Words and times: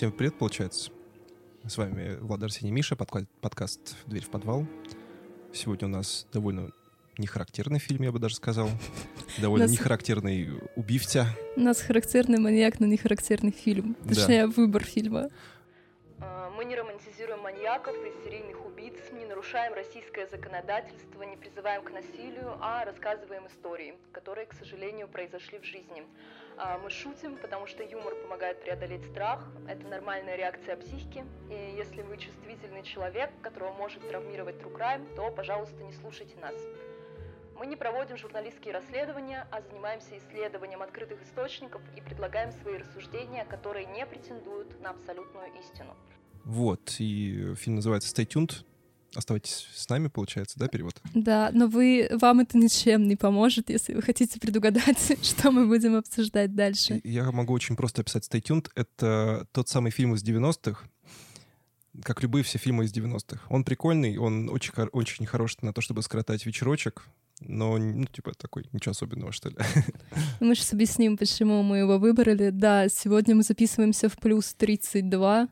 Всем 0.00 0.12
привет, 0.12 0.38
получается. 0.38 0.90
С 1.68 1.76
вами 1.76 2.16
Влад 2.22 2.42
Арсений 2.42 2.72
Миша, 2.72 2.94
подка- 2.94 3.26
подкаст 3.42 3.98
«Дверь 4.06 4.24
в 4.24 4.30
подвал». 4.30 4.66
Сегодня 5.52 5.88
у 5.88 5.90
нас 5.90 6.26
довольно 6.32 6.70
нехарактерный 7.18 7.80
фильм, 7.80 8.04
я 8.04 8.10
бы 8.10 8.18
даже 8.18 8.36
сказал. 8.36 8.70
Довольно 9.42 9.66
Нас- 9.66 9.72
нехарактерный 9.72 10.58
убивца. 10.74 11.26
У 11.54 11.60
нас 11.60 11.82
характерный 11.82 12.38
маньяк, 12.38 12.80
но 12.80 12.86
не 12.86 12.96
характерный 12.96 13.50
фильм. 13.50 13.94
Да. 14.04 14.14
Точнее, 14.14 14.46
выбор 14.46 14.84
фильма. 14.84 15.28
А, 16.18 16.48
Мы 16.56 16.64
не 16.64 16.76
романтизируем 16.76 17.42
маньяков 17.42 17.94
и 17.94 18.24
серийных 18.24 18.56
убийц, 18.56 18.69
нарушаем 19.40 19.72
российское 19.72 20.26
законодательство, 20.26 21.22
не 21.22 21.34
призываем 21.34 21.82
к 21.82 21.90
насилию, 21.90 22.58
а 22.60 22.84
рассказываем 22.84 23.46
истории, 23.46 23.94
которые, 24.12 24.46
к 24.46 24.52
сожалению, 24.52 25.08
произошли 25.08 25.58
в 25.58 25.64
жизни. 25.64 26.04
А, 26.58 26.76
Мы 26.76 26.90
шутим, 26.90 27.38
потому 27.38 27.66
что 27.66 27.82
юмор 27.82 28.14
помогает 28.16 28.60
преодолеть 28.62 29.02
страх, 29.06 29.42
это 29.66 29.88
нормальная 29.88 30.36
реакция 30.36 30.76
психики, 30.76 31.24
и 31.48 31.74
если 31.74 32.02
вы 32.02 32.18
чувствительный 32.18 32.82
человек, 32.82 33.30
которого 33.40 33.72
может 33.72 34.06
травмировать 34.06 34.56
true 34.56 34.76
crime, 34.76 35.06
то, 35.16 35.30
пожалуйста, 35.30 35.82
не 35.84 35.94
слушайте 35.94 36.36
нас. 36.36 36.54
Мы 37.58 37.64
не 37.64 37.76
проводим 37.76 38.18
журналистские 38.18 38.74
расследования, 38.74 39.46
а 39.50 39.62
занимаемся 39.62 40.18
исследованием 40.18 40.82
открытых 40.82 41.22
источников 41.22 41.80
и 41.96 42.02
предлагаем 42.02 42.52
свои 42.52 42.76
рассуждения, 42.76 43.46
которые 43.46 43.86
не 43.86 44.04
претендуют 44.04 44.78
на 44.82 44.90
абсолютную 44.90 45.46
истину. 45.58 45.96
Вот, 46.44 46.96
и 46.98 47.54
фильм 47.54 47.76
называется 47.76 48.14
«Stay 48.14 48.26
tuned». 48.26 48.66
Оставайтесь 49.14 49.66
с 49.74 49.88
нами, 49.88 50.08
получается, 50.08 50.58
да, 50.58 50.68
перевод? 50.68 51.00
Да, 51.14 51.50
но 51.52 51.66
вы, 51.66 52.08
вам 52.12 52.40
это 52.40 52.56
ничем 52.56 53.08
не 53.08 53.16
поможет, 53.16 53.68
если 53.68 53.94
вы 53.94 54.02
хотите 54.02 54.38
предугадать, 54.38 55.18
что 55.22 55.50
мы 55.50 55.66
будем 55.66 55.96
обсуждать 55.96 56.54
дальше. 56.54 57.00
Я 57.02 57.30
могу 57.32 57.52
очень 57.52 57.76
просто 57.76 58.02
описать 58.02 58.28
«Stay 58.30 58.40
tuned». 58.40 58.68
Это 58.74 59.46
тот 59.52 59.68
самый 59.68 59.90
фильм 59.90 60.14
из 60.14 60.22
90-х, 60.22 60.80
как 62.04 62.22
любые 62.22 62.44
все 62.44 62.58
фильмы 62.58 62.84
из 62.84 62.92
90-х. 62.92 63.40
Он 63.48 63.64
прикольный, 63.64 64.16
он 64.16 64.48
очень, 64.48 64.72
очень 64.92 65.26
хорош 65.26 65.56
на 65.60 65.72
то, 65.72 65.80
чтобы 65.80 66.02
скоротать 66.02 66.46
вечерочек, 66.46 67.08
но, 67.40 67.78
ну, 67.78 68.04
типа, 68.04 68.32
такой, 68.34 68.66
ничего 68.72 68.92
особенного, 68.92 69.32
что 69.32 69.48
ли. 69.48 69.56
Мы 70.40 70.54
сейчас 70.54 70.72
объясним, 70.72 71.16
почему 71.16 71.62
мы 71.62 71.78
его 71.78 71.98
выбрали. 71.98 72.50
Да, 72.50 72.88
сегодня 72.90 73.34
мы 73.34 73.42
записываемся 73.42 74.10
в 74.10 74.18
плюс 74.18 74.52
32, 74.54 75.48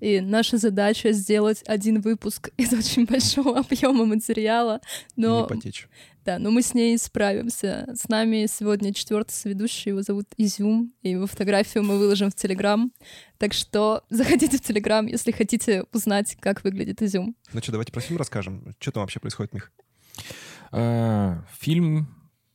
и 0.00 0.20
наша 0.20 0.58
задача 0.58 1.12
сделать 1.12 1.62
один 1.66 2.00
выпуск 2.00 2.50
из 2.56 2.72
очень 2.72 3.06
большого 3.06 3.58
объема 3.60 4.04
материала, 4.04 4.80
но 5.16 5.42
не 5.42 5.48
потечь. 5.48 5.88
Да, 6.24 6.38
но 6.38 6.50
мы 6.50 6.62
с 6.62 6.72
ней 6.72 6.96
справимся. 6.96 7.86
С 7.94 8.08
нами 8.08 8.46
сегодня 8.50 8.94
четвертый 8.94 9.32
соведущий, 9.32 9.90
его 9.90 10.00
зовут 10.00 10.26
Изюм, 10.38 10.94
и 11.02 11.10
его 11.10 11.26
фотографию 11.26 11.84
мы 11.84 11.98
выложим 11.98 12.30
в 12.30 12.34
Телеграм. 12.34 12.92
Так 13.36 13.52
что 13.52 14.04
заходите 14.08 14.56
в 14.56 14.62
Телеграм, 14.62 15.06
если 15.06 15.32
хотите 15.32 15.84
узнать, 15.92 16.36
как 16.40 16.64
выглядит 16.64 17.02
Изюм. 17.02 17.36
Ну 17.52 17.60
что, 17.60 17.72
давайте 17.72 17.92
про 17.92 18.00
фильм 18.00 18.18
расскажем. 18.18 18.74
Что 18.80 18.92
там 18.92 19.02
вообще 19.02 19.20
происходит, 19.20 19.52
Мих? 19.52 19.70
А, 20.72 21.44
Фильм 21.60 22.08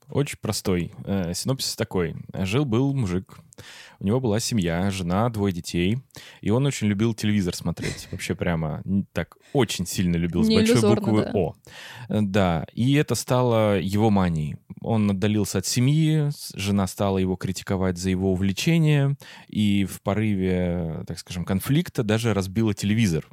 очень 0.10 0.38
простой. 0.42 0.92
Э, 1.06 1.34
Синопсис 1.34 1.76
такой. 1.76 2.16
Жил-был 2.34 2.94
мужик. 2.94 3.40
У 4.00 4.06
него 4.06 4.20
была 4.20 4.40
семья, 4.40 4.90
жена, 4.92 5.30
двое 5.30 5.54
детей. 5.54 6.00
И 6.42 6.50
он 6.50 6.66
очень 6.66 6.88
любил 6.88 7.14
телевизор 7.14 7.56
смотреть. 7.56 8.08
Вообще 8.12 8.34
прямо 8.34 8.82
так 9.12 9.36
очень 9.54 9.86
сильно 9.86 10.16
любил 10.16 10.44
с 10.44 10.48
большой 10.48 10.96
буквы 10.96 11.24
да. 11.24 11.32
О. 11.34 11.56
Э, 12.08 12.22
Да. 12.22 12.66
И 12.74 12.94
это 12.94 13.16
стало 13.16 13.80
его 13.80 14.10
манией. 14.10 14.58
Он 14.82 15.12
отдалился 15.12 15.58
от 15.58 15.66
семьи, 15.66 16.30
жена 16.56 16.88
стала 16.88 17.18
его 17.18 17.36
критиковать 17.36 17.98
за 17.98 18.10
его 18.10 18.32
увлечение, 18.32 19.18
и 19.50 19.84
в 19.84 20.02
порыве, 20.02 21.04
так 21.06 21.20
скажем, 21.20 21.44
конфликта 21.44 22.04
даже 22.04 22.34
разбила 22.34 22.74
телевизор. 22.74 23.28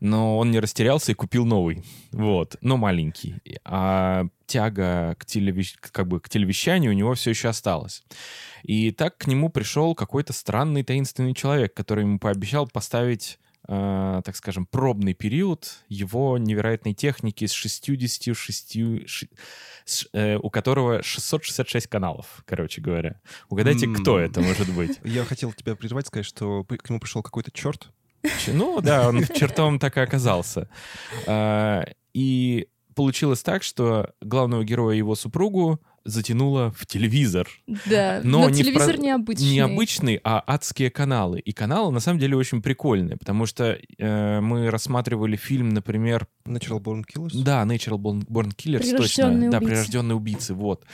Но 0.00 0.38
он 0.38 0.50
не 0.50 0.60
растерялся 0.60 1.12
и 1.12 1.14
купил 1.14 1.44
новый. 1.44 1.82
Вот, 2.12 2.56
но 2.60 2.76
маленький. 2.76 3.34
А 3.64 4.26
тяга 4.46 5.16
к, 5.18 5.24
телевещ- 5.24 5.76
как 5.80 6.06
бы 6.06 6.20
к 6.20 6.28
телевещанию 6.28 6.92
у 6.92 6.94
него 6.94 7.14
все 7.14 7.30
еще 7.30 7.48
осталась. 7.48 8.02
И 8.62 8.90
так 8.92 9.18
к 9.18 9.26
нему 9.26 9.48
пришел 9.50 9.94
какой-то 9.94 10.32
странный 10.32 10.82
таинственный 10.84 11.34
человек, 11.34 11.74
который 11.74 12.04
ему 12.04 12.18
пообещал 12.18 12.66
поставить 12.68 13.38
э, 13.70 14.22
так 14.24 14.34
скажем, 14.36 14.64
пробный 14.66 15.12
период 15.14 15.84
его 15.88 16.38
невероятной 16.38 16.94
техники 16.94 17.44
с 17.46 17.52
66, 17.52 19.06
ши- 19.06 19.28
с- 19.84 20.08
э, 20.14 20.36
у 20.36 20.48
которого 20.48 21.02
666 21.02 21.86
каналов, 21.86 22.42
короче 22.46 22.80
говоря. 22.80 23.20
Угадайте, 23.50 23.86
кто 23.88 24.18
это 24.18 24.40
может 24.40 24.72
быть? 24.72 24.98
Я 25.04 25.24
хотел 25.24 25.52
тебя 25.52 25.74
прервать, 25.76 26.06
сказать, 26.06 26.24
что 26.26 26.64
к 26.64 26.88
нему 26.88 26.98
пришел 27.00 27.22
какой-то 27.22 27.50
черт. 27.50 27.90
Ну 28.48 28.80
да, 28.80 29.08
он 29.08 29.24
чертом 29.34 29.78
так 29.78 29.96
и 29.96 30.00
оказался. 30.00 30.68
А, 31.26 31.84
И 32.14 32.68
получилось 32.94 33.42
так, 33.42 33.62
что 33.62 34.10
главного 34.20 34.64
героя 34.64 34.94
и 34.94 34.98
его 34.98 35.14
супругу 35.14 35.80
затянуло 36.04 36.70
в 36.70 36.86
телевизор. 36.86 37.46
Да, 37.84 38.20
Но 38.24 38.40
но, 38.44 38.48
не 38.50 38.62
телевизор 38.62 38.94
про- 38.94 39.02
необычный. 39.02 39.50
Не 39.50 39.60
обычный, 39.60 40.20
а 40.24 40.42
адские 40.46 40.90
каналы. 40.90 41.38
И 41.38 41.52
каналы 41.52 41.92
на 41.92 42.00
самом 42.00 42.18
деле 42.18 42.34
очень 42.34 42.62
прикольные, 42.62 43.18
потому 43.18 43.44
что 43.44 43.76
э, 43.98 44.40
мы 44.40 44.70
рассматривали 44.70 45.36
фильм, 45.36 45.68
например, 45.68 46.26
Natural 46.46 46.80
Born 46.80 47.04
Killers. 47.04 47.42
да, 47.42 47.62
Natural 47.64 47.98
Born, 47.98 48.26
Born 48.26 48.54
Killers, 48.56 48.78
точно. 48.78 48.96
Прирожденные 48.96 49.50
Да, 49.50 49.58
убийцы. 49.58 49.74
прирожденные 49.74 50.16
убийцы, 50.16 50.54
вот. 50.54 50.84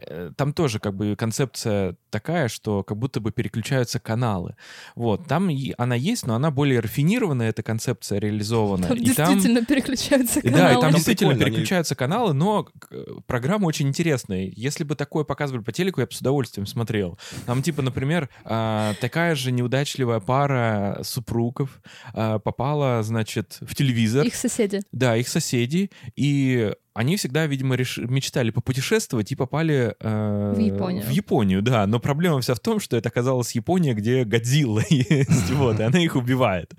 Э, 0.00 0.32
Там 0.36 0.52
тоже 0.52 0.80
как 0.80 0.96
бы 0.96 1.14
концепция 1.14 1.94
такая, 2.14 2.46
что 2.46 2.84
как 2.84 2.96
будто 2.96 3.18
бы 3.18 3.32
переключаются 3.32 3.98
каналы. 3.98 4.54
Вот, 4.94 5.26
там 5.26 5.50
и 5.50 5.74
она 5.76 5.96
есть, 5.96 6.26
но 6.28 6.36
она 6.36 6.52
более 6.52 6.78
рафинированная, 6.78 7.48
эта 7.48 7.64
концепция 7.64 8.20
реализована. 8.20 8.86
Там 8.86 8.96
и 8.96 9.10
там... 9.10 9.34
действительно 9.34 9.64
переключаются 9.64 10.38
И 10.38 10.48
каналы. 10.48 10.62
Да, 10.62 10.70
и 10.70 10.74
там 10.74 10.82
Там 10.82 10.92
действительно 10.92 11.30
прикольно, 11.30 11.46
они- 11.46 11.56
переключаются 11.56 11.96
каналы, 11.96 12.32
но 12.32 12.68
э, 12.92 13.04
программа 13.26 13.66
очень 13.66 13.88
интересная. 13.88 14.48
Если 14.54 14.84
бы 14.84 14.94
такое 14.94 15.24
показывали 15.24 15.64
по 15.64 15.72
телеку, 15.72 16.00
я 16.02 16.06
бы 16.06 16.12
с 16.12 16.20
удовольствием 16.20 16.66
смотрел. 16.66 17.18
Там, 17.46 17.64
типа, 17.64 17.82
например, 17.82 18.28
а, 18.44 18.94
такая 19.00 19.34
же 19.34 19.50
неудачливая 19.50 20.20
пара 20.20 21.00
супругов 21.02 21.80
а, 22.12 22.38
попала, 22.38 23.02
значит, 23.02 23.58
в 23.60 23.74
телевизор. 23.74 24.24
Их 24.24 24.36
соседи. 24.36 24.82
Да, 24.92 25.16
их 25.16 25.26
соседи. 25.26 25.90
И 26.14 26.72
они 26.94 27.16
всегда, 27.16 27.46
видимо, 27.46 27.74
реш- 27.74 27.98
мечтали 28.08 28.50
попутешествовать 28.50 29.32
и 29.32 29.36
попали 29.36 29.96
э, 29.98 30.52
В 30.56 30.58
Японию. 30.58 31.02
В 31.02 31.10
Японию, 31.10 31.60
да. 31.60 31.86
Но 31.88 31.98
проблема 31.98 32.40
вся 32.40 32.54
в 32.54 32.60
том, 32.60 32.78
что 32.78 32.96
это 32.96 33.08
оказалась 33.08 33.52
Япония, 33.52 33.94
где 33.94 34.24
Годзилла 34.24 34.82
есть, 34.90 35.50
вот, 35.50 35.80
и 35.80 35.82
она 35.82 35.98
их 35.98 36.14
убивает. 36.14 36.72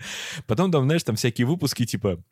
Потом 0.48 0.72
там, 0.72 0.86
знаешь, 0.86 1.04
там 1.04 1.18
всякие 1.18 1.46
выпуски 1.46 1.86
типа 1.86 2.24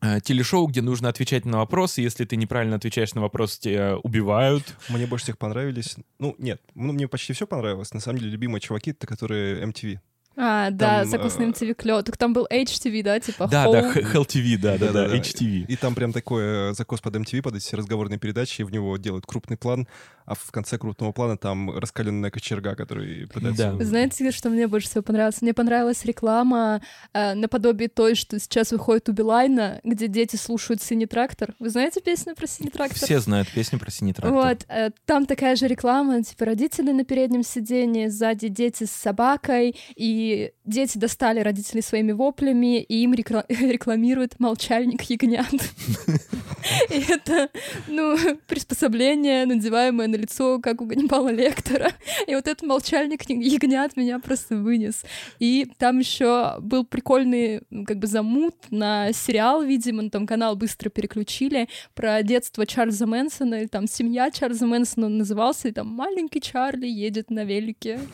э, 0.00 0.20
телешоу, 0.20 0.66
где 0.66 0.82
нужно 0.82 1.08
отвечать 1.08 1.44
на 1.44 1.58
вопросы. 1.58 2.00
Если 2.02 2.24
ты 2.24 2.34
неправильно 2.36 2.74
отвечаешь 2.76 3.14
на 3.14 3.20
вопрос, 3.20 3.56
тебя 3.56 3.96
убивают. 3.98 4.76
Мне 4.88 5.06
больше 5.06 5.26
всех 5.26 5.38
понравились. 5.38 5.96
Ну, 6.18 6.34
нет, 6.38 6.60
ну, 6.74 6.92
мне 6.92 7.06
почти 7.06 7.32
все 7.34 7.46
понравилось. 7.46 7.94
На 7.94 8.00
самом 8.00 8.18
деле, 8.18 8.32
любимые 8.32 8.60
чуваки— 8.60 8.90
это 8.92 9.06
которые 9.06 9.64
MTV. 9.64 10.00
А, 10.36 10.70
да, 10.70 11.00
Там, 11.00 11.10
согласно 11.10 11.42
э, 11.42 11.46
MTV 11.50 11.74
клёв. 11.74 12.04
Так 12.04 12.16
там 12.16 12.32
был 12.32 12.46
HTV, 12.50 13.02
да, 13.02 13.20
типа 13.20 13.48
Да, 13.48 13.66
Home. 13.66 13.72
да, 13.94 14.00
Hell 14.00 14.26
TV, 14.26 14.56
да, 14.56 14.78
да, 14.78 14.92
да. 14.92 15.16
HTV. 15.16 15.66
И 15.66 15.76
там 15.76 15.94
прям 15.94 16.12
такой 16.12 16.70
э, 16.70 16.72
закос 16.72 17.00
под 17.00 17.16
MTV, 17.16 17.42
под 17.42 17.56
эти 17.56 17.74
разговорные 17.74 18.18
передачи, 18.18 18.62
и 18.62 18.64
в 18.64 18.70
него 18.70 18.96
делают 18.96 19.26
крупный 19.26 19.56
план, 19.56 19.86
а 20.26 20.34
в 20.34 20.50
конце 20.50 20.78
крупного 20.78 21.12
плана 21.12 21.36
там 21.36 21.70
раскаленная 21.76 22.30
кочерга, 22.30 22.74
который 22.74 23.26
пытается... 23.28 23.72
Да. 23.72 23.84
Знаете, 23.84 24.30
что 24.30 24.50
мне 24.50 24.66
больше 24.66 24.88
всего 24.88 25.02
понравилось? 25.02 25.42
Мне 25.42 25.54
понравилась 25.54 26.04
реклама 26.04 26.82
э, 27.12 27.34
наподобие 27.34 27.88
той, 27.88 28.14
что 28.14 28.38
сейчас 28.38 28.72
выходит 28.72 29.08
у 29.08 29.12
Билайна, 29.12 29.80
где 29.84 30.08
дети 30.08 30.36
слушают 30.36 30.82
«Синий 30.82 31.06
трактор». 31.06 31.54
Вы 31.58 31.70
знаете 31.70 32.00
песню 32.00 32.34
про 32.34 32.46
«Синий 32.46 32.70
трактор»? 32.70 32.98
Все 32.98 33.20
знают 33.20 33.48
песню 33.48 33.78
про 33.78 33.90
синий 33.90 34.12
трактор. 34.12 34.32
Вот, 34.32 34.64
э, 34.68 34.90
там 35.06 35.26
такая 35.26 35.56
же 35.56 35.66
реклама, 35.66 36.22
типа 36.22 36.44
родители 36.44 36.92
на 36.92 37.04
переднем 37.04 37.42
сиденье, 37.42 38.10
сзади 38.10 38.48
дети 38.48 38.84
с 38.84 38.90
собакой, 38.90 39.76
и 39.96 40.52
дети 40.64 40.98
достали 40.98 41.40
родителей 41.40 41.82
своими 41.82 42.12
воплями, 42.12 42.80
и 42.82 43.02
им 43.02 43.14
рекла- 43.14 43.44
рекламируют 43.48 44.38
молчальник 44.38 45.02
ягнят. 45.02 45.46
И 46.90 47.04
это, 47.08 47.48
ну, 47.88 48.16
приспособление, 48.46 49.46
надеваемое 49.46 50.06
на 50.12 50.16
лицо, 50.16 50.60
как 50.60 50.80
у 50.80 50.84
Ганнибала 50.84 51.30
Лектора. 51.30 51.90
И 52.26 52.34
вот 52.34 52.46
этот 52.46 52.62
молчальник 52.62 53.28
ягнят 53.28 53.96
меня 53.96 54.18
просто 54.18 54.56
вынес. 54.56 55.02
И 55.38 55.66
там 55.78 55.98
еще 55.98 56.56
был 56.60 56.84
прикольный, 56.84 57.62
как 57.86 57.98
бы, 57.98 58.06
замут 58.06 58.54
на 58.70 59.12
сериал, 59.12 59.62
видимо, 59.62 60.08
том 60.10 60.26
канал 60.26 60.56
быстро 60.56 60.90
переключили, 60.90 61.68
про 61.94 62.22
детство 62.22 62.66
Чарльза 62.66 63.06
Мэнсона, 63.06 63.54
или 63.56 63.66
там 63.66 63.86
семья 63.86 64.30
Чарльза 64.30 64.66
Мэнсона 64.66 65.06
он 65.06 65.18
назывался, 65.18 65.68
и 65.68 65.72
там 65.72 65.88
маленький 65.88 66.40
Чарли 66.40 66.86
едет 66.86 67.30
на 67.30 67.44
велике. 67.44 68.00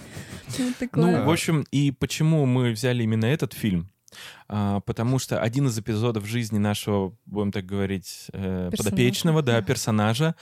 Вот 0.59 0.77
такое. 0.79 1.19
Ну, 1.19 1.25
в 1.27 1.31
общем, 1.31 1.67
и 1.71 1.91
почему 1.91 2.47
мы 2.47 2.71
взяли 2.71 3.03
именно 3.03 3.27
этот 3.27 3.53
фильм? 3.53 3.91
А, 4.49 4.81
потому 4.81 5.19
что 5.19 5.41
один 5.41 5.67
из 5.69 5.79
эпизодов 5.79 6.27
жизни 6.27 6.59
нашего, 6.59 7.15
будем 7.27 7.53
так 7.53 7.67
говорить, 7.67 8.27
э, 8.33 8.69
Персонажа, 8.71 8.91
подопечного, 8.91 9.43
да, 9.43 9.61
да. 9.61 9.63
персонажа, 9.63 10.35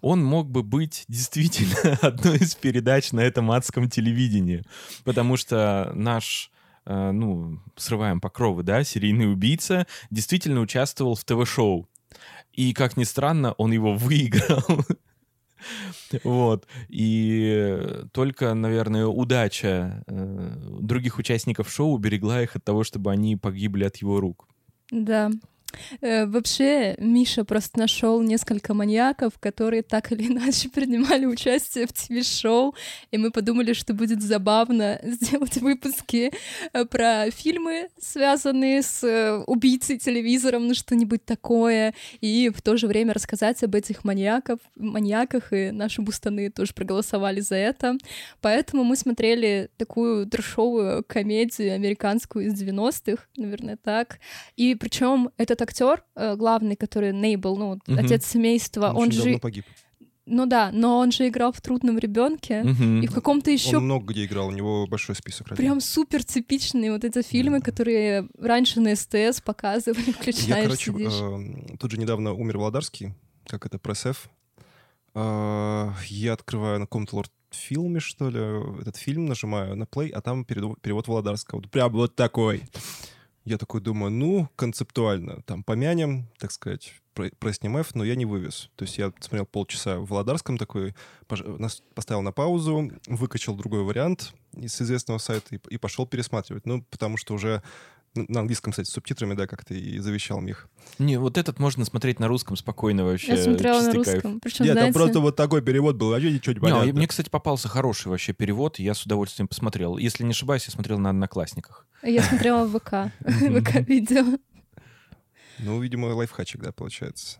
он 0.00 0.24
мог 0.24 0.50
бы 0.50 0.62
быть 0.62 1.04
действительно 1.08 1.98
одной 2.02 2.38
из 2.38 2.54
передач 2.54 3.12
на 3.12 3.20
этом 3.20 3.50
адском 3.50 3.88
телевидении. 3.88 4.64
Потому 5.04 5.36
что 5.36 5.90
наш 5.94 6.50
э, 6.84 7.10
ну, 7.10 7.60
срываем 7.76 8.20
покровы, 8.20 8.62
да, 8.62 8.84
серийный 8.84 9.32
убийца, 9.32 9.86
действительно 10.10 10.60
участвовал 10.60 11.14
в 11.14 11.24
ТВ-шоу. 11.24 11.88
И, 12.52 12.72
как 12.72 12.96
ни 12.96 13.04
странно, 13.04 13.52
он 13.52 13.72
его 13.72 13.94
выиграл. 13.94 14.62
Вот. 16.24 16.66
И 16.88 17.78
только, 18.12 18.54
наверное, 18.54 19.06
удача 19.06 20.04
э, 20.06 20.52
других 20.80 21.18
участников 21.18 21.70
шоу 21.70 21.92
уберегла 21.92 22.42
их 22.42 22.56
от 22.56 22.64
того, 22.64 22.84
чтобы 22.84 23.10
они 23.10 23.36
погибли 23.36 23.84
от 23.84 23.96
его 23.96 24.20
рук. 24.20 24.46
Да. 24.90 25.30
Э, 26.00 26.26
вообще, 26.26 26.94
Миша 26.98 27.44
просто 27.44 27.78
нашел 27.78 28.20
несколько 28.22 28.74
маньяков, 28.74 29.38
которые 29.38 29.82
так 29.82 30.12
или 30.12 30.28
иначе 30.28 30.68
принимали 30.68 31.26
участие 31.26 31.86
в 31.86 31.92
ТВ-шоу, 31.92 32.74
и 33.10 33.18
мы 33.18 33.30
подумали, 33.30 33.72
что 33.72 33.94
будет 33.94 34.22
забавно 34.22 35.00
сделать 35.02 35.56
выпуски 35.58 36.32
э, 36.72 36.84
про 36.84 37.30
фильмы, 37.30 37.88
связанные 38.00 38.82
с 38.82 39.04
э, 39.04 39.42
убийцей 39.46 39.98
телевизором, 39.98 40.68
ну 40.68 40.74
что-нибудь 40.74 41.24
такое, 41.24 41.94
и 42.20 42.50
в 42.54 42.62
то 42.62 42.76
же 42.76 42.86
время 42.86 43.14
рассказать 43.14 43.62
об 43.62 43.74
этих 43.74 44.04
маньяков, 44.04 44.60
маньяках, 44.76 45.52
и 45.52 45.70
наши 45.70 46.02
бустаны 46.02 46.50
тоже 46.50 46.72
проголосовали 46.74 47.40
за 47.40 47.56
это. 47.56 47.96
Поэтому 48.40 48.84
мы 48.84 48.96
смотрели 48.96 49.70
такую 49.76 50.26
трешовую 50.26 51.04
комедию 51.04 51.74
американскую 51.74 52.46
из 52.46 52.60
90-х, 52.60 53.24
наверное, 53.36 53.76
так. 53.76 54.18
И 54.56 54.74
причем 54.74 55.30
этот 55.36 55.62
актер 55.64 56.04
э, 56.14 56.36
главный, 56.36 56.76
который 56.76 57.12
Нейбл, 57.12 57.56
ну, 57.56 57.78
Мгм. 57.86 57.98
отец 57.98 58.26
семейства, 58.26 58.90
Он, 58.90 58.96
он, 59.04 59.10
же... 59.12 59.22
давно 59.24 59.38
погиб. 59.40 59.64
Ну 60.26 60.46
да, 60.46 60.70
но 60.72 60.98
он 61.00 61.12
же 61.12 61.28
играл 61.28 61.52
в 61.52 61.60
«Трудном 61.60 61.98
ребенке 61.98 62.62
Мгм. 62.62 63.02
и 63.02 63.06
в 63.06 63.12
каком-то 63.12 63.50
еще 63.50 63.76
Он 63.76 63.84
много 63.84 64.06
где 64.14 64.24
играл, 64.24 64.48
у 64.48 64.52
него 64.52 64.86
большой 64.86 65.14
список 65.16 65.48
ролей. 65.48 65.58
прям 65.58 65.80
супер 65.82 66.24
типичные 66.24 66.92
вот 66.92 67.04
эти 67.04 67.20
фильмы, 67.20 67.60
которые 67.60 68.26
раньше 68.38 68.80
на 68.80 68.96
СТС 68.96 69.42
показывали, 69.42 70.02
Я, 70.06 70.12
включаешь, 70.14 70.64
короче, 70.64 70.92
сидишь. 70.92 71.12
эм, 71.20 71.76
тут 71.78 71.90
же 71.90 71.98
недавно 71.98 72.32
умер 72.32 72.56
Володарский, 72.56 73.12
как 73.46 73.66
это, 73.66 73.78
пресс-эф. 73.78 74.30
Э, 75.14 75.90
Я 76.08 76.32
открываю 76.32 76.78
на 76.80 76.86
каком-то 76.86 77.16
лорд-фильме, 77.16 78.00
что 78.00 78.30
ли, 78.30 78.40
этот 78.80 78.96
фильм, 78.96 79.26
нажимаю 79.26 79.76
на 79.76 79.84
плей, 79.86 80.08
а 80.08 80.20
там 80.22 80.44
перевод 80.46 81.06
Володарского. 81.06 81.60
Вот 81.60 81.70
Прям 81.70 81.92
вот 81.92 82.16
такой. 82.16 82.62
Я 83.44 83.58
такой 83.58 83.80
думаю, 83.80 84.10
ну, 84.10 84.48
концептуально, 84.56 85.42
там, 85.42 85.62
помянем, 85.62 86.26
так 86.38 86.50
сказать, 86.50 86.94
про- 87.12 87.30
пресснем 87.38 87.76
F, 87.76 87.94
но 87.94 88.04
я 88.04 88.14
не 88.14 88.24
вывез. 88.24 88.70
То 88.76 88.84
есть 88.84 88.98
я 88.98 89.12
смотрел 89.20 89.46
полчаса 89.46 89.98
в 89.98 90.06
Володарском 90.06 90.56
такой, 90.58 90.94
нас 91.28 91.82
поставил 91.94 92.22
на 92.22 92.32
паузу, 92.32 92.90
выкачал 93.06 93.54
другой 93.54 93.82
вариант 93.82 94.32
из 94.52 94.80
известного 94.80 95.18
сайта 95.18 95.56
и, 95.56 95.60
и 95.68 95.76
пошел 95.76 96.06
пересматривать. 96.06 96.66
Ну, 96.66 96.82
потому 96.90 97.16
что 97.16 97.34
уже 97.34 97.62
на 98.14 98.40
английском, 98.40 98.72
кстати, 98.72 98.88
с 98.88 98.92
субтитрами, 98.92 99.34
да, 99.34 99.46
как 99.46 99.64
ты 99.64 99.78
и 99.78 99.98
завещал, 99.98 100.40
Мих. 100.40 100.68
Не, 100.98 101.18
вот 101.18 101.36
этот 101.38 101.58
можно 101.58 101.84
смотреть 101.84 102.20
на 102.20 102.28
русском 102.28 102.56
спокойно 102.56 103.04
вообще. 103.04 103.34
Я 103.36 103.42
смотрела 103.42 103.80
на 103.80 103.92
чистый 103.92 104.04
кайф. 104.04 104.14
русском. 104.14 104.40
Причем, 104.40 104.64
Нет, 104.64 104.74
там 104.74 104.80
знаете, 104.82 104.98
просто 104.98 105.20
вот 105.20 105.36
такой 105.36 105.62
перевод 105.62 105.96
был, 105.96 106.10
вообще 106.10 106.32
ничего 106.32 106.52
не 106.54 106.60
Не, 106.60 106.68
а 106.68 106.80
понятно. 106.80 106.92
мне, 106.98 107.08
кстати, 107.08 107.28
попался 107.28 107.68
хороший 107.68 108.08
вообще 108.08 108.32
перевод, 108.32 108.78
я 108.78 108.94
с 108.94 109.02
удовольствием 109.04 109.48
посмотрел. 109.48 109.96
Если 109.98 110.22
не 110.24 110.30
ошибаюсь, 110.30 110.64
я 110.66 110.72
смотрел 110.72 110.98
на 110.98 111.10
Одноклассниках. 111.10 111.86
я 112.02 112.22
смотрела 112.22 112.64
в 112.66 112.78
ВК, 112.78 113.12
ВК-видео. 113.20 114.38
Ну, 115.58 115.80
видимо, 115.80 116.06
лайфхачик, 116.06 116.60
да, 116.60 116.72
получается. 116.72 117.38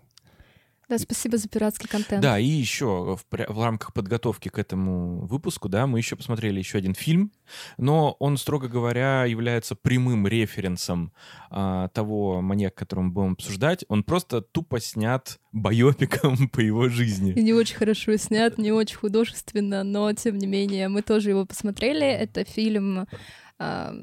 Да, 0.88 0.98
спасибо 0.98 1.36
за 1.38 1.48
пиратский 1.48 1.88
контент. 1.88 2.22
Да, 2.22 2.38
и 2.38 2.46
еще 2.46 3.16
в, 3.16 3.24
в 3.30 3.64
рамках 3.64 3.92
подготовки 3.92 4.48
к 4.48 4.58
этому 4.58 5.26
выпуску, 5.26 5.68
да, 5.68 5.86
мы 5.86 5.98
еще 5.98 6.16
посмотрели 6.16 6.58
еще 6.58 6.78
один 6.78 6.94
фильм, 6.94 7.32
но 7.78 8.16
он, 8.18 8.36
строго 8.36 8.68
говоря, 8.68 9.24
является 9.24 9.74
прямым 9.74 10.26
референсом 10.26 11.12
а, 11.50 11.88
того 11.88 12.40
маньяка, 12.42 12.84
который 12.84 13.04
мы 13.04 13.10
будем 13.10 13.32
обсуждать. 13.32 13.84
Он 13.88 14.02
просто 14.04 14.42
тупо 14.42 14.80
снят 14.80 15.38
байопиком 15.52 16.48
по 16.52 16.60
его 16.60 16.86
И 16.86 16.90
жизни. 16.90 17.32
не 17.38 17.52
очень 17.52 17.76
хорошо 17.76 18.16
снят, 18.16 18.58
не 18.58 18.72
очень 18.72 18.96
художественно, 18.96 19.84
но 19.84 20.12
тем 20.12 20.38
не 20.38 20.46
менее 20.46 20.88
мы 20.88 21.02
тоже 21.02 21.30
его 21.30 21.46
посмотрели. 21.46 22.06
Это 22.06 22.44
фильм 22.44 23.06
а, 23.58 23.94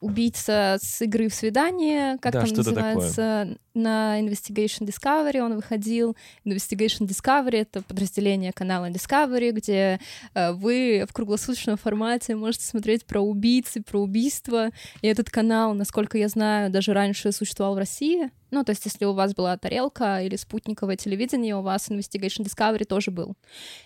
«Убийца 0.00 0.76
с 0.80 1.00
игры 1.02 1.28
в 1.28 1.34
свидание», 1.34 2.18
как 2.18 2.32
Да, 2.34 2.40
там 2.42 2.50
называется, 2.54 3.58
на 3.76 4.20
Investigation 4.20 4.86
Discovery 4.86 5.40
он 5.40 5.54
выходил. 5.54 6.16
Investigation 6.44 7.06
Discovery— 7.06 7.56
это 7.62 7.82
подразделение 7.82 8.52
канала 8.52 8.90
Discovery, 8.90 9.52
где 9.52 10.00
э, 10.34 10.52
вы 10.52 11.04
в 11.08 11.12
круглосуточном 11.12 11.76
формате 11.76 12.34
можете 12.34 12.64
смотреть 12.64 13.04
про 13.04 13.20
убийцы, 13.20 13.82
про 13.82 14.00
убийства. 14.00 14.70
И 15.02 15.06
этот 15.06 15.30
канал, 15.30 15.74
насколько 15.74 16.18
я 16.18 16.28
знаю, 16.28 16.70
даже 16.70 16.92
раньше 16.92 17.30
существовал 17.32 17.74
в 17.74 17.78
России. 17.78 18.30
Ну, 18.52 18.62
то 18.62 18.70
есть, 18.70 18.84
если 18.84 19.04
у 19.04 19.12
вас 19.12 19.34
была 19.34 19.56
тарелка 19.56 20.22
или 20.22 20.36
спутниковое 20.36 20.96
телевидение, 20.96 21.56
у 21.56 21.62
вас 21.62 21.90
Investigation 21.90 22.44
Discovery 22.44 22.84
тоже 22.84 23.10
был. 23.10 23.34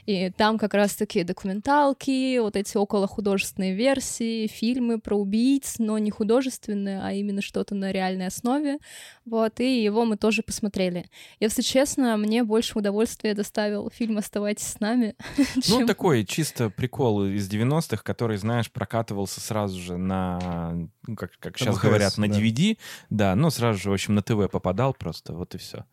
И 0.05 0.31
там 0.31 0.59
как 0.59 0.75
раз-таки 0.75 1.25
документалки, 1.25 2.39
вот 2.39 2.57
эти 2.57 2.77
около 2.77 3.07
художественные 3.07 3.75
версии, 3.75 4.47
фильмы 4.47 5.01
про 5.01 5.17
убийц, 5.17 5.77
но 5.79 5.97
не 5.99 6.11
художественные, 6.11 7.01
а 7.03 7.13
именно 7.13 7.41
что-то 7.41 7.75
на 7.75 7.91
реальной 7.91 8.27
основе. 8.27 8.79
Вот, 9.25 9.61
и 9.61 9.80
его 9.83 10.05
мы 10.05 10.17
тоже 10.17 10.43
посмотрели. 10.43 11.11
Если 11.39 11.63
честно, 11.63 12.17
мне 12.17 12.45
больше 12.45 12.79
удовольствия 12.79 13.35
доставил 13.35 13.91
фильм 13.91 14.19
«Оставайтесь 14.19 14.67
с 14.67 14.81
нами», 14.81 15.15
Ну, 15.57 15.79
чем... 15.79 15.87
такой 15.87 16.25
чисто 16.25 16.71
прикол 16.71 17.25
из 17.25 17.49
90-х, 17.51 18.03
который, 18.03 18.37
знаешь, 18.37 18.71
прокатывался 18.71 19.41
сразу 19.41 19.79
же 19.79 19.97
на, 19.97 20.73
ну, 21.07 21.17
как, 21.17 21.33
как 21.39 21.59
сейчас 21.59 21.77
ВХС, 21.77 21.85
говорят, 21.85 22.19
на 22.19 22.29
да. 22.29 22.39
DVD, 22.39 22.79
да, 23.11 23.35
но 23.35 23.51
сразу 23.51 23.79
же, 23.79 23.91
в 23.91 23.93
общем, 23.93 24.15
на 24.15 24.23
ТВ 24.23 24.51
попадал 24.51 24.95
просто, 24.95 25.33
вот 25.33 25.55
и 25.55 25.59
все. 25.59 25.85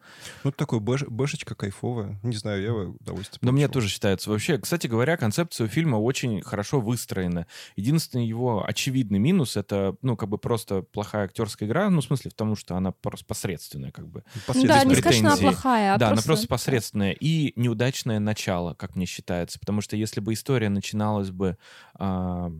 Ну, 0.43 0.51
такой 0.51 0.79
бэш, 0.79 1.03
бэшечка 1.07 1.55
кайфовая. 1.55 2.19
Не 2.23 2.35
знаю, 2.35 2.63
я 2.63 2.73
удовольствие 2.73 3.39
Но 3.41 3.51
мне 3.51 3.67
тоже 3.67 3.89
считается. 3.89 4.29
Вообще, 4.29 4.57
кстати 4.57 4.87
говоря, 4.87 5.17
концепция 5.17 5.67
фильма 5.67 5.97
очень 5.97 6.41
хорошо 6.41 6.79
выстроена. 6.81 7.47
Единственный 7.75 8.27
его 8.27 8.65
очевидный 8.65 9.19
минус— 9.19 9.55
это, 9.57 9.95
ну, 10.01 10.15
как 10.15 10.29
бы 10.29 10.37
просто 10.37 10.81
плохая 10.81 11.25
актерская 11.25 11.67
игра, 11.67 11.89
ну, 11.89 12.01
в 12.01 12.05
смысле, 12.05 12.31
в 12.31 12.33
том, 12.33 12.55
что 12.55 12.75
она 12.75 12.91
просто 12.91 13.25
посредственная, 13.25 13.76
как 13.91 14.07
бы. 14.07 14.23
Ну 14.35 14.41
Последний 14.47 14.67
да, 14.67 14.83
не 14.83 14.95
что 14.95 15.09
она 15.19 15.37
плохая, 15.37 15.95
а 15.95 15.97
да, 15.97 16.07
она 16.07 16.15
просто... 16.15 16.27
просто 16.27 16.47
посредственная. 16.47 17.11
И 17.11 17.53
неудачное 17.55 18.19
начало, 18.19 18.73
как 18.73 18.95
мне 18.95 19.05
считается. 19.05 19.59
Потому 19.59 19.81
что 19.81 19.95
если 19.95 20.19
бы 20.19 20.33
история 20.33 20.69
начиналась 20.69 21.31
бы 21.31 21.57
а, 21.95 22.51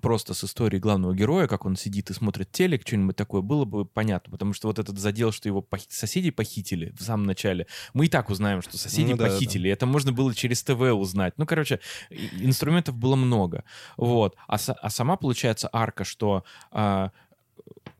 просто 0.00 0.34
с 0.34 0.44
истории 0.44 0.78
главного 0.78 1.14
героя, 1.14 1.46
как 1.46 1.64
он 1.64 1.76
сидит 1.76 2.10
и 2.10 2.14
смотрит 2.14 2.50
телек, 2.52 2.82
что-нибудь 2.86 3.16
такое, 3.16 3.42
было 3.42 3.64
бы 3.64 3.84
понятно. 3.84 4.30
Потому 4.30 4.52
что 4.52 4.68
вот 4.68 4.78
этот 4.78 4.98
задел, 4.98 5.32
что 5.32 5.48
его 5.48 5.60
похи- 5.60 5.86
соседи 5.88 6.30
похитили 6.30 6.92
в 6.98 7.02
самом 7.02 7.26
начале, 7.26 7.66
мы 7.94 8.06
и 8.06 8.08
так 8.08 8.30
узнаем, 8.30 8.62
что 8.62 8.78
соседи 8.78 9.12
Ну 9.12 9.16
да, 9.16 9.24
да, 9.24 9.30
да. 9.30 9.34
похитили. 9.34 9.70
Это 9.70 9.86
можно 9.86 10.12
было 10.12 10.34
через 10.34 10.62
ТВ 10.62 10.80
узнать. 10.80 11.34
Ну, 11.36 11.46
короче, 11.46 11.80
инструментов 12.10 12.96
было 12.96 13.16
много. 13.16 13.64
Вот. 13.96 14.36
А, 14.48 14.56
а 14.56 14.90
сама, 14.90 15.16
получается, 15.16 15.68
арка, 15.72 16.04
что 16.04 16.44
а, 16.70 17.10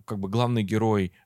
как 0.05 0.19
бы 0.19 0.29
главный 0.29 0.62
герой, 0.62 1.12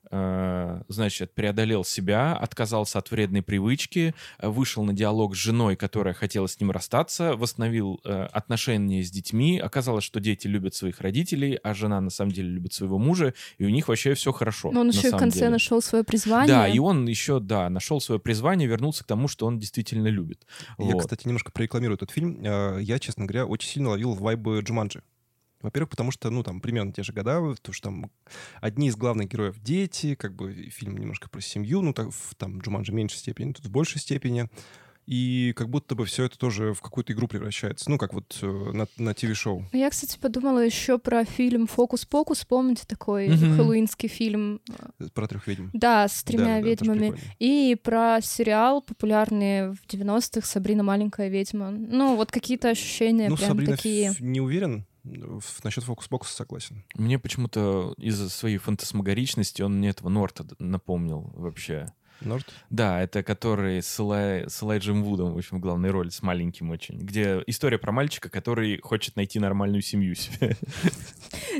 значит, 0.87 1.33
преодолел 1.33 1.83
себя, 1.83 2.35
отказался 2.35 2.99
от 2.99 3.09
вредной 3.11 3.41
привычки, 3.41 4.13
э, 4.39 4.47
вышел 4.49 4.83
на 4.83 4.93
диалог 4.93 5.35
с 5.35 5.39
женой, 5.39 5.75
которая 5.75 6.13
хотела 6.13 6.47
с 6.47 6.59
ним 6.59 6.71
расстаться, 6.71 7.35
восстановил 7.35 7.99
э, 8.03 8.23
отношения 8.31 9.03
с 9.03 9.11
детьми. 9.11 9.59
Оказалось, 9.59 10.03
что 10.03 10.19
дети 10.19 10.47
любят 10.47 10.75
своих 10.75 11.01
родителей, 11.01 11.55
а 11.63 11.73
жена 11.73 12.01
на 12.01 12.09
самом 12.09 12.31
деле 12.31 12.49
любит 12.49 12.73
своего 12.73 12.97
мужа, 12.97 13.33
и 13.57 13.65
у 13.65 13.69
них 13.69 13.87
вообще 13.87 14.13
все 14.13 14.31
хорошо. 14.31 14.71
Но 14.71 14.81
он 14.81 14.89
еще 14.89 15.07
и 15.07 15.11
в 15.11 15.17
конце 15.17 15.39
деле. 15.39 15.51
нашел 15.51 15.81
свое 15.81 16.03
призвание. 16.03 16.47
Да, 16.47 16.67
и 16.67 16.79
он 16.79 17.07
еще, 17.07 17.39
да, 17.39 17.69
нашел 17.69 18.01
свое 18.01 18.19
призвание, 18.19 18.67
вернулся 18.67 19.03
к 19.03 19.07
тому, 19.07 19.27
что 19.27 19.45
он 19.45 19.59
действительно 19.59 20.07
любит. 20.07 20.45
Я, 20.77 20.85
Вот. 20.93 21.01
кстати, 21.03 21.25
немножко 21.27 21.51
прорекламирую 21.51 21.95
этот 21.95 22.11
фильм. 22.11 22.39
Э, 22.43 22.79
Я, 22.81 22.99
честно 22.99 23.25
говоря, 23.25 23.45
очень 23.45 23.69
сильно 23.69 23.89
ловил 23.89 24.13
вайбы 24.13 24.59
Джуманджи. 24.61 25.03
Во-первых, 25.61 25.89
потому 25.89 26.11
что, 26.11 26.29
ну, 26.29 26.43
там, 26.43 26.61
примерно 26.61 26.91
те 26.93 27.03
же 27.03 27.13
года, 27.13 27.55
то 27.61 27.71
что 27.73 27.89
там 27.89 28.11
одни 28.61 28.87
из 28.87 28.95
главных 28.95 29.29
героев— 29.29 29.59
дети, 29.61 30.15
как 30.15 30.35
бы 30.35 30.53
фильм 30.53 30.97
немножко 30.97 31.29
про 31.29 31.41
семью, 31.41 31.81
ну, 31.81 31.93
так, 31.93 32.09
в, 32.11 32.35
там, 32.35 32.59
Джуманджи 32.59 32.91
в 32.91 32.95
меньшей 32.95 33.17
степени, 33.17 33.53
тут 33.53 33.65
в 33.65 33.71
большей 33.71 33.99
степени. 33.99 34.49
И 35.07 35.51
как 35.57 35.67
будто 35.67 35.95
бы 35.95 36.05
все 36.05 36.25
это 36.25 36.37
тоже 36.37 36.73
в 36.73 36.81
какую-то 36.81 37.11
игру 37.11 37.27
превращается. 37.27 37.89
Ну, 37.89 37.97
как 37.97 38.13
вот 38.13 38.37
э, 38.43 38.45
на, 38.45 38.87
на 38.97 39.13
ТВ-шоу. 39.15 39.65
Ну, 39.73 39.79
Я, 39.79 39.89
кстати, 39.89 40.17
подумала 40.19 40.63
еще 40.63 40.99
про 40.99 41.25
фильм 41.25 41.65
«Фокус-покус». 41.65 42.45
Помните 42.45 42.83
такой 42.87 43.27
Мгм. 43.29 43.57
хэллоуинский 43.57 44.07
фильм? 44.07 44.61
Про 45.15 45.27
трех 45.27 45.47
ведьм. 45.47 45.69
Да, 45.73 46.07
с 46.07 46.23
тремя 46.23 46.59
тоже 46.59 46.69
ведьмами. 46.69 46.99
прикольно. 46.99 47.21
И 47.39 47.77
про 47.83 48.19
сериал 48.21 48.83
популярный 48.83 49.71
в 49.71 49.79
90-х 49.87 50.45
«Сабрина 50.45 50.83
маленькая 50.83 51.29
ведьма». 51.29 51.71
Ну, 51.71 52.15
вот 52.15 52.31
какие-то 52.31 52.69
ощущения 52.69 53.27
Ну, 53.27 53.37
прям 53.37 53.49
Сабрина 53.49 53.75
такие. 53.75 54.11
ф- 54.11 54.19
не 54.21 54.39
уверен. 54.39 54.85
В- 55.03 55.63
Насчет 55.63 55.83
фокус-покуса 55.83 56.33
согласен. 56.35 56.83
Мне 56.95 57.17
почему-то 57.19 57.93
из-за 57.97 58.29
своей 58.29 58.57
фантасмагоричности 58.57 59.61
он 59.61 59.77
мне 59.77 59.89
этого 59.89 60.09
Норта 60.09 60.45
напомнил 60.59 61.31
вообще. 61.35 61.91
Норд? 62.25 62.45
Да, 62.69 63.01
это 63.01 63.23
который 63.23 63.81
с, 63.81 63.99
Элай- 63.99 64.49
с 64.49 64.61
Элайджем 64.63 65.03
Вудом, 65.03 65.33
в 65.33 65.37
общем, 65.37 65.57
в 65.57 65.59
главной 65.59 65.89
роли, 65.91 66.09
с 66.09 66.21
маленьким 66.21 66.69
очень. 66.69 66.97
Где 66.97 67.43
история 67.47 67.77
про 67.77 67.91
мальчика, 67.91 68.29
который 68.29 68.79
хочет 68.81 69.15
найти 69.15 69.39
нормальную 69.39 69.81
семью 69.81 70.15
себе. 70.15 70.55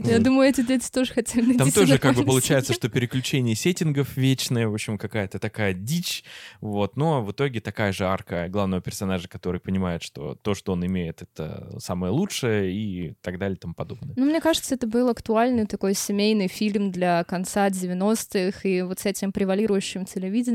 Я 0.03 0.19
думаю, 0.19 0.49
эти 0.49 0.61
дети 0.61 0.89
тоже 0.91 1.13
хотели 1.13 1.45
найти 1.45 1.57
Там 1.57 1.71
тоже 1.71 1.97
как 1.97 2.15
бы 2.15 2.23
получается, 2.23 2.73
что 2.73 2.89
переключение 2.89 3.55
сеттингов 3.55 4.15
вечное, 4.17 4.67
в 4.67 4.73
общем, 4.73 4.97
какая-то 4.97 5.39
такая 5.39 5.73
дичь, 5.73 6.23
вот, 6.59 6.97
но 6.97 7.23
в 7.23 7.31
итоге 7.31 7.61
такая 7.61 7.91
же 7.91 8.05
арка 8.05 8.47
главного 8.49 8.81
персонажа, 8.81 9.27
который 9.27 9.59
понимает, 9.59 10.03
что 10.03 10.35
то, 10.35 10.53
что 10.53 10.73
он 10.73 10.85
имеет, 10.85 11.21
это 11.21 11.77
самое 11.79 12.11
лучшее 12.11 12.71
и 12.73 13.13
так 13.21 13.37
далее 13.37 13.55
и 13.55 13.59
тому 13.59 13.73
подобное. 13.73 14.13
Ну, 14.15 14.25
мне 14.25 14.41
кажется, 14.41 14.75
это 14.75 14.87
был 14.87 15.09
актуальный 15.09 15.65
такой 15.65 15.93
семейный 15.93 16.47
фильм 16.47 16.91
для 16.91 17.23
конца 17.23 17.69
90-х, 17.69 18.67
и 18.67 18.81
вот 18.81 18.99
с 18.99 19.05
этим 19.05 19.31
превалирующим 19.31 20.05
телевидением. 20.05 20.50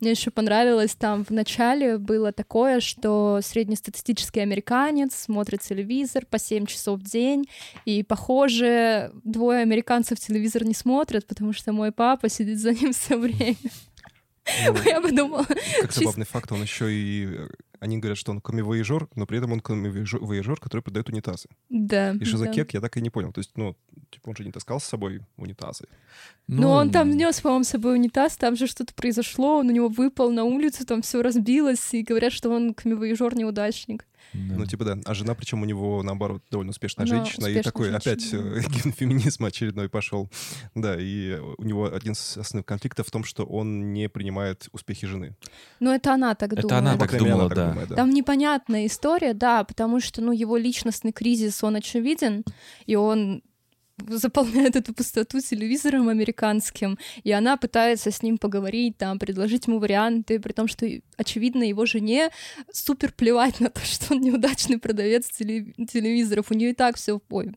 Мне 0.00 0.10
еще 0.10 0.30
понравилось, 0.30 0.94
там 0.94 1.24
в 1.24 1.30
начале 1.30 1.98
было 1.98 2.32
такое, 2.32 2.80
что 2.80 3.40
среднестатистический 3.42 4.40
американец 4.40 5.14
смотрит 5.14 5.62
телевизор 5.62 6.26
по 6.26 6.38
7 6.38 6.66
часов 6.66 7.00
в 7.00 7.02
день, 7.02 7.46
и, 7.84 8.02
похоже, 8.02 9.12
двое 9.24 9.60
американцев 9.60 10.18
телевизор 10.18 10.64
не 10.64 10.74
смотрят, 10.74 11.26
потому 11.26 11.52
что 11.52 11.72
мой 11.72 11.92
папа 11.92 12.28
сидит 12.28 12.58
за 12.58 12.72
ним 12.72 12.92
все 12.92 13.16
время. 13.16 13.56
Ну, 14.66 14.76
Я 14.86 15.00
подумала, 15.00 15.46
Как 15.80 15.92
забавный 15.92 16.26
факт, 16.26 16.52
он 16.52 16.62
еще 16.62 16.92
и... 16.92 17.28
Они 17.82 17.98
говорят, 17.98 18.16
что 18.16 18.30
он 18.30 18.40
комивояжер, 18.40 19.08
но 19.16 19.26
при 19.26 19.38
этом 19.38 19.50
он 19.50 19.58
комивояжер, 19.60 20.60
который 20.60 20.82
продает 20.82 21.08
унитазы. 21.08 21.48
да. 21.68 22.12
И 22.12 22.24
что 22.24 22.38
за 22.38 22.44
да. 22.44 22.52
кек, 22.52 22.72
я 22.74 22.80
так 22.80 22.96
и 22.96 23.00
не 23.00 23.10
понял. 23.10 23.32
То 23.32 23.40
есть, 23.40 23.50
ну, 23.56 23.76
типа 24.10 24.28
он 24.28 24.36
же 24.36 24.44
не 24.44 24.52
таскал 24.52 24.78
с 24.78 24.84
собой 24.84 25.22
унитазы. 25.36 25.86
Ну, 26.46 26.70
он 26.70 26.90
там 26.90 27.10
нес, 27.10 27.40
по-моему, 27.40 27.64
с 27.64 27.68
собой 27.68 27.94
унитаз, 27.94 28.36
там 28.36 28.54
же 28.54 28.68
что-то 28.68 28.94
произошло, 28.94 29.58
он 29.58 29.68
у 29.68 29.72
него 29.72 29.88
выпал 29.88 30.30
на 30.30 30.44
улицу, 30.44 30.86
там 30.86 31.02
все 31.02 31.22
разбилось, 31.22 31.92
и 31.92 32.02
говорят, 32.02 32.32
что 32.32 32.50
он 32.50 32.72
камевоежор-неудачник. 32.74 34.06
Да. 34.32 34.54
Ну, 34.56 34.66
типа, 34.66 34.84
да. 34.84 34.98
А 35.04 35.14
жена, 35.14 35.34
причем 35.34 35.62
у 35.62 35.64
него, 35.64 36.02
наоборот, 36.02 36.42
довольно 36.50 36.70
успешная 36.70 37.06
Она 37.06 37.16
женщина. 37.16 37.46
И 37.46 37.50
успешная 37.50 37.62
такой 37.62 37.90
женщина, 37.90 38.12
опять 38.12 38.32
э, 38.32 38.70
генофеминизм 38.82 39.44
очередной 39.44 39.88
пошел. 39.88 40.30
Да, 40.74 40.96
и 40.98 41.38
у 41.58 41.62
него 41.64 41.92
один 41.92 42.12
из 42.12 42.36
основных 42.38 42.64
конфликтов 42.66 43.08
в 43.08 43.10
том, 43.10 43.24
что 43.24 43.44
он 43.44 43.92
не 43.92 44.08
принимает 44.08 44.68
успехи 44.72 45.06
жены. 45.06 45.36
Но 45.80 45.94
это 45.94 46.14
она 46.14 46.34
так 46.34 46.52
Это 46.52 46.62
думает. 46.62 46.80
она 46.80 46.92
Ну, 46.92 46.98
так 46.98 47.18
думала, 47.18 47.46
она 47.46 47.54
да. 47.54 47.71
Думает, 47.72 47.88
да. 47.88 47.96
Там 47.96 48.10
непонятная 48.10 48.86
история, 48.86 49.34
да, 49.34 49.64
потому 49.64 50.00
что, 50.00 50.22
ну, 50.22 50.32
его 50.32 50.56
личностный 50.56 51.12
кризис, 51.12 51.62
он 51.64 51.76
очевиден, 51.76 52.44
и 52.86 52.96
он 52.96 53.42
заполняет 54.08 54.76
эту 54.76 54.94
пустоту 54.94 55.40
телевизором 55.40 56.08
американским, 56.08 56.98
и 57.22 57.32
она 57.32 57.56
пытается 57.56 58.10
с 58.10 58.22
ним 58.22 58.38
поговорить, 58.38 58.96
там, 58.96 59.18
предложить 59.18 59.66
ему 59.66 59.78
варианты, 59.78 60.40
при 60.40 60.52
том, 60.52 60.66
что, 60.66 60.86
очевидно, 61.16 61.62
его 61.62 61.86
жене 61.86 62.30
супер 62.72 63.12
плевать 63.12 63.60
на 63.60 63.70
то, 63.70 63.80
что 63.84 64.14
он 64.14 64.20
неудачный 64.20 64.78
продавец 64.78 65.30
теле- 65.30 65.72
телевизоров. 65.86 66.50
У 66.50 66.54
нее 66.54 66.70
и 66.70 66.74
так 66.74 66.96
все 66.96 67.20
ой, 67.30 67.52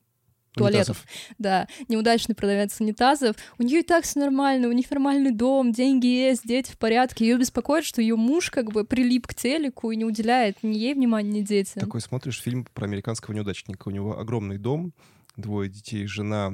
туалетов. 0.55 0.97
Унитазов. 0.97 1.05
Да, 1.37 1.67
неудачный 1.87 2.35
продавец 2.35 2.79
унитазов. 2.79 3.35
У 3.59 3.63
нее 3.63 3.81
и 3.81 3.83
так 3.83 4.03
все 4.03 4.19
нормально, 4.19 4.67
у 4.67 4.71
них 4.71 4.89
нормальный 4.89 5.31
дом, 5.31 5.71
деньги 5.71 6.07
есть, 6.07 6.47
дети 6.47 6.71
в 6.71 6.77
порядке. 6.77 7.25
Ее 7.27 7.37
беспокоит, 7.37 7.85
что 7.85 8.01
ее 8.01 8.15
муж 8.15 8.49
как 8.49 8.71
бы 8.71 8.83
прилип 8.83 9.27
к 9.27 9.35
телеку 9.35 9.91
и 9.91 9.95
не 9.95 10.05
уделяет 10.05 10.57
ни 10.63 10.75
ей 10.75 10.93
внимания, 10.93 11.29
ни 11.29 11.41
детям. 11.41 11.81
Такой 11.81 12.01
смотришь 12.01 12.41
фильм 12.41 12.65
про 12.73 12.85
американского 12.85 13.33
неудачника. 13.33 13.87
У 13.87 13.91
него 13.91 14.17
огромный 14.19 14.57
дом, 14.57 14.93
двое 15.35 15.69
детей, 15.69 16.05
жена, 16.07 16.53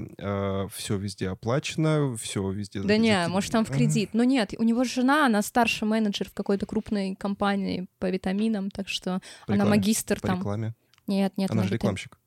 все 0.74 0.98
везде 0.98 1.30
оплачено, 1.30 2.16
все 2.18 2.50
везде... 2.52 2.82
Да 2.82 2.98
не, 2.98 3.28
может, 3.28 3.52
там 3.52 3.64
в 3.64 3.70
кредит. 3.70 4.10
Но 4.14 4.24
нет, 4.24 4.54
у 4.58 4.64
него 4.64 4.84
жена, 4.84 5.28
она 5.28 5.42
старший 5.44 5.88
менеджер 5.88 6.28
в 6.30 6.34
какой-то 6.34 6.66
крупной 6.66 7.16
компании 7.16 7.88
по 8.00 8.10
витаминам, 8.10 8.72
так 8.72 8.90
что 8.90 9.22
По 9.46 9.54
она 9.54 9.64
рекламе. 9.64 9.70
магистр 9.70 10.20
По 10.20 10.28
там. 10.28 10.40
рекламе. 10.40 10.74
Нет, 11.08 11.34
нет, 11.38 11.52
Она 11.52 11.64
на 11.64 11.68
же 11.68 11.74
рекламщик. 11.76 12.18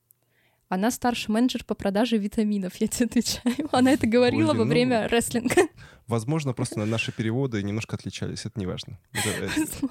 Она 0.74 0.90
старший 0.90 1.32
менеджер 1.32 1.62
по 1.64 1.74
продаже 1.74 2.18
витаминов, 2.18 2.72
я 2.80 2.88
тебе 2.88 3.06
отвечаю. 3.06 3.68
Она 3.70 3.92
это 3.92 4.08
говорила 4.08 4.52
Блин, 4.52 4.58
во 4.58 4.64
ну, 4.64 4.70
время 4.70 5.08
рестлинга. 5.08 5.68
Возможно, 6.06 6.52
просто 6.52 6.78
на- 6.80 6.86
наши 6.86 7.12
переводы 7.12 7.62
немножко 7.62 7.96
отличались, 7.96 8.44
это 8.44 8.58
не 8.60 8.66
важно. 8.66 8.98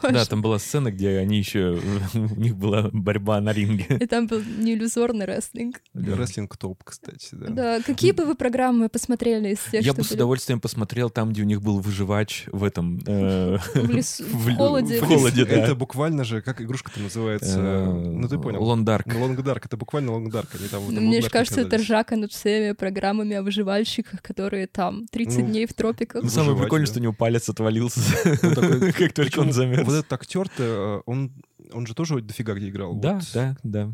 Да, 0.03 0.25
там 0.25 0.41
была 0.41 0.60
сцена, 0.60 0.91
где 0.91 1.17
они 1.17 1.38
еще... 1.38 1.79
У 2.13 2.17
них 2.39 2.55
была 2.55 2.89
борьба 2.91 3.41
на 3.41 3.51
ринге. 3.53 3.86
И 4.00 4.05
там 4.05 4.27
был 4.27 4.41
не 4.60 4.74
иллюзорный 4.74 5.25
рестлинг. 5.25 5.82
Рестлинг 5.93 6.55
топ, 6.58 6.84
кстати, 6.84 7.29
да. 7.32 7.48
Да, 7.50 7.82
какие 7.82 8.12
бы 8.12 8.25
вы 8.25 8.36
программы 8.36 8.89
посмотрели 8.89 9.53
из 9.53 9.60
тех, 9.72 9.84
Я 9.84 9.93
что 9.93 10.01
бы 10.01 10.03
с 10.08 10.12
удовольствием 10.12 10.60
посмотрел 10.60 11.10
там, 11.10 11.32
где 11.32 11.41
у 11.41 11.46
них 11.46 11.62
был 11.62 11.79
выживач 11.79 12.46
в 12.51 12.63
этом... 12.63 13.00
э, 13.08 13.58
в 13.74 13.89
лесу, 13.89 14.24
в 14.32 14.55
холоде? 14.55 15.00
В 15.01 15.05
холоде, 15.05 15.46
да. 15.46 15.55
Это 15.55 15.75
буквально 15.75 16.24
же, 16.24 16.41
как 16.41 16.62
игрушка-то 16.62 17.00
называется? 17.00 17.60
Э, 17.60 17.84
Ну, 17.91 18.27
ты 18.27 18.38
понял. 18.38 18.63
Лондарк. 18.63 19.08
Ну, 19.08 19.22
Лонг 19.22 19.41
Дарк, 19.41 19.65
это 19.65 19.77
буквально 19.77 20.12
Лонг 20.13 20.32
Дарк. 20.32 20.50
Они 20.60 20.67
там 20.67 20.82
в 20.84 20.91
этом 20.91 20.96
Ну, 20.96 21.01
Мне 21.10 21.22
же 21.22 21.29
кажется, 21.29 21.62
это 21.62 21.77
ржака 21.77 22.15
над 22.15 22.32
всеми 22.32 22.74
программами 22.74 23.36
о 23.36 23.41
выживальщиках, 23.43 24.22
которые 24.22 24.67
там 24.67 25.08
30 25.08 25.39
Ну, 25.39 25.48
дней 25.48 25.65
в 25.65 25.74
тропиках. 26.05 26.24
Ну, 26.24 26.29
самое 26.29 26.57
прикольное, 26.57 26.86
да. 26.86 26.91
что 26.91 27.00
у 27.00 27.03
него 27.03 27.13
палец 27.13 27.50
отвалился, 27.50 28.00
Ну, 28.41 28.53
такой- 28.55 28.91
как 28.93 29.13
только 29.13 29.39
он 29.39 29.51
замерз. 29.53 29.86
Вот 29.86 29.93
этот 29.93 30.13
актер-то, 30.13 30.63
э, 30.63 31.01
он, 31.05 31.31
он 31.72 31.86
же 31.88 31.93
тоже 31.95 32.22
дофига 32.22 32.53
где 32.53 32.69
играл. 32.69 32.95
Да, 32.95 33.15
Вот. 33.15 33.24
да, 33.33 33.57
да. 33.63 33.93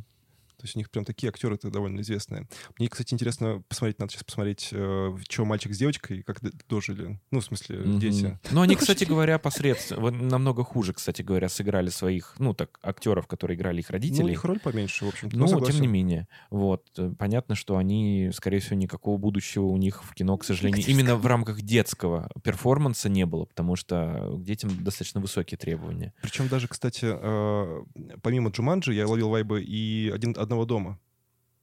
То 0.59 0.65
есть 0.65 0.75
у 0.75 0.79
них 0.79 0.91
прям 0.91 1.05
такие 1.05 1.29
актеры-то 1.29 1.71
довольно 1.71 2.01
известные. 2.01 2.47
Мне, 2.77 2.89
кстати, 2.89 3.13
интересно 3.13 3.63
посмотреть, 3.69 3.97
надо 3.99 4.11
сейчас 4.11 4.25
посмотреть, 4.25 4.69
э, 4.73 5.15
что 5.29 5.45
мальчик 5.45 5.73
с 5.73 5.77
девочкой, 5.77 6.21
как 6.23 6.41
дожили. 6.67 7.17
Ну, 7.31 7.39
в 7.39 7.45
смысле, 7.45 7.79
Мгм. 7.79 7.99
дети. 7.99 8.37
Ну, 8.51 8.61
они, 8.61 8.73
Ну, 8.75 8.79
кстати 8.79 9.05
говоря, 9.05 9.39
посредственно, 9.39 10.11
намного 10.11 10.63
хуже, 10.65 10.91
кстати 10.93 11.21
говоря, 11.21 11.47
сыграли 11.47 11.89
своих, 11.89 12.35
ну, 12.39 12.53
так, 12.53 12.77
актеров, 12.83 13.25
которые 13.27 13.55
играли 13.57 13.79
их 13.79 13.89
Ну, 13.89 13.93
у 13.93 13.95
родителей. 13.95 14.29
них 14.31 14.43
роль 14.43 14.59
поменьше, 14.59 15.05
в 15.05 15.07
общем-то. 15.09 15.35
Ну, 15.37 15.43
Ну, 15.43 15.47
тем 15.47 15.59
согласен. 15.59 15.81
не 15.81 15.87
менее. 15.87 16.27
Вот. 16.49 16.85
э, 16.97 17.13
Понятно, 17.17 17.55
что 17.55 17.77
они, 17.77 18.29
скорее 18.33 18.59
всего, 18.59 18.75
никакого 18.75 19.17
будущего 19.17 19.65
у 19.65 19.77
них 19.77 20.03
в 20.03 20.13
кино, 20.13 20.37
к 20.37 20.43
сожалению, 20.43 20.85
именно 20.85 21.15
в 21.15 21.25
рамках 21.25 21.61
детского 21.61 22.29
перформанса 22.43 23.07
не 23.09 23.25
было, 23.25 23.45
потому 23.45 23.75
что 23.77 24.35
к 24.37 24.43
детям 24.43 24.69
достаточно 24.83 25.21
высокие 25.21 25.57
требования. 25.57 26.13
Причем 26.21 26.47
даже, 26.49 26.67
кстати, 26.67 27.05
э, 27.09 27.83
помимо 28.21 28.49
Джуманджи, 28.49 28.93
я 28.93 29.07
ловил 29.07 29.29
вайбы 29.29 29.63
и 29.63 30.09
один, 30.13 30.35
одного 30.49 30.65
дома. 30.65 30.99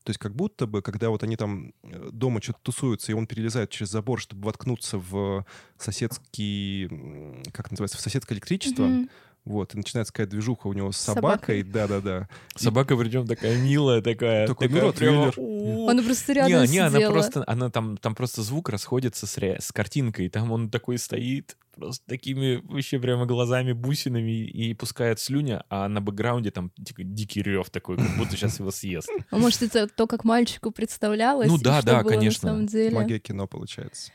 То 0.04 0.10
есть 0.10 0.20
как 0.20 0.36
будто 0.36 0.66
бы, 0.68 0.82
когда 0.82 1.10
вот 1.10 1.24
они 1.24 1.36
там 1.36 1.72
э, 1.82 2.10
дома 2.12 2.40
что-то 2.40 2.60
тусуются, 2.62 3.10
и 3.10 3.14
он 3.14 3.26
перелезает 3.26 3.70
через 3.70 3.90
забор, 3.90 4.20
чтобы 4.20 4.44
воткнуться 4.44 4.98
в 4.98 5.44
соседский, 5.78 6.86
м, 6.86 7.42
как 7.52 7.70
называется, 7.72 7.98
в 7.98 8.00
соседское 8.00 8.36
электричество, 8.36 8.84
Мгм. 8.84 9.10
Вот, 9.46 9.74
и 9.74 9.78
начинается 9.78 10.12
какая-то 10.12 10.32
движуха 10.32 10.66
у 10.66 10.72
него 10.72 10.92
с 10.92 10.98
собакой. 10.98 11.62
да-да-да. 11.62 12.28
Собака, 12.56 12.96
причем, 12.96 13.26
такая 13.26 13.56
милая, 13.56 14.02
такая... 14.02 14.46
Такой, 14.46 14.68
такая 14.68 14.92
прямо. 14.92 15.32
Она 15.90 16.02
просто 16.02 16.32
Не, 16.32 16.38
рядом 16.38 16.70
не, 16.70 16.78
она 16.78 16.90
сидела. 16.90 17.12
просто, 17.12 17.44
она 17.46 17.70
там, 17.70 17.96
там 17.96 18.14
просто 18.14 18.42
звук 18.42 18.68
расходится 18.68 19.26
с, 19.26 19.38
ре- 19.38 19.58
с 19.60 19.72
картинкой, 19.72 20.28
там 20.28 20.50
он 20.52 20.68
такой 20.68 20.98
стоит, 20.98 21.56
просто 21.76 22.04
такими 22.06 22.56
вообще 22.64 22.98
прямо 22.98 23.24
глазами, 23.26 23.72
бусинами 23.72 24.44
и 24.46 24.74
пускает 24.74 25.20
слюня, 25.20 25.64
а 25.68 25.88
на 25.88 26.00
бэкграунде 26.00 26.50
там 26.50 26.70
типа, 26.70 27.04
дикий 27.04 27.42
рев 27.42 27.70
такой, 27.70 27.96
как 27.98 28.16
будто 28.16 28.32
сейчас 28.36 28.58
его 28.58 28.70
съест. 28.70 29.08
А 29.30 29.38
может, 29.38 29.62
это 29.62 29.86
то, 29.86 30.06
как 30.06 30.24
мальчику 30.24 30.70
представлялось? 30.72 31.48
Ну 31.48 31.56
и 31.56 31.62
да, 31.62 31.82
да, 31.82 32.02
конечно. 32.02 32.52
Магия 32.52 33.20
кино 33.20 33.46
получается. 33.46 34.10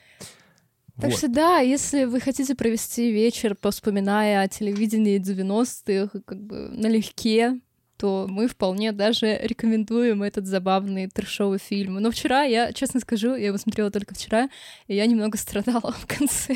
Так 1.00 1.12
Вот. 1.12 1.18
что 1.18 1.28
да, 1.28 1.60
если 1.60 2.06
вы 2.06 2.20
хотите 2.20 2.56
провести 2.56 3.12
вечер, 3.12 3.56
вспоминая 3.70 4.42
о 4.42 4.48
телевидении 4.48 5.20
90-х, 5.20 6.20
как 6.26 6.42
бы 6.42 6.70
налегке, 6.70 7.60
то 8.02 8.26
мы 8.28 8.48
вполне 8.48 8.94
даже 8.94 9.38
рекомендуем 9.44 10.24
этот 10.24 10.48
забавный 10.48 11.08
трешовый 11.08 11.60
фильм. 11.60 11.94
Но 11.96 12.10
вчера, 12.10 12.42
я 12.42 12.74
честно 12.74 13.00
скажу, 13.00 13.36
я 13.36 13.48
его 13.48 13.60
смотрела 13.60 13.92
только 13.92 14.16
вчера, 14.16 14.50
и 14.88 14.96
я 14.96 15.06
немного 15.06 15.38
страдала 15.38 15.92
в 15.92 16.08
конце. 16.08 16.56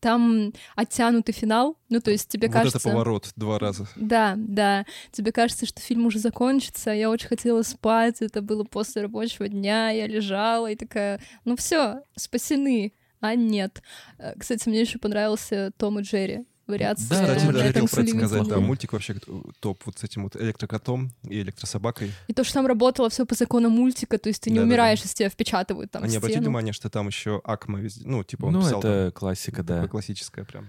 Там 0.00 0.52
оттянутый 0.74 1.32
финал, 1.34 1.78
ну 1.88 2.00
то 2.00 2.10
есть 2.10 2.28
тебе 2.28 2.48
вот 2.48 2.54
кажется... 2.54 2.78
это 2.78 2.90
поворот 2.90 3.30
два 3.36 3.60
раза. 3.60 3.86
Да, 3.94 4.34
да. 4.36 4.84
Тебе 5.12 5.30
кажется, 5.30 5.66
что 5.66 5.80
фильм 5.80 6.06
уже 6.06 6.18
закончится. 6.18 6.90
Я 6.90 7.10
очень 7.10 7.28
хотела 7.28 7.62
спать. 7.62 8.16
Это 8.20 8.42
было 8.42 8.64
после 8.64 9.02
рабочего 9.02 9.46
дня. 9.46 9.90
Я 9.90 10.08
лежала 10.08 10.68
и 10.68 10.74
такая, 10.74 11.20
ну 11.44 11.54
все, 11.54 12.02
спасены. 12.16 12.92
А 13.22 13.34
нет. 13.34 13.82
Э, 14.18 14.34
Кстати, 14.38 14.68
мне 14.68 14.80
еще 14.82 14.98
понравился 14.98 15.72
Том 15.78 15.98
и 15.98 16.02
Джерри. 16.02 16.44
Вариация 16.66 17.08
Да, 17.08 17.34
Кстати, 17.36 17.44
да, 17.52 17.66
этом 17.66 17.86
хотел 17.86 17.88
про 17.88 18.02
это 18.02 18.10
сказать, 18.26 18.48
да, 18.48 18.60
мультик 18.60 18.92
вообще 18.92 19.14
э, 19.14 19.42
топ 19.58 19.82
вот 19.84 19.98
с 19.98 20.04
этим 20.04 20.22
вот 20.22 20.36
электрокотом 20.36 21.12
и 21.28 21.40
электрособакой. 21.40 22.12
И 22.28 22.32
то, 22.32 22.44
что 22.44 22.54
там 22.54 22.66
работало 22.66 23.10
все 23.10 23.26
по 23.26 23.34
закону 23.34 23.68
мультика, 23.68 24.16
то 24.16 24.28
есть 24.28 24.42
ты 24.42 24.50
не 24.50 24.56
Да-да-да. 24.56 24.68
умираешь, 24.68 25.00
если 25.00 25.14
тебя 25.16 25.28
впечатывают 25.28 25.90
там 25.90 26.04
а 26.04 26.06
в 26.06 26.08
не 26.10 26.16
обрати 26.16 26.34
стену. 26.34 26.46
внимание, 26.46 26.72
что 26.72 26.88
там 26.88 27.08
еще 27.08 27.40
Акма 27.44 27.80
везде, 27.80 28.06
ну, 28.06 28.22
типа 28.22 28.46
он 28.46 28.52
Ну, 28.54 28.60
писал 28.62 28.78
это 28.78 29.10
классика, 29.12 29.56
там, 29.56 29.66
да. 29.66 29.74
такое 29.76 29.88
классическое 29.88 30.44
прям. 30.44 30.68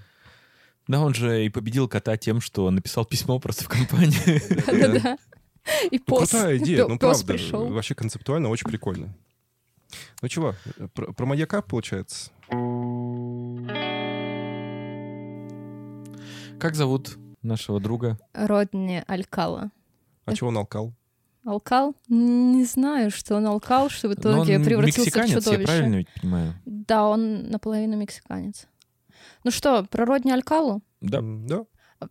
Да, 0.88 1.00
он 1.00 1.14
же 1.14 1.46
и 1.46 1.50
победил 1.50 1.88
кота 1.88 2.18
тем, 2.18 2.42
что 2.42 2.70
написал 2.72 3.06
письмо 3.06 3.40
просто 3.40 3.64
в 3.64 3.68
компании. 3.70 4.42
Да-да-да. 4.66 5.18
И 5.92 5.98
Ну, 6.00 6.04
пост. 6.06 6.32
крутая 6.32 6.58
идея, 6.58 6.88
ну 6.88 6.98
правда, 6.98 7.38
вообще 7.52 7.94
концептуально 7.96 8.50
очень 8.50 8.68
прикольно. 8.68 9.16
Ну 10.24 10.28
чего, 10.28 10.56
про, 10.96 11.14
про 11.14 11.26
маяка 11.28 11.62
получается? 11.62 12.32
Как 16.60 16.76
зовут 16.76 17.18
нашего 17.42 17.80
друга? 17.80 18.18
Родни 18.34 19.04
Алькала. 19.08 19.72
А 20.26 20.34
чего 20.34 20.50
он 20.50 20.58
алкал? 20.58 20.94
Алкал? 21.46 21.96
Не 22.08 22.64
знаю, 22.64 23.12
что 23.12 23.36
он 23.36 23.46
алкал, 23.46 23.90
что 23.90 24.08
в 24.08 24.14
итоге 24.14 24.58
он 24.58 24.64
превратился 24.64 25.02
в 25.02 25.06
мексиканец, 25.06 25.32
я 25.32 25.40
чудовище. 25.42 25.66
правильно 25.66 25.96
ведь 25.96 26.08
понимаю? 26.22 26.54
Да, 26.66 27.08
он 27.08 27.50
наполовину 27.50 27.98
мексиканец. 27.98 28.68
Ну 29.44 29.52
что, 29.52 29.84
про 29.84 30.06
Родни 30.06 30.32
Алькалу? 30.32 30.82
Да. 31.02 31.20
Да. 31.22 31.66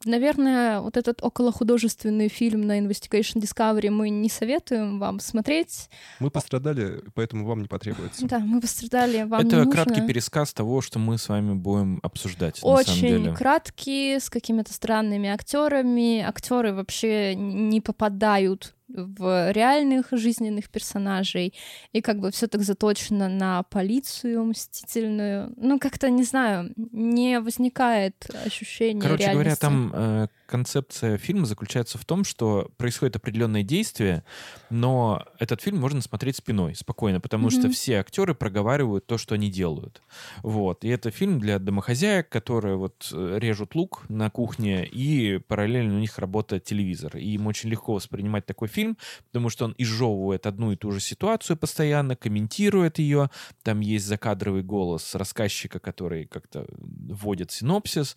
Наверное, 0.05 0.81
вот 0.81 0.97
этот 0.97 1.23
околохудожественный 1.23 2.29
фильм 2.29 2.63
на 2.63 2.79
Investigation 2.81 3.37
Discovery 3.41 3.91
мы 3.91 4.11
не 4.11 4.29
советуем 4.29 4.99
вам 4.99 5.21
смотреть. 5.21 5.89
Мы 6.21 6.31
пострадали, 6.31 7.03
поэтому 7.15 7.47
вам 7.47 7.63
не 7.63 7.69
потребуется. 7.69 8.27
Да, 8.27 8.39
мы 8.39 8.61
пострадали, 8.61 9.23
вам 9.23 9.41
Это 9.47 9.57
не 9.57 9.65
нужно. 9.65 9.73
краткий 9.85 10.07
пересказ 10.07 10.53
того, 10.53 10.81
что 10.81 10.99
мы 10.99 11.19
с 11.19 11.29
вами 11.29 11.55
будем 11.55 11.99
обсуждать, 12.03 12.57
на 12.57 12.61
самом 12.61 12.77
Очень 12.77 13.01
деле. 13.01 13.35
краткие, 13.35 14.21
с 14.21 14.31
какими-то 14.31 14.73
странными 14.73 15.29
актерами. 15.29 16.21
Актеры 16.21 16.73
вообще 16.73 17.35
не 17.35 17.81
попадают 17.81 18.75
в 18.95 19.53
реальных 19.53 20.09
жизненных 20.13 20.69
персонажей. 20.71 21.55
И 21.93 22.01
как 22.01 22.19
бы 22.21 22.31
все 22.31 22.47
так 22.47 22.63
заточено 22.63 23.29
на 23.29 23.63
полицию 23.65 24.45
мстительную. 24.45 25.53
Ну, 25.57 25.79
как-то, 25.79 26.11
не 26.11 26.25
знаю, 26.25 26.73
не 26.77 27.41
возникает 27.41 28.15
ощущения 28.45 29.01
Короче 29.01 29.25
говоря, 29.25 29.41
реальности. 29.41 29.61
там 29.61 29.93
э, 29.95 30.29
концепция 30.47 31.17
фильма 31.19 31.47
заключается 31.47 31.99
в 31.99 32.05
том, 32.05 32.25
что 32.25 32.71
происходит 32.77 33.17
определенное 33.17 33.63
действие, 33.63 34.25
но 34.71 35.25
этот 35.39 35.63
фильм 35.63 35.79
можно 35.79 36.01
смотреть 36.01 36.37
спиной, 36.37 36.75
спокойно, 36.75 37.21
потому 37.21 37.51
что 37.51 37.63
Мгм. 37.63 37.73
все 37.73 37.95
актеры 38.01 38.35
проговаривают 38.35 39.07
то, 39.07 39.19
что 39.19 39.35
они 39.35 39.51
делают. 39.51 40.03
Вот. 40.43 40.85
И 40.85 40.89
это 40.89 41.11
фильм 41.11 41.39
для 41.41 41.59
домохозяек, 41.59 42.29
которые 42.29 42.77
вот 42.77 43.09
э, 43.13 43.39
режут 43.41 43.75
лук 43.75 44.05
на 44.09 44.29
кухне, 44.31 44.85
и 44.85 45.39
параллельно 45.39 45.95
у 45.97 45.99
них 45.99 46.19
работает 46.19 46.65
телевизор. 46.65 47.17
И 47.17 47.31
им 47.35 47.47
очень 47.47 47.71
легко 47.71 47.95
воспринимать 47.95 48.47
такой 48.47 48.69
фильм, 48.69 48.82
потому 49.27 49.51
что 49.51 49.65
он 49.65 49.75
изжевывает 49.79 50.47
одну 50.47 50.73
и 50.73 50.77
ту 50.77 50.91
же 50.93 51.01
ситуацию 51.01 51.57
постоянно, 51.57 52.17
комментирует 52.17 52.99
ее. 52.99 53.31
Там 53.63 53.81
есть 53.81 54.07
закадровый 54.07 54.63
голос 54.63 55.15
рассказчика, 55.15 55.79
который 55.79 56.27
как-то 56.27 56.67
вводит 56.79 57.51
синопсис. 57.51 58.17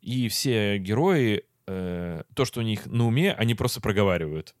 И 0.00 0.28
все 0.28 0.78
герои, 0.78 1.44
э, 1.66 2.22
то, 2.34 2.44
что 2.44 2.60
у 2.60 2.62
них 2.62 2.86
на 2.86 3.06
уме, 3.06 3.32
они 3.32 3.54
просто 3.54 3.80
проговаривают. 3.80 4.54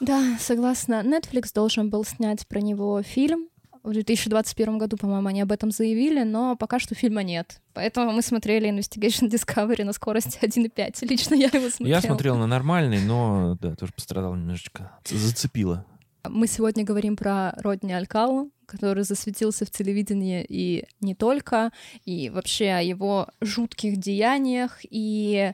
Да, 0.00 0.36
согласна. 0.38 1.02
Netflix 1.02 1.52
должен 1.54 1.88
был 1.88 2.04
снять 2.04 2.46
про 2.46 2.60
него 2.60 3.02
фильм. 3.02 3.48
В 3.86 3.92
2021 3.92 4.78
году, 4.78 4.96
по-моему, 4.96 5.28
они 5.28 5.42
об 5.42 5.52
этом 5.52 5.70
заявили, 5.70 6.24
но 6.24 6.56
пока 6.56 6.80
что 6.80 6.96
фильма 6.96 7.22
нет. 7.22 7.60
Поэтому 7.72 8.10
мы 8.10 8.20
смотрели 8.20 8.68
Investigation 8.68 9.30
Discovery 9.30 9.84
на 9.84 9.92
скорости 9.92 10.40
1.5. 10.42 11.06
Лично 11.08 11.34
я 11.36 11.46
его 11.52 11.70
смотрела. 11.70 12.00
Я 12.00 12.00
смотрел 12.00 12.36
на 12.36 12.48
нормальный, 12.48 13.00
но 13.00 13.56
да, 13.60 13.76
тоже 13.76 13.92
пострадал 13.92 14.34
немножечко. 14.34 14.90
Зацепило. 15.04 15.86
Мы 16.28 16.48
сегодня 16.48 16.82
говорим 16.82 17.16
про 17.16 17.52
Родни 17.58 17.92
Алькалу, 17.92 18.50
который 18.66 19.04
засветился 19.04 19.64
в 19.64 19.70
телевидении 19.70 20.44
и 20.48 20.84
не 21.00 21.14
только, 21.14 21.70
и 22.04 22.28
вообще 22.28 22.70
о 22.70 22.82
его 22.82 23.28
жутких 23.40 23.98
деяниях, 23.98 24.80
и 24.82 25.52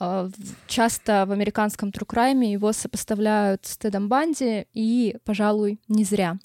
э, 0.00 0.30
часто 0.66 1.26
в 1.28 1.30
американском 1.30 1.90
crime 1.90 2.44
его 2.44 2.72
сопоставляют 2.72 3.66
с 3.66 3.76
Тедом 3.78 4.08
Банди, 4.08 4.66
и, 4.74 5.16
пожалуй, 5.24 5.78
не 5.86 6.02
зря. 6.02 6.38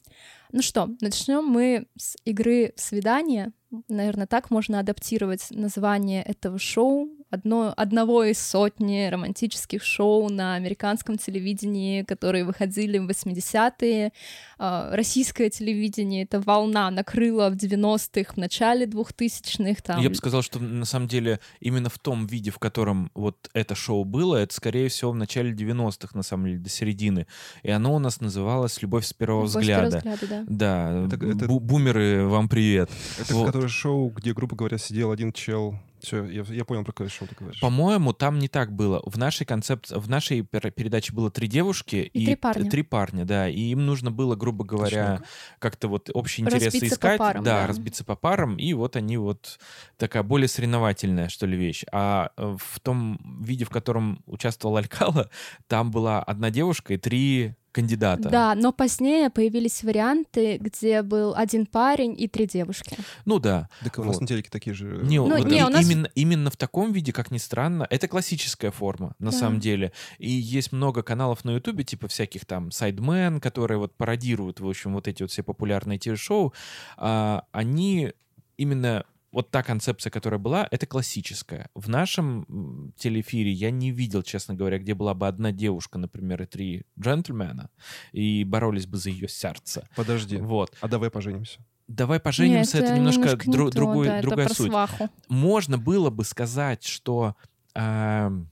Ну 0.51 0.61
что, 0.61 0.89
начнем 1.01 1.45
мы 1.45 1.87
с 1.97 2.15
игры 2.23 2.73
«Свидание». 2.75 3.51
Наверное, 3.89 4.27
так 4.27 4.49
можно 4.49 4.79
адаптировать 4.79 5.47
название 5.51 6.23
этого 6.23 6.57
шоу. 6.57 7.09
Одно, 7.29 7.73
одного 7.75 8.23
из 8.23 8.39
сотни 8.39 9.09
романтических 9.09 9.83
шоу 9.83 10.29
на 10.29 10.55
американском 10.55 11.17
телевидении, 11.17 12.03
которые 12.03 12.45
выходили 12.45 12.99
в 12.99 13.09
80-е. 13.09 14.13
А, 14.59 14.95
Российское 14.95 15.49
телевидение, 15.49 16.23
эта 16.23 16.39
волна 16.39 16.89
накрыла 16.89 17.49
в 17.49 17.55
90-х, 17.55 18.33
в 18.33 18.37
начале 18.37 18.85
2000-х. 18.85 19.81
Там. 19.83 20.01
Я 20.01 20.09
бы 20.09 20.15
сказал, 20.15 20.41
что 20.41 20.59
на 20.59 20.85
самом 20.85 21.07
деле 21.09 21.39
именно 21.59 21.89
в 21.89 21.99
том 21.99 22.27
виде, 22.27 22.49
в 22.49 22.59
котором 22.59 23.11
вот 23.13 23.49
это 23.53 23.75
шоу 23.75 24.05
было, 24.05 24.37
это, 24.37 24.53
скорее 24.53 24.87
всего, 24.87 25.11
в 25.11 25.15
начале 25.15 25.51
90-х, 25.51 26.09
на 26.13 26.23
самом 26.23 26.45
деле, 26.45 26.59
до 26.59 26.69
середины. 26.69 27.27
И 27.63 27.69
оно 27.69 27.93
у 27.93 27.99
нас 27.99 28.21
называлось 28.21 28.81
«Любовь 28.81 29.05
с 29.05 29.13
первого 29.13 29.45
«Любовь 29.47 29.63
с 29.63 29.67
первого 29.67 29.87
взгляда». 29.87 30.15
взгляда», 30.15 30.45
да. 30.47 30.97
Да, 30.97 31.05
Это- 31.07 31.25
это- 31.25 31.45
бу- 31.45 31.59
бумеры, 31.59 32.25
вам 32.25 32.47
привет. 32.47 32.89
Это 33.19 33.33
Вот. 33.35 33.47
которое 33.47 33.67
шоу, 33.67 34.09
где, 34.11 34.33
грубо 34.33 34.55
говоря, 34.55 34.77
сидел 34.77 35.11
один 35.11 35.33
чел. 35.33 35.75
Все, 35.99 36.23
я, 36.25 36.43
я 36.49 36.65
понял, 36.65 36.83
про 36.83 36.91
какое 36.91 37.09
шоу 37.09 37.27
ты 37.27 37.35
говоришь. 37.35 37.59
По-моему, 37.59 38.13
там 38.13 38.39
не 38.39 38.47
так 38.47 38.71
было. 38.73 39.01
В 39.05 39.17
нашей 39.17 39.45
концепции, 39.45 39.95
в 39.97 40.09
нашей 40.09 40.41
пер- 40.41 40.71
передаче 40.71 41.13
было 41.13 41.31
три 41.31 41.47
девушки 41.47 42.09
И 42.13 42.25
три 42.25 42.35
парня. 42.35 42.69
три 42.69 42.83
парня, 42.83 43.25
да, 43.25 43.49
и 43.49 43.59
им 43.59 43.85
нужно 43.85 44.11
было, 44.11 44.35
грубо 44.35 44.63
говоря, 44.63 45.21
как-то 45.59 45.87
вот 45.87 46.09
общие 46.13 46.45
интересы 46.45 46.65
Разбиться 46.67 46.89
по 46.89 46.93
искать, 46.95 47.17
парам, 47.19 47.43
да, 47.43 47.61
да. 47.61 47.67
разбиться 47.67 48.03
по 48.03 48.15
парам, 48.15 48.57
и 48.57 48.73
вот 48.73 48.95
они 48.95 49.17
вот 49.17 49.59
такая 49.97 50.23
более 50.23 50.47
соревновательная, 50.47 51.29
что 51.29 51.45
ли, 51.45 51.57
вещь. 51.57 51.83
А 51.91 52.31
э, 52.37 52.55
в 52.59 52.79
том 52.79 53.19
виде, 53.41 53.65
в 53.65 53.69
котором 53.69 54.21
участвовал 54.25 54.77
Алькала, 54.77 55.29
там 55.67 55.91
была 55.91 56.21
одна 56.21 56.49
девушка 56.51 56.93
и 56.93 56.97
три 56.97 57.55
кандидата. 57.81 58.29
Да, 58.29 58.55
но 58.55 58.71
позднее 58.71 59.29
появились 59.29 59.83
варианты, 59.83 60.57
где 60.57 61.01
был 61.03 61.33
один 61.35 61.65
парень 61.65 62.15
и 62.19 62.27
три 62.27 62.47
девушки. 62.47 62.97
Ну 63.25 63.39
да. 63.39 63.69
Так 63.83 63.99
у 63.99 64.03
нас 64.03 64.15
Вот. 64.15 64.21
на 64.21 64.27
телеке 64.27 64.49
такие 64.49 64.73
же... 64.73 64.99
Не, 65.03 65.17
Ну, 65.19 65.27
вот 65.37 65.45
не, 65.45 65.63
у 65.63 65.69
нас- 65.69 65.85
именно, 65.85 66.09
именно 66.15 66.49
в 66.49 66.57
таком 66.57 66.91
виде, 66.91 67.13
как 67.13 67.31
ни 67.31 67.37
странно, 67.37 67.85
это 67.89 68.07
классическая 68.07 68.71
форма, 68.71 69.13
на 69.19 69.31
Да. 69.31 69.37
самом 69.37 69.59
деле. 69.59 69.91
И 70.17 70.29
есть 70.29 70.71
много 70.71 71.03
каналов 71.03 71.45
на 71.45 71.51
Ютубе, 71.55 71.83
типа 71.83 72.07
всяких 72.07 72.45
там 72.45 72.71
сайдмен, 72.71 73.39
которые 73.39 73.77
вот 73.77 73.95
пародируют, 73.95 74.59
в 74.59 74.67
общем, 74.67 74.93
вот 74.93 75.07
эти 75.07 75.21
вот 75.23 75.31
все 75.31 75.43
популярные 75.43 75.99
телешоу. 75.99 76.53
А, 76.97 77.43
они 77.51 78.11
именно 78.57 79.05
вот 79.31 79.51
та 79.51 79.61
концепция, 79.63 80.09
которая 80.09 80.39
была, 80.39 80.67
это 80.71 80.85
классическая. 80.85 81.69
В 81.75 81.89
нашем 81.89 82.93
телеэфире 82.97 83.51
я 83.51 83.71
не 83.71 83.91
видел, 83.91 84.23
честно 84.23 84.53
говоря, 84.55 84.79
где 84.79 84.93
была 84.93 85.13
бы 85.13 85.27
одна 85.27 85.51
девушка, 85.51 85.97
например, 85.99 86.41
и 86.43 86.45
три 86.45 86.85
джентльмена, 86.99 87.69
и 88.13 88.43
боролись 88.43 88.85
бы 88.87 88.97
за 88.97 89.09
ее 89.09 89.27
сердце. 89.27 89.87
Подожди. 89.95 90.37
Вот. 90.37 90.75
А 90.81 90.87
давай 90.87 91.09
поженимся. 91.09 91.59
Давай 91.87 92.19
поженимся, 92.19 92.77
Нет, 92.77 92.85
это 92.85 92.95
немножко, 92.97 93.21
не 93.47 93.53
дру- 93.53 93.69
то, 93.69 93.75
другой, 93.75 94.07
да, 94.07 94.17
это 94.19 94.27
другая 94.27 94.47
про 94.47 94.55
суть 94.55 94.67
сваху. 94.71 95.09
можно 95.29 95.77
было 95.77 96.09
бы 96.09 96.23
сказать, 96.25 96.83
что 96.83 97.35
эм, 97.75 98.49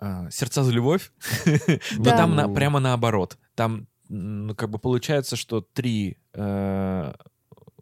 э, 0.00 0.28
сердца 0.30 0.62
за 0.62 0.72
любовь, 0.72 1.10
но 1.96 2.04
Да. 2.04 2.16
там 2.16 2.34
на- 2.36 2.48
прямо 2.52 2.80
наоборот. 2.80 3.38
Там 3.54 3.86
ну, 4.10 4.54
как 4.54 4.70
бы 4.70 4.78
получается, 4.78 5.36
что 5.36 5.60
три 5.60 6.16
э, 6.32 7.12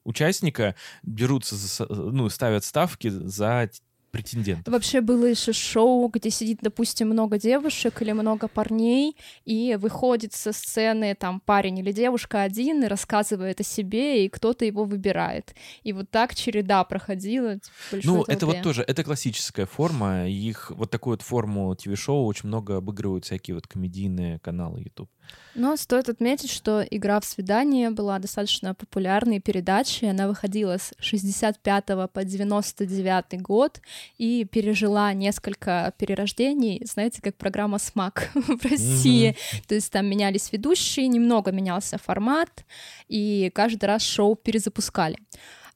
участника 0.06 0.74
берутся, 1.02 1.56
за 1.56 1.86
ну, 1.88 2.28
ставят 2.30 2.64
ставки 2.64 3.08
за 3.08 3.68
претендентов. 4.16 4.72
Вообще 4.72 5.00
было 5.00 5.26
еще 5.26 5.52
шоу, 5.52 6.08
где 6.08 6.30
сидит, 6.30 6.60
допустим, 6.62 7.08
много 7.08 7.38
девушек 7.38 8.00
или 8.00 8.12
много 8.12 8.48
парней, 8.48 9.16
и 9.44 9.76
выходит 9.78 10.32
со 10.32 10.52
сцены 10.52 11.14
там 11.14 11.40
парень 11.40 11.78
или 11.78 11.92
девушка 11.92 12.42
один 12.42 12.84
и 12.84 12.86
рассказывает 12.86 13.60
о 13.60 13.64
себе, 13.64 14.24
и 14.24 14.28
кто-то 14.28 14.64
его 14.64 14.84
выбирает. 14.84 15.54
И 15.82 15.92
вот 15.92 16.10
так 16.10 16.34
череда 16.34 16.84
проходила. 16.84 17.58
Ну, 17.92 18.22
это 18.22 18.40
толпе. 18.40 18.56
вот 18.56 18.62
тоже, 18.62 18.82
это 18.82 19.04
классическая 19.04 19.66
форма. 19.66 20.28
Их 20.28 20.70
вот 20.70 20.90
такую 20.90 21.12
вот 21.12 21.22
форму 21.22 21.74
ТВ-шоу 21.74 22.24
очень 22.24 22.48
много 22.48 22.78
обыгрывают 22.78 23.26
всякие 23.26 23.54
вот 23.54 23.66
комедийные 23.66 24.38
каналы 24.38 24.80
YouTube. 24.80 25.10
Но 25.56 25.74
стоит 25.76 26.10
отметить, 26.10 26.50
что 26.50 26.82
игра 26.82 27.18
в 27.18 27.24
свидание 27.24 27.90
была 27.90 28.18
достаточно 28.18 28.74
популярной 28.74 29.40
передачей. 29.40 30.06
Она 30.06 30.28
выходила 30.28 30.76
с 30.76 30.92
65 30.98 31.84
по 32.12 32.24
99 32.24 33.40
год 33.40 33.80
и 34.18 34.44
пережила 34.44 35.14
несколько 35.14 35.94
перерождений, 35.96 36.82
знаете, 36.84 37.22
как 37.22 37.36
программа 37.36 37.78
«Смак» 37.78 38.30
в 38.34 38.64
России. 38.64 39.34
То 39.66 39.74
есть 39.74 39.90
там 39.90 40.06
менялись 40.06 40.52
ведущие, 40.52 41.08
немного 41.08 41.52
менялся 41.52 41.96
формат, 41.96 42.66
и 43.08 43.50
каждый 43.54 43.86
раз 43.86 44.02
шоу 44.02 44.36
перезапускали. 44.36 45.16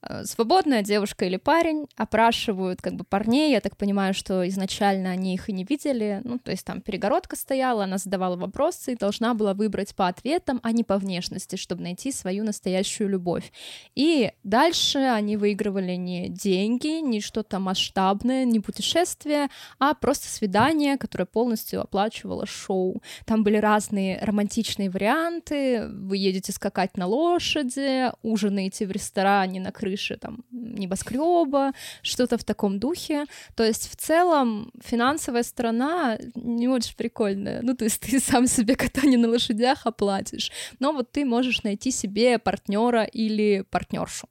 Э, 0.03 0.25
Свободная 0.25 0.83
девушка 0.83 1.25
или 1.25 1.37
парень 1.37 1.87
опрашивают 1.97 2.81
как 2.81 2.95
бы 2.95 3.05
парней, 3.05 3.53
я 3.53 3.61
так 3.61 3.77
понимаю, 3.77 4.15
что 4.15 4.49
изначально 4.49 5.11
они 5.11 5.35
их 5.35 5.49
и 5.49 5.53
не 5.53 5.65
видели, 5.65 6.21
ну, 6.25 6.39
то 6.39 6.51
есть 6.51 6.65
там 6.65 6.81
перегородка 6.81 7.37
стояла, 7.37 7.85
она 7.85 7.99
задавала 7.99 8.37
вопросы 8.37 8.93
и 8.93 8.97
должна 8.97 9.35
была 9.35 9.55
выбрать 9.55 9.95
по 9.95 10.09
ответам, 10.09 10.61
а 10.63 10.73
не 10.73 10.85
по 10.85 10.99
внешности, 10.99 11.57
чтобы 11.57 11.83
найти 11.83 12.13
свою 12.13 12.45
настоящую 12.45 13.11
любовь. 13.11 13.53
И 13.95 14.33
дальше 14.43 14.99
они 14.99 15.37
выигрывали 15.37 15.97
не 15.97 16.29
деньги, 16.29 17.01
не 17.01 17.21
что-то 17.21 17.59
масштабное, 17.59 18.45
не 18.45 18.61
путешествие, 18.61 19.49
а 19.79 19.95
просто 19.95 20.29
свидание, 20.29 20.97
которое 20.97 21.27
полностью 21.27 21.83
оплачивало 21.83 22.47
шоу. 22.47 23.03
Там 23.27 23.43
были 23.43 23.57
разные 23.57 24.19
романтичные 24.23 24.91
варианты. 24.91 25.87
Вы 25.89 26.17
едете 26.17 26.53
скакать 26.53 26.97
на 26.97 27.07
лошади, 27.07 28.11
ужинаете 28.23 28.87
в 28.87 28.91
ресторане, 28.91 29.61
накрытом 29.61 29.90
крыше 29.90 29.90
там 30.17 30.45
небоскреба, 30.51 31.73
что-то 32.03 32.39
в 32.39 32.45
таком 32.45 32.79
духе. 32.79 33.25
То 33.55 33.65
есть 33.65 33.91
в 33.91 33.97
целом 33.97 34.73
финансовая 34.83 35.43
сторона 35.43 36.19
не 36.35 36.69
очень 36.69 36.97
прикольная. 36.97 37.61
Ну, 37.63 37.75
то 37.75 37.85
есть 37.85 38.01
ты 38.01 38.21
сам 38.21 38.47
себе 38.47 38.77
катание 38.77 39.19
на 39.19 39.29
лошадях 39.29 39.87
оплатишь, 39.87 40.51
но 40.79 40.93
вот 40.93 41.13
ты 41.13 41.25
можешь 41.25 41.63
найти 41.63 41.91
себе 41.91 42.39
партнера 42.39 43.05
или 43.05 43.65
партнершу. 43.71 44.29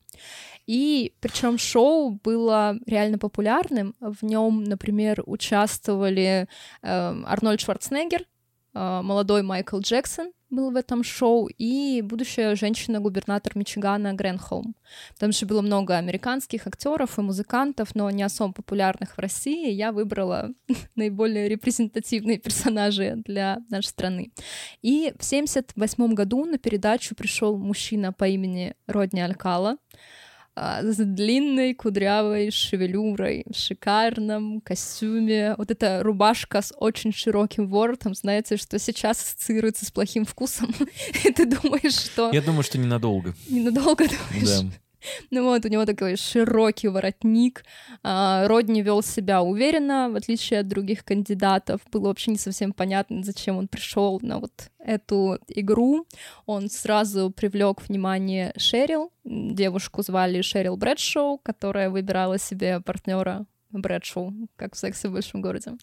И 0.67 1.15
причем 1.19 1.57
шоу 1.57 2.19
было 2.23 2.77
реально 2.85 3.17
популярным. 3.17 3.95
В 3.99 4.23
нем, 4.23 4.63
например, 4.63 5.23
участвовали 5.25 6.47
э, 6.83 7.23
Арнольд 7.25 7.59
Шварценеггер, 7.59 8.21
э, 8.75 9.01
молодой 9.01 9.41
Майкл 9.41 9.79
Джексон 9.79 10.31
был 10.49 10.71
в 10.71 10.75
этом 10.75 11.03
шоу, 11.03 11.47
и 11.47 12.01
будущая 12.01 12.55
женщина-губернатор 12.55 13.57
Мичигана 13.57 14.13
Гренхолм. 14.13 14.75
Потому 15.13 15.33
что 15.33 15.45
было 15.45 15.61
много 15.61 15.97
американских 15.97 16.67
актеров 16.67 17.17
и 17.17 17.21
музыкантов, 17.21 17.95
но 17.95 18.09
не 18.09 18.23
особо 18.23 18.53
популярных 18.53 19.15
в 19.15 19.19
России. 19.19 19.71
Я 19.71 19.91
выбрала 19.91 20.49
наиболее 20.95 21.49
репрезентативные 21.49 22.37
персонажи 22.37 23.21
для 23.25 23.59
нашей 23.69 23.87
страны. 23.87 24.31
И 24.81 25.11
в 25.17 25.25
1978 25.25 26.13
году 26.13 26.45
на 26.45 26.57
передачу 26.57 27.15
пришел 27.15 27.57
мужчина 27.57 28.13
по 28.13 28.27
имени 28.27 28.75
Родни 28.87 29.21
Алькала, 29.21 29.77
с 30.81 30.97
длинной 30.97 31.73
кудрявой 31.73 32.51
шевелюрой, 32.51 33.45
в 33.49 33.55
шикарном 33.55 34.61
костюме. 34.61 35.55
Вот 35.57 35.71
эта 35.71 36.01
рубашка 36.03 36.61
с 36.61 36.73
очень 36.77 37.13
широким 37.13 37.67
воротом, 37.67 38.13
знаете, 38.15 38.57
что 38.57 38.79
сейчас 38.79 39.21
ассоциируется 39.21 39.85
с 39.85 39.91
плохим 39.91 40.25
вкусом. 40.25 40.73
И 41.25 41.31
ты 41.31 41.45
думаешь, 41.45 41.95
что... 41.95 42.31
Я 42.31 42.41
думаю, 42.41 42.63
что 42.63 42.77
ненадолго. 42.77 43.33
Ненадолго, 43.49 44.05
думаешь? 44.07 44.61
Да. 44.61 44.69
Ну 45.31 45.43
вот, 45.43 45.65
у 45.65 45.67
него 45.69 45.85
такой 45.85 46.15
широкий 46.15 46.87
воротник. 46.87 47.63
А, 48.03 48.47
Родни 48.47 48.81
вел 48.81 49.01
себя 49.01 49.41
уверенно, 49.41 50.09
в 50.09 50.15
отличие 50.15 50.61
от 50.61 50.67
других 50.67 51.03
кандидатов. 51.03 51.81
Было 51.91 52.07
вообще 52.07 52.31
не 52.31 52.37
совсем 52.37 52.73
понятно, 52.73 53.23
зачем 53.23 53.57
он 53.57 53.67
пришел 53.67 54.19
на 54.21 54.39
вот 54.39 54.69
эту 54.79 55.39
игру. 55.47 56.05
Он 56.45 56.69
сразу 56.69 57.31
привлек 57.31 57.81
внимание 57.87 58.53
Шерил. 58.57 59.11
Девушку 59.23 60.01
звали 60.01 60.41
Шерил 60.41 60.77
Брэдшоу, 60.77 61.37
которая 61.37 61.89
выбирала 61.89 62.37
себе 62.37 62.79
партнера 62.81 63.45
Брэдшоу, 63.71 64.33
как 64.55 64.75
в 64.75 64.77
«Сексе 64.77 65.09
в 65.09 65.13
большом 65.13 65.41
городе». 65.41 65.73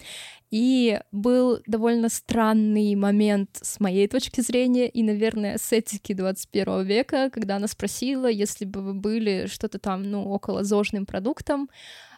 И 0.51 1.01
был 1.13 1.61
довольно 1.67 2.09
странный 2.09 2.95
момент 2.95 3.59
с 3.63 3.81
моей 3.81 4.09
точки 4.09 4.41
зрения 4.41 4.89
и, 4.89 5.03
наверное, 5.03 5.59
с 5.59 5.73
этики 5.73 6.13
21 6.13 6.85
века, 6.85 7.31
когда 7.31 7.57
она 7.57 7.69
спросила, 7.69 8.27
если 8.27 8.65
бы 8.65 8.81
вы 8.81 8.95
были 8.95 9.47
что-то 9.47 9.79
там, 9.79 10.03
ну, 10.03 10.29
около 10.29 10.65
зожным 10.65 11.07
продуктом 11.07 11.69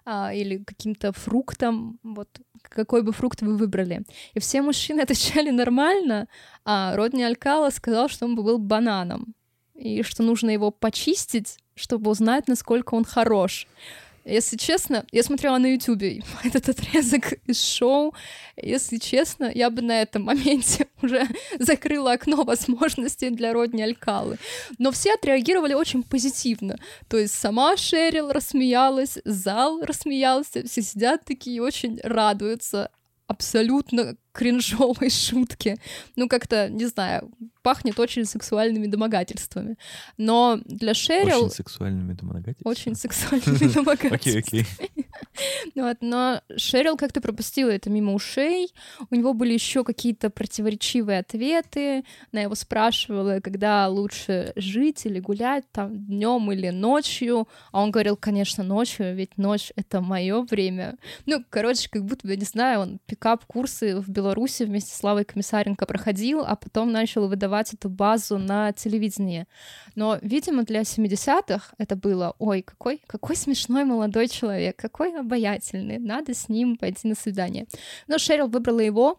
а, 0.04 0.32
или 0.32 0.64
каким-то 0.64 1.12
фруктом, 1.12 1.98
вот 2.02 2.28
какой 2.62 3.02
бы 3.02 3.12
фрукт 3.12 3.42
вы 3.42 3.56
выбрали. 3.56 4.04
И 4.34 4.40
все 4.40 4.62
мужчины 4.62 5.00
отвечали 5.02 5.50
нормально, 5.50 6.28
а 6.64 6.96
Родни 6.96 7.22
Алькала 7.22 7.70
сказал, 7.70 8.08
что 8.08 8.24
он 8.24 8.34
бы 8.34 8.42
был 8.42 8.58
бананом, 8.58 9.34
и 9.74 10.02
что 10.02 10.22
нужно 10.22 10.50
его 10.50 10.70
почистить, 10.70 11.58
чтобы 11.74 12.10
узнать, 12.10 12.48
насколько 12.48 12.94
он 12.94 13.04
хорош. 13.04 13.68
Если 14.28 14.56
честно, 14.56 15.06
я 15.10 15.22
смотрела 15.22 15.56
на 15.58 15.72
Ютубе 15.72 16.22
этот 16.44 16.68
отрезок 16.68 17.32
из 17.46 17.62
шоу. 17.62 18.14
Если 18.56 18.98
честно, 18.98 19.50
я 19.54 19.70
бы 19.70 19.80
на 19.80 20.02
этом 20.02 20.24
моменте 20.24 20.86
уже 21.02 21.26
закрыла 21.58 22.12
окно 22.12 22.44
возможностей 22.44 23.30
для 23.30 23.52
Родни 23.52 23.82
Алькалы. 23.82 24.38
Но 24.78 24.92
все 24.92 25.14
отреагировали 25.14 25.74
очень 25.74 26.02
позитивно. 26.02 26.76
То 27.08 27.16
есть 27.16 27.34
сама 27.34 27.76
Шерил 27.76 28.30
рассмеялась, 28.30 29.18
зал 29.24 29.80
рассмеялся, 29.82 30.66
все 30.66 30.82
сидят 30.82 31.24
такие 31.24 31.62
очень 31.62 31.98
радуются 32.02 32.90
абсолютно 33.28 34.16
кринжовой 34.32 35.10
шутки. 35.10 35.78
Ну, 36.16 36.28
как-то, 36.28 36.68
не 36.68 36.86
знаю, 36.86 37.30
пахнет 37.68 38.00
очень 38.00 38.24
сексуальными 38.24 38.86
домогательствами. 38.86 39.76
Но 40.16 40.58
для 40.64 40.94
Шерил... 40.94 41.44
Очень 41.44 41.50
сексуальными 41.50 42.14
домогательствами? 42.14 42.72
Очень 42.72 42.94
сексуальными 42.94 43.72
домогательствами. 43.74 44.14
Окей, 44.14 44.38
окей. 44.38 44.66
Вот, 45.74 45.98
но 46.00 46.40
Шерил 46.56 46.96
как-то 46.96 47.20
пропустила 47.20 47.68
это 47.68 47.90
мимо 47.90 48.14
ушей. 48.14 48.72
У 49.10 49.14
него 49.14 49.34
были 49.34 49.52
еще 49.52 49.84
какие-то 49.84 50.30
противоречивые 50.30 51.18
ответы. 51.18 52.04
Она 52.32 52.42
его 52.42 52.54
спрашивала, 52.54 53.40
когда 53.40 53.86
лучше 53.88 54.52
жить 54.56 55.04
или 55.04 55.20
гулять, 55.20 55.64
там, 55.70 56.06
днем 56.06 56.50
или 56.50 56.70
ночью. 56.70 57.48
А 57.70 57.82
он 57.82 57.90
говорил, 57.90 58.16
конечно, 58.16 58.64
ночью, 58.64 59.14
ведь 59.14 59.36
ночь— 59.36 59.72
это 59.76 60.00
мое 60.00 60.40
время. 60.42 60.96
Ну, 61.26 61.44
короче, 61.50 61.90
как 61.90 62.06
будто, 62.06 62.26
я 62.28 62.36
не 62.36 62.46
знаю, 62.46 62.80
он 62.80 62.98
пикап-курсы 63.06 64.00
в 64.00 64.08
Беларуси 64.08 64.62
вместе 64.62 64.92
с 64.92 64.96
Славой 64.96 65.26
Комиссаренко 65.26 65.84
проходил, 65.84 66.44
а 66.46 66.56
потом 66.56 66.92
начал 66.92 67.28
выдавать 67.28 67.57
эту 67.60 67.88
базу 67.88 68.38
на 68.38 68.72
телевидении. 68.72 69.46
Но, 69.94 70.18
видимо, 70.22 70.64
для 70.64 70.82
70-х 70.82 71.74
это 71.78 71.96
было, 71.96 72.34
ой, 72.38 72.62
какой, 72.62 73.00
какой 73.06 73.36
смешной 73.36 73.84
молодой 73.84 74.28
человек, 74.28 74.76
какой 74.76 75.18
обаятельный, 75.18 75.98
надо 75.98 76.34
с 76.34 76.48
ним 76.48 76.76
пойти 76.76 77.08
на 77.08 77.14
свидание. 77.14 77.66
Но 78.06 78.18
Шерил 78.18 78.48
выбрала 78.48 78.80
его, 78.80 79.18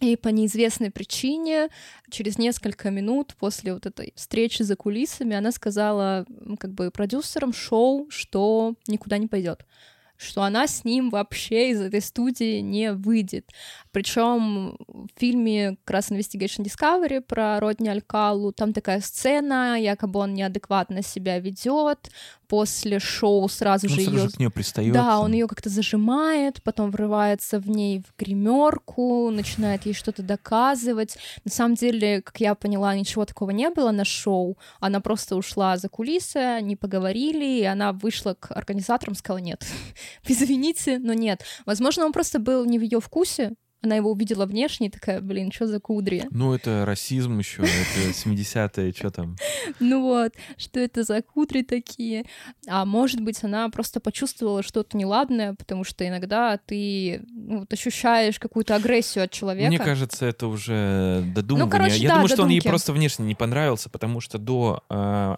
и 0.00 0.16
по 0.16 0.28
неизвестной 0.28 0.90
причине 0.90 1.68
через 2.08 2.38
несколько 2.38 2.90
минут 2.90 3.34
после 3.36 3.74
вот 3.74 3.86
этой 3.86 4.12
встречи 4.14 4.62
за 4.62 4.76
кулисами 4.76 5.34
она 5.34 5.50
сказала 5.50 6.24
как 6.60 6.72
бы 6.72 6.90
продюсерам 6.92 7.52
шоу, 7.52 8.06
что 8.08 8.74
никуда 8.86 9.18
не 9.18 9.26
пойдет 9.26 9.66
что 10.18 10.42
она 10.42 10.66
с 10.66 10.84
ним 10.84 11.10
вообще 11.10 11.70
из 11.70 11.80
этой 11.80 12.02
студии 12.02 12.58
не 12.58 12.92
выйдет. 12.92 13.50
Причем 13.92 14.76
в 14.86 15.08
фильме 15.18 15.76
как 15.84 15.94
раз 15.94 16.10
Investigation 16.10 16.64
Discovery 16.64 17.20
про 17.20 17.60
Родни 17.60 17.88
Алькалу 17.88 18.52
там 18.52 18.72
такая 18.72 19.00
сцена, 19.00 19.80
якобы 19.80 20.20
он 20.20 20.34
неадекватно 20.34 21.02
себя 21.02 21.38
ведет, 21.38 22.10
после 22.48 22.98
шоу 22.98 23.48
сразу 23.48 23.86
он 23.86 23.92
же 23.92 24.00
сразу 24.02 24.18
ее... 24.18 24.30
к 24.30 24.38
нее 24.38 24.50
пристает. 24.50 24.92
Да, 24.92 25.20
он 25.20 25.32
ее 25.32 25.46
как-то 25.46 25.68
зажимает, 25.68 26.62
потом 26.62 26.90
врывается 26.90 27.60
в 27.60 27.68
ней 27.68 28.00
в 28.00 28.18
гримерку, 28.18 29.30
начинает 29.30 29.86
ей 29.86 29.92
что-то 29.92 30.22
доказывать. 30.22 31.16
На 31.44 31.50
самом 31.50 31.74
деле, 31.74 32.22
как 32.22 32.40
я 32.40 32.54
поняла, 32.54 32.94
ничего 32.96 33.24
такого 33.24 33.50
не 33.50 33.70
было 33.70 33.90
на 33.90 34.04
шоу. 34.04 34.56
Она 34.80 35.00
просто 35.00 35.36
ушла 35.36 35.76
за 35.76 35.88
кулисы, 35.88 36.38
они 36.38 36.74
поговорили, 36.74 37.44
и 37.44 37.64
она 37.64 37.92
вышла 37.92 38.34
к 38.34 38.50
организаторам, 38.50 39.14
сказала 39.14 39.38
нет. 39.38 39.64
Извините, 40.26 40.98
но 40.98 41.12
нет. 41.12 41.44
Возможно, 41.66 42.04
он 42.04 42.12
просто 42.12 42.38
был 42.38 42.64
не 42.64 42.78
в 42.78 42.82
ее 42.82 43.00
вкусе, 43.00 43.52
она 43.82 43.96
его 43.96 44.10
увидела 44.10 44.46
внешне 44.46 44.88
и 44.88 44.90
такая, 44.90 45.20
блин, 45.20 45.52
что 45.52 45.66
за 45.66 45.78
кудри? 45.80 46.24
Ну, 46.30 46.52
это 46.52 46.84
расизм 46.84 47.38
еще, 47.38 47.62
это 47.62 48.10
70-е, 48.28 48.92
что 48.92 49.10
там? 49.10 49.36
Ну 49.80 50.02
вот, 50.02 50.32
что 50.56 50.80
это 50.80 51.02
за 51.04 51.22
кудри 51.22 51.62
такие? 51.62 52.24
А 52.66 52.84
может 52.84 53.20
быть, 53.20 53.42
она 53.44 53.68
просто 53.68 54.00
почувствовала 54.00 54.62
что-то 54.62 54.96
неладное, 54.96 55.54
потому 55.54 55.84
что 55.84 56.06
иногда 56.06 56.58
ты 56.58 57.22
ну, 57.28 57.60
вот, 57.60 57.72
ощущаешь 57.72 58.38
какую-то 58.38 58.74
агрессию 58.74 59.24
от 59.24 59.30
человека. 59.30 59.68
Мне 59.68 59.78
кажется, 59.78 60.26
это 60.26 60.46
уже 60.46 61.22
додумывание. 61.34 61.64
Ну, 61.64 61.70
короче, 61.70 62.02
Я 62.02 62.08
да, 62.08 62.14
думаю, 62.16 62.28
что 62.28 62.42
он 62.42 62.48
ей 62.48 62.58
додумки. 62.58 62.68
просто 62.68 62.92
внешне 62.92 63.26
не 63.26 63.34
понравился, 63.34 63.88
потому 63.90 64.20
что 64.20 64.38
до 64.38 64.82
э, 64.90 65.36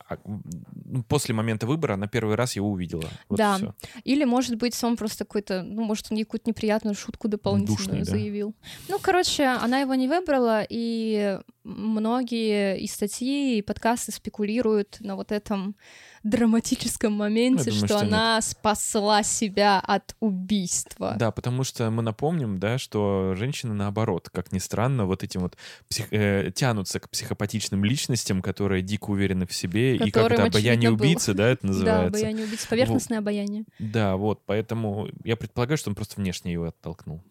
после 1.08 1.34
момента 1.34 1.66
выбора 1.66 1.94
она 1.94 2.06
первый 2.06 2.36
раз 2.36 2.56
его 2.56 2.70
увидела. 2.70 3.04
Вот 3.28 3.36
Да. 3.36 3.58
Или, 4.04 4.24
может 4.24 4.56
быть, 4.56 4.82
он 4.82 4.96
просто 4.96 5.24
какой-то, 5.24 5.62
ну, 5.62 5.84
может, 5.84 6.06
он 6.10 6.16
ей 6.16 6.24
какую-то 6.24 6.48
неприятную 6.48 6.94
шутку 6.94 7.28
дополнительную 7.28 7.70
Душный, 7.76 8.04
да. 8.04 8.10
Заявил. 8.30 8.54
Ну, 8.88 8.98
короче, 9.00 9.44
она 9.44 9.80
его 9.80 9.94
не 9.94 10.08
выбрала, 10.08 10.64
и 10.68 11.38
многие 11.64 12.78
и 12.78 12.86
статьи, 12.86 13.58
и 13.58 13.62
подкасты 13.62 14.12
спекулируют 14.12 14.96
на 15.00 15.16
вот 15.16 15.32
этом 15.32 15.76
драматическом 16.22 17.14
моменте, 17.14 17.70
думаю, 17.70 17.78
что, 17.78 17.86
что 17.86 18.04
нет. 18.04 18.12
она 18.12 18.40
спасла 18.42 19.22
себя 19.22 19.80
от 19.80 20.14
убийства. 20.20 21.16
Да, 21.18 21.30
потому 21.30 21.64
что 21.64 21.90
мы 21.90 22.02
напомним, 22.02 22.58
да, 22.58 22.76
что 22.78 23.34
женщины 23.36 23.72
наоборот, 23.72 24.28
как 24.30 24.52
ни 24.52 24.58
странно, 24.58 25.06
вот 25.06 25.22
этим 25.22 25.40
вот 25.40 25.56
псих- 25.88 26.08
э, 26.10 26.50
тянутся 26.54 27.00
к 27.00 27.08
психопатичным 27.08 27.84
личностям, 27.84 28.42
которые 28.42 28.82
дико 28.82 29.10
уверены 29.10 29.46
в 29.46 29.54
себе, 29.54 29.96
и 29.96 29.98
как 29.98 30.12
Которым, 30.12 30.40
это 30.40 30.46
обаяние 30.48 30.88
очевидно, 30.90 30.96
было. 30.98 31.06
убийцы, 31.06 31.34
да, 31.34 31.48
это 31.48 31.62
Да, 31.62 31.68
называется. 31.68 32.06
обаяние 32.08 32.46
убийцы, 32.46 32.68
поверхностное 32.68 33.18
обаяние. 33.18 33.64
Да, 33.78 34.16
вот, 34.16 34.42
поэтому 34.44 35.08
я 35.24 35.36
предполагаю, 35.36 35.78
что 35.78 35.88
он 35.88 35.94
просто 35.96 36.20
внешне 36.20 36.52
его 36.52 36.66
оттолкнул. 36.66 37.22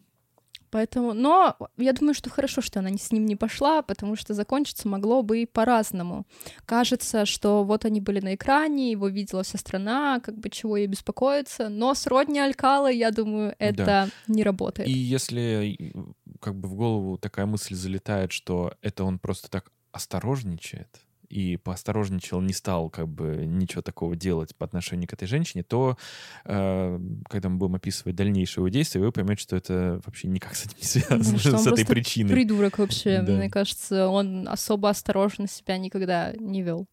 Поэтому, 0.71 1.13
но 1.13 1.58
я 1.77 1.93
думаю, 1.93 2.13
что 2.13 2.29
хорошо, 2.29 2.62
что 2.62 2.79
она 2.79 2.89
с 2.95 3.12
ним 3.12 3.25
не 3.25 3.36
пошла, 3.36 3.82
потому 3.82 4.15
что 4.15 4.34
закончиться 4.34 4.88
могло 4.88 5.23
бы 5.23 5.41
и 5.41 5.45
по-разному. 5.45 6.25
Кажется, 6.65 7.25
что 7.25 7.63
вот 7.63 7.86
они 7.86 8.01
были 8.01 8.19
на 8.19 8.36
экране, 8.36 8.91
его 8.91 9.08
видела 9.08 9.43
вся 9.43 9.58
страна, 9.58 10.19
как 10.19 10.38
бы 10.38 10.49
чего 10.49 10.77
ей 10.77 10.88
беспокоиться, 10.88 11.69
но 11.69 11.93
с 11.93 12.05
Родни 12.08 12.39
Алькала, 12.39 12.91
я 12.91 13.12
думаю, 13.12 13.55
это 13.60 13.86
Да. 13.86 14.10
не 14.27 14.43
работает. 14.43 14.89
И 14.89 14.91
если 14.91 15.93
как 16.39 16.55
бы 16.55 16.67
в 16.69 16.75
голову 16.75 17.17
такая 17.17 17.45
мысль 17.45 17.75
залетает, 17.75 18.32
что 18.32 18.73
это 18.82 19.03
он 19.03 19.19
просто 19.19 19.49
так 19.49 19.71
осторожничает, 19.91 20.99
и 21.30 21.58
поосторожничал, 21.58 22.42
не 22.42 22.54
стал 22.54 22.89
как 22.89 23.08
бы 23.08 23.46
ничего 23.46 23.82
такого 23.82 24.15
делать 24.15 24.56
по 24.56 24.65
отношению 24.65 25.08
к 25.08 25.13
этой 25.13 25.28
женщине, 25.28 25.63
то 25.63 25.98
э, 26.46 27.00
когда 27.30 27.50
мы 27.50 27.58
будем 27.58 27.76
описывать 27.76 28.15
дальнейшие 28.15 28.62
его 28.62 28.70
действия, 28.70 29.02
вы 29.02 29.12
поймете, 29.12 29.42
что 29.42 29.56
это 29.56 30.02
вообще 30.06 30.28
никак 30.28 30.56
с 30.56 30.65
этим 30.65 30.78
не 30.80 30.86
связано, 30.86 31.20
он 31.58 31.60
с 31.60 31.68
этой 31.68 31.86
причиной. 31.86 32.34
Придурок 32.34 32.80
вообще. 32.80 33.22
Да. 33.22 33.34
Мне 33.34 33.50
кажется, 33.50 34.08
он 34.08 34.48
особо 34.48 34.89
осторожно 34.89 35.48
себя 35.48 35.78
никогда 35.78 36.34
не 36.34 36.62
вел. 36.62 36.88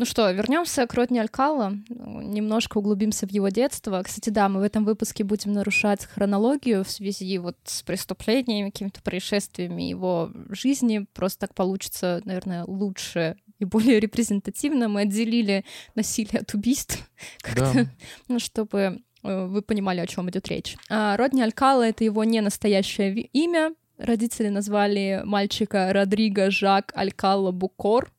Ну 0.00 0.06
что, 0.06 0.30
вернемся 0.30 0.86
к 0.86 0.94
Родни 0.94 1.18
Алькала, 1.18 1.74
немножко 1.90 2.78
углубимся 2.78 3.26
в 3.26 3.30
его 3.30 3.50
детство. 3.50 4.02
Кстати, 4.02 4.30
да, 4.30 4.48
мы 4.48 4.60
в 4.60 4.62
этом 4.62 4.86
выпуске 4.86 5.24
будем 5.24 5.52
нарушать 5.52 6.06
хронологию 6.06 6.84
в 6.84 6.90
связи 6.90 7.36
вот 7.36 7.58
с 7.64 7.82
преступлениями, 7.82 8.70
какими-то 8.70 9.02
происшествиями 9.02 9.82
его 9.82 10.30
жизни. 10.48 11.04
Просто 11.12 11.40
так 11.40 11.54
получится, 11.54 12.22
наверное, 12.24 12.64
лучше 12.64 13.36
и 13.58 13.66
более 13.66 14.00
репрезентативно. 14.00 14.88
Мы 14.88 15.02
отделили 15.02 15.66
насилие 15.94 16.40
от 16.40 16.54
убийств, 16.54 17.06
как-то, 17.42 17.84
Да. 17.84 17.86
ну, 18.28 18.38
чтобы 18.38 19.02
э, 19.22 19.46
вы 19.48 19.60
понимали, 19.60 20.00
о 20.00 20.06
чем 20.06 20.30
идет 20.30 20.48
речь. 20.48 20.78
А 20.88 21.14
Родни 21.18 21.42
Алькала— 21.42 21.82
это 21.86 22.04
его 22.04 22.24
не 22.24 22.40
настоящее 22.40 23.20
имя. 23.20 23.74
Родители 23.98 24.48
назвали 24.48 25.20
мальчика 25.26 25.92
Родриго 25.92 26.50
Жак 26.50 26.90
Алькала 26.94 27.50
Букор, 27.50 28.10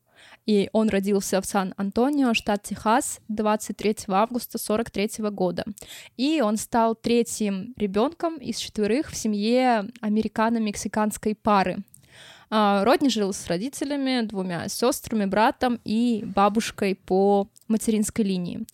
и 0.46 0.68
он 0.72 0.88
родился 0.88 1.40
в 1.40 1.46
Сан-Антонио, 1.46 2.34
штат 2.34 2.62
Техас, 2.62 3.20
23 3.28 3.96
августа 4.08 4.58
43 4.58 5.30
года. 5.30 5.64
И 6.16 6.40
он 6.40 6.56
стал 6.56 6.94
третьим 6.94 7.74
ребенком 7.76 8.36
из 8.36 8.56
четверых 8.56 9.10
в 9.10 9.16
семье 9.16 9.88
американо-мексиканской 10.00 11.34
пары. 11.34 11.78
А, 12.50 12.84
Родни 12.84 13.08
жил 13.08 13.32
с 13.32 13.46
родителями, 13.46 14.26
двумя 14.26 14.68
сестрами, 14.68 15.24
братом 15.24 15.80
и 15.84 16.22
бабушкой 16.26 16.96
по 16.96 17.48
материнской 17.68 18.24
линии. 18.24 18.66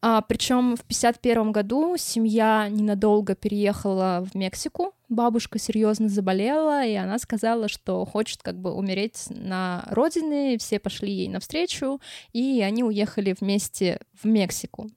А, 0.00 0.20
причем 0.22 0.76
в 0.76 0.84
51 0.84 1.50
году 1.52 1.96
семья 1.96 2.68
ненадолго 2.70 3.34
переехала 3.34 4.24
в 4.30 4.36
Мексику. 4.36 4.92
Бабушка 5.08 5.58
серьезно 5.58 6.08
заболела, 6.08 6.84
и 6.84 6.94
она 6.94 7.18
сказала, 7.18 7.68
что 7.68 8.04
хочет 8.04 8.42
как 8.42 8.60
бы 8.60 8.72
умереть 8.72 9.24
на 9.30 9.84
родине. 9.90 10.56
Все 10.58 10.78
пошли 10.78 11.10
ей 11.12 11.28
навстречу, 11.28 12.00
и 12.32 12.60
они 12.62 12.84
уехали 12.84 13.34
вместе 13.40 14.00
в 14.22 14.26
Мексику. 14.26 14.88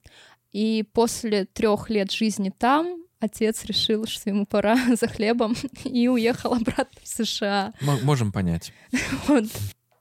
И 0.51 0.83
после 0.93 1.45
трех 1.45 1.89
лет 1.89 2.11
жизни 2.11 2.53
там 2.55 2.97
отец 3.19 3.63
решил, 3.65 4.05
что 4.05 4.29
ему 4.29 4.45
пора 4.45 4.77
за 4.99 5.07
хлебом, 5.07 5.55
и 5.83 6.07
уехал 6.09 6.53
обратно 6.53 6.99
в 7.01 7.07
США. 7.07 7.73
Мо- 7.81 7.99
Можем 8.03 8.31
понять. 8.31 8.73
Вот. 9.27 9.45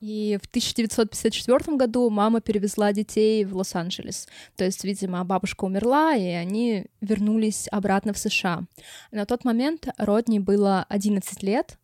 И 0.01 0.39
в 0.43 0.47
1954 0.47 1.77
году 1.77 2.09
мама 2.09 2.41
перевезла 2.41 2.93
детей 2.93 3.45
в 3.45 3.55
Лос-Анджелес. 3.55 4.29
То 4.57 4.65
есть, 4.65 4.83
видимо, 4.83 5.23
бабушка 5.25 5.65
умерла, 5.65 6.15
и 6.15 6.27
они 6.29 6.87
вернулись 7.03 7.69
обратно 7.71 8.15
в 8.15 8.19
США. 8.19 8.65
На 9.13 9.27
тот 9.27 9.45
момент 9.45 9.89
Родни 9.99 10.41
было 10.41 10.87
11 10.89 11.43
лет. 11.43 11.79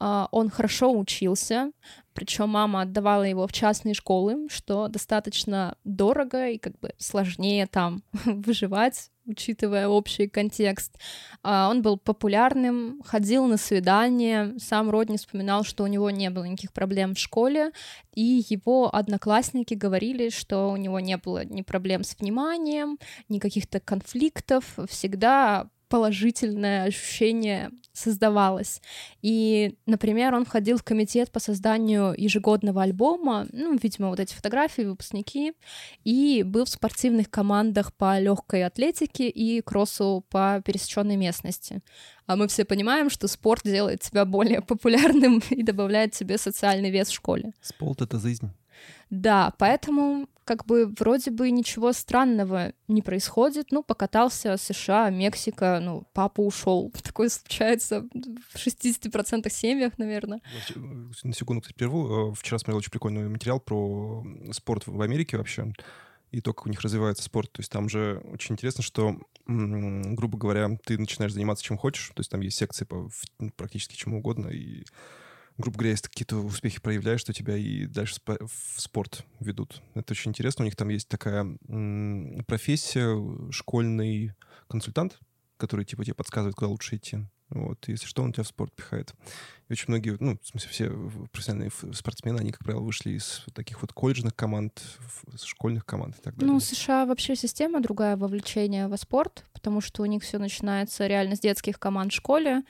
А, 0.00 0.28
Он 0.32 0.48
хорошо 0.48 0.90
учился, 0.90 1.72
причем 2.14 2.48
мама 2.48 2.82
отдавала 2.82 3.22
его 3.22 3.46
в 3.46 3.52
частные 3.52 3.94
школы, 3.94 4.48
что 4.48 4.88
достаточно 4.88 5.76
дорого 5.84 6.48
и 6.48 6.58
как 6.58 6.78
бы 6.80 6.92
сложнее 6.98 7.66
там 7.66 8.02
выживать, 8.24 9.10
учитывая 9.26 9.88
общий 9.88 10.26
контекст. 10.26 10.98
А, 11.42 11.68
Он 11.68 11.82
был 11.82 11.98
популярным, 11.98 13.02
ходил 13.04 13.44
на 13.46 13.58
свидания. 13.58 14.54
Сам 14.58 14.90
Родни 14.90 15.18
вспоминал, 15.18 15.64
что 15.64 15.84
у 15.84 15.86
него 15.86 16.10
не 16.10 16.30
было 16.30 16.44
никаких 16.44 16.72
проблем 16.72 17.14
в 17.14 17.18
школе, 17.18 17.70
и 18.14 18.42
его 18.48 18.94
одноклассники 18.94 19.74
говорили, 19.74 20.30
что 20.30 20.70
у 20.70 20.76
него 20.76 20.98
не 20.98 21.18
было 21.18 21.44
ни 21.44 21.60
проблем 21.60 22.04
с 22.04 22.16
вниманием, 22.18 22.98
ни 23.28 23.38
каких-то 23.38 23.80
конфликтов, 23.80 24.64
всегда 24.88 25.68
положительное 25.90 26.84
ощущение 26.84 27.70
создавалось. 27.92 28.80
И, 29.22 29.76
например, 29.86 30.34
он 30.34 30.44
входил 30.44 30.78
в 30.78 30.84
комитет 30.84 31.32
по 31.32 31.40
созданию 31.40 32.14
ежегодного 32.16 32.82
альбома, 32.82 33.46
ну, 33.52 33.76
видимо, 33.76 34.08
вот 34.08 34.20
эти 34.20 34.32
фотографии, 34.32 34.82
выпускники, 34.82 35.52
и 36.04 36.44
был 36.44 36.64
в 36.64 36.68
спортивных 36.68 37.28
командах 37.28 37.92
по 37.92 38.18
легкой 38.20 38.64
атлетике 38.64 39.28
и 39.28 39.60
кроссу 39.60 40.24
по 40.30 40.62
пересеченной 40.64 41.16
местности. 41.16 41.82
А 42.26 42.36
мы 42.36 42.46
все 42.46 42.64
понимаем, 42.64 43.10
что 43.10 43.26
спорт 43.26 43.62
делает 43.64 44.00
тебя 44.00 44.24
более 44.24 44.62
популярным 44.62 45.42
и 45.50 45.62
добавляет 45.64 46.12
тебе 46.12 46.38
социальный 46.38 46.90
вес 46.90 47.08
в 47.08 47.14
школе. 47.14 47.52
Спорт— 47.60 48.00
это 48.02 48.20
жизнь. 48.20 48.48
Да, 49.10 49.52
поэтому 49.58 50.28
как 50.50 50.66
бы 50.66 50.92
вроде 50.98 51.30
бы 51.30 51.48
ничего 51.52 51.92
странного 51.92 52.72
не 52.88 53.02
происходит. 53.02 53.70
Ну, 53.70 53.84
покатался 53.84 54.56
США, 54.56 55.08
Мексика, 55.10 55.78
ну, 55.80 56.08
папа 56.12 56.40
ушел. 56.40 56.92
Такое 57.04 57.28
случается 57.28 58.00
в 58.52 58.56
60% 58.56 59.48
семьях, 59.48 59.96
наверное. 59.96 60.40
Вообще, 60.52 60.74
На 61.28 61.32
секунду, 61.32 61.60
кстати, 61.62 61.76
прерву. 61.78 62.32
Э, 62.32 62.34
Вчера 62.34 62.58
смотрел 62.58 62.78
очень 62.78 62.90
прикольный 62.90 63.28
материал 63.28 63.60
про 63.60 64.24
спорт 64.50 64.88
в 64.88 65.00
Америке 65.00 65.36
вообще 65.36 65.72
и 66.32 66.40
то, 66.40 66.52
как 66.52 66.66
у 66.66 66.68
них 66.68 66.80
развивается 66.80 67.22
спорт. 67.22 67.52
То 67.52 67.60
есть 67.60 67.70
там 67.70 67.88
же 67.88 68.20
очень 68.32 68.54
интересно, 68.54 68.82
что, 68.82 69.16
грубо 69.46 70.36
говоря, 70.36 70.68
ты 70.84 70.98
начинаешь 70.98 71.32
заниматься 71.32 71.62
чем 71.64 71.78
хочешь. 71.78 72.08
То 72.08 72.20
есть 72.20 72.30
там 72.30 72.40
есть 72.40 72.56
секции 72.56 72.84
по 72.84 73.08
в- 73.08 73.50
практически 73.56 73.94
чему 73.94 74.18
угодно. 74.18 74.48
И, 74.48 74.84
грубо 75.60 75.78
говоря, 75.78 75.90
если 75.90 76.08
какие-то 76.08 76.36
успехи 76.36 76.80
проявляешь, 76.80 77.22
то 77.22 77.32
тебя 77.32 77.56
и 77.56 77.86
дальше 77.86 78.16
в 78.26 78.80
спорт 78.80 79.24
ведут. 79.38 79.82
Это 79.94 80.12
очень 80.12 80.30
интересно. 80.30 80.62
У 80.62 80.66
них 80.66 80.76
там 80.76 80.88
есть 80.88 81.08
такая 81.08 81.46
профессия 82.46 83.16
школьный 83.52 84.32
консультант, 84.68 85.18
который 85.56 85.84
типа 85.84 86.04
тебе 86.04 86.14
подсказывает, 86.14 86.56
куда 86.56 86.68
лучше 86.68 86.96
идти. 86.96 87.18
Вот, 87.50 87.88
если 87.88 88.06
что, 88.06 88.22
он 88.22 88.32
тебя 88.32 88.44
в 88.44 88.48
спорт 88.48 88.72
пихает. 88.74 89.12
И 89.68 89.72
очень 89.72 89.86
многие, 89.88 90.16
ну, 90.20 90.38
в 90.40 90.46
смысле, 90.46 90.70
все 90.70 90.90
профессиональные 91.32 91.70
спортсмены, 91.92 92.38
они, 92.38 92.52
как 92.52 92.64
правило, 92.64 92.80
вышли 92.82 93.10
из 93.10 93.42
вот 93.46 93.54
таких 93.54 93.82
вот 93.82 93.92
колледжных 93.92 94.34
команд, 94.34 94.82
школьных 95.42 95.84
команд 95.84 96.16
и 96.16 96.22
так 96.22 96.36
далее. 96.36 96.52
Ну, 96.52 96.60
США 96.60 97.06
вообще 97.06 97.36
система 97.36 97.80
другая 97.80 98.16
вовлечения 98.16 98.88
во 98.88 98.96
спорт, 98.96 99.44
потому 99.52 99.80
что 99.80 100.02
у 100.02 100.06
них 100.06 100.22
все 100.22 100.38
начинается 100.38 101.06
реально 101.06 101.36
с 101.36 101.40
детских 101.40 101.78
команд 101.78 102.12
в 102.12 102.16
школе. 102.16 102.62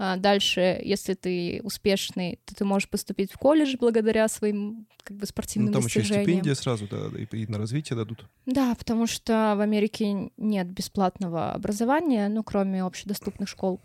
А 0.00 0.16
Дальше, 0.16 0.80
если 0.84 1.14
ты 1.14 1.60
успешный, 1.64 2.38
то 2.44 2.54
ты 2.54 2.64
можешь 2.64 2.88
поступить 2.88 3.32
в 3.32 3.38
колледж 3.38 3.76
благодаря 3.78 4.28
своим 4.28 4.86
как 5.02 5.16
бы 5.16 5.22
Ну, 5.22 5.26
спортивным 5.26 5.72
там 5.72 5.84
еще 5.84 6.00
и 6.00 6.02
достижениям. 6.02 6.24
стипендия 6.24 6.54
сразу, 6.54 6.86
да, 6.88 7.08
и, 7.18 7.24
и 7.36 7.46
на 7.48 7.58
развитие 7.58 7.96
дадут. 7.96 8.24
Да, 8.46 8.74
потому 8.76 9.06
что 9.08 9.54
в 9.56 9.60
Америке 9.60 10.30
нет 10.36 10.70
бесплатного 10.70 11.52
образования, 11.52 12.28
ну, 12.28 12.44
кроме 12.44 12.82
общедоступных 12.84 13.48
школ 13.48 13.80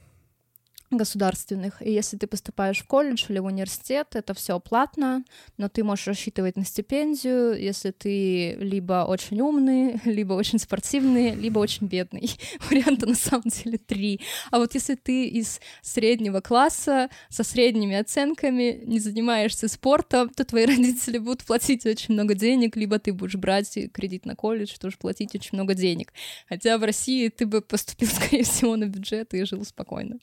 государственных. 0.97 1.81
И 1.81 1.91
если 1.91 2.17
ты 2.17 2.27
поступаешь 2.27 2.79
в 2.79 2.87
колледж 2.87 3.25
или 3.29 3.39
в 3.39 3.45
университет, 3.45 4.09
это 4.13 4.33
все 4.33 4.59
платно, 4.59 5.23
но 5.57 5.69
ты 5.69 5.83
можешь 5.83 6.07
рассчитывать 6.07 6.57
на 6.57 6.65
стипендию, 6.65 7.59
если 7.59 7.91
ты 7.91 8.55
либо 8.55 9.05
очень 9.07 9.41
умный, 9.41 9.99
либо 10.05 10.33
очень 10.33 10.59
спортивный, 10.59 11.31
либо 11.35 11.59
очень 11.59 11.87
бедный. 11.87 12.31
Варианта 12.69 13.07
на 13.07 13.15
самом 13.15 13.45
деле 13.45 13.77
три. 13.77 14.21
А 14.51 14.59
вот 14.59 14.73
если 14.73 14.95
ты 14.95 15.27
из 15.27 15.59
среднего 15.81 16.41
класса, 16.41 17.09
со 17.29 17.43
средними 17.43 17.95
оценками, 17.95 18.81
не 18.85 18.99
занимаешься 18.99 19.67
спортом, 19.67 20.29
то 20.29 20.45
твои 20.45 20.65
родители 20.67 21.17
будут 21.17 21.43
платить 21.43 21.85
очень 21.85 22.13
много 22.13 22.35
денег, 22.35 22.75
либо 22.75 22.99
ты 22.99 23.13
будешь 23.13 23.35
брать 23.35 23.77
кредит 23.91 24.25
на 24.25 24.35
колледж, 24.35 24.75
тоже 24.79 24.97
платить 24.97 25.35
очень 25.35 25.51
много 25.53 25.73
денег. 25.73 26.13
Хотя 26.47 26.77
в 26.77 26.83
России 26.83 27.29
ты 27.29 27.45
бы 27.45 27.61
поступил, 27.61 28.07
скорее 28.07 28.43
всего, 28.43 28.75
на 28.75 28.85
бюджет 28.85 29.33
и 29.33 29.43
жил 29.45 29.65
спокойно. 29.65 30.19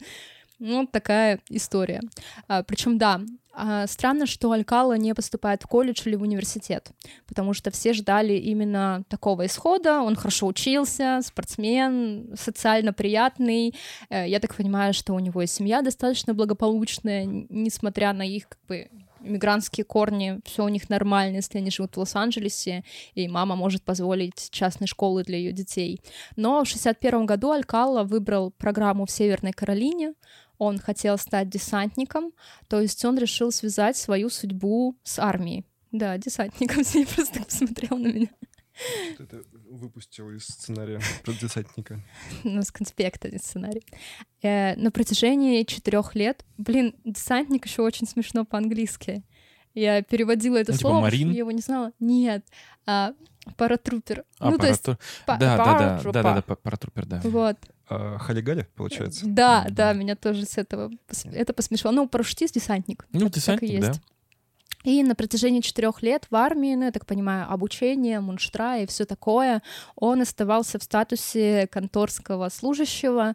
Ну, 0.61 0.87
такая 0.87 1.41
история. 1.49 2.01
причем, 2.67 2.99
да, 2.99 3.21
а, 3.53 3.87
странно, 3.87 4.27
что 4.27 4.53
Алькала 4.53 4.97
не 4.97 5.15
поступает 5.15 5.63
в 5.63 5.67
колледж 5.67 6.03
или 6.07 6.15
в 6.17 6.23
университет, 6.23 6.91
потому 7.27 7.53
что 7.53 7.71
все 7.71 7.93
ждали 7.93 8.35
именно 8.35 9.03
такого 9.09 9.47
исхода. 9.47 10.01
Он 10.01 10.15
хорошо 10.15 10.47
учился, 10.47 11.21
спортсмен, 11.23 12.35
социально 12.39 12.93
приятный. 12.93 13.75
Э, 14.09 14.29
Я 14.29 14.39
так 14.41 14.55
понимаю, 14.55 14.95
что 14.95 15.15
у 15.15 15.19
него 15.19 15.43
и 15.43 15.47
семья 15.47 15.83
достаточно 15.83 16.33
благополучная, 16.33 17.25
несмотря 17.25 18.13
на 18.13 18.23
их 18.23 18.49
как 18.49 18.61
бы 18.69 18.89
мигрантские 19.21 19.85
корни, 19.85 20.41
все 20.45 20.65
у 20.65 20.69
них 20.69 20.89
нормально, 20.89 21.37
если 21.37 21.59
они 21.59 21.71
живут 21.71 21.95
в 21.95 22.01
Лос-Анджелесе, 22.01 22.85
и 23.15 23.29
мама 23.29 23.55
может 23.57 23.83
позволить 23.83 24.49
частные 24.51 24.89
школы 24.89 25.25
для 25.25 25.37
ее 25.37 25.53
детей. 25.53 26.01
Но 26.37 26.65
в 26.65 26.69
61 26.69 27.27
году 27.27 27.51
Алькала 27.51 28.05
выбрал 28.05 28.51
программу 28.51 29.07
в 29.07 29.11
Северной 29.11 29.53
Каролине, 29.53 30.15
он 30.61 30.79
хотел 30.79 31.17
стать 31.17 31.49
десантником, 31.49 32.33
то 32.69 32.81
есть 32.81 33.03
он 33.07 33.17
решил 33.19 33.51
связать 33.51 33.97
свою 33.97 34.29
судьбу 34.29 34.95
с 35.03 35.19
армией. 35.19 35.65
Да, 35.91 36.19
десантником, 36.19 36.83
я 36.95 37.07
просто 37.07 37.35
так 37.39 37.47
посмотрел 37.47 37.97
на 37.97 38.09
меня. 38.09 38.29
Это 39.19 39.43
выпустил 39.71 40.31
из 40.31 40.45
сценария 40.45 41.01
про 41.25 41.33
десантника. 41.33 42.01
У 42.45 42.49
нас 42.49 42.71
конспект, 42.71 43.25
а 43.25 43.31
не 43.31 43.39
сценарий. 43.39 43.83
Э, 44.43 44.77
на 44.77 44.91
протяжении 44.91 45.63
четырех 45.65 46.15
лет, 46.15 46.45
блин, 46.59 46.95
десантник 47.05 47.65
еще 47.67 47.83
очень 47.83 48.07
смешно 48.07 48.45
по-английски. 48.45 49.23
Я 49.75 50.03
переводила 50.03 50.57
это 50.59 50.73
Ну, 50.73 50.79
типа 50.79 50.89
слово, 50.89 50.95
потому 51.05 51.07
Марин? 51.07 51.29
что 51.29 51.33
я 51.35 51.39
его 51.39 51.51
не 51.53 51.63
знала. 51.63 51.93
Нет, 52.01 52.45
а, 52.87 53.13
паратрупер. 53.57 54.25
А, 54.39 54.51
ну, 54.51 54.59
то 54.59 54.67
есть, 54.67 54.85
паратру- 54.87 54.99
Да, 55.27 55.37
да, 55.39 55.57
да, 55.57 56.01
да, 56.03 56.13
да, 56.23 56.35
да, 56.35 56.43
па- 56.43 56.57
паратрупер, 56.57 57.07
да. 57.07 57.21
Вот. 57.25 57.57
А, 57.91 58.19
Халигали, 58.19 58.67
получается? 58.77 59.25
Да, 59.27 59.67
да, 59.69 59.93
меня 59.93 60.15
тоже 60.15 60.47
с 60.47 60.57
этого 60.57 60.91
это 61.33 61.53
посмешило. 61.53 61.91
Ну, 61.91 62.09
парашютист, 62.09 62.55
десантник. 62.55 63.05
Ну, 63.13 63.27
Это 63.27 63.45
так 63.45 63.63
и 63.63 63.67
десантник, 63.67 63.81
да. 63.81 63.89
есть. 63.89 64.01
И 64.85 65.03
на 65.03 65.15
протяжении 65.15 65.61
четырех 65.61 66.01
лет 66.03 66.27
в 66.31 66.37
армии, 66.37 66.75
ну, 66.75 66.85
я 66.85 66.93
так 66.93 67.05
понимаю, 67.05 67.51
обучение, 67.51 68.21
мунштра 68.21 68.79
и 68.79 68.87
все 68.87 69.05
такое, 69.05 69.61
он 69.97 70.23
оставался 70.23 70.79
в 70.79 70.83
статусе 70.83 71.67
конторского 71.67 72.49
служащего. 72.49 73.35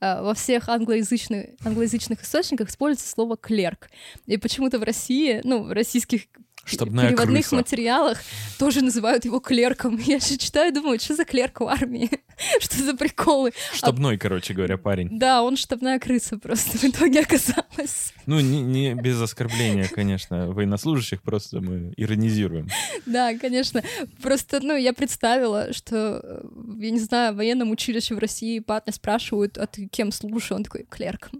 Э, 0.00 0.22
Во 0.22 0.34
всех 0.34 0.68
англоязычных, 0.68 1.46
англоязычных 1.64 2.22
источниках 2.22 2.68
используется 2.68 3.10
слово 3.10 3.36
клерк. 3.36 3.90
И 4.26 4.36
почему-то 4.36 4.78
в 4.78 4.82
России, 4.84 5.40
ну, 5.44 5.64
в 5.64 5.72
российских 5.72 6.26
Штабная 6.64 7.10
переводных 7.10 7.42
крыса. 7.42 7.54
материалах 7.56 8.18
тоже 8.58 8.82
называют 8.82 9.24
его 9.24 9.40
клерком. 9.40 9.96
Я 10.04 10.18
же 10.18 10.36
читаю, 10.36 10.72
думаю, 10.72 10.98
что 10.98 11.14
за 11.14 11.24
клерк 11.24 11.60
в 11.60 11.68
армии? 11.68 12.10
Что 12.60 12.82
за 12.82 12.94
приколы? 12.94 13.52
Штабной, 13.72 14.18
короче 14.18 14.54
говоря, 14.54 14.76
парень. 14.76 15.08
Да, 15.12 15.42
он 15.42 15.56
штабная 15.56 15.98
крыса 15.98 16.38
просто 16.38 16.78
в 16.78 16.84
итоге 16.84 17.20
оказалась. 17.20 18.12
Ну, 18.26 18.40
не, 18.40 18.62
не 18.62 18.94
без 18.94 19.20
оскорбления, 19.20 19.86
конечно, 19.88 20.48
военнослужащих, 20.50 21.22
просто 21.22 21.60
мы 21.60 21.92
иронизируем. 21.96 22.68
Да, 23.06 23.36
конечно. 23.38 23.82
Просто, 24.22 24.60
ну, 24.60 24.76
я 24.76 24.92
представила, 24.92 25.72
что, 25.72 26.20
э, 26.22 26.44
я 26.80 26.90
не 26.90 27.00
знаю, 27.00 27.34
в 27.34 27.36
военном 27.36 27.70
училище 27.70 28.14
в 28.14 28.18
России 28.18 28.58
парня 28.58 28.92
спрашивают, 28.92 29.58
а 29.58 29.66
ты 29.66 29.86
кем 29.86 30.10
служишь? 30.10 30.52
Он 30.52 30.64
такой, 30.64 30.86
клерк. 30.88 31.30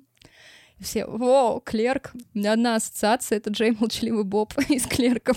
И 0.78 0.84
все, 0.84 1.04
о, 1.04 1.60
клерк. 1.60 2.12
Одна 2.34 2.76
ассоциация, 2.76 3.38
это 3.38 3.50
Джей 3.50 3.72
Молчаливый 3.78 4.24
Боб 4.24 4.52
из 4.68 4.86
клерков. 4.86 5.36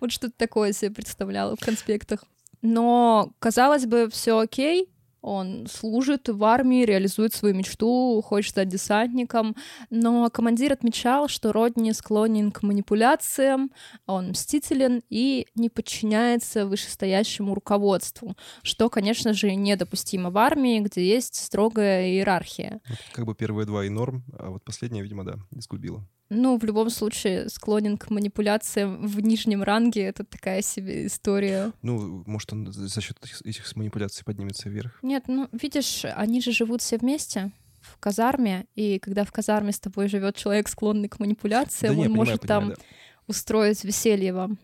Вот 0.00 0.12
что-то 0.12 0.34
такое 0.36 0.72
себе 0.72 0.90
представляла 0.90 1.56
в 1.56 1.60
конспектах. 1.60 2.24
Но, 2.62 3.32
казалось 3.38 3.86
бы, 3.86 4.08
все 4.10 4.38
окей, 4.38 4.88
он 5.22 5.66
служит 5.66 6.28
в 6.28 6.42
армии, 6.44 6.84
реализует 6.84 7.34
свою 7.34 7.54
мечту, 7.54 8.20
хочет 8.22 8.50
стать 8.50 8.68
десантником, 8.68 9.56
но 9.90 10.28
командир 10.30 10.72
отмечал, 10.72 11.28
что 11.28 11.52
Родни 11.52 11.92
склонен 11.92 12.50
к 12.50 12.62
манипуляциям, 12.62 13.70
он 14.06 14.30
мстителен 14.30 15.02
и 15.10 15.46
не 15.54 15.68
подчиняется 15.68 16.66
вышестоящему 16.66 17.54
руководству, 17.54 18.36
что, 18.62 18.88
конечно 18.88 19.32
же, 19.32 19.54
недопустимо 19.54 20.30
в 20.30 20.38
армии, 20.38 20.80
где 20.80 21.06
есть 21.06 21.34
строгая 21.34 22.06
иерархия. 22.08 22.80
Как 23.12 23.26
бы 23.26 23.34
первые 23.34 23.66
два 23.66 23.84
и 23.84 23.88
норм, 23.88 24.24
а 24.38 24.50
вот 24.50 24.64
последняя, 24.64 25.02
видимо, 25.02 25.24
да, 25.24 25.34
изгубила. 25.50 26.06
Ну, 26.30 26.58
в 26.58 26.64
любом 26.64 26.90
случае, 26.90 27.48
склонен 27.48 27.98
к 27.98 28.08
манипуляциям 28.08 29.04
в 29.04 29.20
нижнем 29.20 29.64
ранге— 29.64 30.02
это 30.04 30.24
такая 30.24 30.62
себе 30.62 31.06
история. 31.06 31.72
Ну, 31.82 32.22
может, 32.24 32.52
он 32.52 32.72
за 32.72 33.00
счет 33.00 33.18
этих, 33.22 33.42
этих 33.42 33.76
манипуляций 33.76 34.24
поднимется 34.24 34.68
вверх. 34.68 34.98
Нет, 35.02 35.24
ну, 35.26 35.48
видишь, 35.50 36.04
они 36.04 36.40
же 36.40 36.52
живут 36.52 36.82
все 36.82 36.98
вместе 36.98 37.50
в 37.80 37.98
казарме, 37.98 38.66
и 38.76 38.98
когда 39.00 39.24
в 39.24 39.32
казарме 39.32 39.72
с 39.72 39.80
тобой 39.80 40.08
живет 40.08 40.36
человек, 40.36 40.68
склонный 40.68 41.08
к 41.08 41.18
манипуляциям, 41.18 41.94
да 41.94 42.00
не, 42.00 42.06
он 42.06 42.08
я 42.08 42.08
понимаю, 42.10 42.26
может 42.28 42.40
там 42.42 42.62
понимаю, 42.62 42.78
да. 42.78 43.24
устроить 43.26 43.84
веселье 43.84 44.32
вам. 44.32 44.58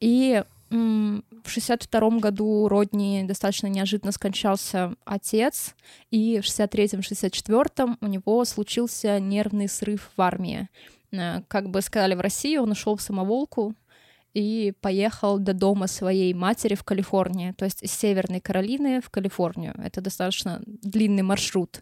И 0.00 0.42
в 0.70 1.48
62 1.50 2.18
году 2.18 2.66
Родни 2.66 3.24
достаточно 3.24 3.66
неожиданно 3.66 4.10
скончался 4.10 4.94
отец, 5.04 5.74
и 6.10 6.40
в 6.40 6.44
63-64 6.44 7.98
у 8.00 8.06
него 8.06 8.44
случился 8.44 9.20
нервный 9.20 9.68
срыв 9.68 10.10
в 10.16 10.20
армии. 10.20 10.68
Э, 11.12 11.42
Как 11.48 11.68
бы 11.70 11.82
сказали 11.82 12.14
в 12.14 12.20
России, 12.20 12.56
он 12.56 12.70
ушел 12.70 12.96
в 12.96 13.02
самоволку 13.02 13.74
и 14.34 14.72
поехал 14.80 15.38
до 15.38 15.52
дома 15.52 15.86
своей 15.86 16.32
матери 16.34 16.74
в 16.74 16.84
Калифорнии, 16.84 17.52
то 17.52 17.64
есть 17.66 17.82
из 17.82 17.92
Северной 17.92 18.40
Каролины 18.40 19.00
в 19.00 19.10
Калифорнию. 19.10 19.74
Это 19.78 20.00
достаточно 20.00 20.62
длинный 20.66 21.22
маршрут. 21.22 21.80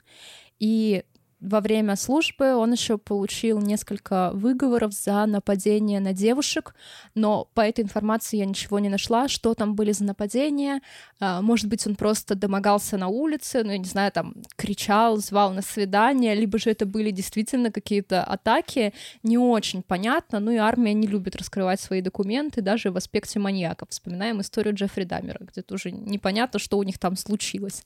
И 0.59 1.05
во 1.41 1.61
время 1.61 1.97
службы 1.97 2.55
он 2.55 2.73
еще 2.73 2.99
получил 2.99 3.61
несколько 3.61 4.31
выговоров 4.35 4.93
за 4.93 5.25
нападение 5.27 6.01
на 6.01 6.13
девушек, 6.13 6.75
но 7.15 7.49
по 7.55 7.63
этой 7.63 7.83
информации 7.83 8.39
я 8.39 8.47
ничего 8.47 8.79
не 8.79 8.89
нашла, 8.89 9.29
что 9.29 9.55
там 9.55 9.75
были 9.75 9.93
за 9.93 10.05
нападения. 10.05 10.83
А, 11.19 11.41
Может 11.41 11.67
быть, 11.67 11.87
он 11.87 11.97
просто 11.97 12.35
домогался 12.35 12.99
на 12.99 13.09
улице, 13.09 13.63
ну, 13.65 13.71
я 13.73 13.79
не 13.79 13.85
знаю, 13.85 14.13
там, 14.13 14.35
кричал, 14.57 15.17
звал 15.17 15.53
на 15.53 15.63
свидание, 15.63 16.35
либо 16.35 16.59
же 16.59 16.71
это 16.71 16.85
были 16.85 17.11
действительно 17.11 17.71
какие-то 17.71 18.23
атаки, 18.23 18.93
не 19.23 19.39
очень 19.39 19.83
понятно, 19.83 20.41
ну 20.41 20.51
и 20.51 20.57
армия 20.57 20.93
не 20.93 21.07
любит 21.07 21.37
раскрывать 21.37 21.81
свои 21.81 22.03
документы 22.03 22.61
даже 22.61 22.91
в 22.91 22.97
аспекте 22.97 23.39
маньяков. 23.39 23.89
Вспоминаем 23.91 24.41
историю 24.41 24.75
Джеффри 24.75 25.05
Даммера, 25.05 25.41
где 25.41 25.63
тоже 25.63 25.91
непонятно, 25.91 26.59
что 26.59 26.79
у 26.79 26.83
них 26.83 26.99
там 26.99 27.17
случилось. 27.17 27.85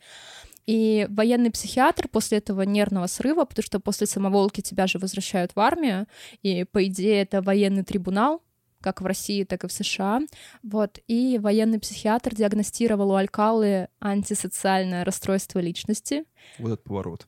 И 0.66 1.06
военный 1.10 1.50
психиатр 1.50 2.08
после 2.08 2.38
этого 2.38 2.62
нервного 2.62 3.06
срыва, 3.06 3.44
потому 3.44 3.64
что 3.64 3.80
после 3.80 4.06
самоволки 4.06 4.60
тебя 4.60 4.86
же 4.86 4.98
возвращают 4.98 5.54
в 5.54 5.60
армию, 5.60 6.06
и, 6.42 6.64
по 6.64 6.84
идее, 6.86 7.22
это 7.22 7.42
военный 7.42 7.84
трибунал, 7.84 8.42
как 8.80 9.00
в 9.00 9.06
России, 9.06 9.44
так 9.44 9.64
и 9.64 9.66
в 9.66 9.72
США. 9.72 10.20
Вот. 10.62 10.98
И 11.06 11.38
военный 11.38 11.80
психиатр 11.80 12.34
диагностировал 12.34 13.12
у 13.12 13.14
Алькалы 13.14 13.88
антисоциальное 13.98 15.04
расстройство 15.04 15.58
личности. 15.58 16.24
Вот 16.58 16.72
этот 16.72 16.84
поворот. 16.84 17.26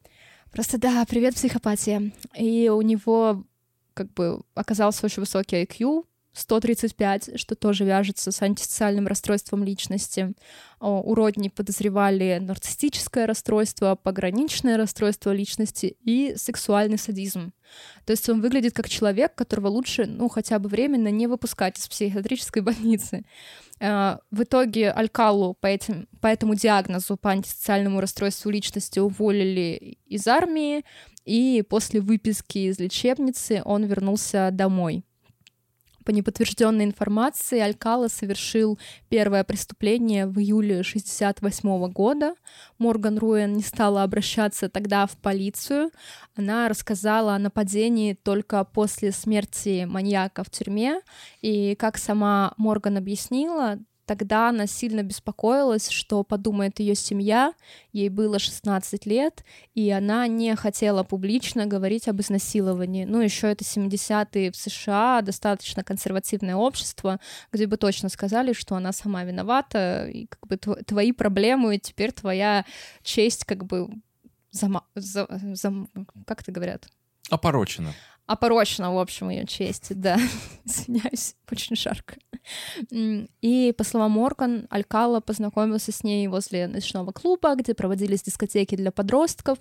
Просто 0.50 0.78
да, 0.78 1.04
привет, 1.08 1.34
психопатия. 1.34 2.12
И 2.34 2.68
у 2.68 2.82
него 2.82 3.44
как 3.94 4.12
бы 4.12 4.42
оказался 4.54 5.06
очень 5.06 5.20
высокий 5.20 5.62
IQ, 5.62 6.04
135, 6.36 7.40
что 7.40 7.54
тоже 7.54 7.84
вяжется 7.84 8.30
с 8.30 8.42
антисоциальным 8.42 9.06
расстройством 9.06 9.64
личности. 9.64 10.34
У 10.80 11.14
Родни 11.14 11.48
подозревали 11.48 12.38
нарциссическое 12.40 13.26
расстройство, 13.26 13.94
пограничное 13.94 14.76
расстройство 14.76 15.32
личности 15.32 15.96
и 16.04 16.34
сексуальный 16.36 16.98
садизм. 16.98 17.52
То 18.04 18.10
есть 18.10 18.28
он 18.28 18.42
выглядит 18.42 18.74
как 18.74 18.88
человек, 18.88 19.34
которого 19.34 19.68
лучше, 19.68 20.04
ну, 20.06 20.28
хотя 20.28 20.58
бы 20.58 20.68
временно 20.68 21.08
не 21.08 21.26
выпускать 21.26 21.78
из 21.78 21.88
психиатрической 21.88 22.62
больницы. 22.62 23.24
Э, 23.80 24.18
В 24.30 24.42
итоге 24.42 24.90
Алькалу 24.90 25.54
по, 25.54 25.66
этим, 25.66 26.06
по 26.20 26.26
этому 26.26 26.54
диагнозу, 26.54 27.16
по 27.16 27.30
антисоциальному 27.30 28.00
расстройству 28.00 28.50
личности 28.50 28.98
уволили 28.98 29.98
из 30.04 30.26
армии, 30.26 30.84
и 31.24 31.64
после 31.68 32.00
выписки 32.00 32.58
из 32.58 32.78
лечебницы 32.78 33.62
он 33.64 33.84
вернулся 33.84 34.50
домой. 34.52 35.02
По 36.06 36.12
неподтвержденной 36.12 36.84
информации, 36.84 37.58
Алькала 37.58 38.06
совершил 38.06 38.78
первое 39.08 39.42
преступление 39.42 40.26
в 40.26 40.38
июле 40.38 40.78
1968 40.78 41.90
года. 41.90 42.36
Морган 42.78 43.18
Руэн 43.18 43.54
не 43.54 43.64
стала 43.64 44.04
обращаться 44.04 44.68
тогда 44.68 45.06
в 45.06 45.16
полицию. 45.16 45.90
Она 46.36 46.68
рассказала 46.68 47.34
о 47.34 47.40
нападении 47.40 48.14
только 48.14 48.62
после 48.62 49.10
смерти 49.10 49.84
маньяка 49.84 50.44
в 50.44 50.50
тюрьме. 50.50 51.00
И, 51.42 51.74
как 51.74 51.98
сама 51.98 52.54
Морган 52.56 52.98
объяснила, 52.98 53.80
Тогда 54.06 54.48
она 54.50 54.66
сильно 54.68 55.02
беспокоилась, 55.02 55.90
что 55.90 56.22
подумает 56.22 56.78
ее 56.78 56.94
семья, 56.94 57.52
ей 57.92 58.08
было 58.08 58.38
16 58.38 59.04
лет, 59.04 59.44
и 59.74 59.90
она 59.90 60.28
не 60.28 60.54
хотела 60.54 61.02
публично 61.02 61.66
говорить 61.66 62.06
об 62.06 62.20
изнасиловании. 62.20 63.04
Ну, 63.04 63.20
еще 63.20 63.48
это 63.48 63.64
70-е 63.64 64.52
в 64.52 64.56
США, 64.56 65.22
достаточно 65.22 65.82
консервативное 65.82 66.54
общество, 66.54 67.18
где 67.52 67.66
бы 67.66 67.76
точно 67.76 68.08
сказали, 68.08 68.52
что 68.52 68.76
она 68.76 68.92
сама 68.92 69.24
виновата, 69.24 70.06
и 70.08 70.26
как 70.26 70.46
бы 70.46 70.56
тв- 70.56 70.84
твои 70.84 71.10
проблемы, 71.10 71.74
и 71.74 71.80
теперь 71.80 72.12
твоя 72.12 72.64
честь 73.02 73.44
как 73.44 73.66
бы 73.66 73.88
зама... 74.52 74.84
за... 74.94 75.26
зам- 75.54 75.88
как 76.26 76.42
это 76.42 76.52
говорят? 76.52 76.86
Опорочено. 77.28 77.92
Опорочена, 78.26 78.92
в 78.92 78.98
общем, 78.98 79.30
ее 79.30 79.46
честь, 79.46 79.94
да. 79.94 80.18
Извиняюсь, 80.64 81.34
очень 81.50 81.76
жарко. 81.76 82.16
И, 82.90 83.74
по 83.76 83.84
словам 83.84 84.12
Морган, 84.12 84.66
Алькала 84.70 85.20
познакомился 85.20 85.92
с 85.92 86.02
ней 86.04 86.26
возле 86.28 86.66
ночного 86.66 87.12
клуба, 87.12 87.54
где 87.54 87.74
проводились 87.74 88.22
дискотеки 88.22 88.76
для 88.76 88.92
подростков, 88.92 89.58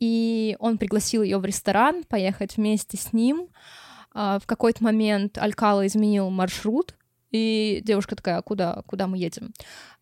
и 0.00 0.56
он 0.58 0.78
пригласил 0.78 1.22
ее 1.22 1.38
в 1.38 1.44
ресторан 1.44 2.04
поехать 2.04 2.56
вместе 2.56 2.96
с 2.96 3.12
ним. 3.12 3.48
А, 4.12 4.38
В 4.38 4.46
какой-то 4.46 4.82
момент 4.82 5.38
Алькала 5.38 5.86
изменил 5.86 6.30
маршрут, 6.30 6.94
и 7.30 7.82
девушка 7.84 8.14
такая, 8.14 8.38
«А 8.38 8.42
куда, 8.42 8.82
куда 8.86 9.08
мы 9.08 9.18
едем? 9.18 9.52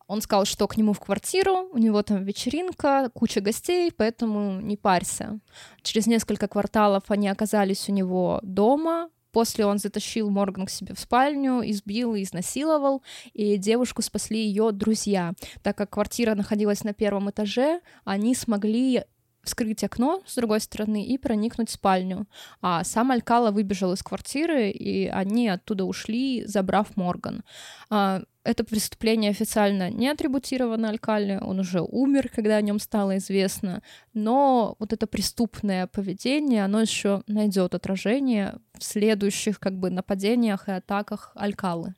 Он 0.06 0.20
сказал, 0.20 0.44
что 0.44 0.68
к 0.68 0.76
нему 0.76 0.92
в 0.92 1.00
квартиру, 1.00 1.68
у 1.72 1.78
него 1.78 2.02
там 2.02 2.24
вечеринка, 2.24 3.10
куча 3.14 3.40
гостей, 3.40 3.92
поэтому 3.96 4.60
не 4.60 4.76
парься. 4.76 5.38
Через 5.82 6.06
несколько 6.06 6.48
кварталов 6.48 7.04
они 7.08 7.28
оказались 7.28 7.88
у 7.88 7.92
него 7.92 8.40
дома. 8.42 9.10
После 9.32 9.64
он 9.64 9.78
затащил 9.78 10.28
Морган 10.28 10.66
к 10.66 10.70
себе 10.70 10.94
в 10.94 11.00
спальню, 11.00 11.62
избил 11.64 12.14
и 12.14 12.22
изнасиловал, 12.22 13.02
и 13.32 13.56
девушку 13.56 14.02
спасли 14.02 14.44
ее 14.44 14.72
друзья. 14.72 15.32
Так 15.62 15.76
как 15.78 15.90
квартира 15.90 16.34
находилась 16.34 16.84
на 16.84 16.92
первом 16.92 17.30
этаже, 17.30 17.80
они 18.04 18.34
смогли 18.34 19.04
вскрыть 19.42 19.82
окно 19.82 20.22
с 20.26 20.36
другой 20.36 20.60
стороны 20.60 21.04
и 21.04 21.18
проникнуть 21.18 21.70
в 21.70 21.72
спальню. 21.72 22.26
А 22.60 22.84
сам 22.84 23.10
Алькала 23.10 23.50
выбежал 23.50 23.92
из 23.92 24.02
квартиры, 24.02 24.70
и 24.70 25.06
они 25.06 25.48
оттуда 25.48 25.84
ушли, 25.84 26.44
забрав 26.46 26.96
Морган. 26.96 27.42
А, 27.90 28.22
это 28.44 28.64
преступление 28.64 29.30
официально 29.30 29.90
не 29.90 30.08
атрибутировано 30.08 30.88
Алькале, 30.88 31.38
он 31.38 31.60
уже 31.60 31.80
умер, 31.80 32.28
когда 32.34 32.56
о 32.56 32.62
нем 32.62 32.78
стало 32.78 33.18
известно, 33.18 33.82
но 34.14 34.76
вот 34.78 34.92
это 34.92 35.06
преступное 35.06 35.86
поведение, 35.86 36.64
оно 36.64 36.80
еще 36.80 37.22
найдет 37.26 37.74
отражение 37.74 38.56
в 38.78 38.84
следующих 38.84 39.60
как 39.60 39.78
бы 39.78 39.90
нападениях 39.90 40.68
и 40.68 40.72
атаках 40.72 41.32
Алькалы. 41.34 41.94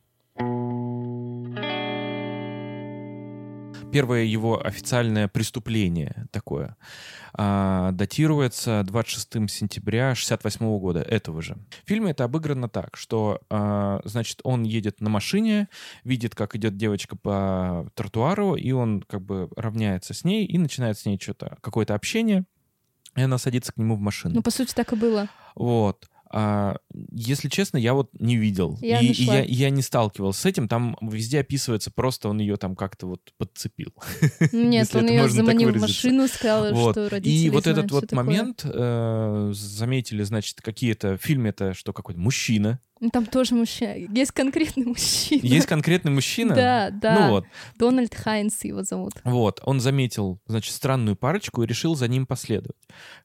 Первое 3.95 4.25
его 4.25 4.61
официальное 4.61 5.29
преступление 5.29 6.27
такое 6.33 6.77
а, 7.33 7.93
датируется 7.93 8.83
26 8.83 9.49
сентября 9.49 10.17
68 10.17 10.79
года 10.81 11.01
этого 11.01 11.41
же. 11.43 11.57
В 11.85 11.89
фильме 11.89 12.11
это 12.11 12.25
обыграно 12.25 12.69
так, 12.69 12.97
что, 12.97 13.41
а, 13.51 14.01
значит, 14.05 14.41
он 14.43 14.65
едет 14.65 15.01
на 15.01 15.11
машине, 15.11 15.69
видит, 16.03 16.35
как 16.35 16.57
идет 16.57 16.77
девочка 16.77 17.15
по 17.15 17.89
тротуару, 17.95 18.57
и 18.57 18.73
он 18.73 19.01
как 19.01 19.23
бы 19.23 19.49
равняется 19.55 20.13
с 20.13 20.25
ней 20.25 20.45
и 20.45 20.59
начинает 20.59 20.99
с 20.99 21.07
ней 21.07 21.17
что-то, 21.17 21.57
какое-то 21.61 21.95
общение, 21.95 22.47
и 23.15 23.23
она 23.23 23.39
садится 23.39 23.73
к 23.73 23.77
нему 23.77 23.95
в 23.95 24.01
машину. 24.01 24.35
Ну, 24.35 24.43
по 24.43 24.51
сути, 24.51 24.75
так 24.75 24.93
и 24.93 24.97
было. 24.97 25.29
Вот. 25.55 26.09
А, 26.37 26.79
если 27.13 27.49
честно, 27.49 27.77
я 27.77 27.95
вот 27.95 28.11
не 28.19 28.37
видел. 28.37 28.77
Я 28.81 28.99
и, 28.99 29.07
и 29.07 29.23
я, 29.23 29.45
я 29.45 29.71
не 29.71 29.83
сталкивался 29.83 30.41
с 30.41 30.47
этим. 30.47 30.67
Там 30.67 30.97
везде 31.01 31.39
описывается, 31.39 31.93
просто 31.93 32.29
он 32.29 32.41
ее 32.41 32.57
там 32.57 32.75
как-то 32.75 33.07
вот 33.07 33.21
подцепил. 33.39 33.93
Нет, 34.53 34.87
Если 34.87 34.99
он 34.99 35.07
ее 35.07 35.29
заманил 35.29 35.71
в 35.73 35.77
машину, 35.81 36.27
сказал, 36.27 36.75
Вот. 36.75 36.93
что 36.97 37.09
родители 37.09 37.47
И 37.47 37.51
вот 37.51 37.63
знают, 37.63 37.79
этот 37.79 37.93
вот 37.93 38.09
такое. 38.09 38.25
момент 38.25 38.63
э, 38.65 39.51
заметили, 39.55 40.25
значит, 40.25 40.61
какие-то 40.61 41.17
в 41.17 41.23
фильме 41.23 41.51
это 41.51 41.73
что 41.73 41.93
какой-то 41.93 42.19
мужчина. 42.19 42.81
Ну, 42.99 43.11
Там 43.11 43.27
тоже 43.27 43.55
мужчина. 43.55 43.95
Есть 44.13 44.33
конкретный 44.33 44.87
мужчина. 44.87 45.41
Есть 45.47 45.67
конкретный 45.67 46.11
мужчина. 46.11 46.55
Да, 46.57 46.91
да. 46.91 47.15
Ну 47.21 47.31
вот, 47.31 47.45
Дональд 47.79 48.13
Хайнс 48.13 48.65
его 48.65 48.83
зовут. 48.83 49.13
вот, 49.23 49.61
он 49.63 49.79
заметил, 49.79 50.41
значит, 50.47 50.75
странную 50.75 51.15
парочку 51.15 51.63
и 51.63 51.67
решил 51.67 51.95
за 51.95 52.09
ним 52.09 52.27
последовать. 52.27 52.77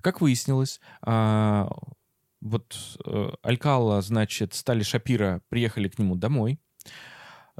Как 0.02 0.22
выяснилось, 0.22 0.80
а, 1.02 1.70
вот 2.42 2.76
э, 3.06 3.30
Алькала, 3.44 4.02
значит, 4.02 4.54
Стали 4.54 4.84
Шапира 4.84 5.42
приехали 5.50 5.88
к 5.90 6.00
нему 6.00 6.16
домой. 6.16 6.60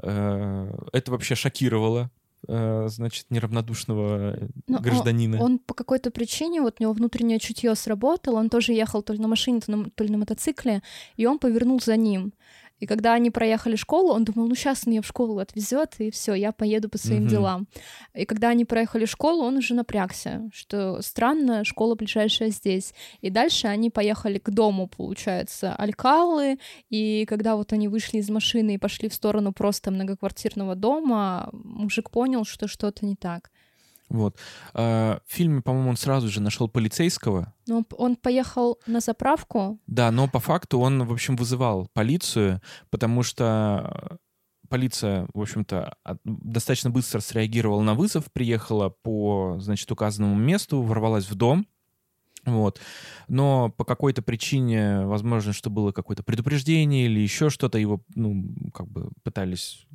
Э, 0.02 0.72
Это 0.92 1.10
вообще 1.10 1.34
шокировало, 1.34 2.10
э, 2.48 2.86
значит, 2.88 3.26
неравнодушного 3.30 4.34
э, 4.36 4.48
Но 4.66 4.78
он- 4.78 4.82
гражданина. 4.82 5.40
Он 5.42 5.58
по 5.58 5.74
какой-то 5.74 6.10
причине, 6.10 6.62
вот 6.62 6.76
у 6.80 6.82
него 6.82 6.92
внутреннее 6.92 7.38
чутье 7.38 7.74
сработало, 7.74 8.38
он 8.38 8.48
тоже 8.48 8.72
ехал 8.72 9.02
то 9.02 9.12
ли 9.12 9.18
на 9.18 9.28
машине, 9.28 9.60
то, 9.60 9.70
на- 9.70 9.90
то 9.90 10.04
ли 10.04 10.10
на 10.10 10.18
мотоцикле, 10.18 10.82
и 11.16 11.26
он 11.26 11.38
повернул 11.38 11.80
за 11.80 11.96
ним. 11.96 12.32
И 12.80 12.86
когда 12.86 13.14
они 13.14 13.30
проехали 13.30 13.76
школу, 13.76 14.12
он 14.12 14.24
думал, 14.24 14.48
ну 14.48 14.54
сейчас 14.54 14.86
он 14.86 14.94
ее 14.94 15.02
в 15.02 15.06
школу 15.06 15.38
отвезет, 15.38 15.94
и 15.98 16.10
все, 16.10 16.34
я 16.34 16.50
поеду 16.52 16.88
по 16.88 16.98
своим 16.98 17.22
Мгм. 17.22 17.30
делам. 17.30 17.68
И 18.14 18.24
когда 18.24 18.48
они 18.48 18.64
проехали 18.64 19.04
школу, 19.04 19.44
он 19.44 19.58
уже 19.58 19.74
напрягся, 19.74 20.50
что 20.52 21.02
странно, 21.02 21.64
школа 21.64 21.94
ближайшая 21.94 22.50
здесь. 22.50 22.94
И 23.20 23.30
дальше 23.30 23.68
они 23.68 23.90
поехали 23.90 24.38
к 24.38 24.50
дому, 24.50 24.88
получается, 24.88 25.74
Алькалы, 25.74 26.58
и 26.88 27.26
когда 27.26 27.56
вот 27.56 27.72
они 27.72 27.88
вышли 27.88 28.18
из 28.18 28.30
машины 28.30 28.74
и 28.74 28.78
пошли 28.78 29.08
в 29.08 29.14
сторону 29.14 29.52
просто 29.52 29.90
многоквартирного 29.90 30.74
дома, 30.74 31.50
мужик 31.52 32.10
понял, 32.10 32.44
что 32.44 32.66
что-то 32.66 33.04
не 33.06 33.14
так. 33.14 33.50
Вот. 34.10 34.36
А, 34.74 35.20
В 35.26 35.32
фильме, 35.32 35.62
по-моему, 35.62 35.90
он 35.90 35.96
сразу 35.96 36.28
же 36.28 36.40
нашел 36.42 36.68
полицейского. 36.68 37.54
Но 37.66 37.84
он- 37.96 38.16
поехал 38.16 38.78
на 38.86 39.00
заправку, 39.00 39.78
Да, 39.86 40.10
но 40.10 40.28
по 40.28 40.40
факту 40.40 40.78
он, 40.80 41.04
в 41.04 41.12
общем, 41.12 41.36
вызывал 41.36 41.88
полицию, 41.94 42.60
потому 42.90 43.22
что 43.22 44.08
э, 44.10 44.16
полиция, 44.68 45.26
в 45.32 45.40
общем-то, 45.40 45.96
достаточно 46.24 46.90
быстро 46.90 47.20
среагировала 47.20 47.82
на 47.82 47.94
вызов, 47.94 48.30
приехала 48.32 48.88
по, 48.90 49.56
значит, 49.60 49.90
указанному 49.90 50.34
месту, 50.34 50.82
ворвалась 50.82 51.30
в 51.30 51.34
дом, 51.36 51.66
вот. 52.44 52.80
Но 53.28 53.70
по 53.70 53.84
какой-то 53.84 54.22
причине, 54.22 55.06
возможно, 55.06 55.52
что 55.52 55.70
было 55.70 55.92
какое-то 55.92 56.22
предупреждение 56.22 57.06
или 57.06 57.20
еще 57.20 57.48
что-то, 57.50 57.78
его, 57.78 58.00
ну, 58.14 58.44
как 58.74 58.88
бы 58.88 59.10
пытались 59.22 59.86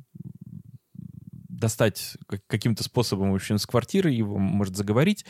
достать 1.58 2.16
как- 2.26 2.46
каким-то 2.46 2.84
способом, 2.84 3.34
общем, 3.34 3.58
с 3.58 3.66
квартиры, 3.66 4.10
его, 4.10 4.38
может, 4.38 4.76
заговорить, 4.76 5.24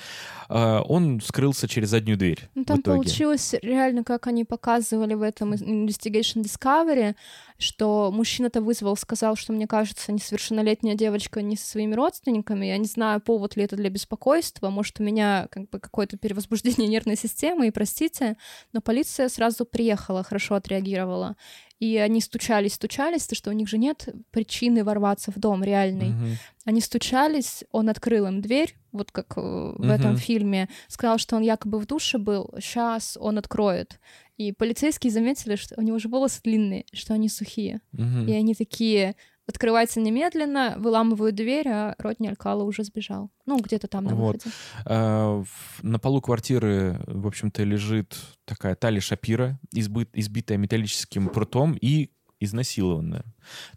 а, 0.49 0.83
он 0.83 1.21
скрылся 1.21 1.69
через 1.69 1.91
заднюю 1.91 2.19
дверь. 2.19 2.49
Ну, 2.55 2.65
там 2.65 2.83
получилось 2.83 3.55
реально, 3.63 4.05
как 4.05 4.27
они 4.27 4.45
показывали 4.45 5.15
в 5.15 5.23
этом 5.23 5.55
Investigation 5.55 6.43
Discovery, 6.43 7.15
что 7.59 8.11
мужчина-то 8.13 8.61
вызвал, 8.61 8.97
сказал, 8.97 9.37
что, 9.37 9.53
мне 9.53 9.67
кажется, 9.67 10.13
несовершеннолетняя 10.13 10.95
девочка 10.95 11.43
не 11.43 11.57
со 11.57 11.67
своими 11.67 11.95
родственниками. 11.95 12.67
Я 12.67 12.79
не 12.79 12.87
знаю, 12.87 13.21
повод 13.21 13.57
ли 13.57 13.65
это 13.65 13.77
для 13.77 13.91
беспокойства. 13.91 14.71
Может, 14.71 15.01
у 15.01 15.03
меня 15.03 15.49
как 15.51 15.71
бы 15.71 15.79
какое-то 15.81 16.17
перевозбуждение 16.17 16.89
нервной 16.89 17.17
системы, 17.17 17.69
и 17.69 17.71
простите, 17.71 18.37
но 18.73 18.81
полиция 18.81 19.29
сразу 19.29 19.65
приехала, 19.65 20.23
хорошо 20.23 20.55
отреагировала. 20.57 21.37
И 21.79 21.97
они 21.99 22.21
стучались, 22.21 22.75
стучались, 22.75 23.27
то 23.27 23.35
что 23.35 23.51
у 23.51 23.53
них 23.53 23.69
же 23.69 23.77
нет 23.77 24.09
причины 24.31 24.83
ворваться 24.83 25.31
в 25.31 25.39
дом 25.39 25.63
реальный. 25.63 26.11
Мгм. 26.11 26.37
Они 26.65 26.81
стучались, 26.81 27.65
он 27.71 27.91
открыл 27.91 28.27
им 28.27 28.41
дверь, 28.41 28.75
вот 28.93 29.13
как 29.13 29.37
э, 29.37 29.41
в 29.41 29.91
этом 29.91 30.13
Мгм. 30.13 30.17
фильме, 30.19 30.69
сказал, 30.89 31.19
что 31.19 31.37
он 31.37 31.43
якобы 31.43 31.79
в 31.79 31.87
душе 31.87 32.17
был, 32.19 32.51
сейчас 32.61 33.19
он 33.21 33.37
откроет. 33.37 34.01
И 34.39 34.53
полицейские 34.53 35.13
заметили, 35.13 35.57
что 35.57 35.75
у 35.79 35.83
него 35.83 35.99
же 35.99 36.09
волосы 36.09 36.41
длинные, 36.43 36.87
что 36.93 37.15
они 37.15 37.29
сухие. 37.29 37.81
Мгм. 37.93 38.27
И 38.27 38.33
они 38.33 38.55
такие, 38.55 39.15
открывается 39.47 40.01
немедленно, 40.01 40.75
выламывают 40.79 41.35
дверь, 41.35 41.69
а 41.69 41.95
Родни 41.99 42.29
Алькала 42.29 42.65
уже 42.65 42.83
сбежал. 42.85 43.31
Ну, 43.47 43.59
где-то 43.59 43.87
там 43.89 44.05
на 44.05 44.15
выходе. 44.15 44.51
А, 44.85 45.43
На 45.83 45.99
полу 45.99 46.21
квартиры, 46.21 47.01
в 47.07 47.27
общем-то, 47.27 47.63
лежит 47.63 48.17
такая 48.45 48.75
Тали 48.75 48.99
Шапира, 49.01 49.59
избы- 49.75 50.09
избитая 50.13 50.59
металлическим 50.59 51.29
прутом 51.29 51.77
и 51.81 52.11
изнасилованная. 52.41 53.25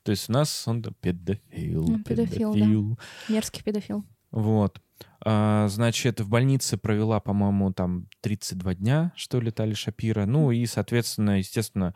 То 0.03 0.11
есть 0.11 0.29
у 0.29 0.33
нас 0.33 0.67
он 0.67 0.81
да, 0.81 0.91
педофил, 1.01 1.85
Ну, 1.87 2.03
педофил, 2.03 2.53
да. 2.53 2.59
педофил. 2.59 2.99
Мерзкий 3.29 3.63
педофил. 3.63 4.03
Вот. 4.31 4.81
А, 5.21 5.67
значит, 5.67 6.21
в 6.21 6.29
больнице 6.29 6.77
провела, 6.77 7.19
по-моему, 7.19 7.73
там 7.73 8.07
32 8.21 8.75
дня, 8.75 9.11
что 9.15 9.41
ли, 9.41 9.51
Тали 9.51 9.73
Шапира. 9.73 10.25
Ну 10.25 10.51
и, 10.51 10.65
соответственно, 10.65 11.39
естественно, 11.39 11.93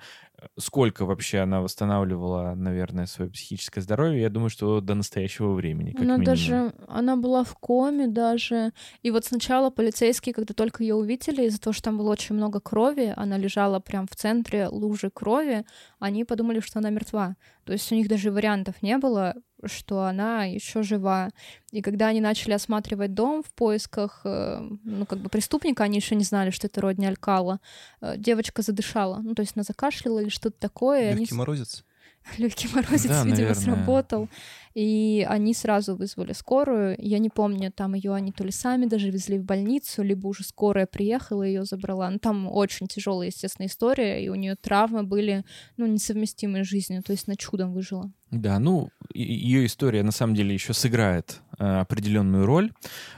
сколько 0.60 1.06
вообще 1.06 1.40
она 1.40 1.62
восстанавливала, 1.62 2.54
наверное, 2.56 3.06
свое 3.06 3.32
психическое 3.32 3.80
здоровье, 3.82 4.22
я 4.22 4.30
думаю, 4.30 4.50
что 4.50 4.82
до 4.82 4.94
настоящего 4.94 5.54
времени, 5.54 5.92
как 5.92 6.02
Она 6.02 6.18
минимум. 6.18 6.26
даже, 6.26 6.74
она 6.88 7.16
была 7.16 7.46
в 7.46 7.56
коме 7.56 8.08
даже. 8.08 8.74
И 9.04 9.12
вот 9.12 9.24
сначала 9.24 9.70
полицейские, 9.70 10.34
когда 10.34 10.54
только 10.54 10.84
ее 10.84 10.96
увидели, 10.96 11.46
из-за 11.46 11.62
того, 11.62 11.74
что 11.74 11.84
там 11.84 11.98
было 11.98 12.12
очень 12.12 12.36
много 12.36 12.60
крови, 12.60 13.14
она 13.16 13.38
лежала 13.38 13.80
прям 13.80 14.06
в 14.08 14.16
центре 14.16 14.68
лужи 14.68 15.10
крови, 15.10 15.66
они 16.00 16.26
подумали, 16.26 16.60
что 16.60 16.80
она 16.80 16.90
мертва. 16.90 17.36
То 17.64 17.72
есть 17.72 17.90
у 17.92 17.96
них 17.96 18.10
даже 18.10 18.32
вариантов 18.32 18.76
не 18.82 18.98
было, 18.98 19.36
что 19.66 20.04
она 20.06 20.46
еще 20.46 20.84
жива. 20.84 21.30
И 21.72 21.82
когда 21.82 22.08
они 22.08 22.22
начали 22.22 22.54
осматривать 22.54 23.14
дом 23.14 23.44
в 23.44 23.54
поисках, 23.54 24.22
э, 24.26 24.60
ну, 24.84 25.06
как 25.06 25.20
бы 25.20 25.30
преступника, 25.30 25.84
они 25.84 25.98
еще 25.98 26.16
не 26.16 26.24
знали, 26.24 26.50
что 26.50 26.68
это 26.68 26.82
Родни 26.82 27.06
Алькала, 27.06 27.60
э, 28.02 28.18
девочка 28.18 28.62
задышала. 28.62 29.20
Ну, 29.24 29.36
то 29.36 29.42
есть 29.42 29.54
она 29.56 29.64
закашляла 29.64 30.20
или 30.20 30.30
что-то 30.30 30.58
такое. 30.60 31.02
и 31.02 31.06
они 31.06 31.20
Легкий 31.22 31.36
морозец. 31.36 31.84
легкий 32.38 32.68
морозец, 32.74 33.08
Да, 33.08 33.24
видимо, 33.24 33.48
наверное. 33.50 33.56
сработал. 33.56 34.30
И 34.74 35.26
они 35.30 35.54
сразу 35.54 35.96
вызвали 35.96 36.34
скорую. 36.34 36.96
Я 36.98 37.20
не 37.20 37.30
помню, 37.30 37.72
там 37.72 37.94
ее 37.94 38.14
они 38.14 38.32
то 38.32 38.44
ли 38.44 38.52
сами 38.52 38.88
даже 38.88 39.12
везли 39.12 39.38
в 39.38 39.44
больницу, 39.44 40.02
либо 40.02 40.28
уже 40.28 40.44
скорая 40.44 40.88
приехала 40.88 41.44
и 41.44 41.50
ее 41.50 41.64
забрала. 41.64 42.10
Ну, 42.10 42.18
там 42.18 42.48
очень 42.52 42.88
тяжелая, 42.88 43.28
естественно, 43.28 43.68
история, 43.68 44.24
и 44.24 44.30
у 44.30 44.36
нее 44.36 44.56
травмы 44.56 45.04
были, 45.04 45.46
ну, 45.78 45.86
несовместимые 45.86 46.64
с 46.64 46.68
жизнью, 46.68 47.04
то 47.04 47.12
есть 47.12 47.28
на 47.28 47.36
чудом 47.36 47.72
выжила. 47.72 48.12
Да, 48.32 48.58
ну, 48.58 48.90
ее 49.14 49.68
история 49.68 50.02
на 50.02 50.12
самом 50.12 50.34
деле 50.34 50.56
еще 50.56 50.74
сыграет 50.74 51.42
э, 51.60 51.64
определенную 51.82 52.48
роль, 52.48 52.72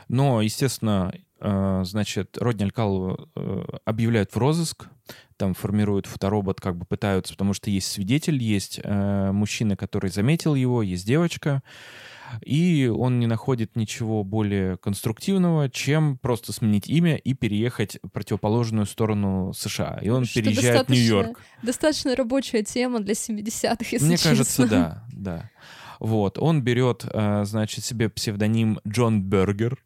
но, 0.10 0.42
естественно, 0.42 1.14
э, 1.40 1.82
значит, 1.86 2.38
Родни 2.38 2.66
Алькалу 2.66 3.30
э, 3.34 3.64
объявляют 3.86 4.32
в 4.34 4.38
розыск, 4.38 4.90
там 5.38 5.54
формируют 5.54 6.06
фоторобот, 6.06 6.62
как 6.62 6.78
бы 6.78 6.86
пытаются, 6.86 7.34
потому 7.34 7.54
что 7.54 7.70
есть 7.70 7.92
свидетель, 7.92 8.42
есть 8.42 8.80
э, 8.84 9.32
мужчина, 9.32 9.76
который 9.76 10.10
заметил 10.10 10.56
его, 10.56 10.82
есть 10.82 11.06
девочка, 11.06 11.62
и 12.42 12.92
он 12.94 13.20
не 13.20 13.28
находит 13.28 13.76
ничего 13.76 14.24
более 14.24 14.78
конструктивного, 14.78 15.70
чем 15.70 16.18
просто 16.18 16.54
сменить 16.54 16.88
имя 16.88 17.16
и 17.18 17.34
переехать 17.34 17.98
в 18.04 18.10
противоположную 18.10 18.86
сторону 18.86 19.54
США. 19.54 20.00
И 20.02 20.10
он 20.10 20.26
Что 20.26 20.42
переезжает 20.42 20.88
в 20.88 20.92
Нью-Йорк. 20.92 21.40
Достаточно 21.62 22.16
рабочая 22.16 22.64
тема 22.64 23.00
для 23.00 23.14
70-х, 23.14 23.86
если 23.92 24.06
Мне 24.06 24.18
честно. 24.18 24.32
кажется, 24.32 24.68
да, 24.68 25.04
да. 25.12 25.52
Вот, 26.00 26.38
он 26.38 26.62
берет, 26.62 27.06
э, 27.06 27.46
значит, 27.46 27.84
себе 27.86 28.10
псевдоним 28.10 28.80
Джон 28.88 29.24
Бергер. 29.24 29.80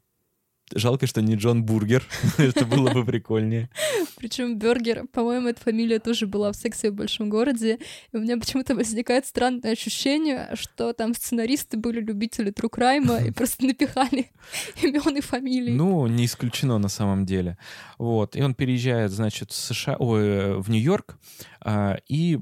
Жалко, 0.75 1.07
что 1.07 1.21
не 1.21 1.35
Джон 1.35 1.63
Бургер. 1.63 2.03
Это 2.37 2.65
было 2.65 2.91
бы 2.91 3.05
прикольнее. 3.05 3.69
Причем 4.17 4.57
Бергер, 4.57 5.07
по-моему, 5.07 5.47
эта 5.47 5.61
фамилия 5.61 5.99
тоже 5.99 6.27
была 6.27 6.51
в 6.51 6.55
сексе 6.55 6.91
в 6.91 6.95
большом 6.95 7.29
городе. 7.29 7.79
И 8.11 8.17
у 8.17 8.19
меня 8.19 8.37
почему-то 8.37 8.75
возникает 8.75 9.25
странное 9.25 9.71
ощущение, 9.71 10.49
что 10.55 10.93
там 10.93 11.13
сценаристы 11.13 11.77
были 11.77 12.01
любители 12.01 12.51
Тру 12.51 12.69
Крайма 12.69 13.19
и 13.19 13.31
просто 13.39 13.65
напихали 13.65 14.31
имен 14.81 15.17
и 15.17 15.21
фамилии. 15.21 15.73
Ну, 15.73 16.05
не 16.07 16.25
исключено 16.25 16.77
на 16.77 16.89
самом 16.89 17.25
деле. 17.25 17.57
Вот. 17.97 18.35
И 18.35 18.41
он 18.41 18.53
переезжает, 18.53 19.11
значит, 19.11 19.51
в 19.51 19.55
США, 19.55 19.95
ой, 19.97 20.59
в 20.59 20.69
Нью-Йорк, 20.69 21.17
а, 21.61 21.97
и 22.07 22.39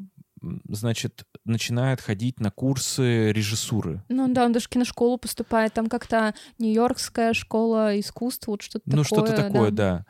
значит, 0.67 1.23
начинает 1.45 2.01
ходить 2.01 2.39
на 2.39 2.51
курсы 2.51 3.31
режиссуры. 3.31 4.03
Ну 4.09 4.27
да, 4.27 4.45
он 4.45 4.53
даже 4.53 4.65
в 4.65 4.69
киношколу 4.69 5.17
поступает, 5.17 5.73
там 5.73 5.88
как-то 5.88 6.33
Нью-Йоркская 6.59 7.33
школа 7.33 7.99
искусств, 7.99 8.47
вот 8.47 8.61
что-то 8.61 8.83
ну, 8.85 9.03
такое. 9.03 9.19
Ну, 9.19 9.25
что-то 9.27 9.43
такое, 9.43 9.71
да. 9.71 9.97
да. 9.97 10.05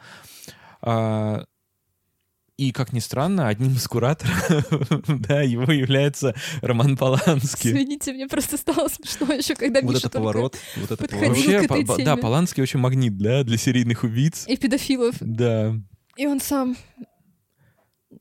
А, 0.82 1.46
и, 2.58 2.72
как 2.72 2.92
ни 2.92 3.00
странно, 3.00 3.50
одним 3.50 3.74
из 3.74 3.88
кураторов, 3.88 4.66
да, 5.08 5.42
его 5.42 5.72
является 5.72 6.34
Роман 6.62 6.98
Поланский. 6.98 7.70
Извините, 7.70 8.14
мне 8.14 8.28
просто 8.28 8.58
стало 8.58 8.88
смешно 8.88 9.32
еще, 9.32 9.54
когда 9.56 9.82
вот 9.82 9.94
Миша 9.94 10.08
это 10.08 10.18
поворот, 10.18 10.58
вот 10.76 10.92
это 10.92 11.08
поворот. 11.08 11.38
Вообще, 11.38 11.68
по, 11.68 12.04
да, 12.04 12.18
Поланский 12.18 12.64
очень 12.64 12.80
магнит, 12.80 13.16
да, 13.18 13.44
для 13.44 13.58
серийных 13.58 14.04
убийц. 14.04 14.46
И 14.48 14.58
педофилов. 14.58 15.16
Да. 15.20 15.76
И 16.16 16.26
он 16.26 16.42
сам 16.42 16.76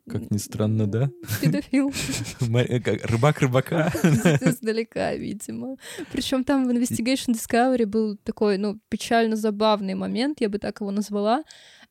как 0.09 0.31
ни 0.31 0.39
странно, 0.39 0.87
да? 0.87 1.11
Педофил. 1.41 1.93
Э, 2.41 2.79
рыбак 3.07 3.41
рыбака. 3.41 3.93
Издалека, 4.41 5.15
видимо. 5.15 5.77
Причем 6.13 6.45
там 6.45 6.67
в 6.67 6.71
Investigation 6.71 7.35
Discovery 7.35 7.87
был 7.87 8.17
такой, 8.17 8.59
ну, 8.59 8.79
печально 8.89 9.37
забавный 9.37 9.95
момент, 9.95 10.41
я 10.41 10.49
бы 10.49 10.59
так 10.59 10.81
его 10.81 10.91
назвала, 10.91 11.45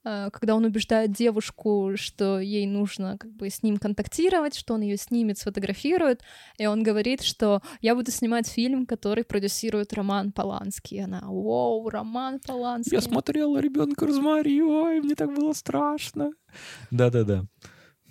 а, 0.04 0.30
когда 0.30 0.56
он 0.56 0.66
убеждает 0.66 1.12
девушку, 1.12 1.94
что 1.96 2.40
ей 2.40 2.68
нужно 2.68 3.18
как 3.18 3.32
бы 3.32 3.50
с 3.50 3.64
ним 3.64 3.78
контактировать, 3.78 4.56
что 4.56 4.76
он 4.76 4.82
ее 4.82 4.98
снимет, 4.98 5.40
сфотографирует, 5.40 6.22
и 6.60 6.68
он 6.68 6.84
говорит, 6.84 7.22
что 7.22 7.62
я 7.82 7.96
буду 7.96 8.12
снимать 8.12 8.48
фильм, 8.48 8.86
который 8.86 9.24
продюсирует 9.24 9.94
Роман 9.94 10.32
Поланский. 10.32 10.98
И 10.98 11.02
она, 11.02 11.22
вау, 11.26 11.90
Роман 11.90 12.40
Поланский. 12.40 12.96
Я 12.96 13.02
смотрела 13.02 13.58
ребенка 13.60 14.06
Розмари, 14.06 14.62
ой, 14.62 15.02
мне 15.02 15.16
так 15.16 15.34
было 15.34 15.54
страшно. 15.54 16.32
Да-да-да. 16.92 17.46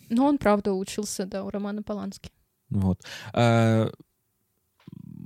Но 0.08 0.26
он, 0.26 0.38
правда, 0.38 0.72
учился, 0.72 1.26
да, 1.26 1.44
у 1.44 1.50
Романа 1.50 1.82
Полански. 1.82 2.30
Вот. 2.70 3.00
А, 3.32 3.90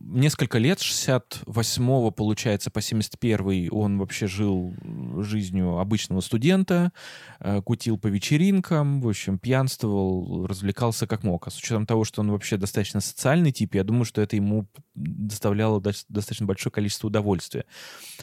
несколько 0.08 0.58
лет, 0.58 0.80
68 0.80 2.10
получается, 2.12 2.70
по 2.70 2.80
71 2.80 3.68
он 3.70 3.98
вообще 3.98 4.26
жил 4.26 4.74
жизнью 5.18 5.78
обычного 5.78 6.20
студента, 6.20 6.92
э, 7.40 7.62
кутил 7.62 7.98
по 7.98 8.06
вечеринкам, 8.06 9.00
в 9.00 9.08
общем, 9.08 9.38
пьянствовал, 9.38 10.46
развлекался 10.46 11.06
как 11.06 11.22
мог. 11.22 11.46
А 11.46 11.50
с 11.50 11.58
учетом 11.58 11.86
того, 11.86 12.04
что 12.04 12.22
он 12.22 12.30
вообще 12.30 12.56
достаточно 12.56 13.00
социальный 13.00 13.52
тип, 13.52 13.74
я 13.74 13.84
думаю, 13.84 14.04
что 14.04 14.20
это 14.20 14.36
ему 14.36 14.66
доставляло 14.94 15.80
достаточно 15.80 16.46
большое 16.46 16.72
количество 16.72 17.08
удовольствия. 17.08 17.64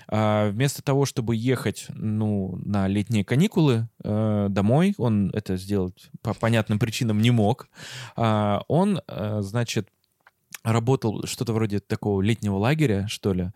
А 0.07 0.49
вместо 0.49 0.81
того, 0.81 1.05
чтобы 1.05 1.35
ехать 1.35 1.87
ну, 1.89 2.57
на 2.63 2.87
летние 2.87 3.23
каникулы 3.23 3.87
э, 4.03 4.47
домой, 4.49 4.93
он 4.97 5.29
это 5.31 5.57
сделать 5.57 6.09
по 6.21 6.33
понятным 6.33 6.79
причинам 6.79 7.21
не 7.21 7.31
мог, 7.31 7.69
а 8.15 8.63
он, 8.67 9.01
э, 9.07 9.39
значит, 9.41 9.89
работал 10.65 11.23
что-то 11.25 11.53
вроде 11.53 11.79
такого 11.79 12.21
летнего 12.21 12.57
лагеря, 12.57 13.07
что 13.07 13.33
ли. 13.33 13.51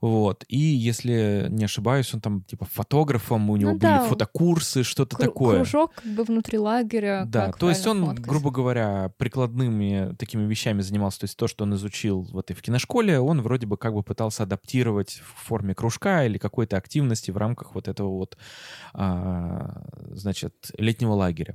Вот. 0.00 0.44
И, 0.48 0.58
если 0.58 1.46
не 1.50 1.64
ошибаюсь, 1.64 2.12
он 2.14 2.20
там 2.20 2.42
типа 2.42 2.64
фотографом, 2.64 3.50
у 3.50 3.56
него 3.56 3.72
ну, 3.72 3.78
были 3.78 3.92
да. 3.92 4.08
фотокурсы, 4.08 4.82
что-то 4.82 5.16
Кру- 5.16 5.20
такое. 5.20 5.56
Кружок 5.56 5.92
как 5.94 6.04
бы 6.06 6.24
внутри 6.24 6.58
лагеря. 6.58 7.24
Да, 7.26 7.52
то 7.52 7.68
есть 7.68 7.86
он, 7.86 8.06
фоткать. 8.06 8.26
грубо 8.26 8.50
говоря, 8.50 9.12
прикладными 9.18 10.14
такими 10.16 10.46
вещами 10.46 10.80
занимался. 10.80 11.20
То 11.20 11.24
есть 11.24 11.36
то, 11.36 11.46
что 11.46 11.64
он 11.64 11.74
изучил 11.74 12.22
в 12.22 12.38
этой 12.38 12.56
в 12.56 12.62
киношколе, 12.62 13.20
он 13.20 13.42
вроде 13.42 13.66
бы 13.66 13.76
как 13.76 13.94
бы 13.94 14.02
пытался 14.02 14.44
адаптировать 14.44 15.22
в 15.24 15.46
форме 15.46 15.74
кружка 15.74 16.24
или 16.24 16.38
какой-то 16.38 16.76
активности 16.76 17.30
в 17.30 17.36
рамках 17.36 17.74
вот 17.74 17.88
этого 17.88 18.08
вот, 18.08 18.38
а, 18.94 19.84
значит, 20.10 20.54
летнего 20.78 21.12
лагеря. 21.12 21.54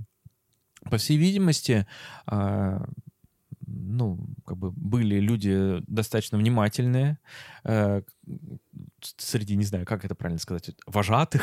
По 0.89 0.97
всей 0.97 1.17
видимости, 1.17 1.87
а, 2.25 2.85
ну, 3.71 4.19
как 4.45 4.57
бы 4.57 4.71
были 4.71 5.19
люди 5.19 5.81
достаточно 5.87 6.37
внимательные, 6.37 7.19
э, 7.63 8.01
среди, 9.17 9.55
не 9.55 9.65
знаю, 9.65 9.85
как 9.85 10.05
это 10.05 10.15
правильно 10.15 10.39
сказать, 10.39 10.71
вожатых, 10.85 11.41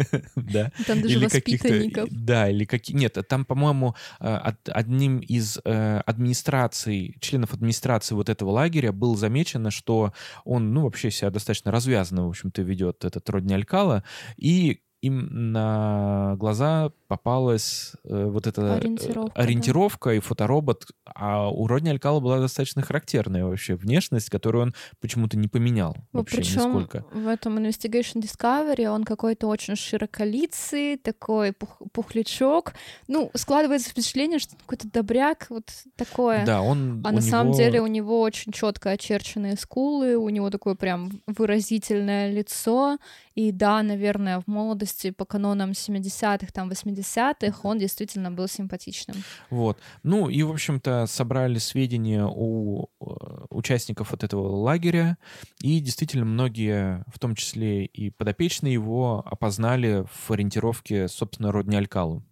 да. 0.36 0.72
Там 0.86 1.02
даже 1.02 1.14
или 1.14 1.24
воспитанников. 1.24 2.08
Да, 2.10 2.48
или 2.48 2.64
какие... 2.64 2.96
Нет, 2.96 3.18
там, 3.28 3.44
по-моему, 3.44 3.94
э, 4.20 4.52
одним 4.66 5.18
из 5.20 5.58
э, 5.64 6.00
администраций, 6.06 7.16
членов 7.20 7.54
администрации 7.54 8.14
вот 8.14 8.28
этого 8.28 8.50
лагеря 8.50 8.92
было 8.92 9.16
замечено, 9.16 9.70
что 9.70 10.12
он, 10.44 10.72
ну, 10.72 10.82
вообще 10.82 11.10
себя 11.10 11.30
достаточно 11.30 11.70
развязанно, 11.70 12.26
в 12.26 12.30
общем-то, 12.30 12.62
ведет 12.62 13.04
этот 13.04 13.28
Родни 13.30 13.54
Алькала, 13.54 14.04
и 14.36 14.82
им 15.02 15.52
на 15.52 16.36
глаза 16.36 16.92
попалась 17.08 17.92
э, 18.04 18.26
вот 18.26 18.46
эта 18.46 18.62
э, 18.62 18.76
ориентировка, 18.76 19.40
ориентировка 19.40 20.10
да. 20.10 20.14
и 20.14 20.20
фоторобот, 20.20 20.86
а 21.04 21.48
у 21.50 21.66
Родни 21.66 21.90
Алькала 21.90 22.20
была 22.20 22.38
достаточно 22.38 22.82
характерная 22.82 23.44
вообще 23.44 23.74
внешность, 23.74 24.30
которую 24.30 24.64
он 24.64 24.74
почему-то 25.00 25.36
не 25.36 25.48
поменял 25.48 25.96
ну, 26.12 26.20
вообще 26.20 26.36
Причем 26.36 26.66
нисколько. 26.66 27.04
в 27.12 27.26
этом 27.26 27.58
Investigation 27.58 28.22
Discovery 28.22 28.86
он 28.86 29.04
какой-то 29.04 29.48
очень 29.48 29.74
широколицый, 29.74 30.98
такой 30.98 31.52
пух 31.52 31.80
пухлячок. 31.92 32.74
Ну, 33.08 33.30
складывается 33.34 33.90
впечатление, 33.90 34.38
что 34.38 34.54
какой-то 34.56 34.88
добряк, 34.88 35.46
вот 35.48 35.64
такое. 35.96 36.44
Да, 36.44 36.60
он 36.62 37.00
А 37.04 37.10
на 37.10 37.18
него... 37.18 37.20
самом 37.22 37.52
деле 37.54 37.80
у 37.80 37.86
него 37.86 38.20
очень 38.20 38.52
четко 38.52 38.90
очерченные 38.90 39.56
скулы, 39.56 40.16
у 40.16 40.28
него 40.28 40.50
такое 40.50 40.74
прям 40.74 41.10
выразительное 41.26 42.30
лицо, 42.30 42.98
и 43.34 43.52
да, 43.52 43.82
наверное, 43.82 44.40
в 44.40 44.46
молодости 44.46 45.10
по 45.10 45.24
канонам 45.24 45.70
70-х, 45.70 46.48
там 46.52 46.68
80-х 46.68 47.60
он 47.62 47.78
действительно 47.78 48.30
был 48.30 48.48
симпатичным. 48.48 49.16
Вот. 49.50 49.78
Ну 50.02 50.28
и, 50.28 50.42
в 50.42 50.50
общем-то, 50.50 51.06
собрали 51.06 51.58
сведения 51.58 52.26
у 52.26 52.86
э, 53.00 53.04
участников 53.50 54.10
вот 54.10 54.24
этого 54.24 54.48
лагеря, 54.48 55.16
и 55.60 55.80
действительно 55.80 56.24
многие, 56.24 57.04
в 57.12 57.18
том 57.18 57.34
числе 57.34 57.86
и 57.86 58.10
подопечные 58.10 58.72
его, 58.72 59.22
опознали 59.24 60.04
в 60.10 60.30
ориентировке, 60.30 61.08
собственно, 61.08 61.52
Родни 61.52 61.76
Алькалу. 61.76 62.24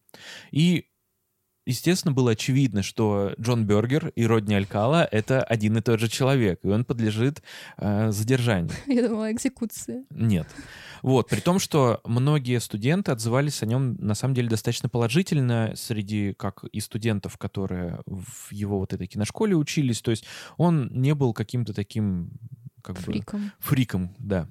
И 0.51 0.88
естественно, 1.68 2.12
было 2.12 2.32
очевидно, 2.32 2.82
что 2.82 3.34
Джон 3.38 3.66
Бергер 3.66 4.08
и 4.16 4.26
Родни 4.26 4.54
Алькала— 4.54 5.04
это 5.12 5.42
один 5.42 5.76
и 5.76 5.82
тот 5.82 6.00
же 6.00 6.08
человек, 6.08 6.60
и 6.62 6.68
он 6.68 6.84
подлежит 6.84 7.42
э, 7.76 8.10
задержанию. 8.10 8.72
Я 8.86 9.08
думала, 9.08 9.30
экзекуции. 9.30 10.04
Нет. 10.10 10.48
Вот, 11.02 11.28
при 11.28 11.40
том, 11.40 11.58
что 11.58 12.00
многие 12.04 12.58
студенты 12.58 13.12
отзывались 13.12 13.62
о 13.62 13.66
нем, 13.66 13.96
на 14.00 14.14
самом 14.14 14.34
деле, 14.34 14.48
достаточно 14.48 14.88
положительно 14.88 15.74
среди 15.76 16.32
как 16.32 16.64
и 16.64 16.80
студентов, 16.80 17.36
которые 17.36 18.00
в 18.06 18.50
его 18.50 18.78
вот 18.80 18.94
этой 18.94 19.06
киношколе 19.06 19.54
учились. 19.54 20.00
То 20.00 20.10
есть 20.10 20.24
он 20.56 20.88
не 20.90 21.14
был 21.14 21.32
каким-то 21.34 21.74
таким 21.74 22.32
как 22.82 22.98
фриком. 22.98 23.42
бы... 23.42 23.52
Фриком, 23.58 24.14
да 24.18 24.48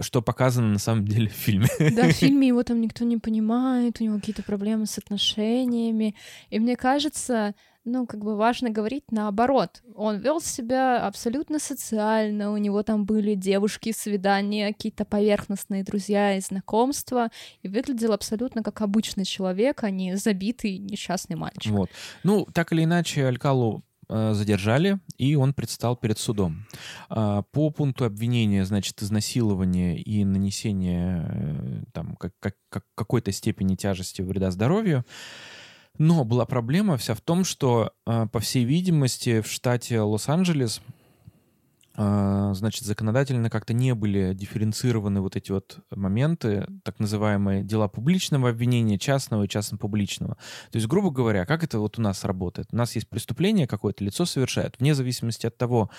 что 0.00 0.22
показано 0.22 0.68
на 0.68 0.78
самом 0.78 1.06
деле 1.06 1.28
в 1.28 1.32
фильме. 1.32 1.68
Да, 1.78 2.08
в 2.08 2.12
фильме 2.12 2.48
его 2.48 2.62
там 2.62 2.80
никто 2.80 3.04
не 3.04 3.18
понимает, 3.18 4.00
у 4.00 4.04
него 4.04 4.16
какие-то 4.16 4.42
проблемы 4.42 4.86
с 4.86 4.98
отношениями. 4.98 6.14
И 6.50 6.58
мне 6.58 6.76
кажется, 6.76 7.54
ну, 7.84 8.06
как 8.06 8.20
бы 8.20 8.36
важно 8.36 8.70
говорить 8.70 9.04
наоборот. 9.10 9.82
Он 9.94 10.18
вел 10.18 10.40
себя 10.40 11.04
абсолютно 11.06 11.58
социально, 11.58 12.52
у 12.52 12.56
него 12.56 12.82
там 12.82 13.04
были 13.04 13.34
девушки, 13.34 13.92
свидания, 13.92 14.72
какие-то 14.72 15.04
поверхностные 15.04 15.82
друзья 15.82 16.36
и 16.36 16.40
знакомства, 16.40 17.30
и 17.62 17.68
выглядел 17.68 18.12
абсолютно 18.12 18.62
как 18.62 18.80
обычный 18.82 19.24
человек, 19.24 19.82
а 19.82 19.90
не 19.90 20.16
забитый 20.16 20.78
несчастный 20.78 21.36
мальчик. 21.36 21.72
Вот. 21.72 21.90
Ну, 22.22 22.46
так 22.52 22.72
или 22.72 22.84
иначе, 22.84 23.26
Алькалу 23.26 23.82
задержали, 24.34 24.98
и 25.16 25.34
он 25.34 25.54
предстал 25.54 25.96
перед 25.96 26.18
судом. 26.18 26.66
А, 27.08 27.42
по 27.42 27.70
пункту 27.70 28.04
обвинения, 28.04 28.64
значит, 28.64 29.02
изнасилование 29.02 29.98
и 29.98 30.24
нанесение 30.24 31.26
э, 31.28 31.82
там, 31.92 32.16
как, 32.16 32.32
как, 32.40 32.56
как 32.68 32.84
какой-то 32.94 33.32
степени 33.32 33.74
тяжести 33.74 34.22
вреда 34.22 34.50
здоровью. 34.50 35.04
Но 35.98 36.24
была 36.24 36.46
проблема 36.46 36.96
вся 36.96 37.14
в 37.14 37.20
том, 37.20 37.44
что, 37.44 37.92
э, 38.06 38.26
по 38.32 38.40
всей 38.40 38.64
видимости, 38.64 39.40
в 39.40 39.46
штате 39.50 40.00
Лос-Анджелес 40.00 40.80
значит, 41.94 42.84
законодательно 42.84 43.50
как-то 43.50 43.72
не 43.72 43.94
были 43.94 44.32
дифференцированы 44.34 45.20
вот 45.20 45.36
эти 45.36 45.52
вот 45.52 45.78
моменты, 45.90 46.66
так 46.84 46.98
называемые 46.98 47.62
дела 47.62 47.88
публичного 47.88 48.50
обвинения, 48.50 48.98
частного 48.98 49.44
и 49.44 49.48
частно-публичного. 49.48 50.36
То 50.70 50.76
есть, 50.76 50.86
грубо 50.86 51.10
говоря, 51.10 51.44
как 51.44 51.64
это 51.64 51.78
вот 51.78 51.98
у 51.98 52.02
нас 52.02 52.24
работает? 52.24 52.68
У 52.72 52.76
нас 52.76 52.94
есть 52.94 53.08
преступление 53.08 53.66
какое-то, 53.66 54.04
лицо 54.04 54.24
совершает, 54.24 54.76
вне 54.78 54.94
зависимости 54.94 55.46
от 55.46 55.56
того, 55.56 55.90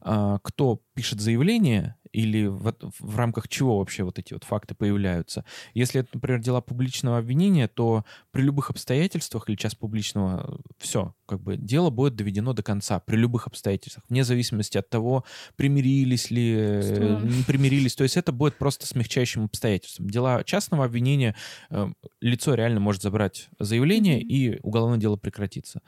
а, 0.00 0.38
кто 0.42 0.80
пишет 0.94 1.20
заявление 1.20 1.96
или 2.12 2.46
в, 2.46 2.74
в 2.98 3.16
рамках 3.16 3.48
чего 3.48 3.78
вообще 3.78 4.04
вот 4.04 4.18
эти 4.18 4.34
вот 4.34 4.44
факты 4.44 4.74
появляются. 4.74 5.44
Если 5.74 6.00
это, 6.00 6.10
например, 6.14 6.40
дела 6.40 6.60
публичного 6.60 7.18
обвинения, 7.18 7.68
то 7.68 8.04
при 8.30 8.42
любых 8.42 8.70
обстоятельствах 8.70 9.48
или 9.48 9.56
час 9.56 9.74
публичного 9.74 10.60
все, 10.78 11.14
как 11.26 11.40
бы 11.40 11.56
дело 11.56 11.90
будет 11.90 12.16
доведено 12.16 12.52
до 12.52 12.62
конца 12.62 13.00
при 13.00 13.16
любых 13.16 13.46
обстоятельствах, 13.46 14.04
вне 14.08 14.24
зависимости 14.24 14.78
от 14.78 14.88
того, 14.90 15.24
примирились 15.56 16.30
ли, 16.30 16.54
э, 16.56 16.82
Что? 16.82 17.26
не 17.26 17.42
примирились. 17.44 17.94
То 17.94 18.02
есть 18.04 18.16
это 18.16 18.32
будет 18.32 18.58
просто 18.58 18.86
смягчающим 18.86 19.44
обстоятельством. 19.44 20.08
Дела 20.10 20.44
частного 20.44 20.84
обвинения 20.84 21.34
э, 21.70 21.88
лицо 22.20 22.54
реально 22.54 22.80
может 22.80 23.02
забрать 23.02 23.48
заявление 23.58 24.18
Мгм. 24.18 24.28
и 24.28 24.58
уголовное 24.62 24.98
дело 24.98 25.16
прекратится. 25.16 25.80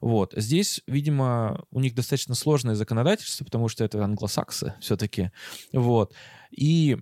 Вот. 0.00 0.32
Здесь, 0.36 0.82
видимо, 0.86 1.64
у 1.70 1.80
них 1.80 1.94
достаточно 1.94 2.34
сложное 2.34 2.74
законодательство, 2.74 3.44
потому 3.44 3.68
что 3.68 3.84
это 3.84 4.02
англосаксы 4.04 4.74
все-таки. 4.80 5.30
Вот. 5.72 6.14
И 6.50 6.98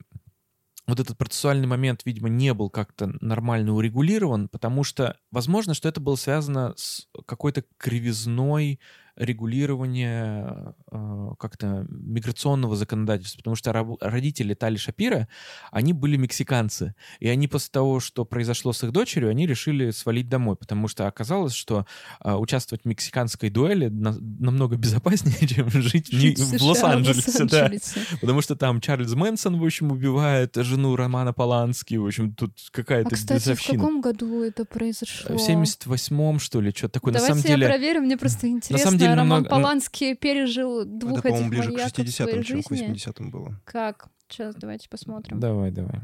вот 0.87 1.01
этот 1.01 1.18
процессуальный 1.18 1.66
момент, 1.66 2.03
видимо, 2.05 2.28
не 2.28 2.55
был 2.55 2.70
как-то 2.70 3.12
нормально 3.20 3.72
урегулирован, 3.74 4.49
потому 4.49 4.84
что, 4.84 5.16
возможно, 5.32 5.74
что 5.74 5.89
это 5.89 6.01
было 6.01 6.16
связано 6.16 6.74
с 6.76 7.09
какой-то 7.26 7.64
кривизной 7.76 8.78
регулирования 9.16 10.74
э, 10.90 11.28
как-то 11.38 11.86
миграционного 11.88 12.76
законодательства, 12.76 13.38
потому 13.38 13.56
что 13.56 13.72
раб- 13.72 13.96
родители 14.00 14.54
Тали 14.54 14.76
Шапира, 14.76 15.28
они 15.70 15.92
были 15.92 16.16
мексиканцы, 16.16 16.94
и 17.20 17.28
они 17.28 17.48
после 17.48 17.70
того, 17.72 18.00
что 18.00 18.24
произошло 18.24 18.72
с 18.72 18.82
их 18.84 18.92
дочерью, 18.92 19.30
они 19.30 19.46
решили 19.46 19.90
свалить 19.90 20.28
домой, 20.28 20.56
потому 20.56 20.88
что 20.88 21.06
оказалось, 21.06 21.54
что 21.54 21.86
э, 22.24 22.32
участвовать 22.34 22.82
в 22.84 22.86
мексиканской 22.86 23.50
дуэли 23.50 23.88
на- 23.88 24.16
намного 24.20 24.76
безопаснее, 24.76 25.36
чем 25.48 25.70
жить, 25.70 26.08
в 26.08 26.12
Жить 26.16 26.38
в, 26.38 26.44
США, 26.58 26.66
Лос-Анджелесе, 26.66 27.44
да. 27.44 27.62
Лос-Анджелесе. 27.64 28.00
Потому 28.20 28.40
что 28.42 28.56
там 28.56 28.80
Чарльз 28.80 29.14
Мэнсон, 29.14 29.58
в 29.58 29.64
общем, 29.64 29.92
убивает 29.92 30.54
жену 30.56 30.96
Романа 30.96 31.32
Полански. 31.32 31.94
В 31.96 32.06
общем, 32.06 32.34
тут 32.34 32.52
какая-то 32.72 33.08
А, 33.12 33.14
кстати, 33.14 33.40
в 33.40 33.44
дезовщина. 33.44 33.78
каком 33.78 34.00
году 34.00 34.42
это 34.42 34.64
произошло? 34.64 35.36
В 35.36 35.40
78-м, 35.40 36.38
что 36.38 36.60
ли, 36.60 36.70
что-то 36.74 36.94
такое. 36.94 37.12
Давайте 37.14 37.34
на 37.34 37.40
самом 37.40 37.48
деле, 37.48 37.62
я 37.66 37.68
проверю, 37.72 38.00
мне 38.02 38.16
просто 38.16 38.48
интересно. 38.48 38.78
самом 38.78 38.98
деле 38.98 39.05
Роман 39.14 39.28
намного- 39.28 39.48
Поланский 39.50 40.14
пережил 40.16 40.84
двух 40.84 41.18
Это, 41.20 41.28
этих 41.28 41.38
по-моему, 41.38 41.48
ближе 41.50 41.62
к 41.68 41.72
маньяков 41.72 41.92
в 42.07 42.11
своей 42.11 42.32
60-м, 42.38 42.42
чем 42.44 42.62
к 42.62 42.68
жизни. 42.70 42.86
80-м 42.94 43.30
было. 43.30 43.61
Как? 43.64 44.09
Сейчас 44.28 44.54
давайте 44.57 44.88
посмотрим. 44.88 45.38
Давай, 45.40 45.70
давай. 45.70 46.00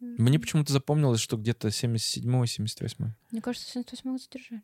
Мне 0.00 0.38
почему-то 0.38 0.72
запомнилось, 0.72 1.20
что 1.20 1.36
где-то 1.36 1.68
77-78. 1.68 3.08
Мне 3.32 3.40
кажется, 3.40 3.68
78 3.70 4.10
го 4.12 4.18
задержали. 4.18 4.62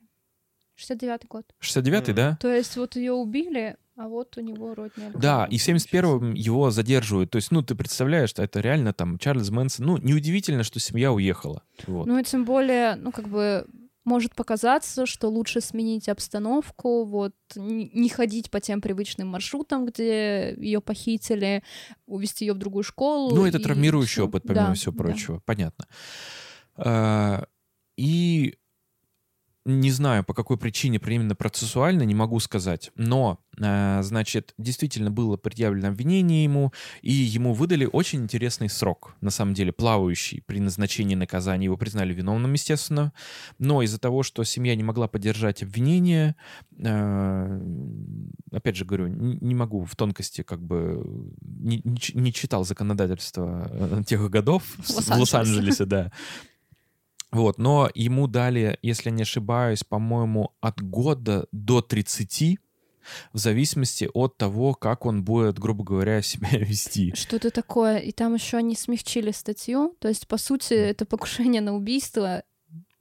69 0.76 1.26
год. 1.28 1.45
69-й, 1.61 2.12
Мгм. 2.12 2.16
да? 2.16 2.36
То 2.40 2.53
есть 2.53 2.76
вот 2.76 2.97
ее 2.97 3.12
убили, 3.12 3.76
а 3.97 4.09
вот 4.09 4.36
у 4.36 4.40
него 4.40 4.74
родня. 4.74 5.11
Да, 5.14 5.47
и 5.51 5.59
в 5.59 5.62
71-м 5.62 6.34
его 6.34 6.70
задерживают. 6.70 7.30
То 7.30 7.36
есть, 7.36 7.51
ну, 7.53 7.62
ты 7.62 7.74
представляешь, 7.76 8.30
что 8.30 8.42
это 8.42 8.61
реально 8.61 8.92
там 8.92 9.18
Чарльз 9.18 9.51
Мэнсон. 9.51 9.86
Ну, 9.86 9.97
неудивительно, 9.99 10.62
что 10.64 10.80
семья 10.80 11.12
уехала. 11.12 11.62
Вот. 11.86 12.07
Ну 12.07 12.18
и 12.18 12.24
тем 12.24 12.45
более, 12.45 12.97
ну 12.97 13.12
как 13.12 13.28
бы 13.28 13.66
может 14.05 14.34
показаться, 14.34 15.07
что 15.07 15.28
лучше 15.28 15.61
сменить 15.61 16.09
обстановку, 16.09 17.05
вот 17.05 17.34
не 17.57 18.09
ходить 18.09 18.50
по 18.50 18.61
тем 18.61 18.80
привычным 18.80 19.28
маршрутам, 19.28 19.86
где 19.86 20.55
ее 20.57 20.80
похитили, 20.80 21.62
увезти 22.07 22.44
ее 22.46 22.52
в 22.52 22.59
другую 22.59 22.82
школу. 22.84 23.34
Ну, 23.34 23.46
это 23.46 23.59
и 23.59 23.62
травмирующий 23.62 24.22
опыт, 24.22 24.42
помимо 24.46 24.68
Да, 24.68 24.74
всего 24.74 24.92
да. 24.92 25.05
прочего. 25.05 25.40
Понятно. 25.44 25.86
А, 26.76 27.46
И 27.96 28.57
не 29.65 29.91
знаю, 29.91 30.25
по 30.25 30.35
какой 30.35 30.59
причине 30.59 31.01
именно 31.05 31.35
процессуально, 31.35 32.03
не 32.03 32.15
могу 32.15 32.39
сказать. 32.41 32.91
Но, 32.97 33.41
а, 33.61 34.03
значит, 34.03 34.53
действительно 34.59 35.11
было 35.11 35.37
предъявлено 35.37 35.89
обвинение 35.89 36.45
ему, 36.45 36.73
и 37.03 37.12
ему 37.12 37.55
выдали 37.55 37.89
очень 37.91 38.23
интересный 38.23 38.69
срок, 38.69 39.15
на 39.21 39.31
самом 39.31 39.55
деле, 39.55 39.73
плавающий 39.73 40.43
при 40.47 40.59
назначении 40.59 41.15
наказания. 41.15 41.65
Его 41.65 41.77
признали 41.77 42.12
виновным, 42.12 42.53
естественно. 42.53 43.12
Но 43.59 43.83
из-за 43.83 43.99
того, 43.99 44.23
что 44.23 44.45
семья 44.45 44.75
не 44.75 44.83
могла 44.83 45.09
поддержать 45.09 45.62
обвинение, 45.62 46.37
а, 46.85 47.61
опять 48.53 48.77
же 48.77 48.85
говорю, 48.85 49.07
не 49.07 49.55
не 49.55 49.55
могу 49.55 49.85
в 49.85 49.95
тонкости 49.97 50.43
как 50.43 50.61
бы 50.61 51.33
не, 51.41 51.83
не 52.15 52.33
читал 52.33 52.65
законодательство 52.65 53.69
э, 53.71 54.03
тех 54.07 54.29
годов 54.29 54.65
в. 54.79 55.09
Лос-Анджелесе, 55.21 55.85
да. 55.85 56.12
Вот, 57.35 57.59
но 57.59 57.91
ему 57.95 58.28
дали, 58.28 58.78
если 58.80 59.11
не 59.11 59.22
ошибаюсь, 59.22 59.82
по-моему, 59.82 60.53
от 60.61 60.80
года 60.80 61.47
до 61.51 61.82
30, 61.82 62.59
в 63.32 63.39
зависимости 63.39 64.09
от 64.14 64.37
того, 64.39 64.74
как 64.74 65.05
он 65.05 65.24
будет, 65.24 65.59
грубо 65.59 65.85
говоря, 65.85 66.22
себя 66.22 66.51
вести. 66.53 67.12
Что-то 67.14 67.51
такое. 67.51 67.99
И 67.99 68.12
там 68.12 68.35
еще 68.35 68.59
они 68.59 68.76
смягчили 68.76 69.32
статью. 69.32 69.97
То 69.99 70.09
есть, 70.09 70.28
по 70.28 70.39
сути, 70.39 70.74
это 70.74 71.05
покушение 71.05 71.61
на 71.61 71.74
убийство 71.74 72.45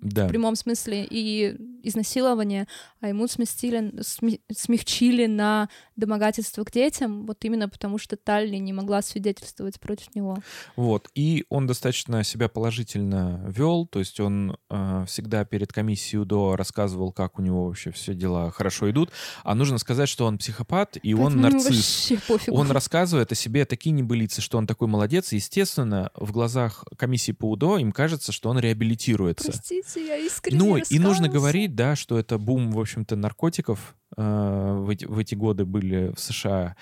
Да. 0.04 0.26
в 0.26 0.30
прямом 0.30 0.56
смысле 0.56 1.08
и 1.10 1.56
изнасилование, 1.84 2.68
а 3.02 3.10
ему 3.10 3.28
сместили, 3.28 3.92
сме- 4.02 4.40
смягчили 4.52 5.26
на 5.26 5.70
домогательство 5.96 6.64
к 6.64 6.72
детям, 6.72 7.26
вот 7.26 7.44
именно 7.44 7.70
потому 7.70 7.98
что 7.98 8.16
Талли 8.16 8.58
не 8.58 8.74
могла 8.74 9.02
свидетельствовать 9.02 9.80
против 9.80 10.16
него. 10.16 10.38
Вот. 10.76 11.10
И 11.14 11.46
он 11.50 11.68
достаточно 11.68 12.24
себя 12.24 12.48
положительно 12.48 13.44
вел, 13.48 13.86
то 13.86 14.00
есть 14.00 14.20
он 14.20 14.58
э, 14.70 15.06
всегда 15.08 15.46
перед 15.46 15.74
комиссией 15.74 16.22
УДО 16.22 16.56
рассказывал, 16.56 17.12
как 17.12 17.40
у 17.40 17.42
него 17.42 17.66
вообще 17.66 17.92
все 17.92 18.14
дела 18.14 18.52
хорошо 18.52 18.90
идут. 18.90 19.12
А 19.44 19.56
нужно 19.56 19.78
сказать, 19.78 20.10
что 20.10 20.26
он 20.26 20.38
психопат, 20.38 20.98
и 21.02 21.14
он 21.14 21.34
Поэтому 21.34 21.48
ему 21.48 21.64
нарцисс. 21.64 22.14
Он 22.48 22.72
рассказывает 22.72 23.32
о 23.32 23.36
себе 23.36 23.66
такие 23.66 23.92
небылицы, 23.92 24.42
что 24.42 24.58
он 24.58 24.68
такой 24.68 24.88
молодец. 24.88 25.34
И, 25.34 25.38
естественно, 25.38 26.12
в 26.16 26.32
глазах 26.32 26.86
комиссии 26.98 27.32
по 27.32 27.52
УДО 27.52 27.78
им 27.78 27.92
кажется, 27.92 28.32
что 28.32 28.50
он 28.50 28.60
реабилитируется. 28.60 29.52
Простите, 29.52 29.93
я 30.00 30.18
искренне 30.18 30.60
Ну, 30.60 30.78
и 30.78 31.00
нужно 31.00 31.30
говорить, 31.30 31.76
да, 31.76 31.96
что 31.96 32.18
это 32.18 32.38
бум, 32.38 32.72
в 32.72 32.80
общем-то, 32.80 33.16
наркотиков 33.16 33.96
э, 34.16 34.22
в, 34.22 34.90
эти, 34.90 35.06
в 35.06 35.18
эти 35.18 35.36
годы 35.36 35.66
были 35.66 36.14
в 36.16 36.20
США. 36.20 36.76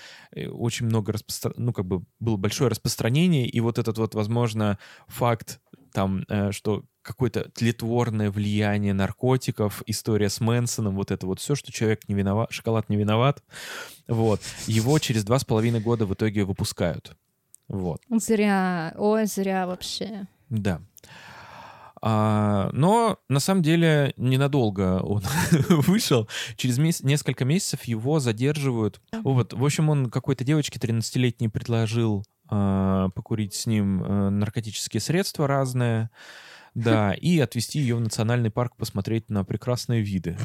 Очень 0.51 0.87
много 0.87 1.13
распостро... 1.13 1.53
ну, 1.57 1.73
как 1.73 1.85
бы 1.85 2.03
было 2.19 2.37
большое 2.37 2.69
распространение, 2.69 3.47
и 3.47 3.59
вот 3.59 3.77
этот 3.79 3.97
вот, 3.97 4.15
возможно, 4.15 4.77
факт 5.07 5.59
там, 5.93 6.23
э, 6.29 6.51
что 6.51 6.83
какое-то 7.01 7.49
тлетворное 7.49 8.31
влияние 8.31 8.93
наркотиков, 8.93 9.81
история 9.85 10.29
с 10.29 10.39
Мэнсоном, 10.39 10.95
вот 10.95 11.11
это 11.11 11.25
вот 11.25 11.39
все, 11.39 11.55
что 11.55 11.71
человек 11.71 12.07
не 12.07 12.15
виноват, 12.15 12.51
шоколад 12.51 12.89
не 12.89 12.97
виноват, 12.97 13.43
вот, 14.07 14.41
его 14.67 14.99
через 14.99 15.23
два 15.23 15.39
с 15.39 15.45
половиной 15.45 15.79
года 15.79 16.05
в 16.05 16.13
итоге 16.13 16.43
выпускают. 16.43 17.15
Вот. 17.67 18.01
Зря, 18.09 18.93
ой, 18.97 19.25
зря 19.25 19.65
вообще. 19.65 20.27
Да. 20.49 20.81
А, 22.03 22.69
но 22.73 23.19
на 23.29 23.39
самом 23.39 23.61
деле 23.61 24.13
ненадолго 24.17 25.01
он 25.03 25.21
вышел. 25.69 26.27
Через 26.55 26.79
меся- 26.79 27.05
несколько 27.05 27.45
месяцев 27.45 27.83
его 27.83 28.19
задерживают. 28.19 29.01
Вот, 29.23 29.53
в 29.53 29.63
общем, 29.63 29.89
он 29.89 30.09
какой-то 30.09 30.43
девочке 30.43 30.79
13-летней 30.79 31.49
предложил 31.49 32.25
а, 32.49 33.09
покурить 33.09 33.53
с 33.53 33.65
ним 33.67 34.03
а, 34.03 34.29
наркотические 34.29 34.99
средства 34.99 35.47
разные. 35.47 36.09
Да, 36.73 37.13
и 37.13 37.37
отвезти 37.39 37.79
ее 37.79 37.95
в 37.95 37.99
национальный 37.99 38.49
парк 38.49 38.77
посмотреть 38.77 39.29
на 39.29 39.43
прекрасные 39.43 40.01
виды, 40.01 40.37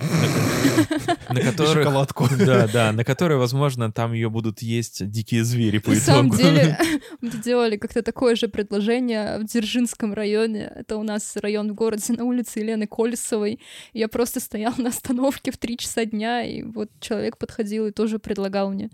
на- 1.31 1.41
которых, 1.41 1.73
шоколадку. 1.73 2.29
да, 2.37 2.67
да, 2.67 2.93
на 2.93 3.05
которые, 3.05 3.39
возможно, 3.39 3.93
там 3.93 4.13
ее 4.13 4.29
будут 4.29 4.61
есть 4.61 5.09
дикие 5.09 5.45
звери 5.45 5.79
по 5.79 5.91
На 5.91 5.97
самом 5.97 6.31
деле, 6.31 6.77
мы 7.21 7.31
делали 7.31 7.77
как-то 7.77 8.03
такое 8.03 8.35
же 8.35 8.49
предложение 8.49 9.39
в 9.39 9.45
Дзержинском 9.45 10.15
районе. 10.15 10.73
Это 10.75 10.97
у 10.97 11.05
нас 11.05 11.37
район 11.37 11.71
в 11.71 11.75
городе 11.75 12.13
на 12.15 12.25
улице 12.25 12.59
Елены 12.59 12.89
Колесовой. 12.89 13.61
Я 13.93 14.09
просто 14.09 14.41
стояла 14.41 14.75
на 14.79 14.89
остановке 14.89 15.53
в 15.53 15.59
три 15.59 15.79
часа 15.79 16.05
дня, 16.07 16.43
и 16.43 16.63
вот 16.63 16.91
человек 16.99 17.39
подходил 17.39 17.87
и 17.87 17.93
тоже 17.93 18.19
предлагал 18.19 18.71
мне 18.71 18.91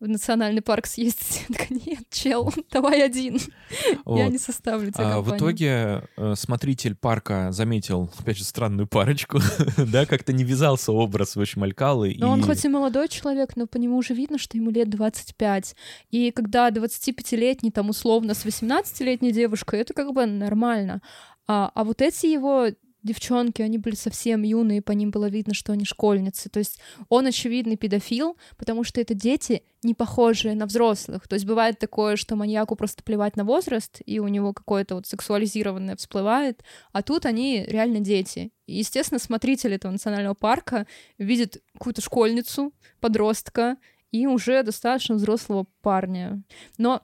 в 0.00 0.06
национальный 0.08 0.62
парк 0.62 0.86
съездить. 0.86 1.44
Я 1.48 1.54
такая, 1.56 1.78
нет, 1.86 1.98
чел, 2.10 2.52
давай 2.70 3.02
один. 3.04 3.36
Я 3.36 3.98
Вот. 4.04 4.30
не 4.30 4.38
составлю 4.38 4.92
тебе 4.92 5.04
А, 5.04 5.20
в 5.20 5.24
компанию». 5.24 5.38
итоге 5.38 6.08
э, 6.16 6.34
смотритель 6.36 6.94
парка 6.94 7.48
заметил, 7.52 8.10
опять 8.18 8.36
же, 8.38 8.44
странную 8.44 8.86
парочку, 8.86 9.40
да, 9.76 10.06
как-то 10.06 10.32
не 10.32 10.44
вязался 10.44 10.92
образ, 10.92 11.34
в 11.36 11.40
общем, 11.40 11.64
Алькалы. 11.64 12.14
Но 12.18 12.30
он 12.30 12.40
и- 12.40 12.42
хоть 12.42 12.64
и 12.64 12.68
молодой 12.68 13.08
человек, 13.08 13.56
но 13.56 13.66
по 13.66 13.76
нему 13.76 13.96
уже 13.96 14.14
видно, 14.14 14.38
что 14.38 14.56
ему 14.56 14.70
лет 14.70 14.88
25. 14.88 15.74
И 16.10 16.30
когда 16.30 16.70
25-летний, 16.70 17.70
там, 17.70 17.90
условно, 17.90 18.34
с 18.34 18.44
18-летней 18.44 19.32
девушкой, 19.32 19.80
это 19.80 19.94
как 19.94 20.12
бы 20.12 20.26
нормально. 20.26 21.02
А, 21.46 21.70
а 21.74 21.84
вот 21.84 22.02
эти 22.02 22.26
его 22.26 22.68
девчонки, 23.08 23.62
они 23.62 23.78
были 23.78 23.94
совсем 23.94 24.42
юные, 24.42 24.82
по 24.82 24.92
ним 24.92 25.10
было 25.10 25.28
видно, 25.28 25.54
что 25.54 25.72
они 25.72 25.84
школьницы. 25.84 26.48
То 26.48 26.58
есть 26.60 26.78
он 27.08 27.26
очевидный 27.26 27.76
педофил, 27.76 28.36
потому 28.56 28.84
что 28.84 29.00
это 29.00 29.14
дети, 29.14 29.62
не 29.82 29.94
похожие 29.94 30.54
на 30.54 30.66
взрослых. 30.66 31.26
То 31.26 31.34
есть 31.34 31.46
бывает 31.46 31.78
такое, 31.78 32.16
что 32.16 32.36
маньяку 32.36 32.76
просто 32.76 33.02
плевать 33.02 33.36
на 33.36 33.44
возраст, 33.44 34.00
и 34.06 34.20
у 34.20 34.28
него 34.28 34.52
какое-то 34.52 34.94
вот 34.94 35.06
сексуализированное 35.06 35.96
всплывает, 35.96 36.62
а 36.92 37.02
тут 37.02 37.26
они 37.26 37.64
реально 37.66 38.00
дети. 38.00 38.52
И, 38.66 38.78
естественно, 38.78 39.18
смотритель 39.18 39.74
этого 39.74 39.90
национального 39.90 40.34
парка 40.34 40.86
видит 41.16 41.62
какую-то 41.74 42.02
школьницу, 42.02 42.72
подростка, 43.00 43.76
и 44.10 44.26
уже 44.26 44.62
достаточно 44.62 45.16
взрослого 45.16 45.66
парня. 45.82 46.42
Но 46.76 47.02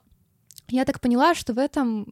я 0.69 0.85
так 0.85 0.99
поняла, 0.99 1.35
что 1.35 1.53
в 1.53 1.59
этом 1.59 2.07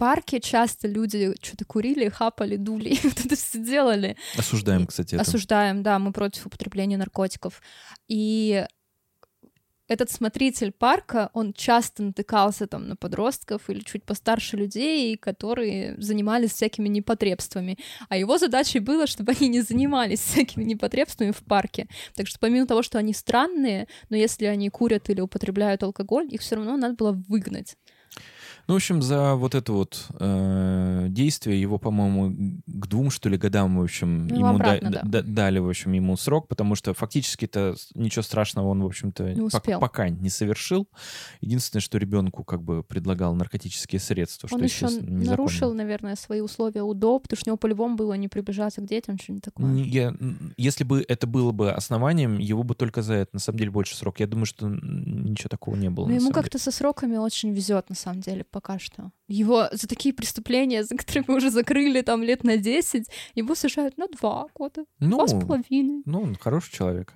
парке 0.00 0.40
часто 0.40 0.88
люди 0.88 1.34
что-то 1.42 1.66
курили, 1.66 2.08
хапали, 2.08 2.56
дули, 2.56 2.98
вот 3.02 3.22
это 3.22 3.36
все 3.36 3.58
делали. 3.58 4.16
Осуждаем, 4.38 4.86
кстати, 4.86 5.14
это. 5.14 5.20
Осуждаем, 5.20 5.82
да, 5.82 5.98
мы 5.98 6.12
против 6.12 6.46
употребления 6.46 6.96
наркотиков. 6.96 7.60
И 8.08 8.64
этот 9.88 10.10
смотритель 10.10 10.72
парка, 10.72 11.28
он 11.34 11.52
часто 11.52 12.02
натыкался 12.02 12.66
там 12.66 12.88
на 12.88 12.96
подростков 12.96 13.68
или 13.68 13.80
чуть 13.80 14.04
постарше 14.04 14.56
людей, 14.56 15.18
которые 15.18 16.00
занимались 16.00 16.52
всякими 16.52 16.88
непотребствами. 16.88 17.76
А 18.08 18.16
его 18.16 18.38
задачей 18.38 18.78
было, 18.78 19.06
чтобы 19.06 19.32
они 19.38 19.48
не 19.48 19.60
занимались 19.60 20.20
всякими 20.20 20.64
непотребствами 20.64 21.32
в 21.32 21.44
парке. 21.44 21.88
Так 22.14 22.26
что 22.26 22.38
помимо 22.38 22.66
того, 22.66 22.82
что 22.82 22.96
они 22.96 23.12
странные, 23.12 23.86
но 24.08 24.16
если 24.16 24.46
они 24.46 24.70
курят 24.70 25.10
или 25.10 25.20
употребляют 25.20 25.82
алкоголь, 25.82 26.28
их 26.32 26.40
все 26.40 26.56
равно 26.56 26.78
надо 26.78 26.94
было 26.94 27.12
выгнать. 27.28 27.76
Ну, 28.70 28.74
в 28.74 28.76
общем, 28.76 29.02
за 29.02 29.34
вот 29.34 29.56
это 29.56 29.72
вот 29.72 30.06
э, 30.20 31.06
действие 31.08 31.60
его, 31.60 31.78
по-моему, 31.78 32.60
к 32.66 32.86
двум, 32.86 33.10
что 33.10 33.28
ли, 33.28 33.36
годам, 33.36 33.78
в 33.78 33.82
общем, 33.82 34.28
Ну, 34.28 34.36
ему 34.36 34.46
обратно, 34.50 34.90
да- 34.90 35.00
да. 35.02 35.22
да- 35.22 35.22
дали, 35.22 35.58
в 35.58 35.68
общем, 35.68 35.90
ему 35.90 36.16
срок, 36.16 36.46
потому 36.46 36.76
что 36.76 36.94
фактически-то 36.94 37.74
ничего 37.96 38.22
страшного 38.22 38.68
он, 38.68 38.80
в 38.84 38.86
общем-то, 38.86 39.24
пок- 39.32 39.80
пока 39.80 40.08
не 40.08 40.30
совершил. 40.30 40.86
Единственное, 41.40 41.80
что 41.80 41.98
ребенку 41.98 42.44
как 42.44 42.62
бы 42.62 42.84
предлагал 42.84 43.34
наркотические 43.34 43.98
средства, 43.98 44.48
что, 44.48 44.56
он 44.56 44.62
еще 44.62 44.84
естественно, 44.86 45.10
незаконно. 45.18 45.30
нарушил, 45.30 45.74
наверное, 45.74 46.14
свои 46.14 46.40
условия 46.40 46.82
УДО, 46.84 47.18
потому 47.18 47.38
что 47.38 47.48
у 47.48 47.50
него 47.50 47.56
по-любому 47.56 47.96
было 47.96 48.12
не 48.14 48.28
приближаться 48.28 48.80
к 48.82 48.86
детям, 48.86 49.18
что-нибудь 49.18 49.42
такое. 49.46 49.66
Не- 49.66 49.88
я- 49.88 50.14
если 50.56 50.84
бы 50.84 51.04
это 51.08 51.26
было 51.26 51.50
бы 51.50 51.72
основанием, 51.72 52.38
его 52.38 52.62
бы 52.62 52.76
только 52.76 53.02
за 53.02 53.14
это, 53.14 53.30
на 53.32 53.40
самом 53.40 53.58
деле, 53.58 53.72
больше 53.72 53.96
срок. 53.96 54.20
Я 54.20 54.28
думаю, 54.28 54.46
что 54.46 54.68
ничего 54.68 55.48
такого 55.48 55.74
не 55.74 55.90
было. 55.90 56.06
Но 56.06 56.14
ему 56.14 56.30
как-то 56.30 56.60
со 56.60 56.70
сроками 56.70 57.16
очень 57.16 57.50
везет, 57.50 57.88
на 57.88 57.96
самом 57.96 58.20
деле, 58.20 58.44
пока 58.60 58.78
что. 58.78 59.10
Его 59.28 59.68
за 59.72 59.88
такие 59.88 60.14
преступления, 60.14 60.84
за 60.84 60.96
которые 60.96 61.24
мы 61.28 61.36
уже 61.36 61.50
закрыли 61.50 62.02
там 62.02 62.22
лет 62.22 62.44
на 62.44 62.56
10, 62.58 63.06
его 63.34 63.54
сажают 63.54 63.96
на 63.98 64.06
два 64.08 64.46
года, 64.54 64.84
Ну, 64.98 65.16
два 65.16 65.26
с 65.28 65.32
половиной. 65.32 66.02
ну, 66.04 66.22
он 66.22 66.36
хороший 66.36 66.72
человек. 66.72 67.14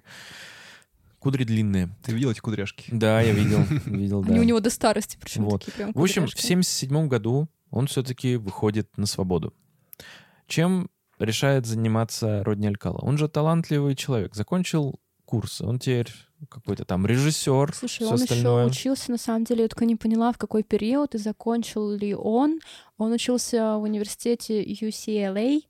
Кудри 1.18 1.45
длинные. 1.45 1.88
Ты 2.03 2.12
видел 2.12 2.30
эти 2.30 2.40
кудряшки? 2.40 2.84
Да, 2.92 3.20
я 3.20 3.32
видел, 3.32 3.61
видел, 3.86 4.22
да. 4.22 4.30
Они 4.32 4.40
у 4.40 4.45
него 4.45 4.61
до 4.61 4.70
старости, 4.70 5.16
причем 5.20 5.45
Вот. 5.45 5.61
такие 5.64 5.72
прям 5.76 5.92
В 5.92 6.01
общем, 6.03 6.22
в 6.22 6.26
кудряшки. 6.26 6.47
77 6.47 7.09
году 7.09 7.49
он 7.70 7.86
все-таки 7.86 8.36
выходит 8.36 8.97
на 8.97 9.07
свободу. 9.07 9.55
Чем 10.47 10.90
решает 11.18 11.66
заниматься 11.66 12.42
Родни 12.45 12.66
Алькала? 12.68 12.99
Он 12.99 13.16
же 13.18 13.28
талантливый 13.28 13.95
человек, 13.97 14.34
закончил 14.34 15.01
курсы, 15.24 15.64
он 15.64 15.78
теперь 15.78 16.11
какой-то 16.49 16.84
там 16.84 17.07
режиссер, 17.07 17.74
Слушай, 17.74 18.07
он 18.07 18.14
остальное. 18.14 18.66
еще 18.68 18.70
учился, 18.90 19.11
на 19.11 19.18
самом 19.18 19.45
деле, 19.45 19.62
я 19.62 19.68
только 19.68 19.84
не 19.84 19.97
поняла, 19.97 20.32
в 20.32 20.38
какой 20.38 20.62
период 20.62 21.14
и 21.14 21.18
закончил 21.18 21.90
ли 21.90 22.14
он. 22.14 22.61
Он 22.99 23.12
учился 23.12 23.76
в 23.76 23.82
университете 23.82 24.62
UCLA, 24.64 25.62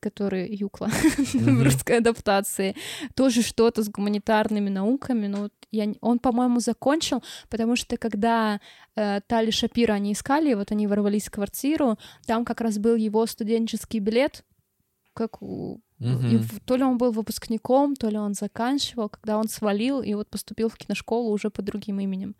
который 0.00 0.52
Юкла 0.52 0.88
в 0.88 1.34
Мгм. 1.34 1.62
русской 1.62 1.98
адаптации. 1.98 2.74
Тоже 3.14 3.42
что-то 3.42 3.82
с 3.84 3.88
гуманитарными 3.88 4.68
науками. 4.68 5.28
Но 5.28 5.42
вот 5.42 5.52
я, 5.70 5.92
он, 6.00 6.18
по-моему, 6.18 6.60
закончил, 6.60 7.22
потому 7.48 7.76
что 7.76 7.96
когда 7.96 8.60
э, 8.96 9.20
Тали 9.26 9.50
Шапира 9.50 9.92
они 9.92 10.12
искали, 10.12 10.54
вот 10.54 10.72
они 10.72 10.86
ворвались 10.86 11.26
в 11.26 11.30
квартиру, 11.30 11.98
там 12.26 12.44
как 12.44 12.60
раз 12.60 12.78
был 12.78 12.96
его 12.96 13.24
студенческий 13.26 14.00
билет, 14.00 14.44
как 15.14 15.42
у 15.42 15.80
и 16.00 16.04
Мгм. 16.04 16.38
в- 16.42 16.60
то 16.60 16.76
ли 16.76 16.82
он 16.82 16.98
был 16.98 17.12
выпускником, 17.12 17.94
то 17.94 18.08
ли 18.08 18.16
он 18.18 18.34
заканчивал, 18.34 19.08
когда 19.08 19.38
он 19.38 19.48
свалил 19.48 20.02
и 20.02 20.14
вот 20.14 20.28
поступил 20.28 20.68
в 20.68 20.76
киношколу 20.76 21.30
уже 21.30 21.48
под 21.48 21.64
другим 21.64 22.00
именем. 22.00 22.34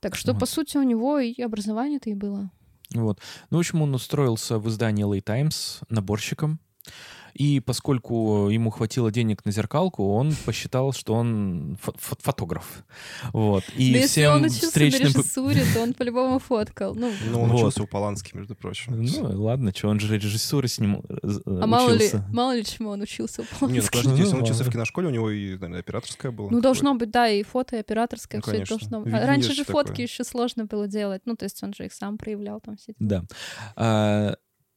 Так 0.00 0.16
что, 0.16 0.32
Вот. 0.32 0.40
по 0.40 0.46
сути, 0.46 0.76
у 0.76 0.82
него 0.82 1.18
и 1.18 1.40
образование-то 1.40 2.10
и 2.10 2.14
было. 2.14 2.50
Вот. 2.94 3.20
Ну, 3.50 3.56
в 3.56 3.60
общем, 3.60 3.80
он 3.80 3.94
устроился 3.94 4.58
в 4.58 4.68
издание 4.68 5.06
LA 5.06 5.22
Times 5.22 5.80
наборщиком. 5.88 6.58
И 7.34 7.60
поскольку 7.60 8.48
ему 8.48 8.70
хватило 8.70 9.10
денег 9.10 9.44
на 9.44 9.52
зеркалку, 9.52 10.14
он 10.14 10.34
посчитал, 10.46 10.92
что 10.92 11.14
он 11.14 11.76
фо- 11.84 11.94
фо- 11.96 12.18
фотограф. 12.20 12.84
Вот. 13.32 13.64
И 13.76 13.90
Но 13.90 13.96
если 13.98 14.06
всем 14.08 14.32
он 14.34 14.42
учился 14.44 14.66
встречным... 14.66 15.02
на 15.02 15.06
режиссуре, 15.18 15.64
то 15.74 15.80
он 15.82 15.94
по-любому 15.94 16.38
фоткал. 16.38 16.94
Ну, 16.94 17.10
Ну, 17.30 17.42
он 17.42 17.48
Вот. 17.50 17.56
учился 17.56 17.82
у 17.82 17.86
Полански, 17.86 18.36
между 18.36 18.54
прочим. 18.54 19.02
Ну, 19.02 19.42
ладно, 19.42 19.72
что, 19.74 19.88
он 19.88 19.98
же 20.00 20.16
режиссуры 20.16 20.68
с 20.68 20.78
ним 20.78 21.02
э, 21.08 21.16
а 21.46 21.66
мало 21.66 21.90
ли, 21.90 21.96
учился. 21.96 22.24
мало 22.32 22.54
ли 22.56 22.64
чему 22.64 22.90
он 22.90 23.00
учился 23.02 23.42
у 23.42 23.44
Не, 23.44 23.48
ну 23.50 23.58
Полански. 23.58 23.86
подождите, 23.90 24.16
если 24.20 24.32
он 24.34 24.38
Ну, 24.38 24.44
учился 24.44 24.64
в 24.64 24.70
киношколе, 24.70 25.08
у 25.08 25.10
него 25.10 25.30
и, 25.30 25.52
наверное, 25.54 25.80
операторская 25.80 26.30
была. 26.32 26.50
Ну, 26.50 26.60
должно 26.60 26.94
быть, 26.94 27.10
да, 27.10 27.28
и 27.28 27.42
фото, 27.42 27.76
и 27.76 27.80
операторское, 27.80 28.40
Ну, 28.44 28.52
все 28.52 28.62
это 28.62 28.68
должно 28.78 29.00
быть. 29.00 29.12
А 29.12 29.26
раньше 29.26 29.54
же 29.54 29.64
такое. 29.64 29.84
фотки 29.84 30.02
еще 30.02 30.22
сложно 30.24 30.66
было 30.66 30.86
делать. 30.86 31.22
Ну, 31.24 31.34
то 31.34 31.44
есть 31.46 31.60
он 31.64 31.74
же 31.74 31.86
их 31.86 31.92
сам 31.92 32.16
проявлял 32.16 32.60
там 32.60 32.76
все. 32.76 32.94
Да. 33.00 33.24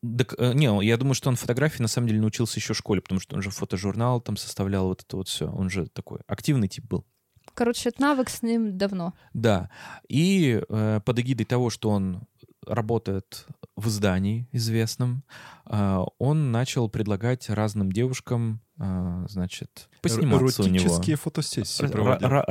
Так, 0.01 0.35
э, 0.37 0.53
не, 0.53 0.85
я 0.85 0.97
думаю, 0.97 1.15
что 1.15 1.29
он 1.29 1.35
фотографии 1.35 1.81
на 1.81 1.87
самом 1.87 2.07
деле 2.07 2.21
научился 2.21 2.59
еще 2.59 2.73
в 2.73 2.77
школе, 2.77 3.01
потому 3.01 3.19
что 3.19 3.35
он 3.35 3.41
же 3.41 3.49
фотожурнал 3.49 4.21
там 4.21 4.37
составлял 4.37 4.87
вот 4.87 5.03
это 5.03 5.17
вот 5.17 5.27
все. 5.27 5.49
Он 5.51 5.69
же 5.69 5.87
такой 5.87 6.19
активный 6.27 6.67
тип 6.67 6.85
был. 6.85 7.05
Короче, 7.53 7.89
этот 7.89 7.99
навык 7.99 8.29
с 8.29 8.43
ним 8.43 8.77
давно. 8.77 9.13
Да. 9.33 9.71
И 10.07 10.61
э, 10.69 11.01
под 11.03 11.19
эгидой 11.19 11.45
того, 11.45 11.69
что 11.71 11.89
он 11.89 12.27
работает 12.65 13.47
в 13.75 13.87
издании 13.87 14.47
известном, 14.51 15.23
э, 15.65 16.03
он 16.19 16.51
начал 16.51 16.89
предлагать 16.89 17.49
разным 17.49 17.91
девушкам, 17.91 18.61
э, 18.79 19.25
значит, 19.29 19.89
посниматься 20.01 20.63
у 20.63 20.67
него. 20.67 21.01
Фотосессии 21.15 21.85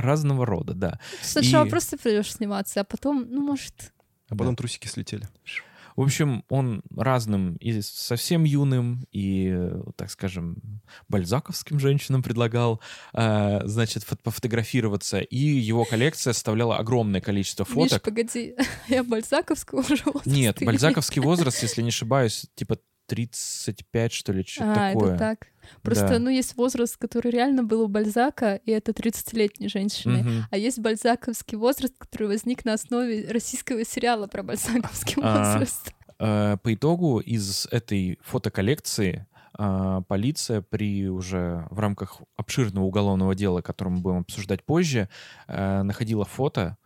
разного 0.01 0.45
рода, 0.47 0.75
да. 0.75 1.01
Сначала 1.23 1.67
И- 1.67 1.71
просто 1.71 1.97
придешь 1.99 2.33
сниматься, 2.33 2.81
а 2.81 2.85
потом, 2.85 3.27
ну, 3.29 3.43
может, 3.43 3.93
А 4.29 4.35
потом 4.35 4.57
трусики 4.57 4.89
слетели. 4.89 5.29
В 5.97 6.03
общем, 6.03 6.45
он 6.51 6.83
разным 6.95 7.57
и 7.57 7.81
совсем 7.81 8.45
юным, 8.45 9.07
и, 9.13 9.49
э, 9.51 9.83
так 9.97 10.11
скажем, 10.11 10.83
бальзаковским 11.09 11.79
женщинам 11.81 12.23
предлагал, 12.23 12.81
э, 13.15 13.61
значит, 13.65 14.05
фот- 14.05 14.23
пофотографироваться. 14.23 15.21
И 15.21 15.39
его 15.39 15.85
коллекция 15.85 16.35
составляла 16.35 16.77
огромное 16.77 17.21
количество 17.23 17.65
Миш, 17.65 17.91
фоток. 17.91 18.03
погоди, 18.03 18.55
я 18.89 19.03
бальзаковского 19.05 19.81
уже 19.81 19.97
возраста 20.05 20.31
Нет, 20.31 20.59
бальзаковский 20.61 21.23
возраст, 21.23 21.63
если 21.63 21.83
не 21.83 21.89
ошибаюсь, 21.89 22.47
типа 22.55 22.79
35, 23.07 24.13
что 24.13 24.33
ли, 24.33 24.45
что-то 24.45 24.73
А, 24.73 24.93
такое. 24.93 25.09
это 25.11 25.19
так. 25.19 25.47
Просто, 25.83 26.09
Да. 26.09 26.19
ну, 26.19 26.31
есть 26.31 26.57
возраст, 26.57 26.97
который 26.97 27.31
реально 27.31 27.63
был 27.65 27.83
у 27.83 27.89
Бальзака, 27.89 28.57
и 28.57 28.71
это 28.71 28.93
30-летней 28.93 29.69
женщины. 29.69 30.23
Мгм. 30.23 30.45
А 30.51 30.57
есть 30.57 30.79
бальзаковский 30.79 31.57
возраст, 31.59 31.95
который 31.99 32.29
возник 32.29 32.65
на 32.65 32.75
основе 32.75 33.29
российского 33.31 33.85
сериала 33.85 34.27
про 34.27 34.43
бальзаковский 34.43 35.17
А. 35.23 35.53
возраст. 35.55 35.93
Э, 36.19 36.57
По 36.63 36.75
итогу 36.75 37.21
из 37.21 37.67
этой 37.71 38.19
фотоколлекции 38.23 39.27
а, 39.59 40.03
полиция 40.03 40.61
при 40.61 41.09
уже 41.09 41.67
в 41.71 41.79
рамках 41.79 42.21
обширного 42.37 42.85
уголовного 42.85 43.35
дела, 43.35 43.63
которое 43.63 43.91
мы 43.91 44.01
будем 44.01 44.19
обсуждать 44.19 44.63
позже, 44.65 45.09
э, 45.49 45.83
находила 45.83 46.25
фото 46.27 46.77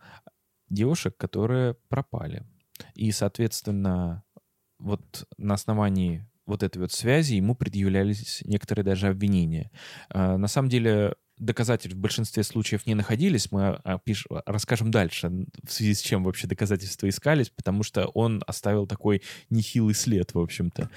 девушек, 0.69 1.17
которые 1.17 1.75
пропали. 1.89 2.43
И, 2.95 3.11
соответственно, 3.11 4.23
вот 4.81 5.27
на 5.37 5.53
основании 5.53 6.27
вот 6.45 6.63
этой 6.63 6.79
вот 6.79 6.91
связи 6.91 7.35
ему 7.35 7.55
предъявлялись 7.55 8.41
некоторые 8.45 8.83
даже 8.83 9.07
обвинения. 9.07 9.71
Э, 10.09 10.37
На 10.37 10.47
самом 10.47 10.69
деле 10.69 11.15
доказательств 11.37 11.97
в 11.97 12.01
большинстве 12.01 12.43
случаев 12.43 12.85
не 12.85 12.95
находились. 12.95 13.51
Мы 13.51 13.79
опиш- 13.83 14.25
расскажем 14.45 14.91
дальше, 14.91 15.29
в 15.63 15.71
связи 15.71 15.93
с 15.93 16.01
чем 16.01 16.23
вообще 16.23 16.47
доказательства 16.47 17.09
искались, 17.09 17.49
потому 17.49 17.83
что 17.83 18.07
он 18.07 18.43
оставил 18.47 18.87
такой 18.87 19.21
нехилый 19.49 19.95
след, 19.95 20.33
в 20.33 20.39
общем-то. 20.39 20.89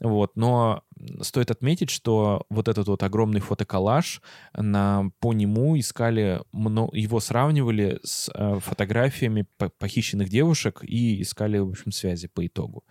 Вот. 0.00 0.36
Но 0.36 0.82
стоит 1.20 1.50
отметить, 1.50 1.90
что 1.90 2.46
вот 2.50 2.68
этот 2.68 2.88
вот 2.88 3.02
огромный 3.02 3.40
фотоколлаж, 3.40 4.20
на, 4.54 5.10
по 5.20 5.32
нему 5.32 5.78
искали, 5.78 6.40
его 6.52 7.20
сравнивали 7.20 8.00
с 8.02 8.30
э, 8.34 8.58
фотографиями 8.60 9.46
по- 9.56 9.68
похищенных 9.68 10.28
девушек 10.28 10.80
и 10.82 11.22
искали, 11.22 11.58
в 11.58 11.70
общем, 11.70 11.92
связи 11.92 12.28
по 12.28 12.46
итогу. 12.46 12.84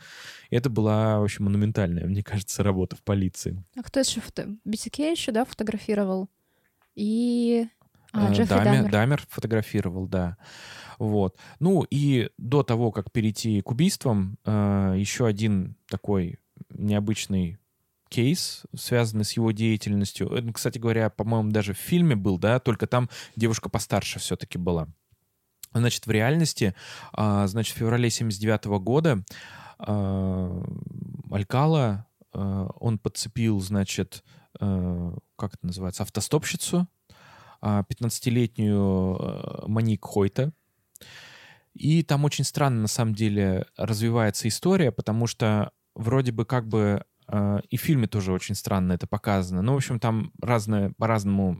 Это 0.49 0.69
была, 0.69 1.19
в 1.19 1.23
общем, 1.23 1.45
монументальная, 1.45 2.05
мне 2.05 2.23
кажется, 2.23 2.63
работа 2.63 2.95
в 2.95 3.03
полиции. 3.03 3.63
А 3.75 3.83
кто 3.83 3.99
еще 3.99 4.21
фото... 4.21 4.55
BTK 4.67 5.11
еще, 5.11 5.31
да, 5.31 5.45
фотографировал? 5.45 6.29
И... 6.95 7.67
А, 8.13 8.29
Э, 8.29 8.33
Джеффри 8.33 8.49
Дамер, 8.49 8.63
Даммер. 8.65 8.91
Дамер 8.91 9.23
фотографировал, 9.29 10.07
да. 10.07 10.37
Вот. 10.99 11.37
Ну 11.59 11.85
и 11.89 12.29
до 12.37 12.63
того, 12.63 12.91
как 12.91 13.11
перейти 13.11 13.61
к 13.61 13.71
убийствам, 13.71 14.37
э, 14.45 14.95
еще 14.97 15.25
один 15.25 15.75
такой 15.87 16.39
необычный 16.69 17.57
кейс, 18.09 18.63
связанный 18.75 19.23
с 19.23 19.33
его 19.33 19.51
деятельностью. 19.51 20.29
Это, 20.29 20.51
кстати 20.51 20.77
говоря, 20.77 21.09
по-моему, 21.09 21.51
даже 21.51 21.73
в 21.73 21.77
фильме 21.77 22.15
был, 22.15 22.37
да, 22.37 22.59
только 22.59 22.85
там 22.85 23.09
девушка 23.35 23.69
постарше 23.69 24.19
все-таки 24.19 24.57
была. 24.57 24.87
Значит, 25.73 26.05
в 26.05 26.11
реальности, 26.11 26.75
а, 27.13 27.47
значит, 27.47 27.75
в 27.75 27.79
феврале 27.79 28.09
79 28.09 28.65
года 28.81 29.23
а, 29.79 30.61
Алькала, 31.31 32.05
он 32.33 32.97
подцепил, 32.97 33.59
значит, 33.59 34.23
как 34.57 35.53
это 35.55 35.65
называется, 35.65 36.03
автостопщицу, 36.03 36.87
а, 37.61 37.83
15-летнюю 37.83 39.17
э, 39.19 39.67
Маник 39.67 40.03
Хойта. 40.03 40.51
И 41.73 42.03
там 42.03 42.25
очень 42.25 42.43
странно, 42.43 42.81
на 42.81 42.87
самом 42.87 43.15
деле, 43.15 43.65
развивается 43.77 44.47
история, 44.47 44.91
потому 44.91 45.27
что 45.27 45.71
вроде 45.95 46.31
бы 46.31 46.45
как 46.45 46.67
бы 46.67 47.05
э, 47.27 47.59
и 47.69 47.77
в 47.77 47.81
фильме 47.81 48.07
тоже 48.07 48.33
очень 48.33 48.55
странно 48.55 48.93
это 48.93 49.07
показано. 49.07 49.61
Ну, 49.61 49.73
в 49.73 49.77
общем, 49.77 49.99
там 49.99 50.31
разное, 50.41 50.91
по-разному 50.97 51.57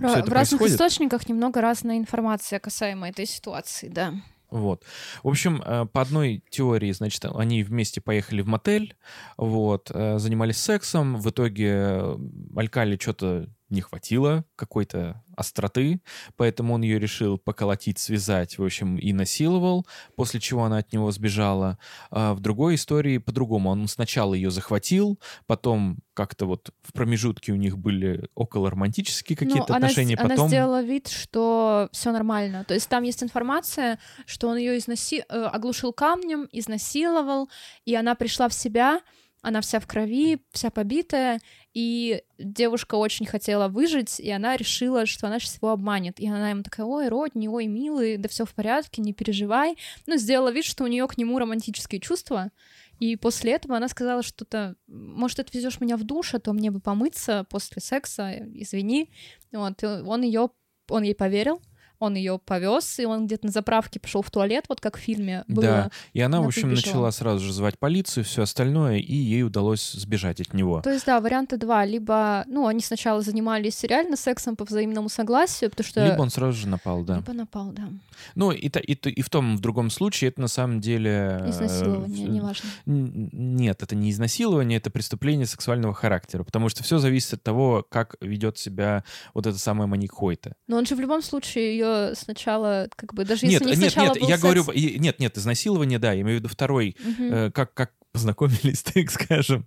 Ра- 0.00 0.22
в 0.22 0.28
разных 0.28 0.58
происходит. 0.58 0.72
источниках 0.74 1.28
немного 1.28 1.60
разная 1.60 1.96
информация 1.96 2.58
касаемо 2.58 3.08
этой 3.08 3.26
ситуации, 3.26 3.88
да. 3.88 4.14
Вот. 4.50 4.84
В 5.22 5.28
общем, 5.28 5.62
э, 5.64 5.86
по 5.86 6.00
одной 6.00 6.42
теории, 6.50 6.92
значит, 6.92 7.24
они 7.24 7.62
вместе 7.62 8.00
поехали 8.00 8.42
в 8.42 8.46
мотель, 8.46 8.96
вот, 9.36 9.90
э, 9.92 10.18
занимались 10.18 10.58
сексом, 10.58 11.16
в 11.16 11.30
итоге 11.30 11.68
э, 11.68 12.16
Алькали 12.56 12.96
что-то 13.00 13.48
не 13.70 13.80
хватило 13.80 14.44
какой-то 14.56 15.22
остроты, 15.36 16.00
поэтому 16.36 16.74
он 16.74 16.82
ее 16.82 16.98
решил 16.98 17.38
поколотить, 17.38 17.98
связать, 17.98 18.58
в 18.58 18.64
общем, 18.64 18.96
и 18.96 19.12
насиловал, 19.12 19.86
после 20.16 20.40
чего 20.40 20.64
она 20.64 20.78
от 20.78 20.92
него 20.92 21.10
сбежала. 21.10 21.78
А 22.10 22.34
в 22.34 22.40
другой 22.40 22.74
истории 22.74 23.18
по-другому. 23.18 23.70
Он 23.70 23.88
сначала 23.88 24.34
ее 24.34 24.50
захватил, 24.50 25.18
потом 25.46 25.98
как-то 26.14 26.46
вот 26.46 26.70
в 26.82 26.92
промежутке 26.92 27.52
у 27.52 27.56
них 27.56 27.78
были 27.78 28.28
около 28.34 28.70
романтические 28.70 29.36
какие-то 29.36 29.66
ну, 29.68 29.74
она, 29.76 29.88
с- 29.88 29.92
отношения, 29.92 30.16
она 30.16 30.28
потом... 30.28 30.48
сделала 30.48 30.82
вид, 30.82 31.08
что 31.08 31.88
все 31.92 32.12
нормально. 32.12 32.64
То 32.64 32.74
есть 32.74 32.88
там 32.88 33.02
есть 33.04 33.22
информация, 33.22 33.98
что 34.26 34.48
он 34.48 34.56
ее 34.58 34.76
изнаси... 34.78 35.24
э, 35.28 35.42
оглушил 35.44 35.92
камнем, 35.92 36.48
изнасиловал, 36.52 37.48
и 37.86 37.94
она 37.94 38.14
пришла 38.14 38.48
в 38.48 38.54
себя, 38.54 39.00
она 39.42 39.60
вся 39.60 39.80
в 39.80 39.86
крови, 39.86 40.42
вся 40.52 40.70
побитая, 40.70 41.40
и 41.72 42.22
девушка 42.38 42.96
очень 42.96 43.26
хотела 43.26 43.68
выжить, 43.68 44.20
и 44.20 44.30
она 44.30 44.56
решила, 44.56 45.06
что 45.06 45.26
она 45.26 45.38
сейчас 45.38 45.56
его 45.56 45.70
обманет. 45.70 46.20
И 46.20 46.28
она 46.28 46.50
ему 46.50 46.62
такая, 46.62 46.86
ой, 46.86 47.08
родни, 47.08 47.48
ой, 47.48 47.66
милый, 47.66 48.16
да 48.16 48.28
все 48.28 48.44
в 48.44 48.54
порядке, 48.54 49.00
не 49.02 49.12
переживай. 49.12 49.76
Ну, 50.06 50.16
сделала 50.16 50.50
вид, 50.50 50.64
что 50.64 50.84
у 50.84 50.88
нее 50.88 51.06
к 51.06 51.16
нему 51.16 51.38
романтические 51.38 52.00
чувства, 52.00 52.50
и 52.98 53.16
после 53.16 53.52
этого 53.52 53.78
она 53.78 53.88
сказала 53.88 54.22
что-то, 54.22 54.76
может, 54.86 55.40
отвезешь 55.40 55.80
меня 55.80 55.96
в 55.96 56.04
душ, 56.04 56.34
а 56.34 56.38
то 56.38 56.52
мне 56.52 56.70
бы 56.70 56.80
помыться 56.80 57.46
после 57.48 57.80
секса, 57.80 58.34
извини. 58.54 59.10
Вот, 59.52 59.82
он 59.82 60.22
ее, 60.22 60.50
он 60.88 61.02
ей 61.02 61.14
поверил, 61.14 61.62
он 62.00 62.14
ее 62.14 62.38
повез, 62.44 62.98
и 62.98 63.04
он 63.04 63.26
где-то 63.26 63.46
на 63.46 63.52
заправке 63.52 64.00
пошел 64.00 64.22
в 64.22 64.30
туалет, 64.30 64.64
вот 64.68 64.80
как 64.80 64.96
в 64.96 65.00
фильме 65.00 65.44
было. 65.46 65.62
Да, 65.62 65.90
и 66.12 66.20
она, 66.20 66.38
Она 66.38 66.46
в 66.46 66.48
общем, 66.48 66.70
выбежала. 66.70 66.86
начала 66.86 67.10
сразу 67.12 67.44
же 67.44 67.52
звать 67.52 67.78
полицию, 67.78 68.24
все 68.24 68.42
остальное, 68.42 68.96
и 68.98 69.14
ей 69.14 69.42
удалось 69.44 69.92
сбежать 69.92 70.40
от 70.40 70.54
него. 70.54 70.80
То 70.80 70.90
есть, 70.90 71.06
да, 71.06 71.20
варианта 71.20 71.56
два. 71.56 71.84
Либо, 71.84 72.44
ну, 72.46 72.66
они 72.66 72.80
сначала 72.80 73.20
занимались 73.20 73.82
реально 73.84 74.16
сексом 74.16 74.56
по 74.56 74.64
взаимному 74.64 75.08
согласию, 75.08 75.70
потому 75.70 75.86
что... 75.86 76.04
Либо 76.06 76.22
он 76.22 76.30
сразу 76.30 76.58
же 76.58 76.68
напал, 76.68 77.02
да. 77.04 77.16
Либо 77.16 77.32
напал, 77.34 77.70
да. 77.72 77.88
Ну, 78.34 78.50
и, 78.50 78.66
и, 78.68 78.92
и 78.94 79.22
в 79.22 79.28
том, 79.30 79.56
в 79.56 79.60
другом 79.60 79.90
случае 79.90 80.30
это 80.30 80.40
на 80.40 80.48
самом 80.48 80.80
деле... 80.80 81.38
э, 81.42 81.50
Изнасилование, 81.50 82.26
неважно. 82.28 82.68
Нет, 82.86 83.82
это 83.82 83.94
не 83.94 84.10
изнасилование, 84.10 84.78
это 84.78 84.90
преступление 84.90 85.46
сексуального 85.46 85.92
характера, 85.94 86.44
потому 86.44 86.68
что 86.68 86.82
все 86.82 86.98
зависит 86.98 87.34
от 87.34 87.42
того, 87.42 87.86
как 87.88 88.16
ведет 88.20 88.58
себя 88.58 89.04
вот 89.34 89.46
эта 89.46 89.58
самая 89.58 89.86
Маник 89.86 90.12
Хойта. 90.12 90.54
Но 90.66 90.76
он 90.76 90.86
же 90.86 90.94
в 90.96 91.00
любом 91.00 91.22
случае 91.22 91.72
ее 91.72 91.89
сначала, 92.14 92.88
как 92.96 93.14
бы, 93.14 93.24
даже 93.24 93.46
Нет, 93.46 93.60
если 93.62 93.74
не 93.76 93.82
нет, 93.82 93.92
сначала 93.92 94.14
нет, 94.14 94.20
был 94.20 94.28
я 94.28 94.36
секс- 94.36 94.42
говорю, 94.42 94.64
нет, 94.98 95.18
нет, 95.18 95.38
изнасилование, 95.38 95.98
да, 95.98 96.12
я 96.12 96.20
имею 96.22 96.38
в 96.38 96.40
виду 96.40 96.48
второй, 96.48 96.96
Мгм. 97.04 97.32
э, 97.32 97.50
как, 97.50 97.74
как 97.74 97.90
познакомились, 98.12 98.82
так 98.94 99.10
скажем. 99.10 99.66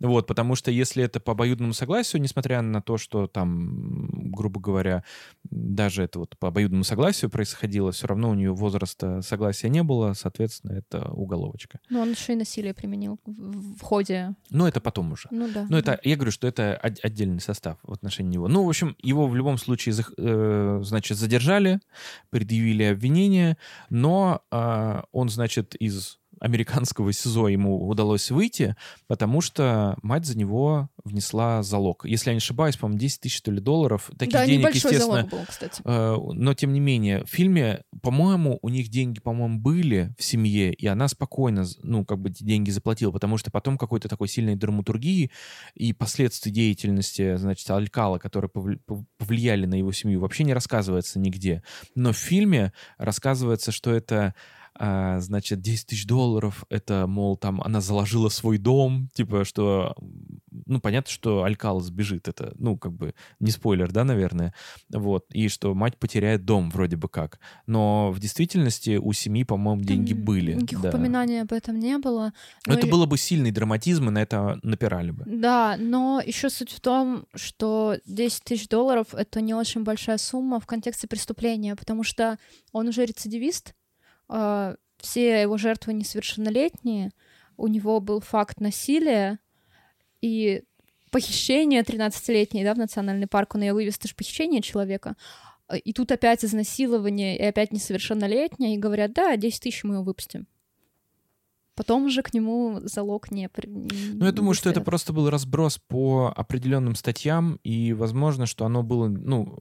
Вот, 0.00 0.26
потому 0.26 0.54
что 0.54 0.70
если 0.70 1.04
это 1.04 1.20
по 1.20 1.32
обоюдному 1.32 1.72
согласию, 1.72 2.22
несмотря 2.22 2.62
на 2.62 2.82
то, 2.82 2.98
что 2.98 3.26
там, 3.26 4.30
грубо 4.30 4.60
говоря, 4.60 5.04
даже 5.44 6.04
это 6.04 6.18
вот 6.18 6.36
по 6.38 6.48
обоюдному 6.48 6.84
согласию 6.84 7.30
происходило, 7.30 7.92
все 7.92 8.06
равно 8.06 8.30
у 8.30 8.34
нее 8.34 8.52
возраста 8.52 9.22
согласия 9.22 9.68
не 9.68 9.82
было, 9.82 10.14
соответственно, 10.14 10.72
это 10.72 11.10
уголовочка. 11.10 11.80
Ну, 11.90 12.00
он 12.00 12.10
еще 12.12 12.32
и 12.32 12.36
насилие 12.36 12.74
применил 12.74 13.18
в, 13.26 13.82
ходе. 13.82 14.34
Но 14.50 14.66
это 14.66 14.80
потом 14.80 15.12
уже. 15.12 15.28
Ну 15.30 15.50
да. 15.52 15.66
Ну, 15.68 15.76
это, 15.76 16.00
я 16.02 16.16
говорю, 16.16 16.30
что 16.30 16.46
это 16.46 16.76
от- 16.76 17.04
отдельный 17.04 17.40
состав 17.40 17.78
в 17.82 17.92
отношении 17.92 18.32
него. 18.32 18.48
Ну, 18.48 18.64
в 18.64 18.68
общем, 18.68 18.96
его 19.02 19.26
в 19.28 19.36
любом 19.36 19.58
случае, 19.58 19.94
э, 20.16 20.80
значит, 20.82 21.18
задержали, 21.18 21.80
предъявили 22.30 22.84
обвинение, 22.84 23.56
но 23.90 24.42
а, 24.50 25.04
он, 25.12 25.28
значит, 25.28 25.74
из 25.74 26.18
американского 26.42 27.12
СИЗО 27.12 27.48
ему 27.48 27.88
удалось 27.88 28.30
выйти, 28.32 28.74
потому 29.06 29.40
что 29.40 29.96
мать 30.02 30.26
за 30.26 30.36
него 30.36 30.88
внесла 31.04 31.62
залог. 31.62 32.04
Если 32.04 32.30
я 32.30 32.34
не 32.34 32.38
ошибаюсь, 32.38 32.76
по-моему, 32.76 32.98
10 32.98 33.20
тысяч, 33.20 33.36
что 33.36 33.52
ли, 33.52 33.60
долларов. 33.60 34.10
Таких 34.18 34.32
да, 34.32 34.44
денег, 34.44 34.58
небольшой 34.58 34.92
естественно, 34.92 35.28
залог 35.28 35.30
был, 35.30 35.40
кстати. 35.48 35.80
Э, 35.84 36.16
но 36.32 36.54
тем 36.54 36.72
не 36.72 36.80
менее, 36.80 37.24
в 37.24 37.28
фильме, 37.28 37.82
по-моему, 38.02 38.58
у 38.60 38.68
них 38.70 38.88
деньги, 38.88 39.20
по-моему, 39.20 39.60
были 39.60 40.12
в 40.18 40.24
семье, 40.24 40.74
и 40.74 40.86
она 40.88 41.06
спокойно, 41.06 41.64
ну, 41.82 42.04
как 42.04 42.18
бы 42.18 42.30
деньги 42.30 42.70
заплатила, 42.70 43.12
потому 43.12 43.38
что 43.38 43.52
потом 43.52 43.78
какой-то 43.78 44.08
такой 44.08 44.26
сильной 44.26 44.56
драматургии 44.56 45.30
и 45.74 45.92
последствий 45.92 46.50
деятельности, 46.50 47.36
значит, 47.36 47.70
Алькала, 47.70 48.18
которые 48.18 48.50
повли- 48.52 48.80
пов- 48.84 49.04
повлияли 49.16 49.66
на 49.66 49.76
его 49.76 49.92
семью, 49.92 50.20
вообще 50.20 50.42
не 50.42 50.54
рассказывается 50.54 51.20
нигде. 51.20 51.62
Но 51.94 52.12
в 52.12 52.18
фильме 52.18 52.72
рассказывается, 52.98 53.70
что 53.70 53.92
это 53.92 54.34
а, 54.74 55.20
значит, 55.20 55.60
10 55.60 55.86
тысяч 55.86 56.06
долларов, 56.06 56.64
это, 56.70 57.06
мол, 57.06 57.36
там 57.36 57.60
она 57.62 57.80
заложила 57.80 58.28
свой 58.30 58.58
дом, 58.58 59.08
типа, 59.14 59.44
что, 59.44 59.94
ну, 60.66 60.80
понятно, 60.80 61.10
что 61.10 61.44
Алькала 61.44 61.80
сбежит, 61.80 62.26
это, 62.28 62.54
ну, 62.58 62.76
как 62.78 62.92
бы, 62.92 63.14
не 63.40 63.50
спойлер, 63.50 63.92
да, 63.92 64.04
наверное, 64.04 64.54
вот, 64.90 65.26
и 65.32 65.48
что 65.48 65.74
мать 65.74 65.98
потеряет 65.98 66.44
дом 66.44 66.70
вроде 66.70 66.96
бы 66.96 67.08
как. 67.08 67.38
Но 67.66 68.10
в 68.12 68.18
действительности 68.18 68.96
у 68.96 69.12
семьи, 69.12 69.44
по-моему, 69.44 69.82
деньги 69.82 70.14
Там 70.14 70.24
были. 70.24 70.54
Никаких 70.54 70.80
да. 70.80 70.88
упоминаний 70.88 71.42
об 71.42 71.52
этом 71.52 71.78
не 71.78 71.98
было. 71.98 72.32
Но 72.66 72.72
Но 72.72 72.78
это 72.78 72.86
и- 72.86 72.90
было 72.90 73.06
бы 73.06 73.18
сильный 73.18 73.50
драматизм, 73.50 74.08
и 74.08 74.10
на 74.10 74.22
это 74.22 74.58
напирали 74.62 75.10
бы. 75.10 75.24
Да, 75.26 75.76
но 75.78 76.22
еще 76.24 76.48
суть 76.50 76.70
в 76.70 76.80
том, 76.80 77.26
что 77.34 77.96
10 78.06 78.42
тысяч 78.44 78.68
долларов— 78.68 79.08
это 79.14 79.40
не 79.40 79.54
очень 79.54 79.82
большая 79.84 80.18
сумма 80.18 80.60
в 80.60 80.66
контексте 80.66 81.06
преступления, 81.06 81.76
потому 81.76 82.02
что 82.04 82.38
он 82.72 82.88
уже 82.88 83.04
рецидивист, 83.04 83.74
все 84.28 85.42
его 85.42 85.56
жертвы 85.56 85.94
несовершеннолетние, 85.94 87.12
у 87.56 87.66
него 87.66 88.00
был 88.00 88.20
факт 88.20 88.60
насилия 88.60 89.38
и 90.20 90.62
похищение 91.10 91.82
13-летней, 91.82 92.64
да, 92.64 92.74
в 92.74 92.78
национальный 92.78 93.26
парк, 93.26 93.54
он 93.54 93.62
ее 93.62 93.74
вывез, 93.74 93.98
это 93.98 94.08
же 94.08 94.14
похищение 94.14 94.62
человека. 94.62 95.16
А, 95.68 95.76
И 95.76 95.92
тут 95.92 96.10
опять 96.10 96.44
изнасилование, 96.44 97.36
и 97.36 97.42
опять 97.42 97.72
несовершеннолетняя, 97.72 98.74
и 98.74 98.78
говорят, 98.78 99.12
да, 99.12 99.36
10 99.36 99.60
тысяч 99.60 99.84
мы 99.84 99.96
его 99.96 100.04
выпустим. 100.04 100.46
Потом 101.74 102.04
уже 102.04 102.22
к 102.22 102.34
нему 102.34 102.80
залог 102.82 103.30
не... 103.30 103.48
Ну, 103.64 104.24
я 104.24 104.32
думаю, 104.32 104.54
что 104.54 104.68
это 104.68 104.82
просто 104.82 105.12
был 105.12 105.30
разброс 105.30 105.78
по 105.78 106.32
определенным 106.36 106.94
статьям, 106.94 107.58
и 107.64 107.94
возможно, 107.94 108.44
что 108.44 108.66
оно 108.66 108.82
было, 108.82 109.08
ну, 109.08 109.58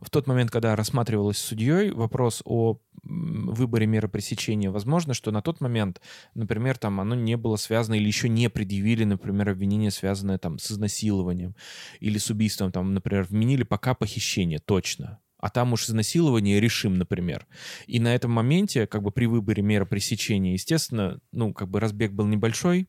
в 0.00 0.10
тот 0.10 0.28
момент, 0.28 0.50
когда 0.50 0.76
рассматривалось 0.76 1.38
судьей 1.38 1.90
вопрос 1.90 2.42
о 2.44 2.78
выборе 3.02 3.86
меры 3.86 4.08
пресечения, 4.08 4.70
возможно, 4.70 5.14
что 5.14 5.32
на 5.32 5.42
тот 5.42 5.60
момент, 5.60 6.00
например, 6.34 6.78
там 6.78 7.00
оно 7.00 7.16
не 7.16 7.36
было 7.36 7.56
связано 7.56 7.94
или 7.94 8.06
еще 8.06 8.28
не 8.28 8.48
предъявили, 8.48 9.02
например, 9.02 9.50
обвинение, 9.50 9.90
связанное 9.90 10.38
там 10.38 10.58
с 10.58 10.70
изнасилованием 10.70 11.56
или 11.98 12.18
с 12.18 12.30
убийством, 12.30 12.70
там, 12.70 12.94
например, 12.94 13.24
вменили 13.24 13.64
пока 13.64 13.94
похищение, 13.94 14.60
точно. 14.60 15.18
А 15.42 15.50
там 15.50 15.72
уж 15.72 15.88
изнасилование 15.88 16.60
решим, 16.60 16.94
например. 16.94 17.48
И 17.88 17.98
на 17.98 18.14
этом 18.14 18.30
моменте, 18.30 18.86
как 18.86 19.02
бы 19.02 19.10
при 19.10 19.26
выборе 19.26 19.60
меры 19.60 19.84
пресечения, 19.84 20.52
естественно, 20.52 21.20
ну, 21.32 21.52
как 21.52 21.68
бы 21.68 21.80
разбег 21.80 22.12
был 22.12 22.28
небольшой, 22.28 22.88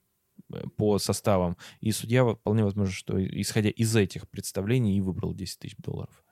э, 0.54 0.62
по 0.78 1.00
составам. 1.00 1.58
И 1.82 1.92
судья 1.92 2.24
вполне 2.24 2.64
возможно, 2.64 2.94
что 2.94 3.20
исходя 3.42 3.72
из 3.72 3.96
этих 3.96 4.30
представлений 4.30 4.96
и 4.96 5.02
выбрал 5.02 5.34
10 5.34 5.58
тысяч 5.58 5.76
долларов. 5.78 6.23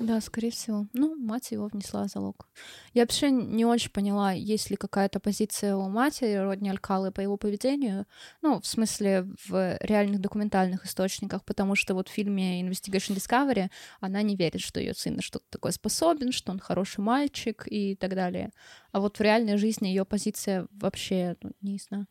Да, 0.00 0.18
скорее 0.22 0.50
всего. 0.50 0.86
Ну, 0.94 1.14
мать 1.14 1.50
его 1.50 1.66
внесла 1.66 2.06
залог. 2.06 2.48
Я 2.94 3.02
вообще 3.02 3.30
не 3.30 3.66
очень 3.66 3.90
поняла, 3.90 4.32
есть 4.32 4.70
ли 4.70 4.76
какая-то 4.76 5.20
позиция 5.20 5.76
у 5.76 5.90
матери 5.90 6.36
Родни 6.36 6.70
Алькалы 6.70 7.12
по 7.12 7.20
его 7.20 7.36
поведению. 7.36 8.06
Ну, 8.40 8.62
в 8.62 8.66
смысле, 8.66 9.26
в 9.46 9.76
реальных 9.82 10.22
документальных 10.22 10.86
источниках, 10.86 11.44
потому 11.44 11.74
что 11.74 11.92
вот 11.92 12.08
в 12.08 12.12
фильме 12.12 12.62
Investigation 12.62 13.14
Discovery 13.14 13.68
она 14.00 14.22
не 14.22 14.36
верит, 14.36 14.62
что 14.62 14.80
ее 14.80 14.94
сын 14.94 15.16
на 15.16 15.22
что-то 15.22 15.44
такое 15.50 15.72
способен, 15.72 16.32
что 16.32 16.50
он 16.50 16.60
хороший 16.60 17.00
мальчик 17.00 17.64
и 17.66 17.94
так 17.94 18.14
далее. 18.14 18.52
А 18.92 19.00
вот 19.00 19.18
в 19.18 19.20
реальной 19.20 19.58
жизни 19.58 19.88
ее 19.88 20.06
позиция 20.06 20.66
вообще, 20.70 21.36
ну, 21.42 21.50
не 21.60 21.78
знаю. 21.78 22.06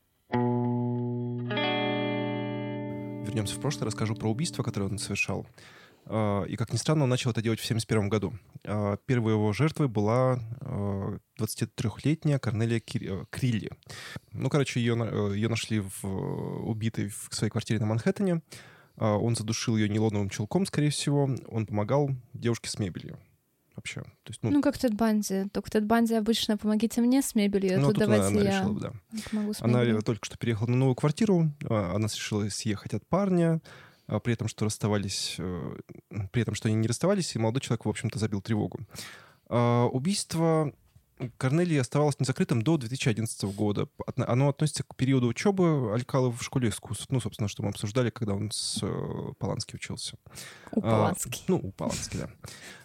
Вернемся 3.26 3.56
в 3.56 3.60
прошлое, 3.60 3.88
расскажу 3.88 4.14
про 4.14 4.30
убийство, 4.30 4.62
которое 4.62 4.92
он 4.92 5.00
совершал. 5.00 5.48
А, 6.12 6.44
И, 6.46 6.56
как 6.56 6.74
ни 6.74 6.78
странно, 6.78 7.04
он 7.04 7.10
начал 7.10 7.30
это 7.32 7.42
делать 7.42 7.60
в 7.60 7.64
1971 7.66 8.10
году. 8.10 8.34
А, 8.66 8.98
Первой 9.06 9.34
его 9.34 9.54
жертвой 9.54 9.88
была 9.88 10.40
а, 10.62 11.18
23-летняя 11.40 12.40
Корнелия 12.40 12.80
Кир- 12.80 13.22
э, 13.22 13.26
Крилли. 13.30 13.72
Ну, 14.32 14.50
короче, 14.50 14.80
ее, 14.80 14.96
э, 15.00 15.36
ее 15.36 15.50
нашли 15.50 15.80
в, 15.82 16.04
убитой 16.68 17.10
в 17.10 17.30
своей 17.34 17.52
квартире 17.52 17.80
на 17.80 17.86
Манхэттене. 17.86 18.42
А, 18.98 19.18
Он 19.18 19.36
задушил 19.36 19.78
ее 19.78 19.88
нейлоновым 19.88 20.30
чулком, 20.30 20.66
скорее 20.66 20.90
всего. 20.90 21.30
Он 21.48 21.66
помогал 21.68 22.10
девушке 22.34 22.70
с 22.70 22.80
мебелью. 22.80 23.18
Вообще. 23.76 24.02
То 24.02 24.10
есть, 24.30 24.40
ну, 24.42 24.50
Ну, 24.52 24.62
как 24.62 24.78
Тед 24.78 24.94
Банди. 24.96 25.46
Только 25.54 25.70
Тед 25.72 25.86
Банди 25.86 26.14
обычно 26.16 26.58
«помогите 26.58 27.00
мне 27.02 27.22
с 27.22 27.34
мебелью», 27.34 27.78
а 27.78 27.80
ну, 27.80 27.88
тут 27.88 27.96
тут 27.96 28.04
она, 28.04 28.16
давайте 28.18 28.40
она 28.42 28.50
я 28.50 28.60
решила, 28.60 28.80
да. 28.80 28.94
помогу 29.32 29.54
с 29.54 29.62
Она 29.62 29.80
мебелью. 29.82 30.02
только 30.02 30.26
что 30.26 30.38
переехала 30.38 30.68
на 30.68 30.76
новую 30.76 30.96
квартиру, 30.96 31.50
а, 31.70 31.94
она 31.96 32.08
решила 32.08 32.50
съехать 32.50 32.94
от 32.94 33.08
парня, 33.08 33.62
а, 33.62 33.89
при 34.18 34.34
этом, 34.34 34.48
что 34.48 34.66
расставались, 34.66 35.36
э, 35.38 35.76
при 36.32 36.42
этом, 36.42 36.56
что 36.56 36.68
они 36.68 36.76
не 36.78 36.88
расставались, 36.88 37.36
и 37.36 37.40
молодой 37.40 37.62
человек, 37.62 37.86
в 37.86 37.90
общем-то, 37.90 38.18
забил 38.18 38.42
тревогу. 38.42 38.80
А, 39.48 39.86
Убийство 39.86 40.74
Корнелии 41.38 41.78
оставалось 41.78 42.20
незакрытым 42.20 42.62
до 42.62 42.78
2011 42.78 43.44
года. 43.54 43.90
Оно 44.16 44.50
относится 44.50 44.84
к 44.84 44.96
периоду 44.96 45.28
учебы 45.28 45.94
Алькалы 45.94 46.32
в 46.32 46.42
школе 46.42 46.70
искусств. 46.70 47.08
Ну, 47.10 47.20
собственно, 47.20 47.50
что 47.50 47.62
мы 47.62 47.70
обсуждали, 47.70 48.10
когда 48.10 48.34
он 48.36 48.52
с 48.52 48.80
э, 48.82 49.34
Полански 49.38 49.76
учился. 49.76 50.16
У 50.72 50.80
А, 50.80 50.82
Полански. 50.82 51.42
ну, 51.48 51.58
у 51.62 51.72
Полански, 51.72 52.18
да. 52.18 52.30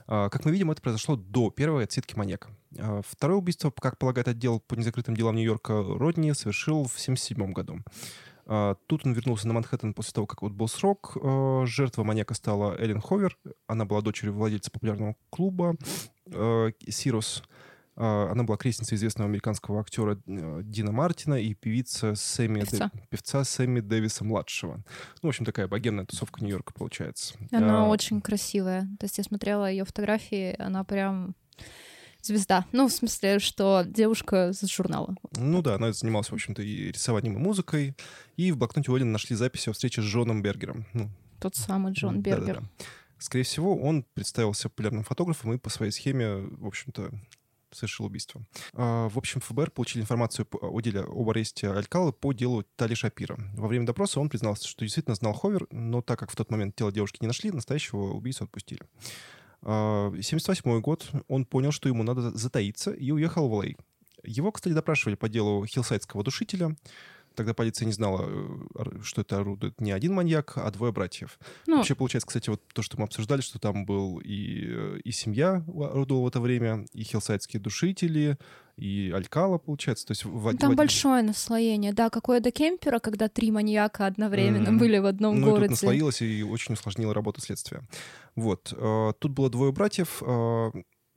А, 0.09 0.29
Как 0.31 0.45
мы 0.45 0.51
видим, 0.51 0.70
это 0.72 0.83
произошло 0.83 1.14
до 1.16 1.51
первой 1.51 1.85
отсидки 1.85 2.16
маньяка. 2.16 2.51
А, 2.77 3.03
Второе 3.07 3.39
убийство, 3.39 3.70
как 3.70 3.99
полагает 3.99 4.27
отдел 4.27 4.59
по 4.59 4.75
незакрытым 4.75 5.16
делам 5.16 5.37
Нью-Йорка, 5.37 5.85
Родни 5.97 6.33
совершил 6.35 6.85
в 6.85 6.97
1977 6.99 7.53
году. 7.53 7.79
А, 8.47 8.74
Тут 8.86 9.07
он 9.07 9.12
вернулся 9.14 9.47
на 9.49 9.55
Манхэттен 9.55 9.95
после 9.95 10.12
того, 10.12 10.26
как 10.26 10.42
отбыл 10.42 10.68
срок. 10.68 11.16
А, 11.22 11.64
Жертва 11.66 12.05
маньяка 12.05 12.34
стала 12.34 12.76
Эллен 12.78 13.01
Ховер. 13.01 13.36
Она 13.66 13.84
была 13.84 14.01
дочерью 14.01 14.34
владельца 14.34 14.70
популярного 14.70 15.16
клуба 15.30 15.76
э, 16.26 16.70
«Сирос». 16.88 17.42
А, 17.97 18.30
Она 18.32 18.42
была 18.42 18.57
крестницей 18.57 18.97
известного 18.97 19.28
американского 19.30 19.80
актера 19.80 20.18
э, 20.26 20.61
Дина 20.64 20.90
Мартина 20.92 21.34
и 21.34 21.55
певица 21.55 22.14
Сэмми 22.16 22.61
Певца. 22.61 22.90
Дэ- 22.92 23.01
певца 23.09 23.45
Сэмми 23.45 23.80
Дэвиса-младшего. 23.80 24.76
Ну, 24.76 24.82
в 25.22 25.28
общем, 25.28 25.45
такая 25.45 25.68
богемная 25.68 26.05
тусовка 26.05 26.42
Нью-Йорка 26.42 26.74
получается. 26.74 27.34
Она 27.53 27.84
А, 27.84 27.88
очень 27.88 28.20
красивая. 28.20 28.82
То 28.99 29.05
есть 29.07 29.18
я 29.18 29.24
смотрела 29.24 29.70
ее 29.70 29.84
фотографии, 29.84 30.55
она 30.61 30.82
прям 30.84 31.34
звезда. 32.27 32.66
Ну, 32.72 32.89
в 32.89 32.93
смысле, 32.93 33.39
что 33.39 33.85
девушка 33.87 34.53
с 34.53 34.66
журнала. 34.66 35.14
Ну 35.37 35.62
да, 35.62 35.77
она 35.77 35.93
занималась, 35.93 36.31
в 36.31 36.35
общем-то, 36.35 36.62
и 36.62 36.93
рисованием, 36.93 37.37
и 37.37 37.39
музыкой. 37.41 37.95
И 38.37 38.53
в 38.53 38.57
блокноте 38.57 38.91
Уоллен 38.91 39.12
нашли 39.12 39.37
записи 39.37 39.70
о 39.70 39.72
встрече 39.72 40.03
с 40.03 40.05
Джоном 40.05 40.43
Бергером. 40.43 40.87
Ну, 40.93 41.11
Тот 41.41 41.57
самый 41.57 41.93
Джон. 41.93 42.20
Бергер. 42.20 42.62
Скорее 43.18 43.45
всего, 43.45 43.77
он 43.77 44.05
представился 44.14 44.68
популярным 44.68 45.05
фотографом 45.05 45.53
и 45.53 45.59
по 45.59 45.70
своей 45.70 45.93
схеме, 45.93 46.47
в 46.59 46.66
общем-то, 46.66 47.11
совершил 47.75 48.07
убийство. 48.07 48.43
А, 48.75 49.09
В 49.09 49.18
общем, 49.18 49.41
ФБР 49.41 49.70
получили 49.70 50.03
информацию 50.03 50.47
о 50.51 50.81
деле 50.81 51.01
об 51.01 51.29
аресте 51.31 51.70
Алькалы 51.70 52.12
по 52.12 52.33
делу 52.33 52.64
Тали 52.77 52.95
Шапира. 52.95 53.37
Во 53.55 53.68
время 53.68 53.87
допроса 53.87 54.20
он 54.20 54.29
признался, 54.29 54.68
что 54.68 54.85
действительно 54.85 55.14
знал 55.14 55.33
Ховер, 55.33 55.66
но 55.70 56.03
так 56.03 56.18
как 56.18 56.31
в 56.31 56.37
тот 56.37 56.51
момент 56.51 56.77
тело 56.77 56.93
девушки 56.93 57.18
не 57.20 57.27
нашли, 57.27 57.51
настоящего 57.51 58.12
убийцу 58.12 58.45
отпустили. 58.45 58.83
А, 59.64 60.12
78 60.20 60.80
год, 60.80 61.10
он 61.28 61.44
понял, 61.46 61.72
что 61.72 61.88
ему 61.88 62.02
надо 62.02 62.30
затаиться, 62.30 62.92
и 62.92 63.10
уехал 63.10 63.48
в 63.48 63.54
Л.А. 63.54 63.74
Его, 64.22 64.52
кстати, 64.52 64.72
допрашивали 64.74 65.16
по 65.16 65.28
делу 65.28 65.66
хиллсайдского 65.66 66.22
душителя. 66.22 66.76
Тогда 67.35 67.55
полиция 67.55 67.87
не 67.87 67.93
знала, 67.93 68.24
э, 68.28 69.01
что 69.03 69.22
это 69.22 69.39
орудует 69.39 69.80
не 69.80 69.91
один 69.93 70.14
маньяк, 70.14 70.53
а 70.57 70.70
двое 70.70 70.93
братьев. 70.93 71.39
Ну, 71.66 71.78
Вообще, 71.78 71.95
получается, 71.95 72.26
кстати, 72.28 72.51
вот 72.51 72.61
то, 72.72 72.82
что 72.82 72.99
мы 72.99 73.05
обсуждали, 73.05 73.41
что 73.41 73.59
там 73.59 73.85
был 73.87 74.18
и, 74.18 74.64
э, 74.66 74.99
и 75.05 75.11
семья 75.12 75.64
орудовала 75.66 76.24
в 76.24 76.28
это 76.28 76.41
время, 76.41 76.87
и 76.93 77.03
хиллсайдские 77.03 77.61
душители, 77.61 78.39
и 78.76 79.12
Алькала, 79.14 79.59
получается. 79.59 80.07
То 80.07 80.12
есть 80.12 80.24
в, 80.24 80.53
Ну, 80.53 80.59
Там 80.59 80.72
в- 80.72 80.76
большое 80.76 81.22
наслоение, 81.22 81.93
да, 81.93 82.11
какое 82.11 82.41
до 82.41 82.51
кемпера, 82.51 82.99
когда 82.99 83.28
три 83.28 83.51
маньяка 83.51 84.07
одновременно 84.07 84.70
Мгм. 84.70 84.78
были 84.78 84.99
в 84.99 85.07
одном 85.07 85.41
Ну, 85.41 85.51
городе. 85.51 85.70
наслоилось 85.70 86.22
и 86.22 86.43
очень 86.43 86.74
усложнило 86.74 87.14
работу 87.14 87.41
следствия. 87.41 87.82
Вот. 88.37 88.72
э, 88.76 89.12
Тут 89.18 89.32
было 89.32 89.49
двое 89.51 89.72
братьев. 89.72 90.22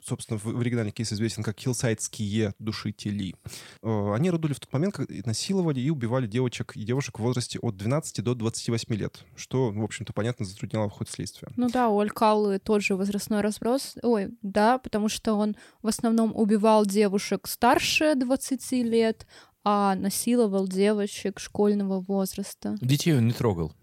Собственно, 0.08 0.40
в 0.42 0.58
оригинальный 0.58 0.94
кейс 0.94 1.12
известен 1.12 1.44
как 1.44 1.60
хиллсайдские 1.60 2.54
душители. 2.60 3.36
Э, 3.84 4.14
Они 4.14 4.32
родили 4.32 4.54
в 4.54 4.60
тот 4.62 4.72
момент, 4.72 4.94
когда 4.96 5.14
и 5.14 5.22
насиловали 5.26 5.82
и 5.82 5.90
убивали 5.90 6.28
девочек 6.28 6.78
и 6.78 6.84
девушек 6.86 7.20
в 7.20 7.24
возрасте 7.24 7.60
от 7.60 7.76
12 7.76 8.24
до 8.24 8.34
28 8.34 8.96
лет, 8.96 9.26
что, 9.36 9.70
в 9.70 9.84
общем-то, 9.84 10.14
понятно, 10.14 10.46
затрудняло 10.46 10.90
ход 10.90 11.10
следствия. 11.10 11.50
Ну 11.58 11.70
да, 11.70 11.90
у 11.90 12.00
Алькалы 12.00 12.58
тот 12.60 12.82
же 12.84 12.96
возрастной 12.96 13.42
разброс. 13.42 13.96
Ой, 14.02 14.30
да, 14.42 14.78
потому 14.78 15.10
что 15.10 15.34
он 15.34 15.58
в 15.82 15.88
основном 15.88 16.34
убивал 16.34 16.86
девушек 16.86 17.46
старше 17.46 18.16
20 18.16 18.72
лет, 18.84 19.28
а 19.66 19.94
насиловал 19.96 20.70
девочек 20.70 21.42
школьного 21.42 22.00
возраста. 22.00 22.78
Детей 22.80 23.18
он 23.18 23.28
не 23.28 23.34
трогал. 23.34 23.74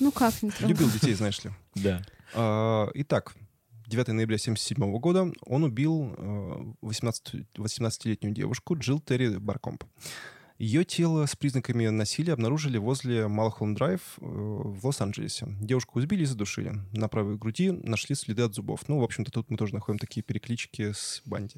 Ну 0.00 0.10
как 0.10 0.42
не 0.42 0.50
трогал? 0.50 0.70
Любил 0.70 0.90
детей, 0.90 1.14
знаешь 1.14 1.44
ли. 1.44 1.52
Да. 1.76 2.02
А, 2.34 2.88
Итак, 2.94 3.36
9 3.88 4.08
ноября 4.08 4.36
1977 4.36 4.98
года 4.98 5.32
он 5.46 5.64
убил 5.64 6.14
э, 6.18 6.72
18 6.82 7.46
18-летнюю 7.56 8.34
девушку 8.34 8.76
Джилл 8.76 9.00
Терри 9.00 9.38
Баркомп. 9.38 9.84
Ее 10.58 10.84
тело 10.84 11.24
с 11.24 11.34
признаками 11.36 11.88
насилия 11.88 12.34
обнаружили 12.34 12.76
возле 12.76 13.28
Малхолм-Драйв 13.28 14.00
э, 14.18 14.20
в 14.20 14.84
Лос-Анджелесе. 14.84 15.46
Девушку 15.60 16.00
избили 16.00 16.24
и 16.24 16.26
задушили. 16.26 16.74
На 16.92 17.08
правой 17.08 17.38
груди 17.38 17.70
нашли 17.70 18.14
следы 18.14 18.42
от 18.42 18.54
зубов. 18.54 18.86
Ну, 18.88 18.98
в 18.98 19.04
общем-то, 19.04 19.30
тут 19.30 19.50
мы 19.50 19.56
тоже 19.56 19.72
находим 19.72 19.98
такие 19.98 20.22
переклички 20.22 20.92
с 20.92 21.22
Банди. 21.24 21.56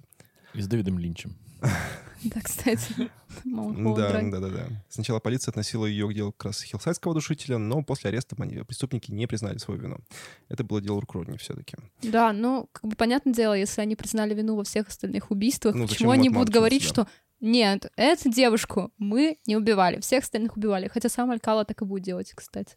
И 0.55 0.61
с 0.61 0.69
Дэвидом 0.69 1.01
Линчем. 1.01 1.37
Да, 2.23 2.41
кстати. 2.43 3.11
Да, 3.45 4.21
да, 4.23 4.41
да, 4.41 4.49
да. 4.49 4.67
Сначала 4.91 5.21
полиция 5.21 5.53
относила 5.53 5.87
ее 5.87 6.07
к 6.07 6.13
делу 6.13 6.33
как 6.33 6.47
раз 6.47 6.63
хиллсайдского 6.63 7.15
душителя, 7.15 7.57
но 7.57 7.83
после 7.83 8.11
ареста 8.11 8.37
преступники 8.37 9.11
не 9.11 9.27
признали 9.27 9.57
свою 9.57 9.81
вину. 9.81 9.99
Это 10.49 10.63
было 10.63 10.83
дело 10.83 11.01
рук 11.01 11.15
Родни 11.15 11.39
все-таки. 11.39 11.77
Да, 12.03 12.33
ну, 12.33 12.69
как 12.73 12.85
бы 12.85 12.95
понятное 12.95 13.33
дело, 13.33 13.55
если 13.55 13.81
они 13.81 13.97
признали 13.97 14.35
вину 14.35 14.57
во 14.57 14.65
всех 14.65 14.89
остальных 14.89 15.31
убийствах, 15.31 15.75
Ну, 15.75 15.89
почему 15.89 16.11
они 16.11 16.29
будут 16.29 16.51
говорить, 16.51 16.83
что 16.83 17.07
нет, 17.41 17.91
эту 17.97 18.31
девушку 18.31 18.93
мы 18.99 19.39
не 19.47 19.57
убивали, 19.57 20.01
всех 20.01 20.25
остальных 20.25 20.59
убивали. 20.59 20.89
Хотя 20.89 21.09
сам 21.09 21.31
Алькала 21.31 21.65
так 21.65 21.81
и 21.81 21.87
будет 21.87 22.05
делать, 22.05 22.33
кстати. 22.35 22.77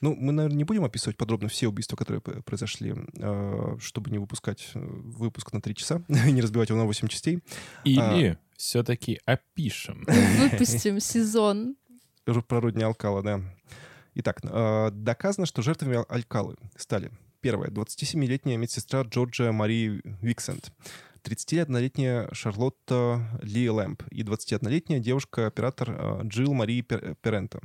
Ну, 0.00 0.14
мы, 0.14 0.32
наверное, 0.32 0.56
не 0.56 0.64
будем 0.64 0.84
описывать 0.84 1.16
подробно 1.16 1.48
все 1.48 1.68
убийства, 1.68 1.96
которые 1.96 2.20
произошли, 2.20 2.94
э, 3.18 3.76
чтобы 3.80 4.10
не 4.10 4.18
выпускать 4.18 4.70
выпуск 4.74 5.52
на 5.52 5.60
три 5.60 5.74
часа 5.74 6.02
и 6.08 6.30
не 6.32 6.40
разбивать 6.40 6.68
его 6.70 6.78
на 6.78 6.86
8 6.86 7.08
частей. 7.08 7.42
Или 7.84 8.38
все-таки 8.56 9.20
опишем. 9.24 10.04
Выпустим 10.06 11.00
сезон. 11.00 11.76
Про 12.24 12.60
Родни 12.60 12.84
Алкала, 12.84 13.22
да. 13.22 13.40
Итак, 14.14 14.40
э, 14.42 14.90
доказано, 14.92 15.46
что 15.46 15.62
жертвами 15.62 15.96
Ал- 15.96 16.06
Алькалы 16.08 16.56
стали 16.76 17.10
первая 17.40 17.70
27-летняя 17.70 18.56
медсестра 18.56 19.02
Джорджия 19.02 19.52
Мари 19.52 20.02
Виксент, 20.20 20.72
31-летняя 21.22 22.28
Шарлотта 22.32 23.38
Ли 23.42 23.70
Лэмп 23.70 24.02
и 24.10 24.22
21-летняя 24.22 24.98
девушка-оператор 25.00 25.90
э, 25.90 26.20
Джилл 26.24 26.52
Мари 26.54 26.80
Пер- 26.82 27.14
Перента. 27.22 27.60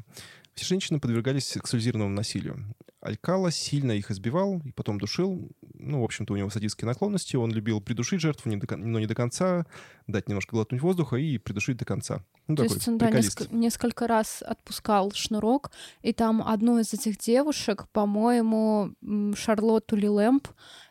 Все 0.56 0.66
женщины 0.66 1.00
подвергались 1.00 1.48
сексуализированному 1.48 2.14
насилию. 2.16 2.76
Алькала 3.02 3.52
сильно 3.52 3.92
их 3.92 4.12
избивал 4.12 4.62
и 4.64 4.72
потом 4.72 4.98
душил. 4.98 5.52
Ну, 5.74 6.02
в 6.02 6.04
общем-то, 6.06 6.34
у 6.34 6.38
него 6.38 6.50
садистские 6.50 6.88
наклонности. 6.88 7.36
Он 7.36 7.52
любил 7.52 7.82
придушить 7.82 8.22
жертву, 8.22 8.50
не 8.50 8.56
до 8.58 8.78
но 8.78 9.00
не 9.00 9.08
до 9.08 9.16
конца, 9.16 9.66
дать 10.08 10.30
немножко 10.30 10.56
глотнуть 10.56 10.82
воздуха 10.82 11.18
и 11.18 11.38
придушить 11.38 11.78
до 11.78 11.86
конца. 11.86 12.24
Ну, 12.48 12.56
То 12.56 12.64
такой 12.64 12.78
есть 12.78 12.88
он, 12.88 12.98
да, 12.98 13.12
неск- 13.12 13.54
несколько 13.54 14.08
раз 14.08 14.42
отпускал 14.42 15.12
шнурок, 15.12 15.72
и 16.02 16.14
там 16.14 16.42
одну 16.46 16.80
из 16.80 16.94
этих 16.94 17.18
девушек, 17.18 17.88
по-моему, 17.92 18.94
Шарлотту 19.36 19.96
Ли 19.96 20.08
Лэмп, 20.08 20.48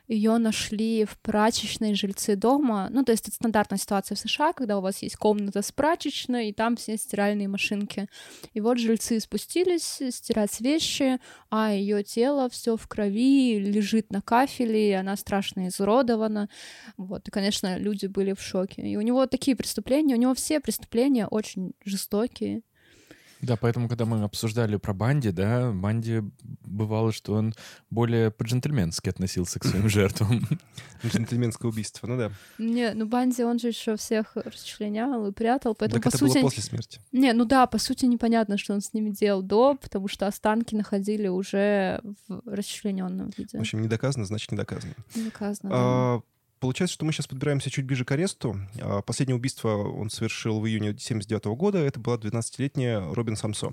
ее 0.09 0.38
нашли 0.38 1.05
в 1.05 1.18
прачечной 1.18 1.94
жильцы 1.94 2.36
дома. 2.36 2.88
Ну, 2.90 3.05
то 3.05 3.12
есть 3.12 3.28
это 3.28 3.36
стандартная 3.36 3.78
ситуация 3.78 4.16
в 4.16 4.18
США, 4.18 4.53
когда 4.53 4.78
у 4.78 4.80
вас 4.80 5.03
есть 5.03 5.16
комната 5.16 5.62
с 5.62 5.72
прачечной, 5.72 6.48
и 6.48 6.53
там 6.53 6.76
все 6.76 6.96
стиральные 6.96 7.48
машинки. 7.48 8.09
И 8.53 8.61
вот 8.61 8.78
жильцы 8.78 9.20
спустились 9.20 10.03
стирать 10.11 10.61
вещи, 10.61 11.18
а 11.50 11.72
ее 11.72 12.03
тело 12.03 12.50
все 12.50 12.76
в 12.76 12.86
крови, 12.88 13.59
лежит 13.59 14.11
на 14.11 14.20
кафеле, 14.20 14.90
и 14.90 14.92
она 14.92 15.16
страшно 15.16 15.68
изуродована. 15.68 16.48
Вот, 16.96 17.28
и, 17.28 17.30
конечно, 17.30 17.78
люди 17.78 18.07
были 18.07 18.32
в 18.32 18.40
шоке. 18.40 18.82
И 18.82 18.96
у 18.96 19.00
него 19.00 19.26
такие 19.26 19.57
преступления, 19.57 20.14
у 20.14 20.18
него 20.18 20.34
все 20.34 20.61
преступления 20.61 21.26
очень 21.26 21.72
жестокие. 21.84 22.62
Да, 23.43 23.57
поэтому, 23.57 23.88
когда 23.88 24.05
мы 24.05 24.22
обсуждали 24.22 24.76
про 24.76 24.95
Банди, 24.95 25.32
да, 25.32 25.72
Банди 25.72 26.22
бывало, 26.64 27.12
что 27.12 27.34
он 27.34 27.55
более 27.90 28.30
по-джентльменски 28.30 29.09
относился 29.09 29.59
к 29.59 29.64
своим 29.64 29.88
жертвам. 29.90 30.47
Джентльменское 31.05 31.68
убийство, 31.68 32.07
ну 32.07 32.16
да. 32.16 32.30
Не, 32.59 32.95
ну 32.95 33.05
Банди, 33.05 33.43
он 33.43 33.59
же 33.59 33.68
еще 33.68 33.97
всех 33.97 34.36
расчленял 34.36 35.26
и 35.26 35.32
прятал, 35.32 35.74
поэтому, 35.74 36.01
так 36.01 36.12
по 36.12 36.16
это 36.16 36.18
сути... 36.18 36.34
было 36.34 36.43
после 36.43 36.62
смерти. 36.62 37.01
Не, 37.11 37.32
ну 37.32 37.45
да, 37.45 37.66
по 37.66 37.78
сути, 37.78 38.07
непонятно, 38.07 38.57
что 38.57 38.74
он 38.74 38.80
с 38.80 38.95
ними 38.95 39.11
делал 39.11 39.43
до, 39.43 39.74
потому 39.74 40.07
что 40.07 40.28
останки 40.28 40.76
находили 40.76 41.26
уже 41.26 42.01
в 42.28 42.43
расчлененном 42.47 43.30
виде. 43.36 43.59
В 43.59 43.61
общем, 43.61 43.82
не 43.82 43.88
доказано, 43.88 44.24
значит, 44.24 44.53
не 44.53 44.57
доказано. 44.57 44.95
Не 45.16 45.24
доказано, 45.24 45.70
да. 45.70 46.22
Получается, 46.62 46.94
что 46.94 47.04
мы 47.04 47.10
сейчас 47.12 47.26
подбираемся 47.26 47.70
чуть 47.70 47.84
ближе 47.86 48.04
к 48.04 48.12
аресту. 48.12 48.54
А, 48.80 49.02
Последнее 49.02 49.34
убийство 49.34 49.70
он 49.70 50.10
совершил 50.10 50.60
в 50.60 50.66
июне 50.68 50.96
79 50.96 51.46
года. 51.56 51.78
Это 51.78 51.98
была 51.98 52.14
12-летняя 52.14 53.00
Робин 53.12 53.34
Самсо. 53.34 53.72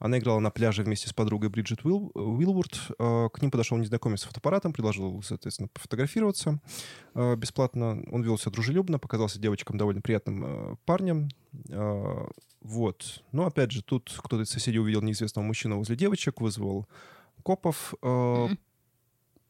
Она 0.00 0.18
играла 0.18 0.38
на 0.38 0.50
пляже 0.50 0.82
вместе 0.82 1.08
с 1.08 1.14
подругой 1.14 1.48
Бриджит 1.48 1.82
Уилл, 1.86 2.10
Уилвуд. 2.12 2.78
А, 2.98 3.30
К 3.30 3.40
ним 3.40 3.50
подошел 3.50 3.78
незнакомец 3.78 4.20
с 4.20 4.24
фотоаппаратом, 4.24 4.74
предложил, 4.74 5.22
соответственно, 5.22 5.68
пофотографироваться 5.72 6.60
а, 7.14 7.36
бесплатно. 7.36 8.04
Он 8.10 8.22
вел 8.22 8.36
себя 8.36 8.52
дружелюбно, 8.52 8.98
показался 8.98 9.38
девочкам 9.38 9.78
довольно 9.78 10.02
приятным 10.02 10.78
парнем. 10.84 11.30
Вот. 12.60 13.24
Но, 13.32 13.46
опять 13.46 13.72
же, 13.72 13.82
тут 13.82 14.14
кто-то 14.14 14.42
из 14.42 14.50
соседей 14.50 14.78
увидел 14.78 15.00
неизвестного 15.00 15.46
мужчину 15.46 15.78
возле 15.78 15.96
девочек, 15.96 16.42
вызвал 16.42 16.86
копов. 17.42 17.94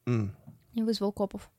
Не 0.05 0.31
вызвал 0.85 1.11
копов. 1.11 1.51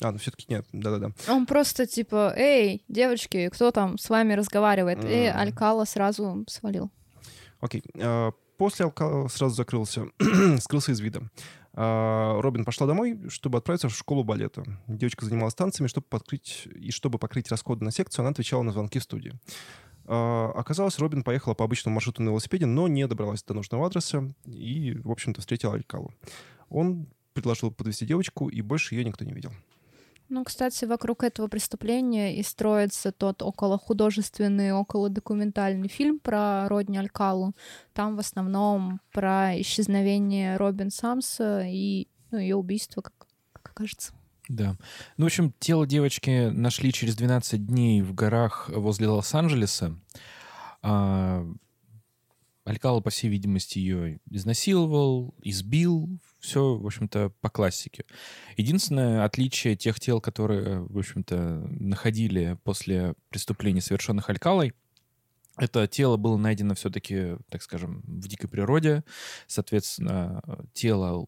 А, 0.00 0.12
ну 0.12 0.18
все-таки 0.18 0.46
нет, 0.48 0.66
да-да-да. 0.72 1.12
Он 1.32 1.46
просто 1.46 1.86
типа, 1.86 2.34
эй, 2.36 2.84
девочки, 2.88 3.48
кто 3.48 3.70
там 3.70 3.96
с 3.98 4.10
вами 4.10 4.34
разговаривает? 4.34 5.02
И 5.04 5.24
М. 5.24 5.38
Алькала 5.38 5.84
сразу 5.84 6.44
свалил. 6.48 6.90
Окей. 7.60 7.82
А, 8.00 8.32
После 8.58 8.86
алкоголя 8.86 9.28
сразу 9.28 9.54
закрылся, 9.54 10.06
скрылся 10.60 10.92
из 10.92 11.00
вида. 11.00 11.22
А, 11.74 12.40
Робин 12.40 12.64
пошла 12.64 12.86
домой, 12.86 13.18
чтобы 13.28 13.58
отправиться 13.58 13.88
в 13.90 13.94
школу 13.94 14.24
балета. 14.24 14.64
Девочка 14.86 15.26
занималась 15.26 15.54
танцами, 15.54 15.88
чтобы 15.88 16.06
покрыть, 16.08 16.66
и 16.74 16.90
чтобы 16.90 17.18
покрыть 17.18 17.50
расходы 17.50 17.84
на 17.84 17.90
секцию, 17.90 18.22
она 18.22 18.30
отвечала 18.30 18.62
на 18.62 18.72
звонки 18.72 18.98
в 18.98 19.02
студии. 19.02 19.34
А, 20.06 20.52
Оказалось, 20.54 20.98
Робин 20.98 21.22
поехала 21.22 21.52
по 21.54 21.64
обычному 21.64 21.94
маршруту 21.96 22.22
на 22.22 22.30
велосипеде, 22.30 22.64
но 22.64 22.88
не 22.88 23.06
добралась 23.06 23.42
до 23.42 23.52
нужного 23.52 23.86
адреса 23.86 24.24
и, 24.46 24.94
в 25.04 25.10
общем-то, 25.10 25.40
встретила 25.42 25.74
Алькалу. 25.74 26.14
Он 26.70 27.08
предложил 27.34 27.70
подвести 27.70 28.06
девочку, 28.06 28.48
и 28.48 28.62
больше 28.62 28.94
ее 28.94 29.04
никто 29.04 29.24
не 29.26 29.34
видел. 29.34 29.52
Ну, 30.28 30.42
кстати, 30.44 30.84
вокруг 30.84 31.22
этого 31.22 31.46
преступления 31.46 32.36
и 32.36 32.42
строится 32.42 33.12
тот 33.12 33.42
около 33.42 33.78
художественный, 33.78 34.72
около 34.72 35.08
документальный 35.08 35.88
фильм 35.88 36.18
про 36.18 36.68
Родни 36.68 36.98
Алькалу. 36.98 37.54
Там 37.92 38.16
в 38.16 38.18
основном 38.18 39.00
про 39.12 39.60
исчезновение 39.60 40.56
Робин 40.56 40.90
Самса 40.90 41.62
и 41.64 42.08
ну, 42.32 42.38
ее 42.38 42.56
убийство, 42.56 43.02
как, 43.02 43.14
как 43.52 43.74
кажется. 43.74 44.12
Да. 44.48 44.76
Ну, 45.16 45.24
в 45.24 45.26
общем, 45.26 45.52
тело 45.58 45.86
девочки 45.86 46.48
нашли 46.50 46.92
через 46.92 47.16
12 47.16 47.66
дней 47.66 48.02
в 48.02 48.14
горах 48.14 48.68
возле 48.68 49.08
Лос-Анджелеса. 49.08 49.96
Алькала, 52.66 53.00
по 53.00 53.10
всей 53.10 53.28
видимости, 53.28 53.78
ее 53.78 54.18
изнасиловал, 54.28 55.34
избил. 55.40 56.08
Все, 56.40 56.76
в 56.76 56.84
общем-то, 56.84 57.32
по 57.40 57.48
классике. 57.48 58.04
Единственное 58.56 59.24
отличие 59.24 59.76
тех 59.76 60.00
тел, 60.00 60.20
которые, 60.20 60.80
в 60.80 60.98
общем-то, 60.98 61.66
находили 61.70 62.58
после 62.64 63.14
преступлений, 63.30 63.80
совершенных 63.80 64.28
Алькалой, 64.28 64.74
это 65.56 65.86
тело 65.86 66.16
было 66.16 66.36
найдено 66.36 66.74
все-таки, 66.74 67.36
так 67.48 67.62
скажем, 67.62 68.02
в 68.04 68.28
дикой 68.28 68.50
природе. 68.50 69.04
Соответственно, 69.46 70.42
тело 70.74 71.26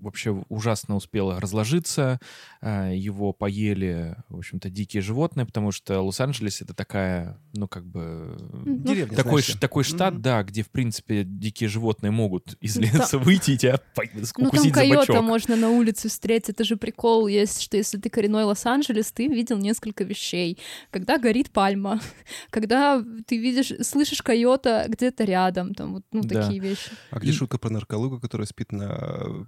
вообще 0.00 0.30
ужасно 0.48 0.96
успело 0.96 1.40
разложиться, 1.40 2.18
а, 2.60 2.90
его 2.90 3.32
поели, 3.32 4.16
в 4.28 4.38
общем-то, 4.38 4.70
дикие 4.70 5.02
животные, 5.02 5.46
потому 5.46 5.72
что 5.72 6.00
Лос-Анджелес— 6.02 6.60
это 6.62 6.74
такая, 6.74 7.38
ну, 7.54 7.68
как 7.68 7.84
бы... 7.86 8.36
Ну, 8.64 8.78
Деревня, 8.78 9.16
Такой, 9.16 9.42
знаешь 9.42 9.60
такой 9.60 9.84
штат, 9.84 10.14
Мгм. 10.14 10.22
да, 10.22 10.42
где, 10.42 10.62
в 10.62 10.70
принципе, 10.70 11.24
дикие 11.24 11.68
животные 11.68 12.10
могут 12.10 12.54
из 12.60 12.76
леса 12.76 13.18
выйти 13.18 13.52
и 13.52 13.56
тебя 13.58 13.78
по- 13.94 14.04
Ну, 14.12 14.22
там 14.34 14.46
укусить 14.46 14.74
за 14.74 14.80
койота 14.80 15.12
бочок. 15.12 15.22
можно 15.24 15.56
на 15.56 15.70
улице 15.70 16.08
встретить. 16.08 16.50
Это 16.50 16.64
же 16.64 16.76
прикол 16.76 17.26
есть, 17.26 17.60
что 17.62 17.76
если 17.76 17.98
ты 17.98 18.08
коренной 18.10 18.44
Лос-Анджелес, 18.44 19.12
ты 19.12 19.26
видел 19.28 19.58
несколько 19.58 20.04
вещей. 20.04 20.58
Когда 20.90 21.18
горит 21.18 21.50
пальма, 21.50 22.00
когда 22.50 23.02
ты 23.26 23.38
видишь, 23.38 23.72
слышишь 23.86 24.22
койота 24.22 24.86
где-то 24.88 25.24
рядом, 25.24 25.74
там 25.74 25.94
вот 25.94 26.04
ну, 26.12 26.22
Да. 26.22 26.42
такие 26.42 26.60
вещи. 26.60 26.90
А 27.10 27.18
где 27.18 27.30
И- 27.30 27.34
шутка 27.34 27.58
про 27.58 27.70
нарколугу, 27.70 28.18
которая 28.20 28.46
спит 28.46 28.72
на 28.72 28.84
э, 28.90 29.44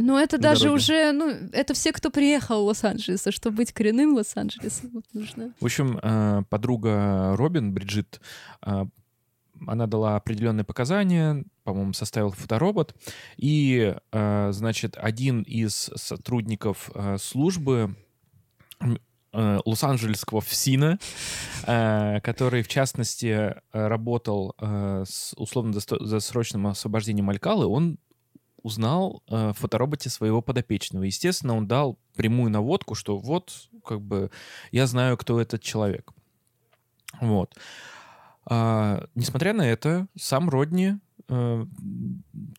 Но 0.00 0.18
это 0.18 0.38
даже 0.38 0.66
дороге. 0.66 0.76
уже, 0.76 1.12
ну, 1.12 1.28
это 1.52 1.74
все, 1.74 1.92
кто 1.92 2.10
приехал 2.10 2.62
в 2.62 2.66
Лос-Анджелес, 2.68 3.26
а 3.26 3.32
чтобы 3.32 3.56
быть 3.56 3.72
коренным 3.72 4.14
Лос-Анджелесом, 4.14 4.90
вот 4.92 5.04
нужно. 5.12 5.52
В 5.58 5.64
общем, 5.64 5.98
э, 6.00 6.44
подруга 6.48 7.34
Робин, 7.36 7.74
Бриджит, 7.74 8.20
э, 8.64 8.84
она 9.66 9.86
дала 9.88 10.14
определенные 10.14 10.62
показания, 10.62 11.44
по-моему, 11.64 11.94
составил 11.94 12.30
фоторобот, 12.30 12.94
и, 13.36 13.96
э, 14.12 14.48
значит, 14.52 14.96
один 14.96 15.42
из 15.42 15.90
сотрудников 15.96 16.90
службы 17.20 17.96
Лос-Анджелесского 19.32 20.40
ФСИНа, 20.40 21.00
который, 21.66 22.62
в 22.62 22.68
частности, 22.68 23.56
работал 23.72 24.54
с 24.60 25.34
условно-досрочным 25.36 26.68
освобождением 26.68 27.28
Алькалы, 27.28 27.66
он 27.66 27.98
узнал 28.62 29.22
э, 29.28 29.50
в 29.50 29.54
фотороботе 29.54 30.10
своего 30.10 30.42
подопечного. 30.42 31.04
Естественно, 31.04 31.56
он 31.56 31.66
дал 31.66 31.98
прямую 32.16 32.50
наводку, 32.50 32.94
что 32.94 33.16
вот, 33.16 33.68
как 33.84 34.00
бы, 34.00 34.30
я 34.72 34.86
знаю, 34.86 35.16
кто 35.16 35.40
этот 35.40 35.62
человек. 35.62 36.12
Вот. 37.20 37.54
А, 38.46 39.04
несмотря 39.14 39.52
на 39.52 39.62
это, 39.62 40.06
сам 40.18 40.48
Родни, 40.48 40.94
э, 41.28 41.66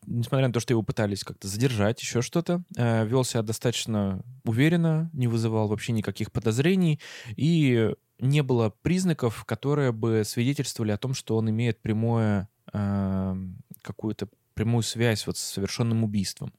несмотря 0.06 0.46
на 0.46 0.52
то, 0.52 0.60
что 0.60 0.72
его 0.72 0.82
пытались 0.82 1.24
как-то 1.24 1.48
задержать, 1.48 2.00
еще 2.00 2.22
что-то, 2.22 2.62
э, 2.76 3.04
вел 3.06 3.24
себя 3.24 3.42
достаточно 3.42 4.22
уверенно, 4.44 5.10
не 5.12 5.26
вызывал 5.26 5.68
вообще 5.68 5.92
никаких 5.92 6.30
подозрений, 6.30 7.00
и 7.36 7.92
не 8.20 8.42
было 8.42 8.72
признаков, 8.82 9.44
которые 9.44 9.92
бы 9.92 10.22
свидетельствовали 10.24 10.92
о 10.92 10.98
том, 10.98 11.14
что 11.14 11.36
он 11.36 11.50
имеет 11.50 11.80
прямое 11.80 12.48
э, 12.72 13.36
какую-то 13.82 14.28
прямую 14.60 14.82
связь 14.82 15.26
вот 15.26 15.38
с 15.38 15.40
совершенным 15.40 16.04
убийством. 16.04 16.52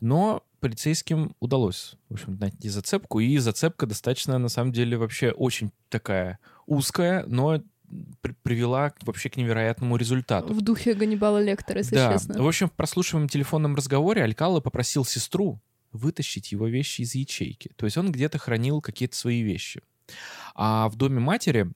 Но 0.00 0.42
полицейским 0.60 1.34
удалось, 1.40 1.94
в 2.10 2.14
общем, 2.14 2.36
найти 2.38 2.68
зацепку, 2.68 3.20
и 3.20 3.38
зацепка 3.38 3.86
достаточно, 3.86 4.36
на 4.38 4.50
самом 4.50 4.72
деле, 4.72 4.98
вообще 4.98 5.30
очень 5.30 5.70
такая 5.88 6.38
узкая, 6.66 7.24
но 7.26 7.62
при- 8.20 8.34
привела 8.42 8.92
вообще 9.00 9.30
к 9.30 9.36
невероятному 9.38 9.96
результату. 9.96 10.52
В 10.52 10.60
духе 10.60 10.92
Ганнибала 10.92 11.42
Лектора, 11.42 11.78
если 11.78 11.94
Да, 11.94 12.12
честно. 12.12 12.42
в 12.42 12.46
общем, 12.46 12.68
в 12.68 12.72
прослушиваемом 12.72 13.28
телефонном 13.30 13.74
разговоре 13.74 14.22
Алькала 14.22 14.60
попросил 14.60 15.06
сестру 15.06 15.60
вытащить 15.92 16.52
его 16.52 16.68
вещи 16.68 17.00
из 17.00 17.14
ячейки. 17.14 17.72
То 17.76 17.86
есть 17.86 17.96
он 17.96 18.12
где-то 18.12 18.36
хранил 18.38 18.82
какие-то 18.82 19.16
свои 19.16 19.40
вещи. 19.42 19.80
А 20.54 20.88
в 20.90 20.96
доме 20.96 21.20
матери 21.20 21.72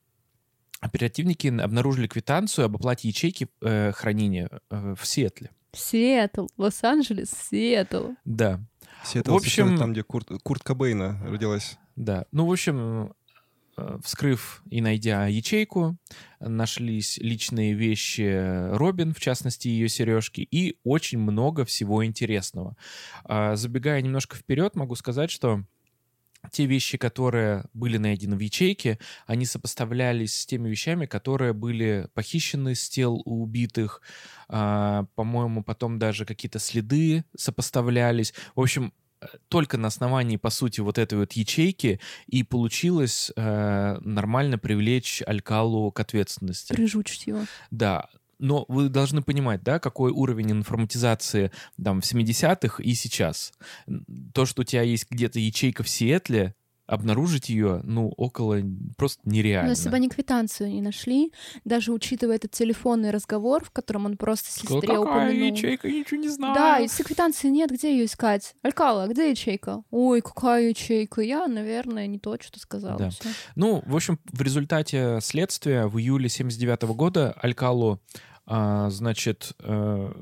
оперативники 0.84 1.48
обнаружили 1.48 2.06
квитанцию 2.06 2.66
об 2.66 2.76
оплате 2.76 3.08
ячейки 3.08 3.48
э, 3.62 3.92
хранения 3.92 4.48
э, 4.70 4.94
в 4.98 5.06
Сиэтле. 5.06 5.50
Сиэтл, 5.72 6.46
Лос-Анджелес, 6.56 7.30
Сиэтл. 7.50 8.10
Да, 8.24 8.60
Сиэтл, 9.04 9.32
В 9.32 9.36
общем- 9.36 9.76
там, 9.78 9.92
где 9.92 10.02
Курт, 10.02 10.28
Курт 10.42 10.62
Кобейна 10.62 11.20
родилась. 11.26 11.78
да. 11.96 12.26
Ну, 12.32 12.46
в 12.46 12.52
общем, 12.52 13.12
э, 13.76 13.98
вскрыв 14.04 14.62
и 14.70 14.80
найдя 14.80 15.26
ячейку, 15.26 15.96
нашлись 16.38 17.18
личные 17.18 17.72
вещи 17.74 18.70
Робин, 18.76 19.14
в 19.14 19.20
частности, 19.20 19.66
ее 19.68 19.88
сережки, 19.88 20.42
и 20.42 20.78
очень 20.84 21.18
много 21.18 21.64
всего 21.64 22.04
интересного. 22.04 22.76
А, 23.24 23.56
Забегая 23.56 24.00
немножко 24.02 24.36
вперед, 24.36 24.76
могу 24.76 24.94
сказать, 24.94 25.30
что 25.30 25.64
те 26.50 26.66
вещи, 26.66 26.98
которые 26.98 27.64
были 27.74 27.96
найдены 27.96 28.36
в 28.36 28.40
ячейке, 28.40 28.98
они 29.26 29.46
сопоставлялись 29.46 30.34
с 30.34 30.46
теми 30.46 30.68
вещами, 30.68 31.06
которые 31.06 31.52
были 31.52 32.08
похищены 32.14 32.74
с 32.74 32.88
тел 32.88 33.22
у 33.24 33.42
убитых. 33.42 34.02
А, 34.48 35.06
По-моему, 35.14 35.62
потом 35.62 35.98
даже 35.98 36.24
какие-то 36.24 36.58
следы 36.58 37.24
сопоставлялись. 37.36 38.34
В 38.54 38.60
общем, 38.60 38.92
э, 39.20 39.26
только 39.48 39.78
на 39.78 39.88
основании, 39.88 40.36
по 40.36 40.50
сути, 40.50 40.80
вот 40.80 40.98
этой 40.98 41.18
вот 41.18 41.32
ячейки 41.32 42.00
и 42.26 42.42
получилось 42.42 43.32
э, 43.36 43.98
нормально 44.00 44.58
привлечь 44.58 45.22
Алькалу 45.26 45.90
к 45.92 46.00
ответственности. 46.00 46.72
Прижучить 46.72 47.26
его. 47.26 47.44
Да, 47.70 48.08
но 48.44 48.66
вы 48.68 48.90
должны 48.90 49.22
понимать, 49.22 49.62
да, 49.62 49.78
какой 49.78 50.12
уровень 50.12 50.52
информатизации 50.52 51.50
там 51.82 52.02
в 52.02 52.04
70-х 52.04 52.82
и 52.82 52.92
сейчас. 52.92 53.52
То, 54.34 54.44
что 54.44 54.62
у 54.62 54.64
тебя 54.64 54.82
есть 54.82 55.10
где-то 55.10 55.40
ячейка 55.40 55.82
в 55.82 55.88
Сиэтле, 55.88 56.54
обнаружить 56.86 57.48
ее, 57.48 57.80
ну, 57.84 58.12
около 58.16 58.60
просто 58.96 59.22
Но 59.24 59.32
нереально. 59.32 59.70
если 59.70 59.88
бы 59.88 59.96
они 59.96 60.08
квитанцию 60.08 60.70
не 60.70 60.82
нашли, 60.82 61.32
даже 61.64 61.92
учитывая 61.92 62.36
этот 62.36 62.50
телефонный 62.50 63.10
разговор, 63.10 63.64
в 63.64 63.70
котором 63.70 64.04
он 64.04 64.16
просто 64.16 64.50
сестре 64.50 64.80
какая 64.80 64.98
упомянул. 64.98 65.56
ячейка, 65.56 65.88
я 65.88 66.00
ничего 66.00 66.20
не 66.20 66.28
знаю. 66.28 66.54
Да, 66.54 66.76
если 66.78 67.02
квитанции 67.02 67.48
нет, 67.48 67.70
где 67.70 67.92
ее 67.92 68.04
искать? 68.04 68.54
Алькала, 68.62 69.06
где 69.08 69.30
ячейка? 69.30 69.82
Ой, 69.90 70.20
какая 70.20 70.68
ячейка? 70.68 71.22
Я, 71.22 71.46
наверное, 71.46 72.06
не 72.06 72.18
то, 72.18 72.36
что 72.40 72.60
сказала. 72.60 72.98
Да. 72.98 73.10
Всё. 73.10 73.30
Ну, 73.56 73.82
в 73.86 73.96
общем, 73.96 74.18
в 74.32 74.42
результате 74.42 75.20
следствия 75.22 75.86
в 75.86 75.98
июле 75.98 76.28
79 76.28 76.82
года 76.94 77.32
Алькалу, 77.40 78.02
значит, 78.46 79.52
э, 79.60 80.12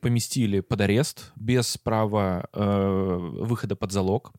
поместили 0.00 0.60
под 0.60 0.80
арест 0.80 1.32
без 1.36 1.76
права 1.76 2.48
э, 2.52 3.16
выхода 3.18 3.76
под 3.76 3.92
залог. 3.92 4.32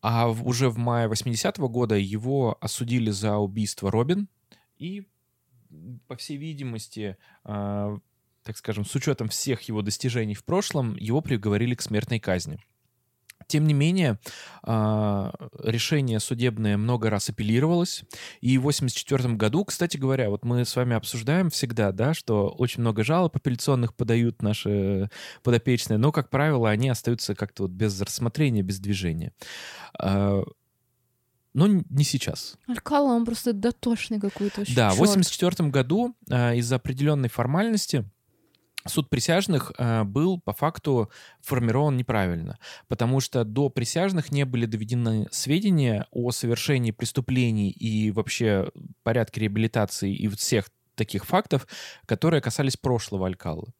А 0.00 0.28
уже 0.28 0.68
в 0.68 0.78
мае 0.78 1.08
80-го 1.08 1.68
года 1.68 1.94
его 1.94 2.56
осудили 2.60 3.10
за 3.10 3.36
убийство 3.36 3.90
Робин, 3.90 4.28
и, 4.78 5.06
по 6.08 6.16
всей 6.16 6.36
видимости, 6.36 7.16
а, 7.44 7.96
так 8.42 8.56
скажем, 8.56 8.84
с 8.84 8.92
учетом 8.96 9.28
всех 9.28 9.62
его 9.62 9.80
достижений 9.82 10.34
в 10.34 10.44
прошлом, 10.44 10.96
его 10.96 11.20
приговорили 11.20 11.76
к 11.76 11.82
смертной 11.82 12.18
казни. 12.18 12.58
Тем 13.48 13.66
не 13.66 13.74
менее, 13.74 14.18
а, 14.62 15.32
решение 15.62 16.20
судебное 16.20 16.76
много 16.76 17.10
раз 17.10 17.28
апеллировалось, 17.28 18.04
и 18.40 18.58
в 18.58 18.62
1984 18.62 19.34
году, 19.36 19.64
кстати 19.64 19.96
говоря, 19.96 20.30
вот 20.30 20.44
мы 20.44 20.64
с 20.64 20.74
вами 20.76 20.94
обсуждаем 20.96 21.50
всегда, 21.50 21.92
да, 21.92 22.14
что 22.14 22.48
очень 22.48 22.80
много 22.80 23.04
жалоб 23.04 23.36
апелляционных 23.36 23.94
подают 23.94 24.42
наши 24.42 25.10
подопечные, 25.42 25.98
но, 25.98 26.12
как 26.12 26.30
правило, 26.30 26.70
они 26.70 26.88
остаются 26.88 27.34
как-то 27.34 27.64
вот 27.64 27.72
без 27.72 28.00
рассмотрения, 28.00 28.62
без 28.62 28.78
движения. 28.78 29.32
А, 29.98 30.42
Но 31.54 31.66
не 31.66 32.04
сейчас. 32.04 32.56
Алькала, 32.66 33.12
он 33.12 33.26
просто 33.26 33.52
дотошный 33.52 34.18
какой-то. 34.18 34.62
Да, 34.74 34.90
в 34.90 34.96
чёрт. 34.96 35.10
1984 35.10 35.68
году 35.68 36.14
а, 36.30 36.54
из-за 36.54 36.76
определенной 36.76 37.28
формальности 37.28 38.04
суд 38.86 39.10
присяжных 39.10 39.72
а, 39.78 40.04
был 40.04 40.40
по 40.40 40.52
факту 40.52 41.10
формирован 41.40 41.96
неправильно, 41.96 42.58
потому 42.88 43.20
что 43.20 43.44
до 43.44 43.68
присяжных 43.68 44.32
не 44.32 44.44
были 44.44 44.66
доведены 44.66 45.28
сведения 45.30 46.06
о 46.10 46.30
совершении 46.30 46.90
преступлений 46.90 47.70
и 47.70 48.10
вообще 48.10 48.70
порядке 49.02 49.42
реабилитации 49.42 50.14
и 50.14 50.28
всех 50.28 50.66
таких 50.94 51.24
фактов, 51.24 51.66
которые 52.06 52.40
касались 52.40 52.76
прошлого 52.76 53.26
Алькалы. 53.26 53.72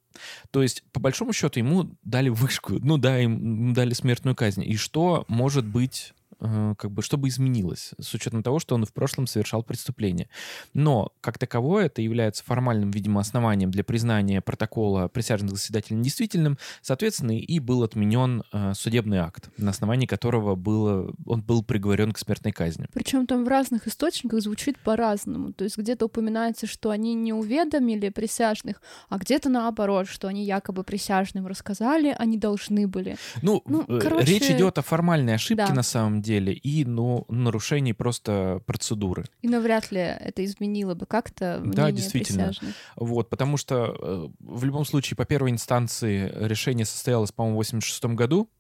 То 0.50 0.62
есть, 0.62 0.82
по 0.92 1.00
большому 1.00 1.32
счету, 1.32 1.58
ему 1.58 1.96
дали 2.02 2.28
вышку, 2.28 2.74
ну 2.74 2.98
да, 2.98 3.16
ему 3.18 3.72
дали 3.72 3.94
смертную 3.94 4.36
казнь. 4.36 4.62
И 4.64 4.76
что 4.76 5.24
может 5.28 5.64
быть, 5.64 6.12
э, 6.12 6.22
как 6.43 6.90
бы, 6.90 7.02
что 7.02 7.16
бы 7.16 7.28
изменилось, 7.28 7.93
с 8.01 8.12
учетом 8.14 8.43
того, 8.43 8.59
что 8.59 8.74
он 8.74 8.85
в 8.85 8.93
прошлом 8.93 9.27
совершал 9.27 9.62
преступление. 9.62 10.28
Но, 10.74 11.12
как 11.20 11.39
таковое, 11.39 11.86
это 11.86 12.02
является 12.02 12.44
формальным, 12.44 12.90
видимо, 12.90 13.20
основанием 13.20 13.70
для 13.70 13.85
признания 13.85 14.40
протокола 14.40 15.09
присяжных 15.09 15.52
заседателей 15.52 15.98
недействительным, 15.98 16.59
соответственно, 16.81 17.39
и 17.39 17.59
был 17.60 17.82
отменен 17.82 18.43
э, 18.52 18.73
судебный 18.74 19.19
акт, 19.19 19.51
на 19.56 19.70
основании 19.70 20.06
которого 20.06 20.56
было, 20.56 21.12
он 21.27 21.43
был 21.43 21.62
приговорен 21.62 22.12
к 22.12 22.19
смертной 22.19 22.52
казни. 22.52 22.86
Причем 22.93 23.27
там 23.27 23.44
в 23.44 23.48
разных 23.48 23.86
источниках 23.86 24.40
звучит 24.40 24.78
по-разному. 24.78 25.52
То 25.52 25.64
есть 25.64 25.78
где-то 25.78 26.06
упоминается, 26.06 26.66
что 26.66 26.90
они 26.90 27.14
не 27.14 27.32
уведомили 27.32 28.09
присяжных, 28.09 28.82
а 29.09 29.19
где-то 29.19 29.48
наоборот, 29.48 30.09
что 30.09 30.28
они 30.28 30.44
якобы 30.44 30.82
присяжным 30.82 31.47
рассказали, 31.47 32.14
они 32.19 32.36
должны 32.36 32.89
были. 32.89 33.16
Ну, 33.43 33.62
Ну, 33.66 33.85
э, 33.89 34.01
короче, 34.01 34.27
речь 34.27 34.51
идет 34.51 34.78
о 34.78 34.82
формальной 34.82 35.35
ошибке 35.35 35.66
да. 35.66 35.74
на 35.74 35.82
самом 35.82 36.20
деле 36.23 36.31
и 36.40 36.84
ну, 36.84 37.24
нарушении 37.28 37.92
просто 37.92 38.62
процедуры. 38.66 39.26
И 39.40 39.48
навряд 39.48 39.90
ли 39.92 40.00
это 40.00 40.44
изменило 40.44 40.94
бы 40.94 41.06
как-то 41.06 41.60
Да, 41.64 41.90
действительно. 41.90 42.48
присяжных. 42.48 42.74
Вот, 42.96 43.28
потому 43.30 43.56
что 43.56 43.96
э, 43.98 44.28
в 44.40 44.64
любом 44.64 44.84
случае 44.84 45.16
по 45.16 45.24
первой 45.24 45.50
инстанции 45.50 46.32
решение 46.34 46.86
состоялось, 46.86 47.32
по-моему, 47.32 47.56
в 47.56 47.59
86 47.59 48.04
году. 48.06 48.50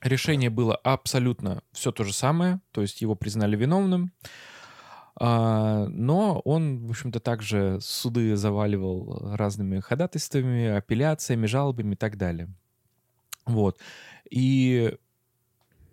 Решение 0.00 0.50
было 0.50 0.76
абсолютно 0.76 1.62
все 1.72 1.90
то 1.90 2.04
же 2.04 2.12
самое, 2.12 2.60
то 2.70 2.82
есть 2.82 3.00
его 3.02 3.14
признали 3.16 3.56
виновным. 3.56 4.12
А, 5.20 5.86
но 5.88 6.40
он, 6.44 6.86
в 6.86 6.90
общем-то, 6.90 7.18
также 7.18 7.78
суды 7.80 8.36
заваливал 8.36 9.34
разными 9.34 9.80
ходатайствами, 9.80 10.68
апелляциями, 10.68 11.46
жалобами 11.46 11.94
и 11.94 11.96
так 11.96 12.16
далее. 12.16 12.48
Вот. 13.44 13.78
И 14.30 14.94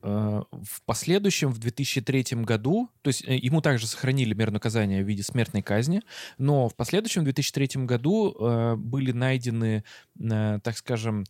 в 0.06 0.82
последующем, 0.86 1.52
в 1.52 1.58
2003 1.58 2.44
году, 2.44 2.90
то 3.02 3.08
есть 3.08 3.24
э, 3.28 3.36
ему 3.36 3.62
также 3.62 3.88
сохранили 3.88 4.34
меру 4.34 4.52
наказания 4.52 5.04
в 5.04 5.08
виде 5.08 5.24
смертной 5.24 5.64
казни, 5.64 6.02
но 6.38 6.70
в 6.70 6.76
последующем, 6.76 7.22
в 7.22 7.26
2003 7.26 7.86
году, 7.86 8.36
э, 8.40 8.76
были 8.76 9.12
найдены, 9.12 9.84
э, 10.20 10.60
так 10.64 10.78
скажем, 10.78 11.24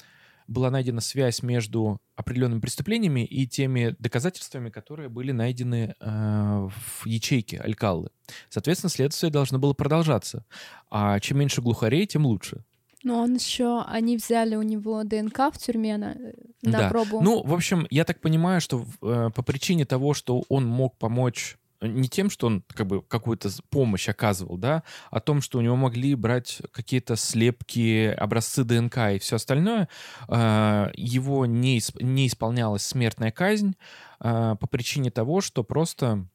была 0.48 0.70
найдена 0.70 1.02
связь 1.02 1.42
между 1.42 2.00
определенными 2.16 2.60
преступлениями 2.60 3.26
и 3.26 3.48
теми 3.48 3.96
доказательствами, 3.98 4.70
которые 4.70 5.10
были 5.10 5.32
найдены 5.32 5.96
э, 6.00 6.06
в 6.06 7.06
ячейке 7.06 7.60
Алькаллы. 7.60 8.10
Соответственно, 8.50 8.90
следствие 8.90 9.32
должно 9.32 9.58
было 9.58 9.74
продолжаться. 9.74 10.46
А 10.90 11.20
чем 11.20 11.40
меньше 11.40 11.62
глухарей, 11.62 12.06
тем 12.06 12.26
лучше. 12.26 12.64
Но 13.06 13.22
он 13.22 13.36
еще, 13.36 13.84
они 13.88 14.18
взяли 14.18 14.56
у 14.56 14.64
него 14.64 15.04
ДНК 15.04 15.54
в 15.54 15.58
тюрьме 15.60 15.98
на, 15.98 16.16
на 16.64 16.72
Да. 16.80 16.90
пробу. 16.90 17.22
Ну, 17.22 17.44
в 17.44 17.54
общем, 17.54 17.86
я 17.92 18.04
так 18.04 18.20
понимаю, 18.20 18.60
что 18.62 18.84
э, 19.04 19.30
по 19.34 19.44
причине 19.44 19.86
того, 19.86 20.16
что 20.16 20.44
он 20.50 20.66
мог 20.66 20.98
помочь 20.98 21.58
э, 21.82 21.88
не 21.88 22.10
тем, 22.10 22.32
что 22.32 22.48
он 22.48 22.64
как 22.74 22.88
бы 22.88 23.04
какую-то 23.04 23.50
помощь 23.70 24.10
оказывал, 24.10 24.58
да, 24.58 24.82
а 25.12 25.20
том, 25.20 25.42
что 25.42 25.60
у 25.60 25.62
него 25.62 25.76
могли 25.76 26.16
брать 26.16 26.64
какие-то 26.72 27.16
слепки, 27.16 28.08
образцы 28.18 28.64
ДНК 28.64 28.98
и 29.14 29.20
все 29.20 29.36
остальное, 29.36 29.88
э, 30.28 30.88
его 30.96 31.46
не, 31.46 31.78
исп- 31.78 32.02
не 32.02 32.26
исполнялась 32.26 32.84
смертная 32.84 33.32
казнь 33.32 33.76
э, 34.20 34.56
по 34.60 34.66
причине 34.68 35.12
того, 35.12 35.42
что 35.42 35.64
просто 35.64 36.26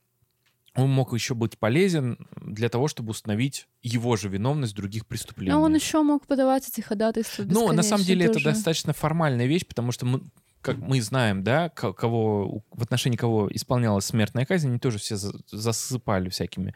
он 0.75 0.91
мог 0.91 1.13
еще 1.15 1.35
быть 1.35 1.59
полезен 1.59 2.27
для 2.41 2.69
того, 2.69 2.89
чтобы 2.89 3.11
установить 3.11 3.67
его 3.83 4.17
же 4.17 4.29
виновность 4.29 4.73
в 4.73 4.77
других 4.77 5.07
преступлениях. 5.07 5.57
Но 5.57 5.63
он 5.63 5.75
еще 5.75 6.03
мог 6.03 6.27
подавать 6.27 6.69
эти 6.69 6.81
ходатайства 6.81 7.45
Ну, 7.45 7.73
на 7.73 7.83
самом 7.83 8.05
деле 8.05 8.27
это 8.27 8.35
тоже. 8.35 8.47
достаточно 8.47 8.93
формальная 8.93 9.47
вещь, 9.47 9.67
потому 9.67 9.91
что 9.93 10.07
мы, 10.07 10.21
как 10.63 10.79
мы 10.79 11.01
знаем, 11.01 11.43
да, 11.43 11.69
ко- 11.71 11.93
кого, 11.93 12.63
в 12.71 12.83
отношении 12.83 13.17
кого 13.17 13.49
исполнялась 13.53 14.05
смертная 14.07 14.45
казнь, 14.45 14.69
они 14.69 14.79
тоже 14.79 14.99
все 14.99 15.17
за- 15.17 15.35
засыпали 15.51 16.29
всякими 16.29 16.75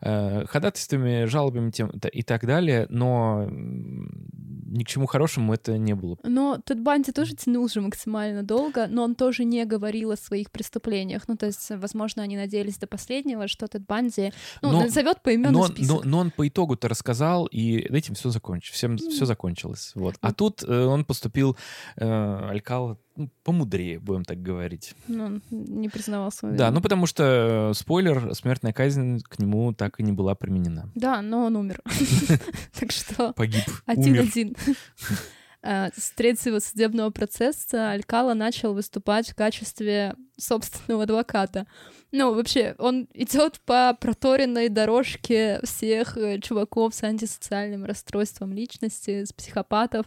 э, 0.00 0.46
ходатайствами, 0.46 1.24
жалобами 1.26 1.70
тем, 1.70 1.88
и 1.90 2.22
так 2.22 2.46
далее, 2.46 2.86
но 2.90 3.46
ни 3.50 4.82
к 4.84 4.88
чему 4.88 5.06
хорошему 5.06 5.54
это 5.54 5.78
не 5.78 5.94
было. 5.94 6.18
Но 6.24 6.58
Тед 6.64 6.80
Банди 6.82 7.12
тоже 7.12 7.34
тянул 7.34 7.68
же 7.68 7.80
максимально 7.80 8.42
долго, 8.42 8.86
но 8.88 9.04
он 9.04 9.14
тоже 9.14 9.44
не 9.44 9.64
говорил 9.64 10.10
о 10.10 10.16
своих 10.16 10.50
преступлениях. 10.50 11.22
Ну, 11.28 11.36
то 11.36 11.46
есть, 11.46 11.70
возможно, 11.70 12.22
они 12.22 12.36
надеялись 12.36 12.76
до 12.78 12.86
последнего, 12.86 13.48
что 13.48 13.66
Тед 13.68 13.86
Банди 13.86 14.32
ну, 14.62 14.72
Но- 14.72 14.80
назовет 14.82 15.22
поименный 15.22 15.52
Но, 15.52 15.66
список. 15.66 16.04
но, 16.04 16.10
но 16.10 16.18
он 16.18 16.30
по 16.30 16.46
итогу-то 16.46 16.88
рассказал, 16.88 17.46
и 17.46 17.76
этим 17.78 18.14
все 18.14 18.30
закончилось. 18.30 18.76
Всем, 18.76 18.96
все 18.98 19.24
закончилось. 19.24 19.92
Вот. 19.94 20.16
А 20.20 20.28
Вот. 20.28 20.36
тут 20.36 20.62
э, 20.64 20.84
он 20.84 21.04
поступил, 21.04 21.56
э, 21.96 22.48
Алькал, 22.50 22.88
ну, 22.88 22.96
помудрее, 23.42 23.98
будем 23.98 24.24
так 24.24 24.40
говорить. 24.42 24.94
Ну, 25.08 25.40
не 25.50 25.88
признавал 25.88 26.30
свою 26.32 26.56
Да, 26.56 26.66
вину. 26.66 26.76
ну 26.76 26.82
потому 26.82 27.06
что, 27.06 27.70
э, 27.70 27.74
спойлер, 27.74 28.34
смертная 28.34 28.72
казнь 28.72 29.20
к 29.22 29.38
нему 29.38 29.72
так 29.72 29.98
и 30.00 30.02
не 30.02 30.12
была 30.12 30.34
применена. 30.34 30.90
Да, 30.94 31.22
но 31.22 31.44
он 31.46 31.56
умер. 31.56 31.80
Так 32.78 32.92
что 32.92 33.32
Погиб, 33.32 33.64
один-один. 33.86 34.54
А, 35.62 35.90
С 35.96 36.10
третьего 36.12 36.58
судебного 36.60 37.10
процесса 37.10 37.90
Алькала 37.90 38.34
начал 38.34 38.72
выступать 38.74 39.30
в 39.30 39.34
качестве 39.34 40.14
собственного 40.36 41.04
адвоката. 41.04 41.66
Ну, 42.12 42.34
вообще, 42.34 42.74
он 42.78 43.08
идет 43.14 43.60
по 43.66 43.96
проторенной 44.00 44.68
дорожке 44.68 45.60
всех 45.64 46.16
э, 46.16 46.40
чуваков 46.40 46.94
с 46.94 47.02
антисоциальным 47.02 47.84
расстройством 47.84 48.52
личности, 48.52 49.24
с 49.24 49.32
психопатов. 49.32 50.06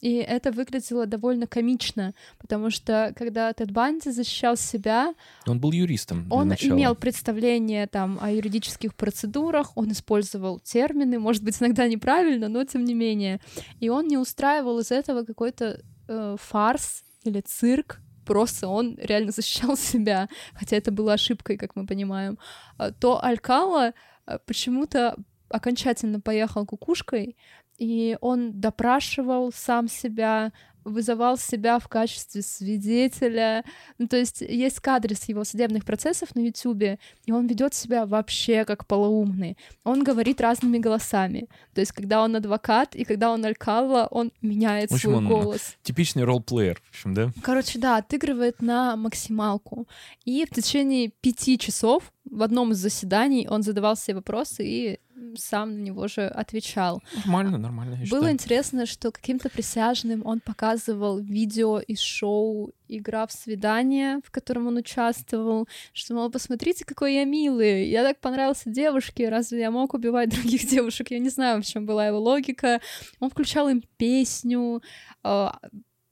И 0.00 0.14
это 0.14 0.52
выглядело 0.52 1.06
довольно 1.06 1.46
комично, 1.46 2.14
потому 2.38 2.70
что 2.70 3.12
когда 3.16 3.52
Тед 3.52 3.72
Банди 3.72 4.10
защищал 4.10 4.56
себя, 4.56 5.14
Он 5.46 5.58
был 5.58 5.72
юристом 5.72 6.26
он 6.30 6.48
начала. 6.48 6.76
имел 6.76 6.94
представление 6.94 7.86
там 7.86 8.18
о 8.22 8.30
юридических 8.30 8.94
процедурах, 8.94 9.72
он 9.76 9.90
использовал 9.92 10.60
термины, 10.60 11.18
может 11.18 11.42
быть, 11.42 11.60
иногда 11.60 11.88
неправильно, 11.88 12.48
но 12.48 12.64
тем 12.64 12.84
не 12.84 12.94
менее. 12.94 13.40
И 13.80 13.88
он 13.88 14.06
не 14.06 14.16
устраивал 14.16 14.78
из 14.78 14.90
этого 14.92 15.24
какой-то 15.24 15.82
э, 16.08 16.36
фарс 16.40 17.02
или 17.24 17.40
цирк, 17.40 18.00
просто 18.30 18.68
он 18.68 18.96
реально 18.96 19.32
защищал 19.36 19.76
себя, 19.76 20.28
хотя 20.54 20.76
это 20.76 20.92
было 20.92 21.14
ошибкой, 21.14 21.56
как 21.56 21.74
мы 21.74 21.84
понимаем. 21.84 22.38
А 22.78 22.92
То 22.92 23.18
Алькала 23.24 23.92
э, 24.26 24.38
почему-то 24.46 25.16
окончательно 25.48 26.20
поехал 26.20 26.64
кукушкой, 26.64 27.36
и 27.78 28.16
он 28.20 28.60
допрашивал 28.60 29.50
сам 29.52 29.88
себя, 29.88 30.52
вызывал 30.84 31.36
себя 31.38 31.78
в 31.78 31.88
качестве 31.88 32.42
свидетеля. 32.42 33.64
Ну, 33.98 34.06
то 34.08 34.16
есть 34.16 34.40
есть 34.40 34.80
кадры 34.80 35.14
с 35.14 35.24
его 35.28 35.44
судебных 35.44 35.84
процессов 35.84 36.34
на 36.34 36.40
Ютубе, 36.40 36.98
и 37.26 37.32
он 37.32 37.46
ведет 37.46 37.74
себя 37.74 38.06
вообще 38.06 38.64
как 38.64 38.86
полоумный. 38.86 39.56
Он 39.84 40.02
говорит 40.04 40.40
разными 40.40 40.78
голосами. 40.78 41.48
То 41.74 41.80
есть 41.80 41.92
когда 41.92 42.22
он 42.22 42.36
адвокат 42.36 42.94
и 42.96 43.04
когда 43.04 43.30
он 43.32 43.44
алькала, 43.44 44.08
он 44.10 44.32
меняет 44.42 44.90
В 44.90 44.94
общем, 44.94 45.10
свой 45.10 45.16
он- 45.18 45.28
голос. 45.28 45.76
Типичный 45.82 46.24
ролл-плеер, 46.24 46.80
в 46.84 46.88
общем, 46.90 47.14
да? 47.14 47.30
Короче, 47.42 47.78
да, 47.78 47.96
отыгрывает 47.98 48.60
на 48.62 48.96
максималку. 48.96 49.86
И 50.24 50.44
в 50.44 50.54
течение 50.54 51.10
пяти 51.20 51.58
часов 51.58 52.12
в 52.24 52.42
одном 52.42 52.72
из 52.72 52.78
заседаний 52.78 53.48
он 53.48 53.62
задавал 53.62 53.96
себе 53.96 54.16
вопросы 54.16 54.64
и 54.64 55.00
сам 55.36 55.74
на 55.74 55.78
него 55.78 56.08
же 56.08 56.26
отвечал. 56.26 57.02
Нормально, 57.16 57.58
нормально. 57.58 57.96
Было 57.96 58.06
считаю. 58.06 58.32
интересно, 58.32 58.86
что 58.86 59.10
каким-то 59.10 59.50
присяжным 59.50 60.24
он 60.24 60.40
показывал 60.40 61.18
видео 61.18 61.78
из 61.78 62.00
шоу 62.00 62.72
«Игра 62.88 63.26
в 63.26 63.32
свидание», 63.32 64.20
в 64.24 64.30
котором 64.30 64.66
он 64.66 64.76
участвовал, 64.76 65.68
что, 65.92 66.14
мол, 66.14 66.30
посмотрите, 66.30 66.84
какой 66.84 67.14
я 67.14 67.24
милый, 67.24 67.88
я 67.88 68.02
так 68.02 68.20
понравился 68.20 68.70
девушке, 68.70 69.28
разве 69.28 69.60
я 69.60 69.70
мог 69.70 69.94
убивать 69.94 70.30
других 70.30 70.66
девушек? 70.68 71.10
Я 71.10 71.18
не 71.18 71.28
знаю, 71.28 71.62
в 71.62 71.66
чем 71.66 71.86
была 71.86 72.06
его 72.06 72.18
логика. 72.18 72.80
Он 73.18 73.30
включал 73.30 73.68
им 73.68 73.82
песню, 73.96 74.82
а, 75.22 75.58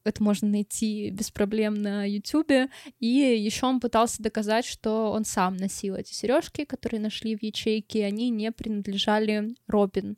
это 0.08 0.22
можно 0.22 0.48
найти 0.48 1.10
без 1.10 1.30
проблем 1.30 1.74
на 1.74 2.04
Ютубе. 2.04 2.68
И 2.98 3.06
еще 3.06 3.66
он 3.66 3.80
пытался 3.80 4.22
доказать, 4.22 4.64
что 4.64 5.12
он 5.12 5.24
сам 5.24 5.56
носил 5.56 5.94
эти 5.94 6.12
сережки, 6.12 6.64
которые 6.64 7.00
нашли 7.00 7.36
в 7.36 7.42
ячейке, 7.42 8.04
они 8.04 8.30
не 8.30 8.50
принадлежали 8.52 9.54
Робин. 9.66 10.16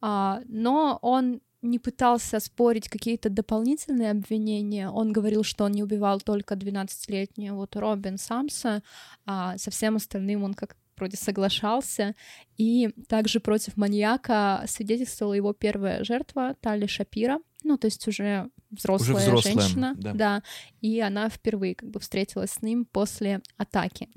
А, 0.00 0.40
но 0.46 0.98
он 1.02 1.40
не 1.62 1.78
пытался 1.78 2.40
спорить 2.40 2.88
какие-то 2.88 3.28
дополнительные 3.28 4.12
обвинения. 4.12 4.88
Он 4.88 5.12
говорил, 5.12 5.44
что 5.44 5.64
он 5.64 5.72
не 5.72 5.82
убивал 5.82 6.20
только 6.20 6.54
12-летнюю 6.54 7.54
вот 7.54 7.76
Робин 7.76 8.16
Самса, 8.16 8.82
а 9.26 9.58
со 9.58 9.70
всем 9.70 9.96
остальным 9.96 10.42
он 10.42 10.54
как 10.54 10.76
вроде 10.96 11.16
соглашался. 11.16 12.14
И 12.56 12.90
также 13.08 13.40
против 13.40 13.76
маньяка 13.76 14.64
свидетельствовала 14.66 15.34
его 15.34 15.52
первая 15.52 16.04
жертва 16.04 16.56
Тали 16.60 16.86
Шапира, 16.86 17.40
ну, 17.62 17.76
то 17.76 17.86
есть 17.86 18.06
уже 18.08 18.50
взрослая, 18.70 19.16
Уже 19.16 19.24
взрослая, 19.26 19.54
женщина, 19.54 19.94
да. 19.96 20.42
и 20.80 21.00
она 21.00 21.28
впервые 21.28 21.74
как 21.74 21.90
бы 21.90 22.00
встретилась 22.00 22.52
с 22.52 22.62
ним 22.62 22.84
после 22.84 23.40
атаки. 23.56 24.08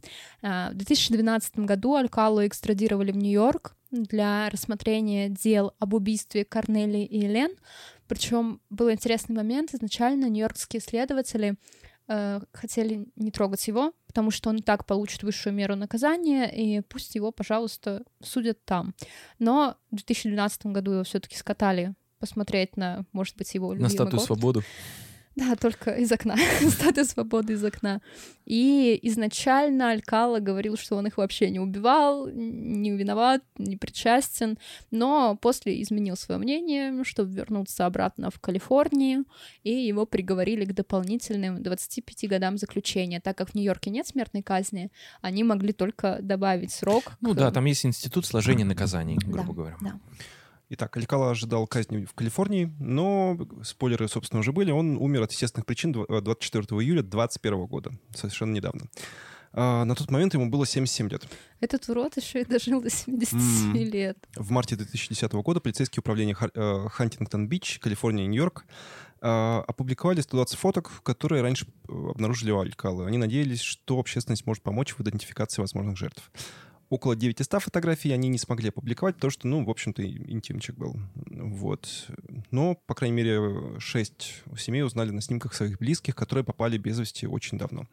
А, 0.42 0.72
В 0.72 0.76
2012 0.76 1.60
году 1.60 1.96
Алькалу 1.96 2.46
экстрадировали 2.46 3.12
в 3.12 3.18
Нью-Йорк 3.18 3.76
для 3.92 4.50
рассмотрения 4.50 5.30
дел 5.30 5.74
об 5.80 5.94
убийстве 5.94 6.46
Корнели 6.46 7.00
и 7.00 7.26
Элен. 7.26 7.52
Причем 8.08 8.60
был 8.70 8.92
интересный 8.92 9.36
момент. 9.36 9.74
Изначально 9.74 10.30
нью-йоркские 10.30 10.82
следователи 10.82 11.56
э, 12.08 12.42
хотели 12.52 13.08
не 13.16 13.32
трогать 13.32 13.68
его, 13.68 13.94
потому 14.08 14.32
что 14.32 14.50
он 14.50 14.58
и 14.58 14.62
так 14.62 14.86
получит 14.86 15.24
высшую 15.24 15.54
меру 15.54 15.76
наказания, 15.76 16.46
и 16.46 16.82
пусть 16.82 17.16
его, 17.16 17.32
пожалуйста, 17.32 18.04
судят 18.22 18.64
там. 18.66 18.94
Но 19.40 19.78
в 19.92 19.96
2012 19.96 20.68
году 20.68 20.92
его 20.92 21.04
все-таки 21.04 21.36
скатали 21.36 21.94
посмотреть 22.24 22.78
на, 22.78 23.04
может 23.12 23.36
быть, 23.36 23.54
его 23.54 23.74
На 23.74 23.90
статую 23.90 24.12
город. 24.12 24.26
свободу. 24.26 24.64
Да, 25.36 25.56
только 25.56 25.90
из 25.96 26.12
окна. 26.12 26.36
Статуя 26.70 27.06
свободы 27.06 27.54
из 27.54 27.64
окна. 27.66 28.02
И 28.46 29.00
изначально 29.02 29.90
Алькала 29.90 30.38
говорил, 30.40 30.78
что 30.78 30.96
он 30.96 31.08
их 31.08 31.18
вообще 31.18 31.50
не 31.50 31.60
убивал, 31.60 32.28
не 32.30 32.92
виноват, 32.92 33.42
не 33.58 33.76
причастен, 33.76 34.60
но 34.92 35.36
после 35.42 35.82
изменил 35.82 36.18
свое 36.18 36.40
мнение, 36.40 37.04
чтобы 37.04 37.34
вернуться 37.34 37.88
обратно 37.88 38.30
в 38.30 38.40
Калифорнию, 38.40 39.26
и 39.64 39.72
его 39.72 40.06
приговорили 40.06 40.66
к 40.66 40.74
дополнительным 40.76 41.64
25 41.64 42.30
годам 42.30 42.60
заключения. 42.60 43.20
Так 43.20 43.36
как 43.36 43.50
в 43.50 43.56
Нью-Йорке 43.56 43.90
нет 43.90 44.06
смертной 44.06 44.44
казни, 44.44 44.92
они 45.24 45.44
могли 45.44 45.74
только 45.74 46.20
добавить 46.22 46.72
срок. 46.72 47.14
Ну 47.22 47.34
к- 47.34 47.38
да, 47.38 47.50
там 47.50 47.66
есть 47.66 47.88
институт 47.88 48.28
сложения 48.28 48.66
наказаний, 48.66 49.16
грубо 49.18 49.48
Да, 49.48 49.54
говоря. 49.54 49.78
да. 49.82 50.00
Итак, 50.70 50.96
Алькала 50.98 51.32
ожидал 51.32 51.68
казни 51.68 52.06
в 52.06 52.14
Калифорнии, 52.14 52.74
но 52.80 53.38
спойлеры, 53.64 54.08
собственно, 54.08 54.40
уже 54.40 54.52
были. 54.52 54.72
Он 54.72 54.98
умер 54.98 55.24
от 55.24 55.32
естественных 55.32 55.66
причин 55.66 55.92
дв- 55.92 56.22
24 56.22 56.64
июля 56.82 57.02
2021 57.04 57.66
года, 57.68 57.92
совершенно 58.16 58.54
недавно. 58.54 58.86
А, 59.56 59.84
на 59.86 59.94
тот 59.94 60.10
момент 60.10 60.34
ему 60.34 60.50
было 60.50 60.66
77 60.66 61.10
лет. 61.10 61.28
Этот 61.60 61.88
урод 61.90 62.18
еще 62.18 62.42
и 62.42 62.46
дожил 62.46 62.82
до 62.82 62.90
77 62.90 63.70
М. 63.70 63.74
лет. 63.92 64.18
В 64.36 64.50
марте 64.50 64.76
2010 64.76 65.32
года 65.44 65.60
полицейские 65.60 66.02
управления 66.02 66.36
э, 66.56 66.88
Хантингтон-Бич, 66.90 67.78
Калифорния 67.80 68.26
Нью-Йорк 68.26 68.66
э, 69.22 69.28
опубликовали 69.68 70.22
120 70.22 70.58
фоток, 70.58 70.92
которые 71.04 71.44
раньше 71.44 71.68
э, 71.68 71.92
обнаружили 71.92 72.50
у 72.50 72.60
Алькалы. 72.62 73.06
Они 73.06 73.20
надеялись, 73.20 73.62
что 73.62 74.00
общественность 74.00 74.48
может 74.48 74.64
помочь 74.64 74.94
в 74.98 75.02
идентификации 75.02 75.62
возможных 75.62 75.98
жертв. 75.98 76.32
Около 76.94 77.16
900 77.16 77.60
фотографий 77.64 78.12
они 78.12 78.28
не 78.30 78.38
смогли 78.38 78.70
опубликовать, 78.70 79.16
потому 79.16 79.32
что, 79.32 79.48
ну, 79.48 79.66
в 79.66 79.70
общем-то, 79.72 80.06
интимчик 80.06 80.76
был. 80.76 80.96
Вот. 81.16 82.08
Но, 82.52 82.76
по 82.86 82.94
крайней 82.94 83.16
мере, 83.18 83.80
шесть 83.80 84.44
семей 84.60 84.84
узнали 84.84 85.10
на 85.10 85.20
снимках 85.20 85.56
своих 85.56 85.80
близких, 85.80 86.16
которые 86.16 86.46
пропали 86.46 86.78
без 86.78 87.00
вести 87.00 87.26
очень 87.26 87.58
давно. 87.58 87.88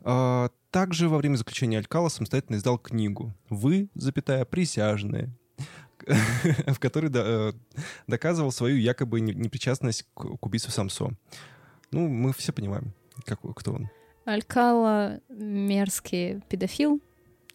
А, 0.00 0.48
Также 0.70 1.10
во 1.10 1.18
время 1.18 1.36
заключения 1.36 1.76
Алькала 1.76 2.08
самостоятельно 2.08 2.56
издал 2.56 2.78
книгу 2.78 3.34
«Вы, 3.50 3.90
запятая, 3.94 4.46
присяжные», 4.46 5.30
в 6.66 6.78
которой 6.78 7.10
э, 7.14 7.52
доказывал 8.06 8.52
свою 8.52 8.78
якобы 8.78 9.20
не- 9.20 9.34
непричастность 9.34 10.06
к 10.14 10.42
убийству 10.46 10.72
Самсо. 10.72 11.10
Ну, 11.90 12.08
мы 12.08 12.32
все 12.32 12.54
понимаем, 12.54 12.94
какой, 13.26 13.52
кто 13.52 13.74
он. 13.74 13.90
Алькала 14.24 15.20
мерзкий 15.28 16.40
педофил, 16.48 17.02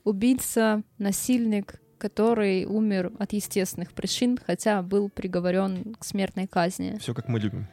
убийца, 0.03 0.83
насильник, 0.97 1.81
который 1.97 2.65
умер 2.65 3.11
от 3.19 3.33
естественных 3.33 3.93
причин, 3.93 4.39
хотя 4.43 4.81
был 4.81 5.09
приговорен 5.09 5.95
к 5.95 6.05
смертной 6.05 6.47
казни. 6.47 6.97
Все, 6.99 7.13
как 7.13 7.27
мы 7.27 7.39
любим. 7.39 7.67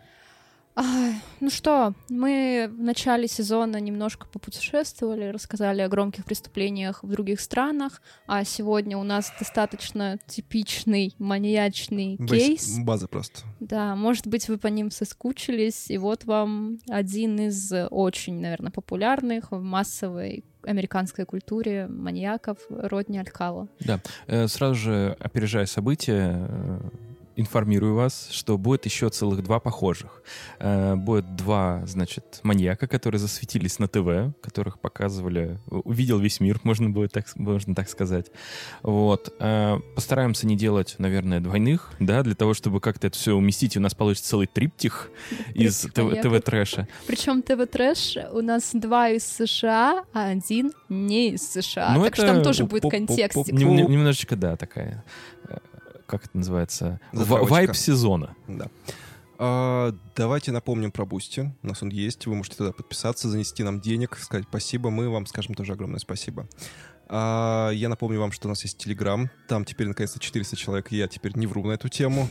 Ну 1.40 1.50
что, 1.50 1.94
мы 2.10 2.70
в 2.70 2.80
начале 2.82 3.28
сезона 3.28 3.78
немножко 3.80 4.26
попутешествовали, 4.26 5.24
рассказали 5.26 5.80
о 5.80 5.88
громких 5.88 6.24
преступлениях 6.24 7.02
в 7.02 7.08
других 7.10 7.40
странах, 7.40 8.02
а 8.26 8.44
сегодня 8.44 8.98
у 8.98 9.02
нас 9.02 9.32
достаточно 9.38 10.18
типичный 10.26 11.14
маньячный 11.18 12.16
Баз- 12.18 12.30
кейс. 12.30 12.78
База 12.80 13.08
просто. 13.08 13.40
Да, 13.60 13.96
может 13.96 14.26
быть, 14.26 14.48
вы 14.48 14.58
по 14.58 14.66
ним 14.66 14.90
соскучились, 14.90 15.90
и 15.90 15.98
вот 15.98 16.24
вам 16.24 16.78
один 16.88 17.38
из 17.40 17.72
очень, 17.90 18.40
наверное, 18.40 18.70
популярных 18.70 19.52
в 19.52 19.60
массовой 19.62 20.44
американской 20.62 21.24
культуре 21.24 21.86
маньяков 21.86 22.58
Родни 22.68 23.18
Алькала. 23.18 23.68
Э, 24.26 24.48
Сразу 24.48 24.74
же, 24.74 25.16
опережая 25.20 25.66
события, 25.66 26.46
э, 26.48 26.80
информирую 27.36 27.94
вас, 27.94 28.28
что 28.32 28.56
будет 28.58 28.84
еще 28.86 29.08
целых 29.10 29.42
два 29.42 29.60
похожих. 29.60 30.22
Э, 30.58 30.94
Будет 30.96 31.36
два, 31.36 31.82
значит, 31.86 32.40
маньяка, 32.42 32.86
которые 32.88 33.18
засветились 33.18 33.78
на 33.78 33.88
ТВ, 33.88 34.34
которых 34.40 34.80
показывали, 34.80 35.58
увидел 35.68 36.18
весь 36.18 36.40
мир, 36.40 36.58
можно 36.62 36.90
будет 36.90 37.12
так, 37.12 37.26
можно 37.36 37.74
так 37.74 37.88
сказать. 37.88 38.26
Вот. 38.82 39.34
Э, 39.38 39.78
Постараемся 39.94 40.46
не 40.46 40.56
делать, 40.56 40.94
наверное, 40.98 41.40
двойных, 41.40 41.92
да, 42.00 42.22
для 42.22 42.34
того, 42.34 42.54
чтобы 42.54 42.80
как-то 42.80 43.06
это 43.08 43.16
все 43.16 43.34
уместить. 43.34 43.76
У 43.76 43.80
нас 43.80 43.94
получится 43.94 44.30
целый 44.30 44.46
триптих 44.46 45.10
из. 45.54 45.80
ТВ-трэша. 45.94 46.88
Причем 47.06 47.42
ТВ 47.42 47.70
Трэш 47.70 48.16
у 48.32 48.40
нас 48.40 48.70
два 48.72 49.10
из 49.10 49.24
США, 49.26 50.04
а 50.12 50.28
один 50.28 50.72
не 50.88 51.30
из 51.30 51.46
США. 51.52 51.92
Ну, 51.94 52.04
так 52.04 52.14
что 52.14 52.26
там 52.26 52.42
тоже 52.42 52.64
будет 52.64 52.84
Нем- 53.52 53.76
нем- 53.76 53.90
Немножечко, 53.90 54.36
да, 54.36 54.56
такая... 54.56 55.04
Как 56.06 56.24
это 56.26 56.36
называется? 56.36 57.00
vibe 57.12 57.74
сезона. 57.74 58.36
Да. 58.48 58.68
А, 59.38 59.94
давайте 60.14 60.52
напомним 60.52 60.90
про 60.90 61.04
Boosty. 61.04 61.52
У 61.62 61.66
нас 61.66 61.82
он 61.82 61.90
есть. 61.90 62.26
Вы 62.26 62.34
можете 62.34 62.56
туда 62.56 62.72
подписаться, 62.72 63.28
занести 63.28 63.62
нам 63.62 63.80
денег, 63.80 64.16
сказать 64.18 64.46
спасибо. 64.48 64.90
Мы 64.90 65.08
вам 65.08 65.26
скажем 65.26 65.54
тоже 65.54 65.72
огромное 65.72 65.98
спасибо. 65.98 66.48
А, 67.08 67.70
я 67.70 67.88
напомню 67.88 68.20
вам, 68.20 68.32
что 68.32 68.48
у 68.48 68.50
нас 68.50 68.62
есть 68.62 68.78
Телеграм. 68.78 69.30
Там 69.48 69.64
теперь 69.64 69.88
наконец-то 69.88 70.18
400 70.18 70.56
человек, 70.56 70.90
я 70.90 71.08
теперь 71.08 71.36
не 71.36 71.46
вру 71.46 71.64
на 71.64 71.72
эту 71.72 71.88
тему. 71.88 72.28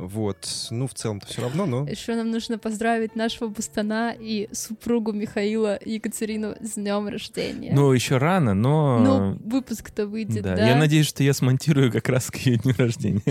Вот. 0.00 0.48
Ну, 0.70 0.86
в 0.86 0.94
целом-то 0.94 1.26
все 1.26 1.42
равно, 1.42 1.66
но... 1.66 1.86
Еще 1.86 2.14
нам 2.14 2.30
нужно 2.30 2.58
поздравить 2.58 3.16
нашего 3.16 3.48
Бустана 3.48 4.16
и 4.18 4.48
супругу 4.50 5.12
Михаила 5.12 5.78
Екатерину 5.84 6.56
с 6.58 6.74
днем 6.74 7.06
рождения. 7.08 7.72
Ну, 7.74 7.92
еще 7.92 8.16
рано, 8.16 8.54
но... 8.54 8.98
Ну, 8.98 9.38
выпуск-то 9.44 10.06
выйдет, 10.06 10.42
да? 10.42 10.56
да, 10.56 10.68
Я 10.68 10.76
надеюсь, 10.76 11.06
что 11.06 11.22
я 11.22 11.34
смонтирую 11.34 11.92
как 11.92 12.08
раз 12.08 12.30
к 12.30 12.36
ее 12.36 12.56
дню 12.56 12.74
рождения. 12.78 13.22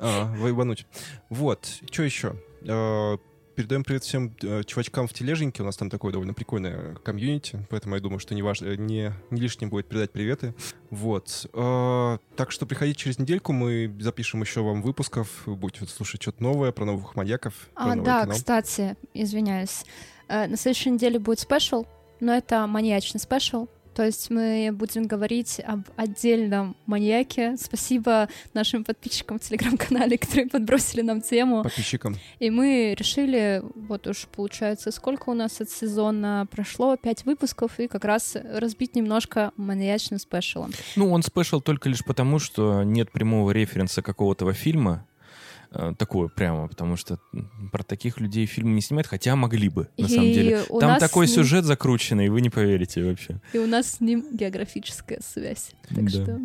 А, 0.00 0.34
вайбануть. 0.36 0.86
Вот. 1.30 1.68
Что 1.88 2.02
еще? 2.02 2.34
Передаем 3.54 3.84
привет 3.84 4.02
всем 4.02 4.34
э, 4.42 4.62
чувачкам 4.64 5.06
в 5.06 5.12
тележеньке. 5.12 5.62
У 5.62 5.66
нас 5.66 5.76
там 5.76 5.90
такое 5.90 6.10
довольно 6.10 6.32
прикольное 6.32 6.94
комьюнити, 7.04 7.66
поэтому 7.68 7.94
я 7.96 8.00
думаю, 8.00 8.18
что 8.18 8.34
не, 8.34 8.40
важно, 8.40 8.76
не, 8.76 9.12
не 9.30 9.40
лишним 9.42 9.68
будет 9.68 9.86
передать 9.88 10.10
приветы. 10.10 10.54
Вот. 10.88 11.46
А, 11.52 12.16
так 12.34 12.50
что 12.50 12.64
приходите 12.64 12.98
через 12.98 13.18
недельку, 13.18 13.52
мы 13.52 13.94
запишем 14.00 14.40
еще 14.40 14.62
вам 14.62 14.80
выпусков. 14.80 15.46
Вы 15.46 15.56
будете 15.56 15.84
слушать 15.84 16.22
что-то 16.22 16.42
новое 16.42 16.72
про 16.72 16.86
новых 16.86 17.14
маньяков, 17.14 17.68
А, 17.74 17.94
да, 17.96 18.22
кино. 18.22 18.32
кстати, 18.32 18.96
извиняюсь. 19.12 19.84
Э, 20.28 20.46
На 20.46 20.56
следующей 20.56 20.88
неделе 20.90 21.18
будет 21.18 21.40
special, 21.40 21.84
но 22.20 22.32
это 22.34 22.66
маньячный 22.66 23.20
special. 23.20 23.68
То 23.94 24.04
есть 24.04 24.30
мы 24.30 24.70
будем 24.72 25.06
говорить 25.06 25.60
об 25.64 25.82
отдельном 25.96 26.76
маньяке. 26.86 27.56
Спасибо 27.58 28.28
нашим 28.54 28.84
подписчикам 28.84 29.38
в 29.38 29.42
Телеграм-канале, 29.42 30.18
которые 30.22 30.48
подбросили 30.48 31.02
нам 31.02 31.20
тему. 31.20 31.62
Подписчикам. 31.62 32.16
И 32.38 32.50
мы 32.50 32.94
решили, 32.98 33.62
вот 33.74 34.06
уж 34.06 34.26
получается, 34.26 34.90
сколько 34.90 35.30
у 35.30 35.34
нас 35.34 35.60
от 35.60 35.70
сезона 35.70 36.46
прошло, 36.50 36.96
пять 36.96 37.24
выпусков, 37.24 37.78
и 37.78 37.88
как 37.88 38.04
раз 38.04 38.36
разбить 38.42 38.94
немножко 38.96 39.52
маньячным 39.56 40.18
special 40.18 40.56
ом. 40.56 40.72
Ну, 40.96 41.10
он 41.12 41.22
special 41.22 41.60
только 41.60 41.88
лишь 41.88 42.04
потому, 42.04 42.38
что 42.38 42.82
нет 42.82 43.10
прямого 43.10 43.50
референса 43.50 44.02
какого-то 44.02 44.52
фильма, 44.52 45.06
такое 45.98 46.28
прямо, 46.28 46.68
потому 46.68 46.96
что 46.96 47.18
про 47.72 47.82
таких 47.82 48.20
людей 48.20 48.46
фильмы 48.46 48.72
не 48.74 48.80
снимают, 48.82 49.06
хотя 49.06 49.34
могли 49.36 49.68
бы, 49.68 49.88
на 49.96 50.04
И 50.06 50.08
самом 50.08 50.32
деле. 50.32 50.62
Там 50.80 50.98
такой 50.98 51.26
ним- 51.26 51.34
сюжет 51.34 51.64
закрученный, 51.64 52.28
вы 52.28 52.40
не 52.40 52.50
поверите 52.50 53.02
вообще. 53.04 53.40
И 53.52 53.58
у 53.58 53.66
нас 53.66 53.92
с 53.94 54.00
ним 54.00 54.24
географическая 54.32 55.20
связь. 55.20 55.72
Так 55.88 56.04
Да. 56.04 56.10
что 56.10 56.40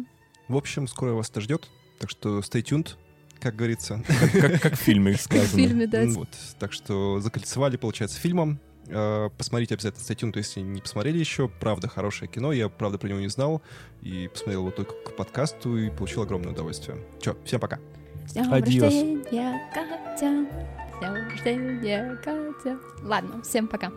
В 0.48 0.56
общем, 0.56 0.88
скоро 0.88 1.12
вас 1.12 1.30
это 1.30 1.42
ждет, 1.42 1.68
так 2.00 2.10
что 2.10 2.40
stay 2.40 2.64
tuned, 2.64 2.96
как 3.42 3.56
говорится. 3.56 4.02
Как, 4.08 4.32
как- 4.32 4.62
как 4.62 4.74
в 4.74 4.78
фильме 4.80 5.14
в 5.18 5.22
сказано. 5.22 5.48
фильме, 5.62 5.88
да. 5.88 6.06
Вот, 6.08 6.30
так 6.60 6.72
что 6.72 7.20
закольцевали, 7.20 7.76
получается, 7.78 8.20
фильмом. 8.20 8.60
Э, 8.90 9.30
Посмотрите 9.38 9.74
обязательно 9.76 10.02
stay 10.04 10.16
tuned, 10.16 10.38
если 10.38 10.62
не 10.62 10.80
посмотрели 10.80 11.18
еще. 11.18 11.50
Правда, 11.50 11.90
хорошее 11.90 12.32
кино. 12.32 12.54
Я, 12.54 12.70
правда, 12.70 12.98
про 12.98 13.10
него 13.10 13.20
не 13.20 13.28
знал. 13.28 13.62
И 14.02 14.30
посмотрел 14.32 14.62
его 14.62 14.72
только 14.72 14.94
к 14.94 15.16
подкасту 15.18 15.78
и 15.78 15.90
получил 15.90 16.22
огромное 16.22 16.54
удовольствие. 16.54 16.98
Че, 17.22 17.36
всем 17.44 17.60
пока. 17.60 17.80
С 18.28 18.34
днем 18.34 18.54
Адьос. 18.54 18.84
рождения, 18.84 19.72
Катя! 19.74 20.18
С 20.18 21.00
днем 21.00 21.30
рождения, 21.30 22.20
Катя! 22.24 22.78
Ладно, 23.02 23.42
всем 23.42 23.68
пока. 23.68 23.90